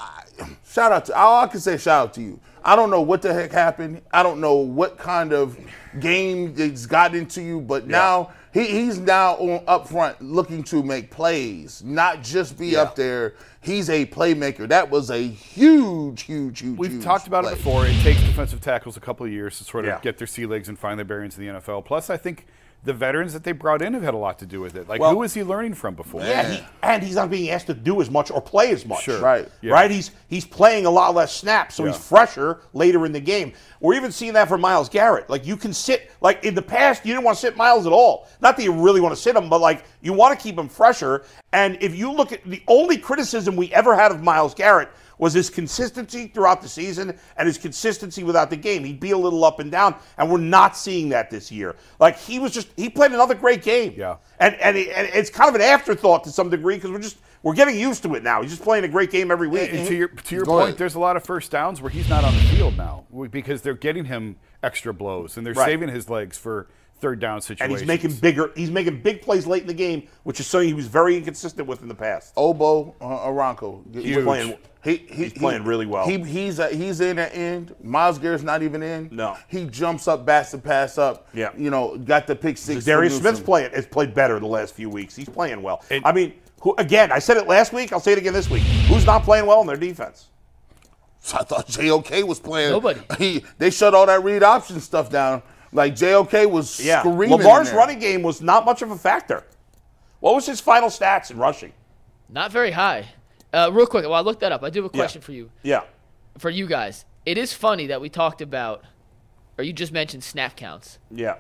shout 0.67 0.93
out 0.93 1.07
to 1.07 1.17
all 1.17 1.43
I 1.43 1.47
can 1.49 1.61
say. 1.61 1.77
Shout 1.77 2.09
out 2.09 2.15
to 2.15 2.21
you. 2.23 2.39
I 2.63 2.77
don't 2.77 2.91
know 2.91 3.01
what 3.01 3.23
the 3.23 3.33
heck 3.33 3.51
happened. 3.53 4.03
I 4.13 4.23
don't 4.23 4.39
know 4.41 4.57
what 4.57 4.99
kind 4.99 5.33
of 5.33 5.59
game 5.99 6.55
it's 6.59 6.85
got 6.87 7.15
into 7.15 7.41
you, 7.43 7.61
but 7.63 7.87
now 7.87 8.33
he, 8.53 8.65
he's 8.67 8.99
now 8.99 9.35
on 9.35 9.63
up 9.67 9.89
front 9.89 10.21
looking 10.23 10.63
to 10.65 10.83
make 10.83 11.11
plays, 11.11 11.83
not 11.85 12.23
just 12.23 12.59
be 12.59 12.77
up 12.77 12.97
there. 12.97 13.35
He's 13.61 13.89
a 13.91 14.07
playmaker. 14.07 14.69
That 14.69 14.91
was 14.91 15.11
a 15.11 15.19
huge, 15.27 16.23
huge, 16.23 16.61
huge. 16.61 16.79
We've 16.79 16.93
huge 16.93 17.05
talked 17.05 17.27
about 17.27 17.45
play. 17.45 17.53
it 17.53 17.57
before. 17.57 17.87
It 17.87 18.01
takes 18.03 18.21
defensive 18.23 18.61
tackles 18.61 18.97
a 18.97 19.01
couple 19.01 19.27
of 19.27 19.33
years 19.33 19.59
to 19.59 19.65
sort 19.65 19.85
of 19.85 19.91
Yeah. 19.91 19.99
get 20.01 20.19
their 20.19 20.27
sea 20.27 20.47
legs 20.47 20.69
and 20.69 20.79
find 20.79 20.99
their 20.99 21.05
bearings 21.05 21.37
in 21.39 21.45
the 21.47 21.53
NFL. 21.61 21.85
Plus, 21.85 22.11
I 22.11 22.17
think 22.17 22.47
the 22.83 22.93
veterans 22.95 23.35
that 23.35 23.45
they 23.45 23.53
brought 23.53 23.83
in 23.83 23.93
have 23.93 24.03
had 24.03 24.15
a 24.15 24.17
lot 24.17 24.39
to 24.39 24.47
do 24.47 24.61
with 24.61 24.75
it. 24.75 24.89
Like, 24.89 25.01
Well- 25.01 25.11
who 25.13 25.23
is 25.23 25.35
he 25.35 25.43
learning 25.45 25.75
from 25.75 25.95
before? 25.95 26.23
Yeah, 26.23 26.49
he, 26.51 26.65
and 26.83 27.03
he's 27.03 27.15
not 27.15 27.29
being 27.31 27.51
asked 27.51 27.67
to 27.67 27.75
do 27.75 28.01
as 28.01 28.11
much 28.11 28.31
or 28.31 28.41
play 28.41 28.71
as 28.73 28.87
much. 28.87 29.03
Sure. 29.03 29.21
Right. 29.21 29.47
Yeah. 29.61 29.75
Right. 29.75 29.91
He's 29.91 30.11
he's 30.29 30.47
playing 30.47 30.87
a 30.87 30.91
lot 30.91 31.15
less 31.15 31.35
snaps, 31.35 31.75
so 31.75 31.85
he's 31.85 31.97
fresher 31.97 32.61
later 32.73 33.05
in 33.05 33.13
the 33.13 33.21
game. 33.21 33.53
We're 33.81 33.95
even 33.95 34.13
seeing 34.13 34.33
that 34.33 34.49
for 34.49 34.57
Myles 34.57 34.89
Garrett. 34.89 35.29
Like 35.29 35.47
you 35.47 35.57
can 35.57 35.73
sit 35.75 36.11
like 36.23 36.45
in 36.45 36.55
the 36.55 36.63
past, 36.63 37.05
you 37.05 37.13
didn't 37.13 37.25
want 37.25 37.37
to 37.37 37.41
sit 37.41 37.57
Myles 37.57 37.87
at 37.87 37.93
all. 37.93 38.27
Not 38.41 38.57
that 38.57 38.63
you 38.63 38.73
really 38.73 39.01
want 39.01 39.15
to 39.15 39.21
sit 39.21 39.37
him, 39.37 39.49
but 39.51 39.61
like 39.61 39.85
you 40.01 40.13
want 40.13 40.39
to 40.39 40.43
keep 40.43 40.59
him 40.59 40.69
fresher. 40.69 41.25
And 41.53 41.77
if 41.83 41.95
you 41.95 42.11
look 42.13 42.33
at 42.33 42.43
the 42.45 42.63
only 42.69 42.97
criticism 42.97 43.57
we 43.57 43.73
ever 43.75 43.95
had 43.95 44.11
of 44.11 44.23
Myles 44.23 44.55
Garrett 44.55 44.89
was 45.21 45.33
his 45.33 45.51
consistency 45.51 46.27
throughout 46.29 46.63
the 46.63 46.69
season 46.69 47.17
and 47.37 47.47
his 47.47 47.59
consistency 47.59 48.25
without 48.25 48.51
the 48.51 48.57
game. 48.57 48.83
He'd 48.85 48.99
be 49.01 49.13
a 49.13 49.19
little 49.19 49.45
up 49.45 49.61
and 49.61 49.71
down, 49.71 49.95
and 50.19 50.31
we're 50.31 50.39
not 50.39 50.77
seeing 50.77 51.11
that 51.11 51.31
this 51.31 51.53
year. 51.53 51.77
Like 52.01 52.19
he 52.19 52.39
was 52.39 52.53
just 52.53 52.69
he 52.77 52.89
played 52.91 53.13
another 53.13 53.35
great 53.35 53.63
game. 53.63 53.95
Yeah. 53.97 54.17
And 54.39 54.55
and, 54.57 54.77
it- 54.77 54.89
and 54.97 55.09
it's 55.13 55.31
kind 55.31 55.49
of 55.49 55.55
an 55.55 55.61
afterthought 55.61 56.25
to 56.25 56.31
some 56.31 56.51
degree 56.51 56.75
because 56.77 56.91
we're 56.91 56.99
just 57.01 57.19
we're 57.43 57.55
getting 57.55 57.79
used 57.79 58.03
to 58.03 58.15
it 58.17 58.23
now. 58.23 58.43
He's 58.43 58.51
just 58.51 58.63
playing 58.63 58.85
a 58.85 58.89
great 58.89 59.11
game 59.11 59.31
every 59.31 59.49
week. 59.49 59.71
And 59.73 59.87
to 59.89 59.95
your 59.95 60.09
to 60.09 60.35
your 60.35 60.45
Go 60.45 60.53
point, 60.53 60.65
ahead. 60.65 60.79
there's 60.79 60.95
a 60.95 61.01
lot 61.01 61.17
of 61.17 61.25
first 61.25 61.51
downs 61.51 61.81
where 61.81 61.91
he's 61.91 62.09
not 62.09 62.25
on 62.25 62.35
the 62.35 62.41
field 62.43 62.77
now 62.77 63.05
because 63.31 63.63
they're 63.63 63.75
getting 63.75 64.07
him 64.07 64.37
extra 64.63 64.93
blows 64.93 65.37
and 65.37 65.47
they're 65.47 65.55
Right. 65.55 65.67
saving 65.67 65.89
his 65.89 66.11
legs 66.11 66.37
for 66.37 66.67
third 67.01 67.21
down 67.21 67.41
situation. 67.41 67.65
and 67.65 67.73
he's 67.73 67.87
making 67.87 68.13
bigger. 68.15 68.53
He's 68.55 68.71
making 68.71 69.03
big 69.03 69.23
plays 69.23 69.47
late 69.47 69.63
in 69.63 69.69
the 69.69 69.75
game, 69.75 70.09
which 70.23 70.41
is 70.41 70.47
something 70.47 70.69
he 70.69 70.75
was 70.75 70.87
very 70.87 71.17
inconsistent 71.17 71.67
with 71.67 71.83
in 71.83 71.89
the 71.89 71.95
past. 71.95 72.35
Ogbo 72.37 72.95
uh, 73.01 73.05
Aranco. 73.05 73.83
He's 73.95 74.23
playing. 74.23 74.57
He, 74.83 74.97
he, 74.97 75.25
He's 75.25 75.33
playing 75.35 75.65
really 75.65 75.85
well. 75.85 76.07
He, 76.07 76.17
he's 76.21 76.59
uh, 76.59 76.69
he's 76.69 77.03
in 77.03 77.17
the 77.17 77.35
end. 77.37 77.75
Myles 77.83 78.19
Garrett's 78.19 78.43
not 78.43 78.63
even 78.63 78.83
in. 78.83 79.11
No. 79.13 79.37
He 79.47 79.67
jumps 79.67 80.09
up, 80.09 80.25
bats 80.25 80.53
the 80.53 80.59
pass 80.59 80.97
up. 80.97 81.29
Yeah. 81.35 81.51
You 81.55 81.69
know, 81.69 81.99
got 81.99 82.27
the 82.27 82.35
pick 82.35 82.57
six. 82.57 82.81
for 82.81 82.87
Darius 82.87 83.19
Smith's 83.19 83.41
playing 83.41 83.73
has 83.73 83.87
played 83.87 84.15
better 84.15 84.41
the 84.41 84.47
last 84.47 84.75
few 84.75 84.89
weeks. 84.89 85.15
He's 85.15 85.29
playing 85.29 85.61
well. 85.61 85.85
And- 85.91 86.03
I 86.07 86.13
mean, 86.13 86.33
who, 86.63 86.75
again, 86.79 87.13
I 87.13 87.19
said 87.19 87.37
it 87.37 87.47
last 87.47 87.75
week. 87.75 87.93
I'll 87.93 88.01
say 88.01 88.13
it 88.13 88.19
again 88.19 88.33
this 88.33 88.49
week. 88.49 88.63
Who's 88.63 89.05
not 89.05 89.23
playing 89.23 89.45
well 89.45 89.61
in 89.61 89.67
their 89.67 89.77
defense? 89.77 90.29
So 91.21 91.37
I 91.41 91.43
thought 91.45 91.67
JOK 91.69 92.27
was 92.27 92.41
playing. 92.41 92.71
Nobody. 92.71 93.01
He, 93.19 93.45
they 93.59 93.69
shut 93.71 93.95
all 93.95 94.07
that 94.07 94.25
read 94.25 94.43
option 94.43 94.81
stuff 94.81 95.11
down. 95.11 95.43
Like 95.73 95.95
JOK 95.95 96.51
was 96.51 96.81
Yeah, 96.85 97.01
screaming. 97.01 97.31
in 97.33 97.39
Lamar's 97.39 97.69
there. 97.71 97.79
running 97.79 97.99
game 97.99 98.23
was 98.23 98.41
not 98.43 98.65
much 98.65 98.83
of 98.83 98.91
a 98.91 98.97
factor. 98.97 99.45
What 100.21 100.35
was 100.35 100.47
his 100.47 100.61
final 100.61 100.89
stats 100.89 101.31
in 101.31 101.39
rushing? 101.39 101.73
Not 102.29 102.51
very 102.53 102.73
high. 102.73 103.07
Uh, 103.53 103.71
real 103.73 103.87
quick, 103.87 104.05
while 104.05 104.15
I 104.15 104.21
look 104.21 104.41
that 104.41 104.53
up, 104.53 104.63
I 104.63 104.71
do 104.71 104.83
have 104.83 104.93
a 104.93 104.97
Yeah. 104.97 105.01
question 105.03 105.23
for 105.23 105.33
you. 105.33 105.51
Yeah. 105.63 105.83
For 106.39 106.51
you 106.51 106.67
guys, 106.67 107.05
it 107.27 107.39
is 107.39 107.53
funny 107.53 107.87
that 107.89 108.01
we 108.01 108.09
talked 108.09 108.41
about, 108.41 108.85
or 109.59 109.65
you 109.65 109.73
just 109.73 109.93
mentioned 109.93 110.23
snap 110.25 110.57
counts. 110.57 110.99
Yeah. 111.11 111.37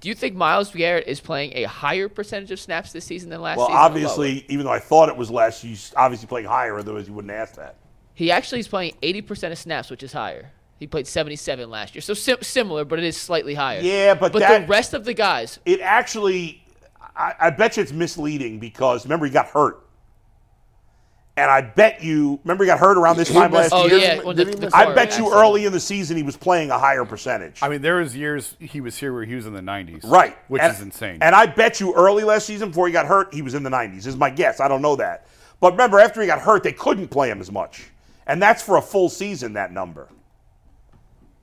Do 0.00 0.08
you 0.10 0.14
think 0.14 0.34
Myles 0.36 0.70
Garrett 0.70 1.06
is 1.06 1.20
playing 1.20 1.52
a 1.54 1.64
higher 1.64 2.08
percentage 2.08 2.50
of 2.50 2.60
snaps 2.60 2.92
this 2.92 3.04
season 3.06 3.30
than 3.30 3.40
last 3.40 3.56
Well, 3.56 3.66
season? 3.68 3.76
or 3.76 3.80
lower? 3.80 3.86
obviously, 3.86 4.44
even 4.48 4.66
though 4.66 4.72
I 4.72 4.78
thought 4.78 5.08
it 5.08 5.16
was 5.16 5.30
less, 5.30 5.62
he's 5.62 5.92
obviously 5.96 6.26
playing 6.28 6.46
higher. 6.46 6.78
Otherwise, 6.78 7.08
you 7.08 7.14
wouldn't 7.14 7.32
ask 7.32 7.54
that. 7.56 7.76
he 8.14 8.30
actually 8.30 8.60
is 8.60 8.68
playing 8.68 8.94
80% 9.02 9.52
of 9.52 9.58
snaps, 9.58 9.90
which 9.90 10.02
is 10.02 10.12
higher. 10.14 10.50
He 10.78 10.86
played 10.86 11.06
77 11.06 11.70
last 11.70 11.94
year, 11.94 12.02
so 12.02 12.12
sim- 12.14 12.42
similar, 12.42 12.84
but 12.84 12.98
it 12.98 13.04
is 13.04 13.16
slightly 13.16 13.54
higher. 13.54 13.80
Yeah, 13.80 14.14
but 14.14 14.32
but 14.32 14.40
that- 14.40 14.62
the 14.62 14.66
rest 14.66 14.92
of 14.94 15.04
the 15.04 15.14
guys, 15.14 15.58
It 15.64 15.80
actually, 15.80 16.62
I, 17.16 17.32
I 17.40 17.50
bet 17.50 17.76
you 17.76 17.82
it's 17.82 17.92
misleading 17.92 18.58
because 18.58 19.04
remember 19.06 19.24
he 19.26 19.32
got 19.32 19.46
hurt, 19.46 19.82
and 21.38 21.50
I 21.50 21.60
bet 21.62 22.02
you 22.02 22.40
remember 22.44 22.64
he 22.64 22.68
got 22.68 22.78
hurt 22.78 22.98
around 22.98 23.16
this 23.16 23.32
time 23.32 23.52
last 23.52 23.72
oh 23.72 23.86
year. 23.86 23.98
yeah, 23.98 24.22
when 24.22 24.36
the, 24.36 24.44
the 24.44 24.70
I 24.74 24.86
bet 24.94 25.18
you 25.18 25.24
accident. 25.26 25.32
early 25.34 25.64
in 25.66 25.72
the 25.72 25.80
season 25.80 26.16
he 26.16 26.22
was 26.22 26.36
playing 26.36 26.70
a 26.70 26.78
higher 26.78 27.04
percentage. 27.06 27.58
I 27.62 27.68
mean, 27.70 27.80
there 27.82 27.96
was 27.96 28.14
years 28.16 28.54
he 28.60 28.80
was 28.82 28.96
here 28.98 29.12
where 29.14 29.24
he 29.24 29.34
was 29.34 29.46
in 29.46 29.54
the 29.54 29.60
90s, 29.62 30.04
right, 30.04 30.36
Which 30.48 30.60
And- 30.62 30.72
is 30.74 30.80
insane. 30.82 31.18
And 31.22 31.34
I 31.34 31.46
bet 31.46 31.80
you 31.80 31.94
early 31.94 32.24
last 32.24 32.46
season 32.46 32.68
before 32.68 32.86
he 32.86 32.92
got 32.92 33.06
hurt, 33.06 33.32
he 33.32 33.40
was 33.42 33.54
in 33.54 33.62
the 33.62 33.70
90s. 33.70 34.06
Is 34.06 34.16
my 34.16 34.28
guess. 34.30 34.60
I 34.60 34.68
don't 34.68 34.82
know 34.82 34.96
that, 34.96 35.26
but 35.60 35.72
remember 35.72 36.00
after 36.00 36.20
he 36.20 36.26
got 36.26 36.40
hurt, 36.40 36.62
they 36.62 36.72
couldn't 36.72 37.08
play 37.08 37.30
him 37.30 37.40
as 37.40 37.50
much, 37.50 37.84
and 38.26 38.42
that's 38.42 38.62
for 38.62 38.76
a 38.76 38.82
full 38.82 39.08
season. 39.08 39.54
That 39.54 39.72
number. 39.72 40.08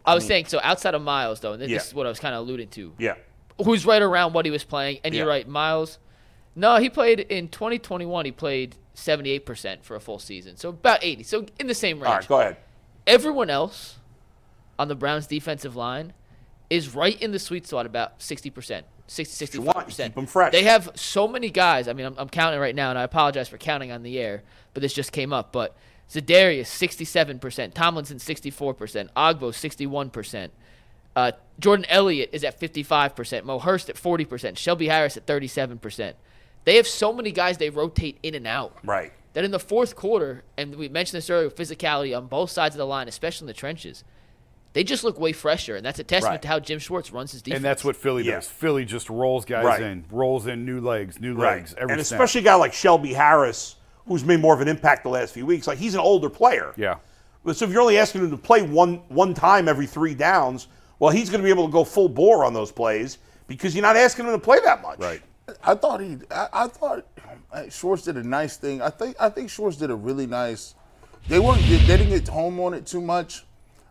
I 0.06 0.16
was 0.16 0.24
mm. 0.26 0.28
saying 0.28 0.46
so 0.46 0.60
outside 0.62 0.96
of 0.96 1.02
Myles 1.02 1.40
though, 1.40 1.54
and 1.54 1.62
this 1.62 1.70
Yeah. 1.70 1.78
is 1.78 1.94
what 1.94 2.06
I 2.06 2.10
was 2.10 2.20
kind 2.20 2.36
of 2.36 2.42
alluding 2.42 2.70
to. 2.70 2.94
Yeah. 2.98 3.16
Who's 3.64 3.86
right 3.86 4.02
around 4.02 4.34
what 4.34 4.46
he 4.46 4.52
was 4.52 4.64
playing? 4.64 5.00
And 5.04 5.14
you're 5.14 5.28
right, 5.28 5.48
Myles. 5.48 6.00
No, 6.56 6.78
he 6.78 6.90
played 6.90 7.20
in 7.20 7.48
2021. 7.48 8.26
He 8.26 8.32
played 8.32 8.76
78% 8.96 9.84
for 9.84 9.96
a 9.96 10.00
full 10.00 10.20
season, 10.20 10.58
so 10.58 10.70
about 10.70 11.04
80. 11.04 11.24
So 11.24 11.46
in 11.60 11.68
the 11.68 11.74
same 11.74 11.98
range. 11.98 12.08
All 12.08 12.16
right. 12.16 12.28
Go 12.28 12.40
ahead. 12.40 12.58
Everyone 13.08 13.50
else 13.50 13.98
on 14.78 14.88
the 14.88 14.96
Browns 14.96 15.28
defensive 15.28 15.76
line 15.76 16.14
is 16.70 16.96
right 16.96 17.20
in 17.22 17.32
the 17.32 17.40
sweet 17.40 17.68
spot 17.68 17.86
about 17.86 18.20
60%, 18.20 18.84
60, 19.08 19.58
you 19.58 19.62
want. 19.62 19.88
65%. 19.88 20.06
Keep 20.06 20.18
'em 20.18 20.26
fresh. 20.26 20.52
They 20.52 20.64
have 20.64 20.90
so 20.96 21.28
many 21.28 21.50
guys. 21.50 21.88
I 21.88 21.94
mean, 21.94 22.06
I'm, 22.06 22.16
I'm 22.18 22.30
counting 22.30 22.60
right 22.60 22.76
now, 22.76 22.90
and 22.90 22.98
I 22.98 23.04
apologize 23.04 23.50
for 23.50 23.58
counting 23.58 23.92
on 23.92 24.04
the 24.04 24.20
air, 24.20 24.44
but 24.74 24.82
this 24.82 24.94
just 24.94 25.12
came 25.12 25.34
up. 25.34 25.52
But 25.52 25.76
Zadarius, 26.10 26.68
67%. 26.68 27.74
Tomlinson, 27.74 28.18
64%. 28.18 29.10
Ogbo, 29.16 29.52
61%. 29.52 30.50
Uh, 31.16 31.32
Jordan 31.60 31.86
Elliott 31.90 32.30
is 32.34 32.44
at 32.44 32.60
55%. 32.60 33.44
Mo 33.44 33.60
Hurst 33.60 33.90
at 33.90 33.96
40%. 33.96 34.58
Shelby 34.58 34.88
Harris 34.88 35.18
at 35.18 35.26
37%. 35.26 36.14
They 36.66 36.76
have 36.78 36.88
so 36.88 37.12
many 37.14 37.32
guys 37.32 37.58
they 37.58 37.70
rotate 37.70 38.18
in 38.24 38.36
and 38.36 38.48
out 38.48 38.78
Right. 38.84 39.12
that 39.34 39.44
in 39.44 39.52
the 39.52 39.60
fourth 39.60 39.96
quarter, 39.96 40.44
and 40.58 40.76
we 40.76 40.88
mentioned 40.90 41.18
this 41.18 41.30
earlier, 41.30 41.50
physicality 41.50 42.16
on 42.18 42.28
both 42.28 42.50
sides 42.52 42.74
of 42.76 42.80
the 42.80 42.86
line, 42.86 43.08
especially 43.08 43.46
in 43.46 43.48
the 43.48 43.54
trenches, 43.54 44.04
they 44.72 44.84
just 44.84 45.04
look 45.04 45.20
way 45.20 45.34
fresher, 45.34 45.76
and 45.76 45.86
that's 45.86 46.00
a 46.00 46.04
testament 46.04 46.36
Right. 46.36 46.42
to 46.44 46.48
how 46.48 46.60
Jim 46.60 46.80
Schwartz 46.80 47.12
runs 47.12 47.34
his 47.34 47.42
defense. 47.42 47.58
and 47.58 47.66
that's 47.66 47.84
what 47.84 47.96
Philly 47.96 48.24
Yeah. 48.24 48.36
does. 48.36 48.48
Philly 48.48 48.86
just 48.86 49.10
rolls 49.10 49.46
guys 49.46 49.66
Right. 49.66 49.82
in, 49.82 50.06
rolls 50.10 50.48
in 50.48 50.66
new 50.66 50.80
legs, 50.80 51.20
new 51.20 51.36
Right. 51.36 51.58
legs, 51.58 51.76
every 51.78 51.94
and 51.96 52.06
snap. 52.06 52.20
especially 52.22 52.42
a 52.42 52.44
guy 52.46 52.56
like 52.56 52.74
Shelby 52.74 53.14
Harris, 53.14 53.76
who's 54.08 54.24
made 54.24 54.40
more 54.40 54.54
of 54.54 54.62
an 54.62 54.68
impact 54.68 55.04
the 55.04 55.10
last 55.10 55.34
few 55.34 55.46
weeks. 55.46 55.68
Like 55.68 55.78
he's 55.78 55.94
an 55.94 56.00
older 56.00 56.30
player. 56.30 56.74
yeah. 56.76 56.96
So 57.52 57.66
if 57.66 57.72
you're 57.72 57.82
only 57.82 57.98
asking 57.98 58.22
him 58.24 58.32
to 58.32 58.38
play 58.38 58.62
one 58.62 58.96
one 59.10 59.34
time 59.34 59.68
every 59.68 59.86
three 59.86 60.16
downs, 60.16 60.68
well, 61.00 61.12
he's 61.12 61.30
going 61.30 61.42
to 61.42 61.44
be 61.44 61.50
able 61.50 61.66
to 61.66 61.72
go 61.72 61.84
full 61.84 62.08
bore 62.08 62.46
on 62.46 62.54
those 62.54 62.72
plays 62.72 63.18
because 63.48 63.76
you're 63.76 63.82
not 63.82 63.98
asking 63.98 64.26
him 64.26 64.32
to 64.32 64.40
play 64.40 64.60
that 64.64 64.82
much. 64.82 65.00
Right. 65.00 65.22
I 65.62 65.76
thought 65.76 66.00
he. 66.00 66.18
I, 66.32 66.48
I 66.54 66.68
thought 66.68 67.06
Schwartz 67.70 68.04
did 68.04 68.16
a 68.16 68.24
nice 68.24 68.56
thing. 68.56 68.82
I 68.82 68.90
think. 68.90 69.18
I 69.20 69.30
think 69.30 69.50
Schwartz 69.50 69.76
did 69.78 69.92
a 69.92 69.96
really 69.96 70.26
nice. 70.26 70.76
They 71.28 71.40
weren't. 71.40 71.62
They 71.64 71.80
didn't 71.86 72.10
get 72.10 72.28
home 72.30 72.60
on 72.62 72.74
it 72.74 72.86
too 72.86 73.02
much. 73.02 73.44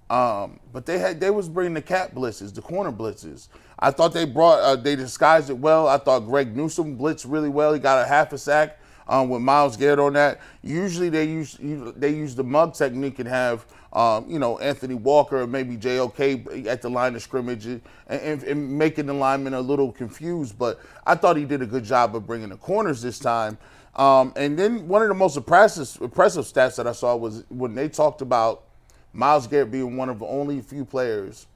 Um, 0.09 0.61
but 0.73 0.85
they 0.85 0.99
had 0.99 1.21
they 1.21 1.31
was 1.31 1.49
bringing 1.49 1.75
the 1.75 1.83
cat 1.83 2.15
blitzes, 2.15 2.55
the 2.55 2.61
corner 2.63 2.93
blitzes. 2.93 3.49
I 3.79 3.91
thought 3.91 4.13
they 4.13 4.27
brought 4.27 4.61
uh, 4.61 4.77
they 4.77 4.97
disguised 4.97 5.49
it 5.49 5.59
well. 5.59 5.89
I 5.89 5.97
thought 5.97 6.21
Greg 6.21 6.55
Newsome 6.57 6.99
blitzed 6.99 7.25
really 7.29 7.49
well. 7.49 7.73
He 7.73 7.81
got 7.81 8.05
a 8.05 8.07
half 8.07 8.33
a 8.33 8.39
sack 8.39 8.79
um, 9.09 9.29
with 9.29 9.43
Myles 9.43 9.77
Garrett 9.77 9.99
on 9.99 10.13
that. 10.15 10.41
Usually 10.63 11.09
they 11.09 11.25
use 11.25 11.57
they 11.61 12.11
use 12.11 12.35
the 12.35 12.45
mug 12.45 12.75
technique 12.75 13.19
and 13.19 13.29
have 13.29 13.67
um, 13.93 14.29
you 14.29 14.39
know 14.39 14.59
Anthony 14.59 14.95
Walker 14.95 15.43
or 15.43 15.47
maybe 15.47 15.77
JOK 15.77 16.67
at 16.67 16.83
the 16.83 16.91
line 16.91 17.15
of 17.15 17.23
scrimmage 17.23 17.67
and, 17.67 17.81
and, 18.09 18.43
and 18.43 18.79
making 18.79 19.07
the 19.07 19.15
linemen 19.15 19.55
a 19.55 19.61
little 19.61 19.93
confused. 19.93 20.59
But 20.59 20.81
I 21.07 21.15
thought 21.15 21.37
he 21.37 21.45
did 21.45 21.63
a 21.63 21.67
good 21.67 21.85
job 21.85 22.17
of 22.17 22.27
bringing 22.27 22.51
the 22.51 22.57
corners 22.57 23.03
this 23.03 23.19
time. 23.19 23.59
Um, 23.95 24.33
and 24.37 24.59
then 24.59 24.89
one 24.89 25.03
of 25.03 25.09
the 25.09 25.15
most 25.15 25.37
impressive 25.37 26.01
impressive 26.01 26.45
stats 26.45 26.77
that 26.77 26.87
I 26.87 26.93
saw 26.93 27.15
was 27.17 27.45
when 27.49 27.75
they 27.75 27.89
talked 27.89 28.23
about 28.23 28.65
Myles 29.13 29.47
Garrett 29.47 29.71
being 29.71 29.97
one 29.97 30.09
of 30.09 30.19
the 30.19 30.27
only 30.27 30.61
few 30.63 30.85
players 30.85 31.47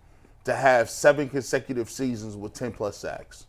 to 0.44 0.54
have 0.54 0.88
seven 0.90 1.28
consecutive 1.28 1.90
seasons 1.90 2.36
with 2.36 2.52
10 2.54 2.72
plus 2.72 2.96
sacks. 2.96 3.45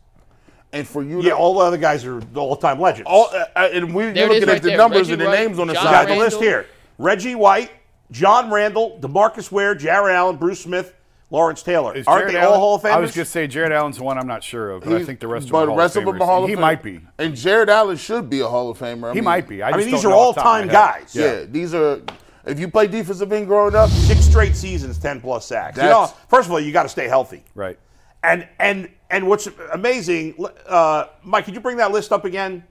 And 0.72 0.86
for 0.86 1.02
you 1.02 1.22
Yeah, 1.22 1.30
to 1.30 1.36
all 1.36 1.54
the 1.54 1.60
other 1.60 1.78
guys 1.78 2.04
are 2.04 2.20
the 2.20 2.40
all-time 2.40 2.78
legends. 2.80 3.06
all, 3.10 3.28
uh, 3.32 3.44
uh, 3.56 3.68
and 3.72 3.94
we, 3.94 4.04
There 4.04 4.16
you're 4.16 4.28
looking 4.28 4.42
is 4.42 4.48
at 4.48 4.52
right 4.52 4.62
the 4.62 4.68
there. 4.68 4.76
numbers 4.76 5.00
Reggie 5.08 5.12
and 5.14 5.20
the 5.22 5.26
White, 5.26 5.38
names 5.38 5.58
on 5.58 5.66
the 5.68 5.74
John 5.74 5.84
got 5.84 5.92
side. 5.92 6.08
the 6.08 6.16
list 6.16 6.40
here. 6.40 6.66
Reggie 6.98 7.34
White, 7.34 7.70
John 8.10 8.50
Randle, 8.50 8.98
DeMarcus 9.00 9.50
Ware, 9.50 9.74
Jared 9.74 10.14
Allen, 10.14 10.36
Bruce 10.36 10.60
Smith, 10.60 10.94
Lawrence 11.30 11.62
Taylor. 11.62 11.94
Is 11.94 12.06
Aren't 12.06 12.22
Jared 12.22 12.34
they 12.34 12.38
Allen- 12.40 12.52
all 12.54 12.58
Hall 12.60 12.74
of 12.76 12.82
Famers? 12.82 12.90
I 12.92 12.98
was 13.00 13.14
going 13.14 13.24
to 13.24 13.30
say 13.30 13.46
Jared 13.46 13.72
Allen's 13.72 13.96
the 13.98 14.02
one 14.04 14.18
I'm 14.18 14.26
not 14.26 14.42
sure 14.44 14.70
of, 14.72 14.84
but 14.84 14.92
I 14.94 15.04
think 15.04 15.20
the 15.20 15.26
rest 15.26 15.46
of 15.46 15.52
but 15.52 15.60
them 15.60 15.68
the 15.68 15.74
are 15.74 15.78
rest 15.78 15.94
Hall 15.94 16.00
of 16.02 16.06
them 16.06 16.14
Famers. 16.16 16.20
are 16.22 16.26
Hall 16.26 16.42
of 16.44 16.48
He 16.50 16.54
Fame- 16.54 16.60
might 16.62 16.82
be. 16.82 17.00
And 17.18 17.34
Jared 17.36 17.70
Allen 17.70 17.96
should 17.96 18.28
be 18.28 18.40
a 18.40 18.46
Hall 18.48 18.70
of 18.70 18.78
Famer. 18.78 19.06
I 19.10 19.12
He 19.12 19.14
mean, 19.16 19.24
might 19.24 19.48
be. 19.48 19.62
I, 19.62 19.70
I 19.70 19.76
mean, 19.76 19.90
these 19.90 20.02
don't 20.02 20.12
are 20.12 20.14
know 20.14 20.20
off 20.20 20.34
the 20.34 20.40
top 20.42 20.46
of 20.46 20.52
all-time 20.64 20.68
guys. 20.68 21.14
Yeah, 21.16 21.44
these 21.48 21.72
are. 21.74 22.00
If 22.46 22.58
you 22.58 22.68
play 22.68 22.86
defensive 22.86 23.30
end 23.32 23.46
growing 23.46 23.74
up, 23.74 23.90
Six 23.90 24.20
straight 24.24 24.56
seasons, 24.56 24.98
10 24.98 25.20
plus 25.20 25.44
sacks. 25.46 25.76
You 25.76 25.82
know, 25.84 26.10
first 26.28 26.46
of 26.46 26.52
all, 26.52 26.60
you 26.60 26.72
got 26.72 26.84
to 26.84 26.88
stay 26.88 27.06
healthy. 27.08 27.44
Right. 27.54 27.78
And 28.22 28.48
and 28.58 28.88
and 29.10 29.26
what's 29.28 29.48
amazing, 29.72 30.34
uh, 30.66 31.04
Mike, 31.22 31.44
could 31.44 31.54
you 31.54 31.60
bring 31.60 31.76
that 31.78 31.92
list 31.92 32.12
up 32.12 32.24
again? 32.24 32.64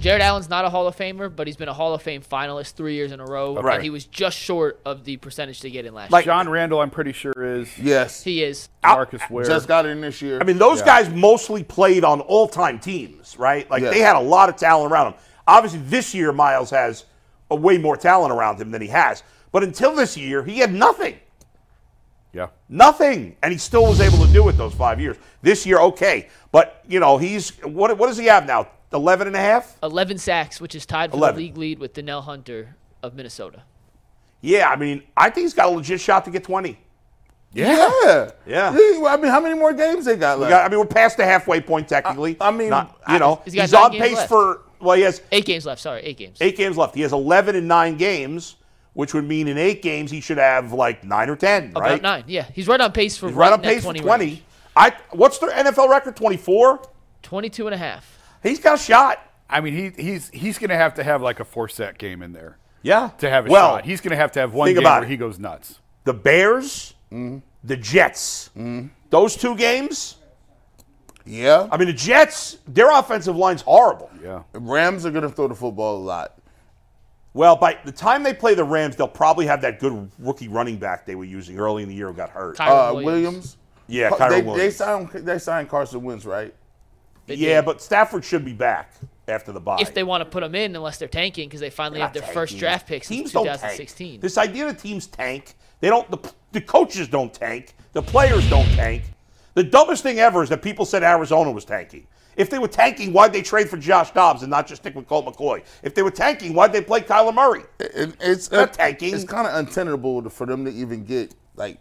Jared 0.00 0.20
Allen's 0.22 0.48
not 0.48 0.64
a 0.64 0.70
Hall 0.70 0.86
of 0.86 0.94
Famer, 0.96 1.34
but 1.34 1.48
he's 1.48 1.56
been 1.56 1.68
a 1.68 1.72
Hall 1.74 1.92
of 1.92 2.00
Fame 2.02 2.22
finalist 2.22 2.74
three 2.74 2.94
years 2.94 3.10
in 3.10 3.18
a 3.18 3.24
row. 3.24 3.56
Right. 3.60 3.76
And 3.76 3.82
he 3.82 3.90
was 3.90 4.04
just 4.04 4.38
short 4.38 4.78
of 4.84 5.02
the 5.04 5.16
percentage 5.16 5.60
to 5.60 5.70
get 5.70 5.84
in 5.84 5.94
last 5.94 6.12
Like- 6.12 6.26
year. 6.26 6.34
John 6.34 6.48
Randle, 6.48 6.80
I'm 6.80 6.90
pretty 6.90 7.12
sure 7.12 7.32
is. 7.36 7.76
yes, 7.76 8.22
He 8.22 8.44
is. 8.44 8.68
Marcus 8.84 9.22
Ware. 9.28 9.44
just 9.46 9.66
got 9.66 9.84
in 9.84 10.00
this 10.02 10.22
year. 10.22 10.38
I 10.40 10.44
mean, 10.44 10.58
those 10.58 10.78
Yeah. 10.80 10.84
guys 10.86 11.08
mostly 11.08 11.64
played 11.64 12.04
on 12.04 12.20
all-time 12.20 12.78
teams, 12.78 13.36
right? 13.36 13.68
Like 13.68 13.82
Yes. 13.82 13.94
they 13.94 14.00
had 14.00 14.14
a 14.14 14.20
lot 14.20 14.48
of 14.48 14.54
talent 14.56 14.92
around 14.92 15.12
them. 15.12 15.20
Obviously, 15.48 15.80
this 15.80 16.14
year 16.14 16.30
Myles 16.30 16.70
has 16.70 17.04
a 17.50 17.56
way 17.56 17.76
more 17.76 17.96
talent 17.96 18.32
around 18.32 18.60
him 18.60 18.70
than 18.70 18.82
he 18.82 18.88
has. 18.88 19.24
But 19.50 19.64
until 19.64 19.92
this 19.94 20.16
year, 20.16 20.44
he 20.44 20.58
had 20.58 20.72
nothing. 20.72 21.16
Yeah. 22.36 22.48
Nothing. 22.68 23.34
And 23.42 23.50
he 23.50 23.56
still 23.58 23.84
was 23.84 23.98
able 24.00 24.18
to 24.26 24.30
do 24.30 24.46
it 24.50 24.52
those 24.58 24.74
five 24.74 25.00
years. 25.00 25.16
This 25.40 25.64
year, 25.64 25.78
okay. 25.78 26.28
But, 26.52 26.84
you 26.86 27.00
know, 27.00 27.16
he's 27.16 27.50
what 27.64 27.96
what 27.96 28.08
does 28.08 28.18
he 28.18 28.26
have 28.26 28.44
now? 28.46 28.68
11 28.92 29.26
and 29.26 29.34
a 29.36 29.38
half? 29.40 29.76
11 29.82 30.18
sacks, 30.18 30.60
which 30.60 30.74
is 30.74 30.84
tied 30.86 31.10
for 31.10 31.16
11. 31.16 31.36
the 31.36 31.42
league 31.46 31.56
lead 31.56 31.78
with 31.78 31.94
Danielle 31.94 32.20
Hunter 32.22 32.76
of 33.02 33.14
Minnesota. 33.14 33.62
Yeah, 34.42 34.68
I 34.68 34.76
mean, 34.76 35.02
I 35.16 35.30
think 35.30 35.46
he's 35.46 35.54
got 35.54 35.66
a 35.66 35.70
legit 35.70 35.98
shot 36.00 36.24
to 36.26 36.30
get 36.30 36.44
20. 36.44 36.78
yeah, 37.54 38.30
Yeah. 38.46 38.70
I 38.70 39.16
mean, 39.16 39.30
how 39.30 39.40
many 39.40 39.54
more 39.58 39.72
games 39.72 40.04
they 40.04 40.16
got 40.16 40.36
We 40.38 40.42
left? 40.44 40.50
got, 40.50 40.64
I 40.66 40.68
mean, 40.68 40.78
we're 40.78 40.86
past 40.86 41.16
the 41.16 41.24
halfway 41.24 41.60
point 41.62 41.88
technically. 41.88 42.36
I- 42.40 42.48
I 42.48 42.50
mean, 42.50 42.68
Not- 42.70 43.00
you 43.10 43.18
know, 43.18 43.40
He's 43.44 43.54
he's 43.54 43.72
on 43.74 43.92
pace 43.92 44.14
left. 44.16 44.28
for 44.28 44.60
well, 44.78 44.94
he 44.96 45.02
has 45.04 45.22
Eight 45.32 45.46
games 45.46 45.64
left. 45.64 45.80
Sorry, 45.80 46.02
eight 46.02 46.18
games. 46.18 46.36
eight 46.42 46.54
games 46.56 46.76
left. 46.76 46.94
He 46.94 47.00
has 47.00 47.12
11 47.14 47.56
and 47.56 47.66
nine 47.66 47.96
games, 47.96 48.56
which 48.96 49.12
would 49.12 49.24
mean 49.24 49.46
in 49.46 49.58
eight 49.58 49.82
games 49.82 50.10
he 50.10 50.20
should 50.22 50.38
have 50.38 50.72
like 50.72 51.04
nine 51.04 51.28
or 51.28 51.36
10, 51.36 51.70
About 51.70 51.80
right? 51.82 52.00
nine. 52.02 52.24
Yeah, 52.26 52.46
he's 52.54 52.66
right 52.66 52.80
on 52.80 52.92
pace 52.92 53.16
for 53.18 53.26
He's 53.28 53.36
right 53.36 53.52
on 53.52 53.58
in 53.60 53.62
that 53.62 53.68
pace 53.68 53.82
for 53.82 53.92
20 53.92 54.00
20. 54.00 54.24
range. 54.24 54.42
I 54.74 54.92
what's 55.10 55.38
their 55.38 55.50
NFL 55.50 55.88
record? 55.90 56.16
24. 56.16 56.80
22 57.22 57.66
and 57.66 57.74
a 57.74 57.78
half. 57.78 58.18
He's 58.42 58.58
got 58.58 58.74
a 58.80 58.82
shot. 58.82 59.20
I 59.50 59.60
mean, 59.60 59.74
he, 59.96 60.02
he's 60.02 60.30
he's 60.30 60.58
going 60.58 60.70
to 60.70 60.76
have 60.76 60.94
to 60.94 61.04
have 61.04 61.20
like 61.22 61.40
a 61.40 61.44
four 61.44 61.68
set 61.68 61.98
game 61.98 62.22
in 62.22 62.32
there 62.32 62.56
Yeah, 62.82 63.10
to 63.18 63.28
have 63.28 63.46
a 63.46 63.50
well, 63.50 63.76
shot. 63.76 63.84
He's 63.84 64.00
going 64.00 64.10
to 64.12 64.16
have 64.16 64.32
to 64.32 64.40
have 64.40 64.54
one 64.54 64.68
game 64.70 64.78
about 64.78 65.00
where 65.02 65.04
it. 65.08 65.10
he 65.10 65.16
goes 65.18 65.38
nuts. 65.38 65.78
the 66.04 66.14
Bears, 66.14 66.94
Mm-hmm. 67.12 67.38
the 67.64 67.76
Jets. 67.76 68.50
Those 69.10 69.36
two 69.36 69.54
games. 69.56 70.16
yeah, 71.24 71.68
I 71.70 71.76
mean, 71.76 71.88
the 71.88 71.92
Jets, 71.94 72.58
their 72.66 72.90
offensive 72.90 73.36
line's 73.36 73.62
horrible. 73.62 74.10
Yeah. 74.22 74.42
Rams 74.52 75.04
are 75.06 75.10
gonna 75.10 75.28
throw 75.30 75.48
the 75.48 75.54
football 75.54 75.96
a 75.98 76.04
lot. 76.04 76.38
Well, 77.36 77.54
by 77.54 77.76
the 77.84 77.92
time 77.92 78.22
they 78.22 78.32
play 78.32 78.54
the 78.54 78.64
Rams, 78.64 78.96
they'll 78.96 79.06
probably 79.06 79.44
have 79.44 79.60
that 79.60 79.78
good 79.78 80.10
rookie 80.18 80.48
running 80.48 80.78
back 80.78 81.04
they 81.04 81.16
were 81.16 81.24
using 81.24 81.58
early 81.58 81.82
in 81.82 81.88
the 81.90 81.94
year 81.94 82.08
who 82.08 82.14
got 82.14 82.30
hurt. 82.30 82.56
Kyren 82.56 82.90
Uh, 82.90 82.94
Williams. 82.94 83.04
Williams. 83.04 83.56
Yeah, 83.88 84.08
Ca- 84.08 84.16
Kyren 84.16 84.30
they, 84.30 84.42
Williams. 84.42 84.58
they 84.58 84.70
signed 84.70 85.10
they 85.10 85.38
signed 85.38 85.68
Carson 85.68 86.02
Wentz, 86.02 86.24
right? 86.24 86.54
They 87.26 87.34
yeah, 87.34 87.56
did. 87.56 87.66
but 87.66 87.82
Stafford 87.82 88.24
should 88.24 88.42
be 88.42 88.54
back 88.54 88.94
after 89.28 89.52
the 89.52 89.60
bye. 89.60 89.76
if 89.80 89.92
they 89.92 90.02
want 90.02 90.22
to 90.22 90.24
put 90.24 90.42
him 90.42 90.54
in, 90.54 90.74
unless 90.74 90.96
they're 90.96 91.08
tanking 91.08 91.46
because 91.46 91.60
they 91.60 91.68
finally 91.68 92.00
have 92.00 92.14
their 92.14 92.22
not 92.22 92.32
first 92.32 92.56
draft 92.56 92.86
pick 92.86 93.04
since 93.04 93.18
Teams 93.18 93.32
don't 93.32 93.44
tank. 93.44 93.60
2016. 93.60 94.20
This 94.20 94.38
idea 94.38 94.64
that 94.64 94.78
teams 94.78 95.06
tank, 95.06 95.56
they 95.80 95.88
don't. 95.90 96.10
The, 96.10 96.32
the 96.52 96.62
coaches 96.62 97.06
don't 97.06 97.34
tank. 97.34 97.74
The 97.92 98.00
players 98.02 98.48
don't 98.48 98.68
tank. 98.76 99.02
The 99.52 99.62
dumbest 99.62 100.02
thing 100.02 100.20
ever 100.20 100.42
is 100.42 100.48
that 100.48 100.62
people 100.62 100.86
said 100.86 101.02
Arizona 101.02 101.50
was 101.50 101.66
tanking. 101.66 102.06
If 102.36 102.50
they 102.50 102.58
were 102.58 102.68
tanking, 102.68 103.12
why'd 103.12 103.32
they 103.32 103.42
trade 103.42 103.68
for 103.68 103.76
Josh 103.78 104.10
Dobbs 104.12 104.42
and 104.42 104.50
not 104.50 104.66
just 104.66 104.82
stick 104.82 104.94
with 104.94 105.08
Colt 105.08 105.26
McCoy? 105.26 105.62
If 105.82 105.94
they 105.94 106.02
were 106.02 106.10
tanking, 106.10 106.52
why'd 106.54 106.72
they 106.72 106.82
play 106.82 107.00
Kyler 107.00 107.34
Murray? 107.34 107.62
It, 107.80 108.14
it's 108.20 108.50
Not 108.50 108.74
tanking. 108.74 109.14
It's 109.14 109.24
kind 109.24 109.46
of 109.46 109.54
untenable 109.54 110.28
for 110.28 110.46
them 110.46 110.64
to 110.66 110.70
even 110.70 111.04
get 111.04 111.34
like 111.56 111.78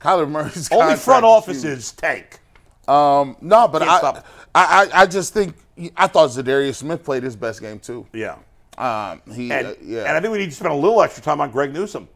Kyler 0.00 0.28
Murray's 0.28 0.70
Only 0.72 0.96
front 0.96 1.24
is 1.24 1.28
offices 1.28 1.92
tank. 1.92 2.40
Um, 2.88 3.36
no, 3.40 3.68
but 3.68 3.82
I. 3.82 4.22
I, 4.52 4.88
I, 4.92 5.02
I 5.02 5.06
just 5.06 5.32
think 5.34 5.54
I 5.96 6.06
thought 6.08 6.30
Za'Darius 6.30 6.76
Smith 6.76 7.04
played 7.04 7.22
his 7.22 7.36
best 7.36 7.60
game 7.60 7.78
too. 7.78 8.06
Yeah. 8.12 8.36
Um, 8.78 9.20
he, 9.32 9.52
And, 9.52 9.66
uh, 9.68 9.74
yeah, 9.82 10.00
and 10.08 10.16
I 10.16 10.20
think 10.20 10.32
we 10.32 10.38
need 10.38 10.46
to 10.50 10.56
spend 10.56 10.72
a 10.72 10.76
little 10.76 11.02
extra 11.02 11.22
time 11.22 11.40
on 11.42 11.50
Greg 11.50 11.72
Newsome 11.74 12.08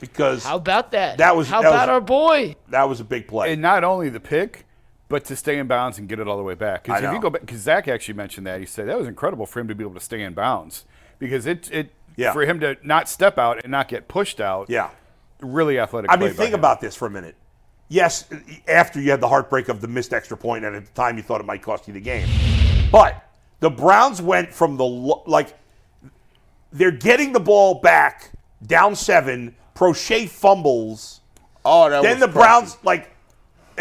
because 0.00 0.44
How 0.44 0.56
about 0.56 0.90
that? 0.92 1.18
That 1.18 1.34
was- 1.34 1.48
How 1.48 1.62
that 1.62 1.68
about 1.68 1.88
was- 1.88 1.92
our 1.94 2.00
boy? 2.00 2.56
that 2.68 2.88
was 2.88 3.00
a 3.00 3.04
big 3.04 3.26
play. 3.26 3.52
And 3.52 3.62
not 3.62 3.82
only 3.82 4.08
the 4.08 4.20
pick, 4.20 4.66
but 5.12 5.26
to 5.26 5.36
stay 5.36 5.58
in 5.58 5.66
bounds 5.66 5.98
and 5.98 6.08
get 6.08 6.18
it 6.18 6.26
all 6.26 6.38
the 6.38 6.42
way 6.42 6.54
back. 6.54 6.84
Because 6.84 7.00
if 7.00 7.04
know. 7.04 7.12
you 7.12 7.20
go 7.20 7.28
back, 7.30 7.42
because 7.42 7.60
Zach 7.60 7.86
actually 7.86 8.14
mentioned 8.14 8.46
that 8.46 8.58
he 8.58 8.66
said 8.66 8.88
that 8.88 8.98
was 8.98 9.06
incredible 9.06 9.44
for 9.44 9.60
him 9.60 9.68
to 9.68 9.74
be 9.74 9.84
able 9.84 9.92
to 9.94 10.00
stay 10.00 10.22
in 10.22 10.32
bounds 10.32 10.86
because 11.18 11.44
it 11.46 11.70
it 11.70 11.92
Yeah. 12.16 12.32
for 12.32 12.42
him 12.46 12.58
to 12.60 12.76
not 12.82 13.08
step 13.10 13.38
out 13.38 13.62
and 13.62 13.70
not 13.70 13.88
get 13.88 14.08
pushed 14.08 14.40
out. 14.40 14.70
yeah. 14.70 14.88
really 15.40 15.78
athletic. 15.78 16.10
I 16.10 16.16
play 16.16 16.26
mean, 16.28 16.36
by 16.36 16.42
think 16.42 16.54
him. 16.54 16.60
about 16.60 16.80
this 16.80 16.96
for 16.96 17.06
a 17.06 17.10
minute. 17.10 17.36
Yes, 17.88 18.24
after 18.66 19.00
you 19.02 19.10
had 19.10 19.20
the 19.20 19.28
heartbreak 19.28 19.68
of 19.68 19.82
the 19.82 19.88
missed 19.88 20.14
extra 20.14 20.34
point, 20.36 20.64
and 20.64 20.74
at 20.74 20.86
the 20.86 20.92
time 20.92 21.18
you 21.18 21.22
thought 21.22 21.40
it 21.42 21.46
might 21.46 21.60
cost 21.62 21.86
you 21.86 21.92
the 21.92 22.00
game. 22.00 22.26
But 22.90 23.22
the 23.60 23.68
Browns 23.70 24.22
went 24.22 24.50
from 24.52 24.78
the 24.78 24.84
like 24.84 25.54
they're 26.72 26.90
getting 26.90 27.32
the 27.32 27.40
ball 27.40 27.74
back 27.74 28.30
down 28.66 28.96
seven. 28.96 29.54
Proche 29.74 30.28
fumbles. 30.28 31.20
oh, 31.66 31.90
that 31.90 32.02
Then 32.02 32.12
was 32.18 32.20
the 32.20 32.26
crazy. 32.28 32.38
Browns 32.38 32.76
like 32.82 33.11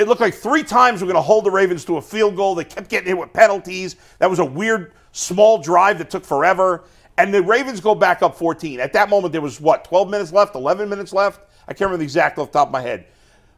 it 0.02 0.08
looked 0.08 0.22
like 0.22 0.34
three 0.34 0.64
times 0.64 1.02
we're 1.02 1.08
going 1.08 1.16
to 1.16 1.22
hold 1.22 1.46
the 1.46 1.52
Ravens 1.52 1.86
to 1.86 1.98
a 1.98 2.02
field 2.02 2.36
goal. 2.36 2.56
They 2.56 2.64
kept 2.64 2.90
getting 2.90 3.08
hit 3.08 3.18
with 3.18 3.32
penalties. 3.32 3.96
That 4.20 4.30
was 4.30 4.40
a 4.40 4.46
weird 4.46 4.94
small 5.12 5.60
drive 5.60 6.00
that 6.00 6.10
took 6.10 6.26
forever. 6.26 6.86
And 7.18 7.34
the 7.34 7.44
Ravens 7.44 7.80
go 7.80 7.94
back 7.94 8.24
up 8.24 8.36
14. 8.36 8.80
At 8.80 8.94
that 8.94 9.10
moment, 9.10 9.32
there 9.32 9.42
was 9.42 9.62
what 9.62 9.86
12 9.86 10.10
minutes 10.10 10.34
left, 10.34 10.56
11 10.56 10.90
minutes 10.90 11.14
left. 11.14 11.42
I 11.68 11.74
can't 11.74 11.82
remember 11.82 11.98
the 11.98 12.06
exact 12.06 12.40
off 12.40 12.52
the 12.52 12.60
top 12.60 12.70
of 12.70 12.72
my 12.72 12.82
head. 12.82 13.06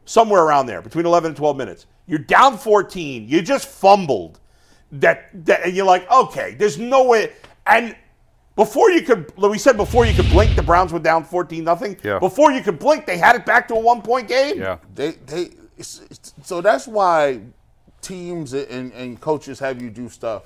Somewhere 0.04 0.42
around 0.42 0.66
there, 0.66 0.82
between 0.82 1.06
11 1.06 1.28
and 1.28 1.36
12 1.36 1.56
minutes. 1.56 1.86
You're 2.06 2.18
down 2.18 2.58
14. 2.58 3.26
You 3.26 3.40
just 3.40 3.66
fumbled. 3.66 4.38
That, 4.92 5.30
that 5.46 5.64
and 5.64 5.74
you're 5.74 5.86
like, 5.86 6.10
okay, 6.12 6.54
there's 6.54 6.78
no 6.78 7.04
way. 7.04 7.32
And 7.66 7.96
before 8.54 8.90
you 8.90 9.02
could, 9.02 9.32
like 9.38 9.50
we 9.50 9.58
said 9.58 9.76
before 9.76 10.04
you 10.04 10.14
could 10.14 10.28
blink, 10.28 10.54
the 10.54 10.62
Browns 10.62 10.92
were 10.92 10.98
down 10.98 11.24
14 11.24 11.64
nothing. 11.64 11.96
Yeah. 12.04 12.18
Before 12.18 12.52
you 12.52 12.60
could 12.60 12.78
blink, 12.78 13.06
they 13.06 13.16
had 13.16 13.34
it 13.34 13.46
back 13.46 13.66
to 13.68 13.74
a 13.74 13.80
one 13.80 14.02
point 14.02 14.28
game. 14.28 14.60
Yeah. 14.60 14.76
They 14.94 15.12
they 15.12 15.50
it's- 15.78 16.00
it's- 16.10 16.32
so 16.42 16.60
that's 16.60 16.86
why 16.86 17.40
teams 18.00 18.52
and, 18.52 18.92
and 18.92 19.20
coaches 19.20 19.58
have 19.58 19.80
you 19.80 19.90
do 19.90 20.08
stuff 20.08 20.42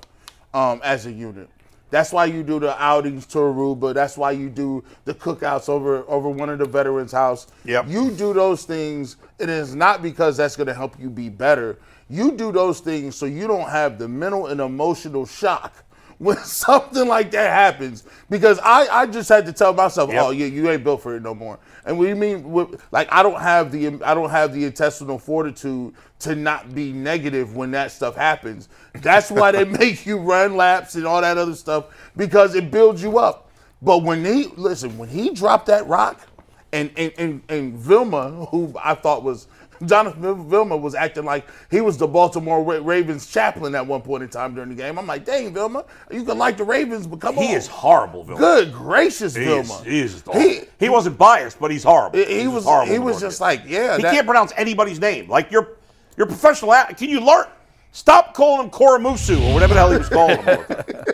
um, 0.54 0.80
as 0.84 1.06
a 1.06 1.12
unit. 1.12 1.48
That's 1.90 2.12
why 2.12 2.26
you 2.26 2.42
do 2.42 2.60
the 2.60 2.80
outings 2.82 3.24
to 3.28 3.38
Aruba. 3.38 3.94
That's 3.94 4.18
why 4.18 4.32
you 4.32 4.50
do 4.50 4.84
the 5.06 5.14
cookouts 5.14 5.68
over 5.70 6.04
over 6.06 6.28
one 6.28 6.50
of 6.50 6.58
the 6.58 6.66
veterans' 6.66 7.12
house. 7.12 7.46
Yep. 7.64 7.86
You 7.88 8.10
do 8.10 8.34
those 8.34 8.64
things. 8.64 9.16
It 9.38 9.48
is 9.48 9.74
not 9.74 10.02
because 10.02 10.36
that's 10.36 10.54
going 10.54 10.66
to 10.66 10.74
help 10.74 11.00
you 11.00 11.08
be 11.08 11.30
better. 11.30 11.78
You 12.10 12.32
do 12.32 12.52
those 12.52 12.80
things 12.80 13.16
so 13.16 13.24
you 13.26 13.46
don't 13.46 13.68
have 13.70 13.98
the 13.98 14.06
mental 14.08 14.48
and 14.48 14.60
emotional 14.60 15.24
shock 15.24 15.72
when 16.18 16.36
something 16.44 17.08
like 17.08 17.30
that 17.32 17.50
happens. 17.50 18.04
Because 18.30 18.58
I, 18.60 18.86
I 18.88 19.06
just 19.06 19.28
had 19.28 19.46
to 19.46 19.52
tell 19.52 19.72
myself, 19.72 20.10
Yep. 20.10 20.24
oh 20.24 20.30
yeah, 20.30 20.46
you 20.46 20.68
ain't 20.70 20.84
built 20.84 21.02
for 21.02 21.16
it 21.16 21.22
no 21.22 21.34
more. 21.34 21.58
And 21.86 21.98
what 21.98 22.04
do 22.04 22.08
you 22.10 22.16
mean? 22.16 22.52
Like 22.92 23.08
I 23.12 23.22
don't 23.22 23.40
have 23.40 23.72
the 23.72 23.88
I 24.04 24.14
don't 24.14 24.30
have 24.30 24.54
the 24.54 24.64
intestinal 24.64 25.18
fortitude 25.18 25.94
to 26.20 26.34
not 26.34 26.74
be 26.74 26.92
negative 26.92 27.56
when 27.56 27.70
that 27.72 27.92
stuff 27.92 28.16
happens. 28.16 28.68
That's 28.94 29.30
why 29.30 29.52
they 29.52 29.64
make 29.80 30.06
you 30.06 30.18
run 30.18 30.56
laps 30.56 30.94
and 30.96 31.06
all 31.06 31.20
that 31.22 31.38
other 31.38 31.54
stuff 31.54 31.86
because 32.16 32.54
it 32.54 32.70
builds 32.70 33.02
you 33.02 33.18
up. 33.18 33.50
But 33.82 34.02
when 34.02 34.24
he 34.24 34.46
listen, 34.56 34.98
when 34.98 35.08
he 35.08 35.30
dropped 35.30 35.66
that 35.66 35.86
rock 35.86 36.20
and 36.72 36.90
and 36.96 37.12
and, 37.18 37.42
and 37.48 37.74
Vilma, 37.74 38.46
who 38.50 38.74
I 38.82 38.94
thought 38.94 39.22
was 39.24 39.48
Jonathan 39.84 40.48
Vilma, 40.48 40.76
was 40.76 40.94
acting 40.94 41.24
like 41.24 41.46
he 41.70 41.80
was 41.80 41.96
the 41.98 42.06
Baltimore 42.06 42.62
Ravens 42.80 43.26
chaplain 43.26 43.74
at 43.74 43.86
one 43.86 44.00
point 44.02 44.22
in 44.22 44.28
time 44.28 44.54
during 44.54 44.70
the 44.70 44.74
game. 44.74 44.98
I'm 44.98 45.06
like, 45.06 45.24
dang, 45.24 45.52
Vilma, 45.54 45.84
you 46.10 46.24
can 46.24 46.36
like 46.38 46.56
the 46.56 46.64
Ravens, 46.64 47.06
but 47.06 47.20
come 47.20 47.38
on, 47.38 47.44
He 47.44 47.52
is 47.52 47.66
horrible, 47.66 48.24
Vilma. 48.24 48.40
good 48.40 48.72
gracious, 48.72 49.34
He 49.34 49.44
Vilma. 49.44 49.74
is, 49.74 49.82
he 49.84 50.00
is 50.00 50.22
He- 50.32 50.60
he, 50.78 50.88
wasn't 50.88 51.16
biased, 51.18 51.60
but 51.60 51.70
he's 51.70 51.84
horrible. 51.84 52.18
He, 52.18 52.24
He's 52.24 52.42
he 52.42 52.48
was 52.48 52.64
horrible 52.64 52.92
he 52.92 52.98
was 52.98 53.14
working. 53.16 53.28
just 53.28 53.40
like, 53.40 53.62
yeah, 53.66 53.96
he 53.96 54.02
that- 54.02 54.12
can't 54.12 54.26
pronounce 54.26 54.52
anybody's 54.56 55.00
name. 55.00 55.28
Like 55.28 55.50
you're 55.50 55.76
you're 56.16 56.26
a 56.26 56.28
professional. 56.28 56.72
act- 56.72 56.98
Can 56.98 57.08
you 57.08 57.20
learn? 57.20 57.46
Stop 57.92 58.34
calling 58.34 58.64
him 58.66 58.70
Koramusu 58.70 59.40
or 59.48 59.54
whatever 59.54 59.74
the 59.74 59.80
hell 59.80 59.90
he 59.92 59.98
was 59.98 60.08
calling 60.08 60.36
him. 60.42 60.48
all 60.48 60.64
the 60.68 60.74
time. 60.74 61.04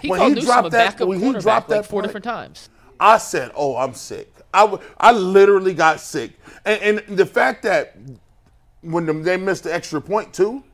He 0.00 0.08
When 0.10 0.18
called 0.20 0.36
he 0.36 0.40
dropped 0.44 0.66
a 0.68 0.70
that- 0.70 0.90
backup 0.92 1.08
when 1.08 1.18
he 1.20 1.32
dropped 1.32 1.46
like 1.46 1.82
that 1.82 1.86
four 1.86 2.00
play- 2.00 2.08
different 2.08 2.24
times. 2.24 2.68
I 2.98 3.18
said, 3.18 3.50
"Oh, 3.54 3.76
I'm 3.76 3.94
sick." 3.94 4.30
I, 4.52 4.60
w- 4.66 4.82
I 4.98 5.12
literally 5.12 5.74
got 5.74 6.00
sick, 6.00 6.32
and, 6.64 6.98
and 6.98 7.18
the 7.18 7.26
fact 7.26 7.62
that 7.62 7.96
when 8.82 9.22
they 9.22 9.36
missed 9.36 9.64
the 9.64 9.74
extra 9.74 10.00
point 10.00 10.32
too, 10.32 10.64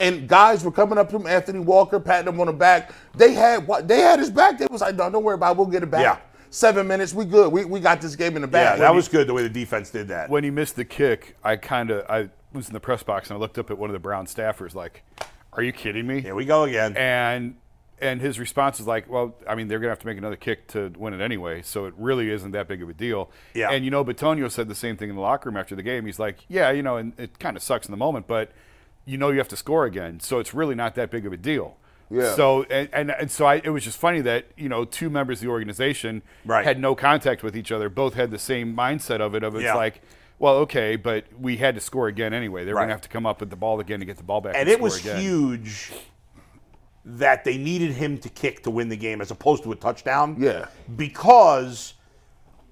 and 0.00 0.28
guys 0.28 0.64
were 0.64 0.70
coming 0.70 0.98
up 0.98 1.10
to 1.10 1.16
him, 1.16 1.26
Anthony 1.26 1.58
Walker, 1.58 1.98
patting 1.98 2.32
him 2.32 2.40
on 2.40 2.46
the 2.46 2.52
back. 2.52 2.92
They 3.14 3.32
had 3.32 3.66
what 3.66 3.88
they 3.88 4.00
had 4.00 4.18
his 4.18 4.30
back. 4.30 4.58
They 4.58 4.66
was 4.70 4.80
like, 4.80 4.94
"No, 4.94 5.10
don't 5.10 5.24
worry 5.24 5.34
about 5.34 5.52
it. 5.52 5.58
We'll 5.58 5.66
get 5.66 5.82
it 5.82 5.90
back." 5.90 6.02
Yeah. 6.02 6.18
Seven 6.50 6.86
minutes, 6.86 7.12
we 7.12 7.24
good. 7.24 7.52
We, 7.52 7.64
we 7.64 7.80
got 7.80 8.00
this 8.00 8.14
game 8.16 8.36
in 8.36 8.42
the 8.42 8.48
yeah, 8.48 8.70
bag. 8.70 8.78
that 8.78 8.94
was 8.94 9.08
good 9.08 9.26
the 9.26 9.34
way 9.34 9.42
the 9.42 9.48
defense 9.48 9.90
did 9.90 10.08
that. 10.08 10.30
when 10.30 10.44
he 10.44 10.50
missed 10.50 10.76
the 10.76 10.84
kick, 10.84 11.36
I 11.42 11.56
kind 11.56 11.90
of 11.90 12.08
I 12.08 12.30
was 12.52 12.68
in 12.68 12.72
the 12.72 12.80
press 12.80 13.02
box 13.02 13.28
and 13.28 13.36
I 13.36 13.40
looked 13.40 13.58
up 13.58 13.70
at 13.70 13.76
one 13.76 13.90
of 13.90 13.94
the 13.94 13.98
Brown 14.00 14.26
staffers 14.26 14.74
like, 14.74 15.02
"Are 15.52 15.62
you 15.62 15.72
kidding 15.72 16.06
me?" 16.06 16.20
Here 16.20 16.34
we 16.34 16.44
go 16.44 16.64
again. 16.64 16.96
And 16.96 17.56
and 18.00 18.20
his 18.20 18.38
response 18.38 18.78
is 18.80 18.86
like, 18.86 19.08
"Well, 19.10 19.34
I 19.48 19.54
mean, 19.54 19.68
they're 19.68 19.78
gonna 19.78 19.90
have 19.90 19.98
to 20.00 20.06
make 20.06 20.18
another 20.18 20.36
kick 20.36 20.66
to 20.68 20.92
win 20.98 21.14
it 21.14 21.20
anyway, 21.20 21.62
so 21.62 21.86
it 21.86 21.94
really 21.96 22.30
isn't 22.30 22.50
that 22.52 22.68
big 22.68 22.82
of 22.82 22.88
a 22.88 22.94
deal." 22.94 23.30
Yeah. 23.54 23.70
And 23.70 23.84
you 23.84 23.90
know, 23.90 24.04
Bitonio 24.04 24.50
said 24.50 24.68
the 24.68 24.74
same 24.74 24.96
thing 24.96 25.08
in 25.10 25.16
the 25.16 25.22
locker 25.22 25.48
room 25.48 25.56
after 25.56 25.74
the 25.74 25.82
game. 25.82 26.06
He's 26.06 26.18
like, 26.18 26.38
"Yeah, 26.48 26.70
you 26.70 26.82
know, 26.82 26.96
and 26.96 27.12
it 27.18 27.38
kind 27.38 27.56
of 27.56 27.62
sucks 27.62 27.86
in 27.86 27.90
the 27.92 27.96
moment, 27.96 28.26
but 28.26 28.52
you 29.04 29.16
know 29.16 29.30
you 29.30 29.38
have 29.38 29.48
to 29.48 29.56
score 29.56 29.84
again, 29.84 30.20
so 30.20 30.38
it's 30.38 30.52
really 30.52 30.74
not 30.74 30.94
that 30.96 31.10
big 31.10 31.24
of 31.26 31.32
a 31.32 31.36
deal." 31.36 31.76
Yeah. 32.10 32.34
So 32.34 32.62
and 32.64 32.88
and, 32.92 33.10
and 33.10 33.30
so 33.30 33.46
I, 33.46 33.56
it 33.64 33.70
was 33.70 33.82
just 33.84 33.98
funny 33.98 34.20
that 34.20 34.46
you 34.56 34.68
know 34.68 34.84
two 34.84 35.10
members 35.10 35.38
of 35.38 35.46
the 35.46 35.50
organization 35.50 36.22
Right. 36.44 36.64
had 36.64 36.78
no 36.78 36.94
contact 36.94 37.42
with 37.42 37.56
each 37.56 37.72
other, 37.72 37.88
both 37.88 38.14
had 38.14 38.30
the 38.30 38.38
same 38.38 38.76
mindset 38.76 39.20
of 39.20 39.34
it. 39.34 39.42
Of 39.42 39.54
it's 39.56 39.64
Yeah. 39.64 39.74
like, 39.74 40.02
well, 40.38 40.56
okay, 40.58 40.94
but 40.96 41.24
we 41.40 41.56
had 41.56 41.74
to 41.74 41.80
score 41.80 42.06
again 42.08 42.32
anyway. 42.32 42.64
They 42.64 42.72
were 42.72 42.76
Right. 42.76 42.82
gonna 42.84 42.92
have 42.92 43.00
to 43.00 43.08
come 43.08 43.26
up 43.26 43.40
with 43.40 43.50
the 43.50 43.56
ball 43.56 43.80
again 43.80 43.98
to 44.00 44.06
get 44.06 44.18
the 44.18 44.22
ball 44.22 44.40
back. 44.40 44.54
and 44.54 44.62
and 44.62 44.70
it 44.70 44.80
was 44.80 45.00
again. 45.00 45.20
huge 45.20 45.92
that 47.06 47.44
they 47.44 47.56
needed 47.56 47.92
him 47.92 48.18
to 48.18 48.28
kick 48.28 48.64
to 48.64 48.70
win 48.70 48.88
the 48.88 48.96
game 48.96 49.20
as 49.20 49.30
opposed 49.30 49.62
to 49.62 49.72
a 49.72 49.76
touchdown. 49.76 50.36
Yeah. 50.38 50.66
Because 50.96 51.94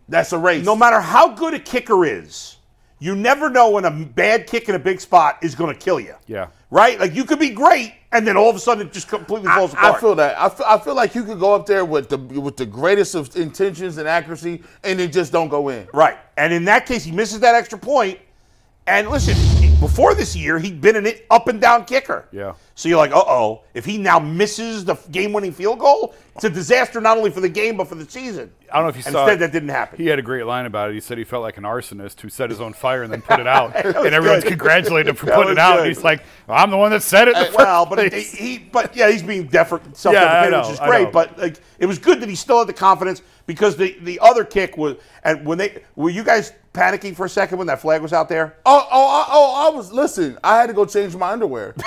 That's 0.08 0.32
a 0.32 0.38
race. 0.38 0.64
no 0.64 0.74
matter 0.74 1.00
how 1.00 1.28
good 1.28 1.54
a 1.54 1.60
kicker 1.60 2.04
is, 2.04 2.56
you 2.98 3.14
never 3.14 3.48
know 3.48 3.70
when 3.70 3.84
a 3.84 3.90
bad 3.90 4.46
kick 4.46 4.68
in 4.68 4.74
a 4.74 4.78
big 4.78 5.00
spot 5.00 5.38
is 5.42 5.54
going 5.54 5.72
to 5.72 5.78
kill 5.78 6.00
you. 6.00 6.14
Yeah. 6.26 6.48
Right? 6.70 6.98
Like 6.98 7.14
you 7.14 7.24
could 7.24 7.38
be 7.38 7.50
great, 7.50 7.94
and 8.10 8.26
then 8.26 8.36
all 8.36 8.50
of 8.50 8.56
a 8.56 8.58
sudden 8.58 8.86
it 8.86 8.92
just 8.92 9.06
completely 9.06 9.48
I, 9.48 9.56
falls 9.56 9.72
apart. 9.72 9.96
I 9.96 10.00
feel 10.00 10.14
that. 10.16 10.36
I 10.40 10.48
feel, 10.48 10.66
I 10.66 10.78
feel 10.78 10.94
like 10.96 11.14
you 11.14 11.22
could 11.22 11.38
go 11.38 11.54
up 11.54 11.66
there 11.66 11.84
with 11.84 12.08
the 12.08 12.18
with 12.18 12.56
the 12.56 12.66
greatest 12.66 13.14
of 13.14 13.36
intentions 13.36 13.98
and 13.98 14.08
accuracy, 14.08 14.62
and 14.82 14.98
it 14.98 15.12
just 15.12 15.30
don't 15.30 15.48
go 15.48 15.68
in. 15.68 15.86
Right. 15.94 16.18
And 16.36 16.52
in 16.52 16.64
that 16.64 16.86
case, 16.86 17.04
he 17.04 17.12
misses 17.12 17.38
that 17.40 17.54
extra 17.54 17.78
point. 17.78 18.18
And 18.86 19.08
listen, 19.08 19.34
before 19.80 20.14
this 20.14 20.36
year, 20.36 20.58
he'd 20.58 20.78
been 20.80 20.94
an 20.96 21.10
up 21.30 21.48
and 21.48 21.58
down 21.58 21.86
kicker. 21.86 22.28
Yeah. 22.32 22.52
So 22.74 22.88
you're 22.88 22.98
like, 22.98 23.12
uh 23.12 23.22
oh, 23.26 23.62
if 23.72 23.84
he 23.86 23.96
now 23.96 24.18
misses 24.18 24.84
the 24.84 24.96
game 25.10 25.32
winning 25.32 25.52
field 25.52 25.78
goal, 25.78 26.14
it's 26.34 26.44
a 26.44 26.50
disaster 26.50 27.00
not 27.00 27.16
only 27.16 27.30
for 27.30 27.40
the 27.40 27.48
game, 27.48 27.78
but 27.78 27.88
for 27.88 27.94
the 27.94 28.04
season. 28.10 28.52
I 28.70 28.76
don't 28.76 28.84
know 28.84 28.88
if 28.90 28.96
you 28.96 29.02
And 29.06 29.12
saw. 29.12 29.22
Instead, 29.22 29.36
it. 29.36 29.38
that 29.40 29.52
didn't 29.52 29.68
happen. 29.70 29.96
He 29.98 30.06
had 30.08 30.18
a 30.18 30.22
great 30.22 30.44
line 30.44 30.66
about 30.66 30.90
it. 30.90 30.94
He 30.94 31.00
said 31.00 31.16
he 31.16 31.24
felt 31.24 31.42
like 31.42 31.56
an 31.56 31.64
arsonist 31.64 32.20
who 32.20 32.28
set 32.28 32.50
his 32.50 32.60
own 32.60 32.72
fire 32.74 33.04
and 33.04 33.12
then 33.12 33.22
put 33.22 33.40
it 33.40 33.46
out, 33.46 33.74
and 33.86 33.96
everyone's 34.14 34.42
good. 34.42 34.50
congratulating 34.50 35.08
him 35.10 35.16
for 35.16 35.26
putting 35.32 35.52
it 35.52 35.58
out. 35.58 35.76
good. 35.76 35.86
And 35.86 35.94
he's 35.94 36.04
like, 36.04 36.22
"I'm 36.48 36.70
the 36.70 36.76
one 36.76 36.90
that 36.90 37.02
said 37.02 37.28
it." 37.28 37.36
First 37.36 37.56
well, 37.56 37.86
but 37.86 38.02
he, 38.02 38.10
place." 38.10 38.32
he, 38.32 38.58
but 38.58 38.94
yeah, 38.96 39.10
he's 39.10 39.22
being 39.22 39.46
defer- 39.46 39.80
self 39.94 40.12
Yeah, 40.12 40.24
I 40.24 40.50
deprecating 40.50 40.50
know, 40.50 40.60
which 40.68 40.72
is 40.74 40.80
great. 40.80 41.12
But 41.12 41.38
like, 41.38 41.60
it 41.78 41.86
was 41.86 41.98
good 41.98 42.20
that 42.20 42.28
he 42.28 42.34
still 42.34 42.58
had 42.58 42.66
the 42.68 42.72
confidence 42.74 43.22
because 43.46 43.76
the 43.76 43.96
the 44.02 44.18
other 44.20 44.44
kick 44.44 44.76
was, 44.76 44.96
and 45.22 45.44
when 45.46 45.58
they 45.58 45.82
were 45.96 46.10
you 46.10 46.24
guys 46.24 46.52
panicking 46.72 47.14
for 47.14 47.26
a 47.26 47.28
second 47.28 47.58
when 47.58 47.66
that 47.68 47.80
flag 47.80 48.02
was 48.02 48.12
out 48.12 48.28
there? 48.28 48.56
Oh, 48.66 48.86
oh, 48.90 49.06
I- 49.06 49.26
oh! 49.30 49.68
I 49.72 49.76
was 49.76 49.92
listen. 49.92 50.38
I 50.42 50.56
had 50.58 50.66
to 50.68 50.72
go 50.72 50.84
change 50.86 51.14
my 51.16 51.30
underwear. 51.32 51.74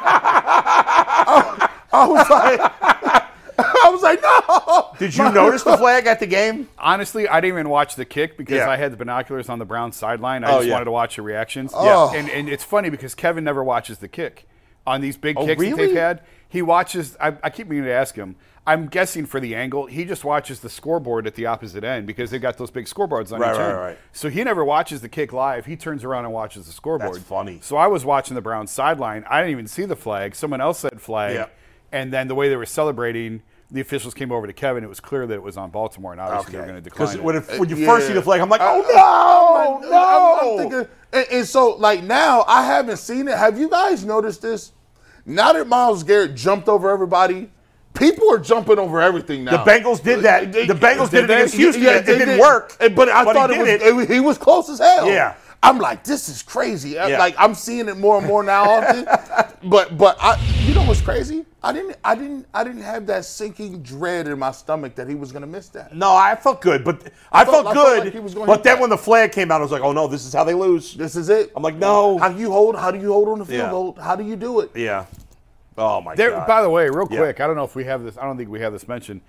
I, 0.00 1.68
I 1.92 2.06
was 2.06 2.28
like, 2.30 2.60
I 3.58 3.90
was 3.90 4.02
like, 4.02 4.22
no. 4.22 4.90
Did 4.98 5.16
you 5.16 5.30
notice 5.32 5.62
the 5.62 5.76
flag 5.76 6.06
at 6.06 6.20
the 6.20 6.26
game? 6.26 6.68
Honestly, 6.78 7.28
I 7.28 7.40
didn't 7.40 7.54
even 7.58 7.68
watch 7.70 7.96
the 7.96 8.04
kick 8.04 8.36
because 8.36 8.56
Yeah. 8.58 8.70
I 8.70 8.76
had 8.76 8.92
the 8.92 8.96
binoculars 8.96 9.48
on 9.48 9.58
the 9.58 9.64
Browns 9.64 9.96
sideline. 9.96 10.44
I 10.44 10.50
Oh, 10.52 10.56
just 10.58 10.66
yeah. 10.68 10.72
wanted 10.74 10.84
to 10.86 10.90
watch 10.92 11.16
the 11.16 11.22
reactions. 11.22 11.72
Yeah. 11.72 11.78
Oh. 11.80 12.12
And, 12.14 12.28
and 12.30 12.48
it's 12.48 12.64
funny 12.64 12.90
because 12.90 13.14
Kevin 13.14 13.44
never 13.44 13.64
watches 13.64 13.98
the 13.98 14.08
kick. 14.08 14.46
On 14.86 15.00
these 15.02 15.16
big 15.18 15.36
Oh, 15.36 15.44
kicks 15.44 15.60
that 15.62 15.76
they've 15.76 15.94
had, 15.96 16.22
he 16.48 16.62
watches. 16.62 17.14
I, 17.20 17.36
I 17.42 17.50
keep 17.50 17.68
meaning 17.68 17.84
to 17.84 17.92
ask 17.92 18.14
him. 18.14 18.36
I'm 18.68 18.86
guessing 18.88 19.24
for 19.26 19.40
the 19.40 19.54
angle, 19.54 19.86
he 19.86 20.04
just 20.04 20.24
watches 20.24 20.60
the 20.60 20.68
scoreboard 20.68 21.26
at 21.26 21.34
the 21.34 21.46
opposite 21.46 21.84
end 21.84 22.06
because 22.06 22.30
they've 22.30 22.40
got 22.42 22.58
those 22.58 22.70
big 22.70 22.84
scoreboards 22.86 23.32
on 23.32 23.40
Right, 23.40 23.52
each 23.54 23.58
right, 23.58 23.68
end. 23.70 23.78
right. 23.78 23.98
So 24.12 24.28
he 24.28 24.44
never 24.44 24.64
watches 24.64 25.00
the 25.00 25.08
kick 25.08 25.32
live. 25.32 25.64
He 25.66 25.74
turns 25.76 26.04
around 26.04 26.24
and 26.26 26.34
watches 26.34 26.66
the 26.66 26.72
scoreboard. 26.72 27.14
That's 27.16 27.24
funny. 27.24 27.60
So 27.62 27.76
I 27.76 27.86
was 27.86 28.04
watching 28.04 28.34
the 28.34 28.40
Browns 28.42 28.70
sideline. 28.70 29.24
I 29.28 29.38
didn't 29.40 29.52
even 29.52 29.66
see 29.66 29.84
the 29.86 29.96
flag. 29.96 30.34
Someone 30.34 30.60
else 30.60 30.80
said 30.80 31.00
flag. 31.00 31.34
Yeah. 31.34 31.46
And 31.92 32.12
then 32.12 32.28
the 32.28 32.34
way 32.34 32.50
they 32.50 32.56
were 32.56 32.66
celebrating, 32.66 33.42
the 33.70 33.80
officials 33.80 34.12
came 34.12 34.30
over 34.30 34.46
to 34.46 34.52
Kevin. 34.52 34.84
It 34.84 34.88
was 34.88 35.00
clear 35.00 35.26
that 35.26 35.34
it 35.34 35.42
was 35.42 35.56
on 35.56 35.70
Baltimore, 35.70 36.12
and 36.12 36.20
obviously 36.20 36.52
they 36.52 36.58
were 36.58 36.64
going 36.66 36.76
to 36.76 36.82
decline. 36.82 37.06
Because 37.06 37.14
it. 37.14 37.22
when, 37.24 37.36
it- 37.36 37.58
when 37.58 37.68
you 37.70 37.76
Yeah. 37.76 37.86
first 37.86 38.06
see 38.06 38.12
the 38.12 38.20
flag, 38.22 38.40
I'm 38.42 38.48
like, 38.50 38.60
I- 38.60 38.74
oh 38.74 39.80
no, 39.82 39.88
I'm- 39.88 39.90
no. 39.90 40.38
I'm 40.40 40.58
thinking- 40.70 40.88
and, 41.14 41.26
and 41.32 41.46
so, 41.46 41.70
like 41.76 42.02
now, 42.02 42.44
I 42.46 42.64
haven't 42.64 42.98
seen 42.98 43.28
it. 43.28 43.38
Have 43.38 43.58
you 43.58 43.70
guys 43.70 44.04
noticed 44.04 44.42
this? 44.42 44.72
Now 45.24 45.52
that 45.54 45.66
Myles 45.66 46.02
Garrett 46.02 46.34
jumped 46.34 46.68
over 46.68 46.90
everybody, 46.90 47.50
people 47.98 48.32
are 48.32 48.38
jumping 48.38 48.78
over 48.78 49.00
everything 49.00 49.44
now. 49.44 49.62
The 49.62 49.70
Bengals 49.70 50.02
did 50.02 50.20
that. 50.22 50.52
The 50.52 50.66
Bengals 50.74 51.10
did 51.10 51.24
it 51.24 51.26
they? 51.28 51.34
against 51.34 51.54
Houston. 51.54 51.82
Yeah, 51.84 51.98
it 51.98 52.06
they 52.06 52.18
didn't 52.18 52.36
did. 52.36 52.40
work. 52.40 52.76
Eh, 52.80 52.88
But 52.88 53.08
I 53.08 53.24
he 53.24 53.32
thought 53.32 53.50
it 53.50 53.58
was, 53.58 53.68
it. 53.68 53.82
It, 53.82 54.10
he 54.10 54.20
was 54.20 54.38
close 54.38 54.68
as 54.70 54.78
hell. 54.78 55.08
Yeah. 55.08 55.34
I'm 55.60 55.78
like, 55.78 56.04
this 56.04 56.28
is 56.28 56.40
crazy. 56.42 56.98
I- 57.00 57.08
Yeah. 57.08 57.18
Like 57.18 57.34
I'm 57.36 57.52
seeing 57.54 57.88
it 57.88 57.96
more 57.96 58.16
and 58.18 58.26
more 58.26 58.44
now. 58.44 58.64
Often. 58.70 59.06
but 59.68 59.98
but 59.98 60.16
I, 60.20 60.40
you 60.64 60.72
know 60.74 60.84
what's 60.84 61.00
crazy? 61.00 61.44
I 61.64 61.72
didn't 61.72 61.96
I 62.04 62.14
didn't 62.14 62.46
I 62.54 62.62
didn't 62.62 62.82
have 62.82 63.06
that 63.08 63.24
sinking 63.24 63.82
dread 63.82 64.28
in 64.28 64.38
my 64.38 64.52
stomach 64.52 64.94
that 64.94 65.08
he 65.08 65.16
was 65.16 65.32
gonna 65.32 65.48
miss 65.48 65.68
that. 65.70 65.92
No, 65.96 66.14
I 66.14 66.36
felt 66.36 66.60
good, 66.60 66.84
but 66.84 67.02
I, 67.32 67.44
felt- 67.44 67.64
felt 67.64 67.66
I 67.66 67.74
felt 67.74 67.86
good. 67.88 68.04
like 68.04 68.12
he 68.12 68.20
was 68.20 68.34
gonna 68.34 68.46
but 68.46 68.62
then 68.62 68.76
that. 68.76 68.80
when 68.80 68.90
the 68.90 68.96
flag 68.98 69.32
came 69.32 69.50
out, 69.50 69.60
I 69.60 69.64
was 69.64 69.72
like, 69.72 69.82
oh 69.82 69.90
no, 69.92 70.06
this 70.06 70.24
is 70.24 70.32
how 70.32 70.44
they 70.44 70.54
lose. 70.54 70.94
This 70.94 71.16
is 71.16 71.28
it. 71.28 71.50
I'm 71.56 71.62
like, 71.64 71.74
no. 71.74 72.18
How 72.18 72.28
do 72.28 72.38
you 72.38 72.52
hold? 72.52 72.76
How 72.76 72.92
do 72.92 73.00
you 73.00 73.12
hold 73.12 73.28
on 73.28 73.40
the 73.40 73.44
field 73.44 73.58
Yeah. 73.58 73.70
goal? 73.70 73.98
How 74.00 74.14
do 74.14 74.22
you 74.22 74.36
do 74.36 74.60
it? 74.60 74.70
Yeah. 74.76 75.06
Oh 75.78 76.00
my 76.00 76.14
There, 76.14 76.30
god. 76.30 76.46
by 76.46 76.60
the 76.62 76.68
way, 76.70 76.88
real 76.90 77.06
Yeah. 77.10 77.18
quick, 77.18 77.40
I 77.40 77.46
don't 77.46 77.56
know 77.56 77.64
if 77.64 77.74
we 77.76 77.84
have 77.84 78.02
this. 78.02 78.18
I 78.18 78.24
don't 78.24 78.36
think 78.36 78.50
we 78.50 78.60
have 78.60 78.72
this 78.72 78.88
mentioned. 78.88 79.20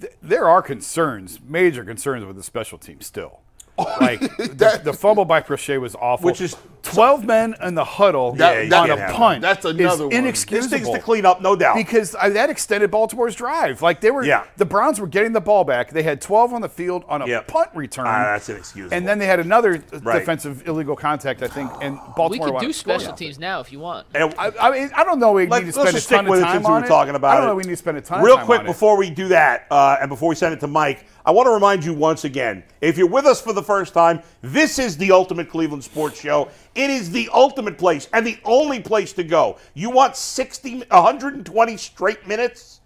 Th- 0.00 0.12
there 0.22 0.48
are 0.48 0.62
concerns, 0.62 1.40
major 1.46 1.84
concerns 1.84 2.24
with 2.24 2.36
the 2.36 2.42
special 2.42 2.78
team 2.78 3.00
still. 3.00 3.40
Like 4.00 4.20
the, 4.36 4.48
That- 4.54 4.84
the 4.84 4.92
fumble 4.92 5.24
by 5.24 5.40
Proche 5.40 5.80
was 5.80 5.94
awful. 5.94 6.26
Which 6.26 6.40
is- 6.40 6.56
twelve 6.82 7.26
men 7.26 7.54
in 7.62 7.74
the 7.74 7.84
huddle 7.84 8.34
Yeah, 8.38 8.60
on 8.62 8.70
can't 8.70 8.90
a 8.92 8.96
have 8.96 9.14
punt. 9.14 9.42
that. 9.42 9.60
That's 9.62 9.66
is 9.66 9.78
another 9.78 10.04
one. 10.04 10.10
this 10.10 10.18
inexcusable. 10.18 10.78
thing's 10.78 10.88
to 10.90 10.98
clean 10.98 11.26
up, 11.26 11.42
no 11.42 11.54
doubt. 11.54 11.76
because 11.76 12.14
uh, 12.18 12.30
that 12.30 12.48
extended 12.48 12.90
Baltimore's 12.90 13.34
drive. 13.34 13.82
Like 13.82 14.00
they 14.00 14.10
were, 14.10 14.24
Yeah. 14.24 14.44
the 14.56 14.64
Browns 14.64 14.98
were 14.98 15.06
getting 15.06 15.32
the 15.32 15.42
ball 15.42 15.62
back. 15.64 15.90
They 15.90 16.02
had 16.02 16.22
12 16.22 16.54
on 16.54 16.62
the 16.62 16.70
field 16.70 17.04
on 17.06 17.20
a 17.20 17.26
Yep. 17.26 17.48
punt 17.48 17.68
return. 17.74 18.06
Ah, 18.06 18.32
that's 18.32 18.48
inexcusable. 18.48 18.94
And 18.96 19.06
then 19.06 19.18
they 19.18 19.26
had 19.26 19.40
another 19.40 19.74
uh, 19.92 19.98
Right. 20.00 20.20
defensive 20.20 20.66
illegal 20.66 20.96
contact, 20.96 21.42
I 21.42 21.48
think, 21.48 21.70
and 21.82 21.94
We 21.96 22.00
Baltimore. 22.16 22.46
could 22.46 22.54
wound 22.54 22.66
do 22.66 22.72
special 22.72 23.12
teams 23.12 23.38
now 23.38 23.60
if 23.60 23.70
you 23.70 23.78
want. 23.78 24.06
And- 24.14 24.34
I, 24.38 24.50
I 24.58 24.70
mean, 24.70 24.90
I 24.94 25.04
don't 25.04 25.18
know. 25.20 25.32
We 25.32 25.46
Let, 25.48 25.64
need 25.64 25.72
to 25.74 25.78
spend 25.80 25.96
a 25.96 26.00
ton 26.00 26.24
of 26.24 26.30
with 26.30 26.40
it 26.40 26.44
time 26.44 26.54
since 26.56 26.66
we 26.66 26.72
on 26.72 26.84
it. 26.84 26.88
talking 26.88 27.14
about 27.14 27.32
I 27.32 27.34
don't 27.36 27.44
it. 27.44 27.48
know. 27.48 27.54
We 27.56 27.64
need 27.64 27.70
to 27.70 27.76
spend 27.76 27.98
a 27.98 28.00
ton 28.00 28.22
Real 28.24 28.38
quick 28.38 28.64
before 28.64 28.96
we 28.96 29.10
do 29.10 29.28
that, 29.28 29.66
uh, 29.70 29.98
and 30.00 30.08
before 30.08 30.30
we 30.30 30.34
send 30.34 30.54
it 30.54 30.60
to 30.60 30.66
Mike, 30.66 31.04
I 31.30 31.32
want 31.32 31.46
to 31.46 31.52
remind 31.52 31.84
you 31.84 31.94
once 31.94 32.24
again: 32.24 32.64
if 32.80 32.98
you're 32.98 33.06
with 33.06 33.24
us 33.24 33.40
for 33.40 33.52
the 33.52 33.62
first 33.62 33.94
time, 33.94 34.20
this 34.42 34.80
is 34.80 34.96
the 34.96 35.12
Ultimate 35.12 35.48
Cleveland 35.48 35.84
Sports 35.84 36.20
Show. 36.20 36.48
It 36.74 36.90
is 36.90 37.08
the 37.08 37.30
ultimate 37.32 37.78
place 37.78 38.08
and 38.12 38.26
the 38.26 38.36
only 38.44 38.80
place 38.80 39.12
to 39.12 39.22
go. 39.22 39.56
You 39.74 39.90
want 39.90 40.16
60, 40.16 40.86
120 40.90 41.76
straight 41.76 42.26
minutes 42.26 42.80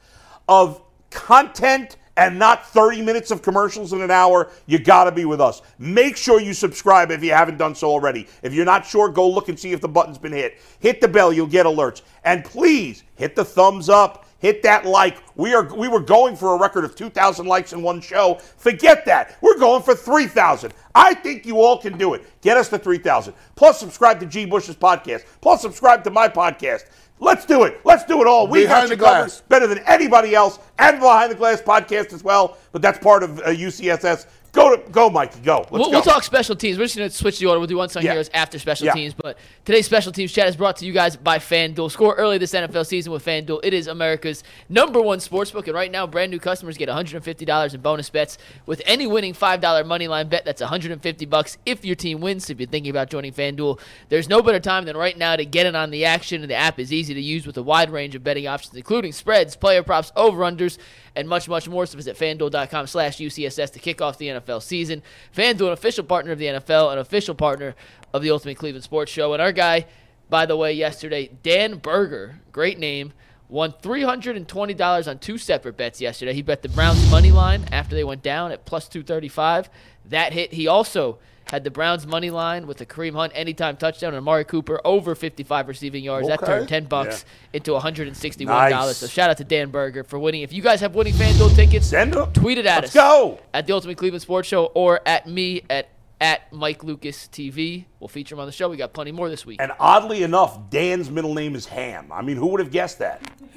of 0.47 0.83
content 1.09 1.97
and 2.19 2.39
not 2.39 2.67
30 2.69 3.01
minutes 3.01 3.31
of 3.31 3.41
commercials 3.41 3.95
in 3.95 4.03
an 4.03 4.11
hour, 4.11 4.51
you 4.67 4.79
got 4.79 5.05
to 5.05 5.13
be 5.13 5.25
with 5.25 5.41
us. 5.41 5.63
Make 5.79 6.17
sure 6.17 6.39
you 6.39 6.53
subscribe 6.53 7.11
if 7.11 7.25
you 7.25 7.33
haven't 7.33 7.57
done 7.57 7.75
so 7.75 7.89
already. 7.89 8.29
If 8.43 8.53
you're 8.53 8.67
not 8.67 8.85
sure, 8.87 9.09
go 9.09 9.27
look 9.27 9.49
and 9.49 9.59
see 9.59 9.73
if 9.73 9.81
the 9.81 9.89
button's 9.89 10.19
been 10.19 10.33
hit. 10.33 10.59
Hit 10.81 11.01
the 11.01 11.09
bell, 11.09 11.33
you'll 11.33 11.47
get 11.47 11.65
alerts. 11.65 12.03
And 12.25 12.45
please 12.45 13.05
hit 13.17 13.35
the 13.35 13.45
thumbs 13.45 13.89
up. 13.89 14.27
Hit 14.45 14.63
that 14.65 14.85
like. 14.85 15.23
We 15.37 15.55
are 15.55 15.75
we 15.75 15.89
were 15.89 16.01
going 16.01 16.37
for 16.37 16.55
a 16.55 16.61
record 16.61 16.85
of 16.85 16.95
2,000 16.95 17.47
likes 17.47 17.73
in 17.73 17.81
one 17.81 18.03
show. 18.03 18.35
Forget 18.59 19.07
that. 19.07 19.39
We're 19.41 19.59
going 19.59 19.83
for 19.83 19.95
3,000. 19.95 20.71
I 20.95 21.15
think 21.15 21.47
you 21.47 21.63
all 21.63 21.79
can 21.79 21.97
do 21.97 22.13
it. 22.13 22.25
Get 22.43 22.59
us 22.59 22.69
to 22.69 22.79
3,000. 22.79 23.33
Plus 23.57 23.81
subscribe 23.81 24.21
to 24.21 24.27
G 24.27 24.45
Bush's 24.45 24.77
podcast. 24.77 25.25
Plus 25.41 25.63
subscribe 25.63 26.05
to 26.05 26.11
my 26.11 26.29
podcast. 26.29 26.91
Let's 27.21 27.47
do 27.47 27.63
it. 27.63 27.81
Let's 27.85 28.05
do 28.05 28.21
it 28.21 28.27
all. 28.27 28.47
We 28.47 28.65
Behind 28.65 28.83
got 28.83 28.89
the 28.91 28.95
you 28.97 29.01
covered 29.03 29.19
glass. 29.29 29.41
better 29.49 29.67
than 29.67 29.79
anybody 29.87 30.35
else, 30.35 30.59
and 30.79 31.01
Behind 31.01 31.31
the 31.33 31.37
Glass 31.37 31.63
podcast 31.63 32.13
as 32.13 32.23
well. 32.23 32.59
But 32.71 32.83
that's 32.83 32.99
part 32.99 33.23
of 33.23 33.39
uh, 33.39 33.45
UCSS 33.45 34.27
Go 34.55 34.77
to 34.77 34.91
go, 34.91 35.11
Mikey. 35.11 35.41
Go. 35.41 35.59
Let's 35.59 35.71
We'll, 35.73 35.85
go. 35.87 35.91
we'll 35.91 36.03
talk 36.03 36.23
special 36.23 36.55
teams. 36.55 36.79
We're 36.79 36.85
just 36.85 36.97
going 36.97 37.11
to 37.11 37.15
switch 37.17 37.41
the 37.41 37.47
order. 37.47 37.59
We'll 37.59 37.67
do 37.67 37.81
unsung 37.81 38.05
Yeah. 38.05 38.13
heroes 38.13 38.31
after 38.33 38.57
special 38.61 38.87
Yeah. 38.87 38.93
teams. 38.93 39.13
But 39.13 39.37
today's 39.65 39.85
special 39.85 40.13
teams 40.13 40.33
chat 40.33 40.47
is 40.47 40.55
brought 40.55 40.77
to 40.77 40.87
you 40.87 40.93
guys 40.93 41.17
by 41.17 41.39
FanDuel. 41.39 41.91
Score 41.91 42.15
early 42.15 42.39
this 42.39 42.55
NFL 42.55 42.85
season 42.85 43.13
with 43.13 43.25
FanDuel. 43.27 43.61
It 43.65 43.75
is 43.75 43.89
America's 43.89 44.45
number 44.69 45.01
one 45.01 45.19
sportsbook. 45.19 45.65
And 45.67 45.75
right 45.75 45.91
now, 45.91 46.07
brand 46.07 46.31
new 46.31 46.39
customers 46.39 46.77
get 46.79 46.89
$150 46.89 47.75
in 47.75 47.81
bonus 47.81 48.11
bets 48.11 48.39
with 48.65 48.81
any 48.87 49.09
winning 49.09 49.35
$5 49.35 49.85
money 49.87 50.07
line 50.07 50.29
bet. 50.29 50.45
That's 50.45 50.61
150 50.63 51.27
bucks 51.27 51.59
if 51.67 51.85
your 51.85 51.97
team 51.97 52.21
wins. 52.21 52.47
So 52.47 52.53
if 52.53 52.61
you're 52.61 52.69
thinking 52.69 52.91
about 52.91 53.11
joining 53.11 53.33
FanDuel, 53.33 53.81
there's 54.09 54.29
no 54.29 54.41
better 54.41 54.61
time 54.61 54.85
than 54.85 54.97
right 54.97 55.19
now 55.19 55.35
to 55.35 55.45
get 55.45 55.67
in 55.67 55.75
on 55.75 55.91
the 55.91 56.05
action. 56.05 56.43
And 56.43 56.51
the 56.51 56.55
app 56.55 56.79
is 56.79 56.93
easy 56.93 57.13
to 57.13 57.21
use 57.21 57.45
with 57.45 57.57
a 57.57 57.63
wide 57.63 57.91
range 57.91 58.15
of 58.15 58.23
betting 58.23 58.47
options, 58.47 58.75
including 58.77 59.11
spreads, 59.11 59.57
player 59.57 59.83
props, 59.83 60.13
over-unders, 60.15 60.79
and 61.17 61.29
much, 61.29 61.49
much 61.49 61.69
more. 61.69 61.87
So 61.87 61.97
visit 61.97 62.17
FanDuel.com 62.17 62.87
slash 62.87 63.19
UCSS 63.19 63.73
to 63.73 63.79
kick 63.79 64.01
off 64.01 64.19
the 64.19 64.29
NFL 64.29 64.63
season. 64.63 65.03
FanDuel, 65.35 65.69
an 65.69 65.73
official 65.73 66.05
partner 66.05 66.33
of 66.33 66.39
the 66.39 66.47
NFL, 66.47 66.93
an 66.93 66.99
official 66.99 67.35
partner 67.35 67.75
of 68.13 68.23
the 68.23 68.31
Ultimate 68.31 68.57
Cleveland 68.57 68.85
Sports 68.85 69.13
Show. 69.13 69.33
And 69.33 69.43
our 69.43 69.53
guy, 69.53 69.87
by 70.29 70.47
the 70.47 70.57
way, 70.57 70.73
yesterday, 70.73 71.31
Dan 71.43 71.77
Berger, 71.79 72.41
great 72.53 72.79
name, 72.79 73.13
won 73.49 73.73
$320 73.73 75.09
on 75.09 75.19
two 75.19 75.39
separate 75.39 75.77
bets 75.77 76.01
yesterday. 76.01 76.33
He 76.33 76.43
bet 76.43 76.63
the 76.63 76.69
Browns 76.69 77.11
money 77.11 77.31
line 77.31 77.67
after 77.71 77.95
they 77.95 78.05
went 78.05 78.23
down 78.23 78.53
at 78.53 78.65
plus 78.65 78.89
235. 78.89 79.69
That 80.07 80.33
hit. 80.33 80.53
He 80.53 80.67
also 80.67 81.19
had 81.47 81.65
the 81.65 81.71
Browns 81.71 82.07
money 82.07 82.31
line 82.31 82.67
with 82.67 82.79
the 82.79 82.87
Kareem 82.87 83.15
Hunt 83.15 83.33
anytime 83.35 83.77
touchdown 83.77 84.09
and 84.09 84.19
Amari 84.19 84.45
Cooper 84.45 84.81
over 84.85 85.15
55 85.15 85.69
receiving 85.69 86.05
yards. 86.05 86.29
That 86.29 86.45
turned 86.45 86.69
10 86.69 86.85
bucks 86.87 87.25
into 87.53 87.73
$161. 87.73 88.47
Nice. 88.47 88.97
So 88.97 89.07
shout 89.07 89.31
out 89.31 89.37
to 89.39 89.45
Dan 89.45 89.71
Berger 89.71 90.05
for 90.05 90.19
winning. 90.19 90.43
If 90.43 90.53
you 90.53 90.63
guys 90.63 90.81
have 90.81 90.95
winning 90.95 91.15
FanDuel 91.15 91.55
tickets, 91.55 91.87
send 91.87 92.15
them. 92.15 92.33
tweet 92.33 92.59
it 92.59 92.67
at 92.67 92.83
Let's 92.83 92.89
us. 92.89 92.95
go. 92.95 93.41
At 93.53 93.67
the 93.67 93.73
Ultimate 93.73 93.99
Cleveland 93.99 94.23
Sports 94.23 94.49
Show 94.49 94.67
or 94.75 95.01
at 95.07 95.29
me 95.29 95.63
at 95.69 95.89
at 96.21 96.51
Mike 96.53 96.83
Lucas 96.85 97.29
TV. 97.31 97.85
We'll 98.01 98.09
feature 98.09 98.35
him 98.35 98.41
on 98.41 98.47
the 98.47 98.53
show. 98.53 98.71
We 98.71 98.77
got 98.77 98.93
plenty 98.93 99.13
more 99.13 99.29
this 99.29 99.45
week. 99.45 99.61
And 99.61 99.73
oddly 99.79 100.23
enough, 100.23 100.71
Dan's 100.71 101.11
middle 101.11 101.35
name 101.35 101.55
is 101.55 101.67
Ham. 101.67 102.11
I 102.11 102.23
mean, 102.23 102.37
who 102.37 102.47
would 102.47 102.61
have 102.61 102.71
guessed 102.71 103.01
that? 103.01 103.21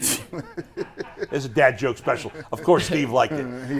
it's 1.31 1.45
a 1.45 1.49
dad 1.49 1.77
joke 1.77 1.97
special. 1.97 2.31
Of 2.51 2.63
course, 2.63 2.87
Steve 2.87 3.09
liked 3.11 3.33
it. 3.33 3.45
Uh, 3.45 3.79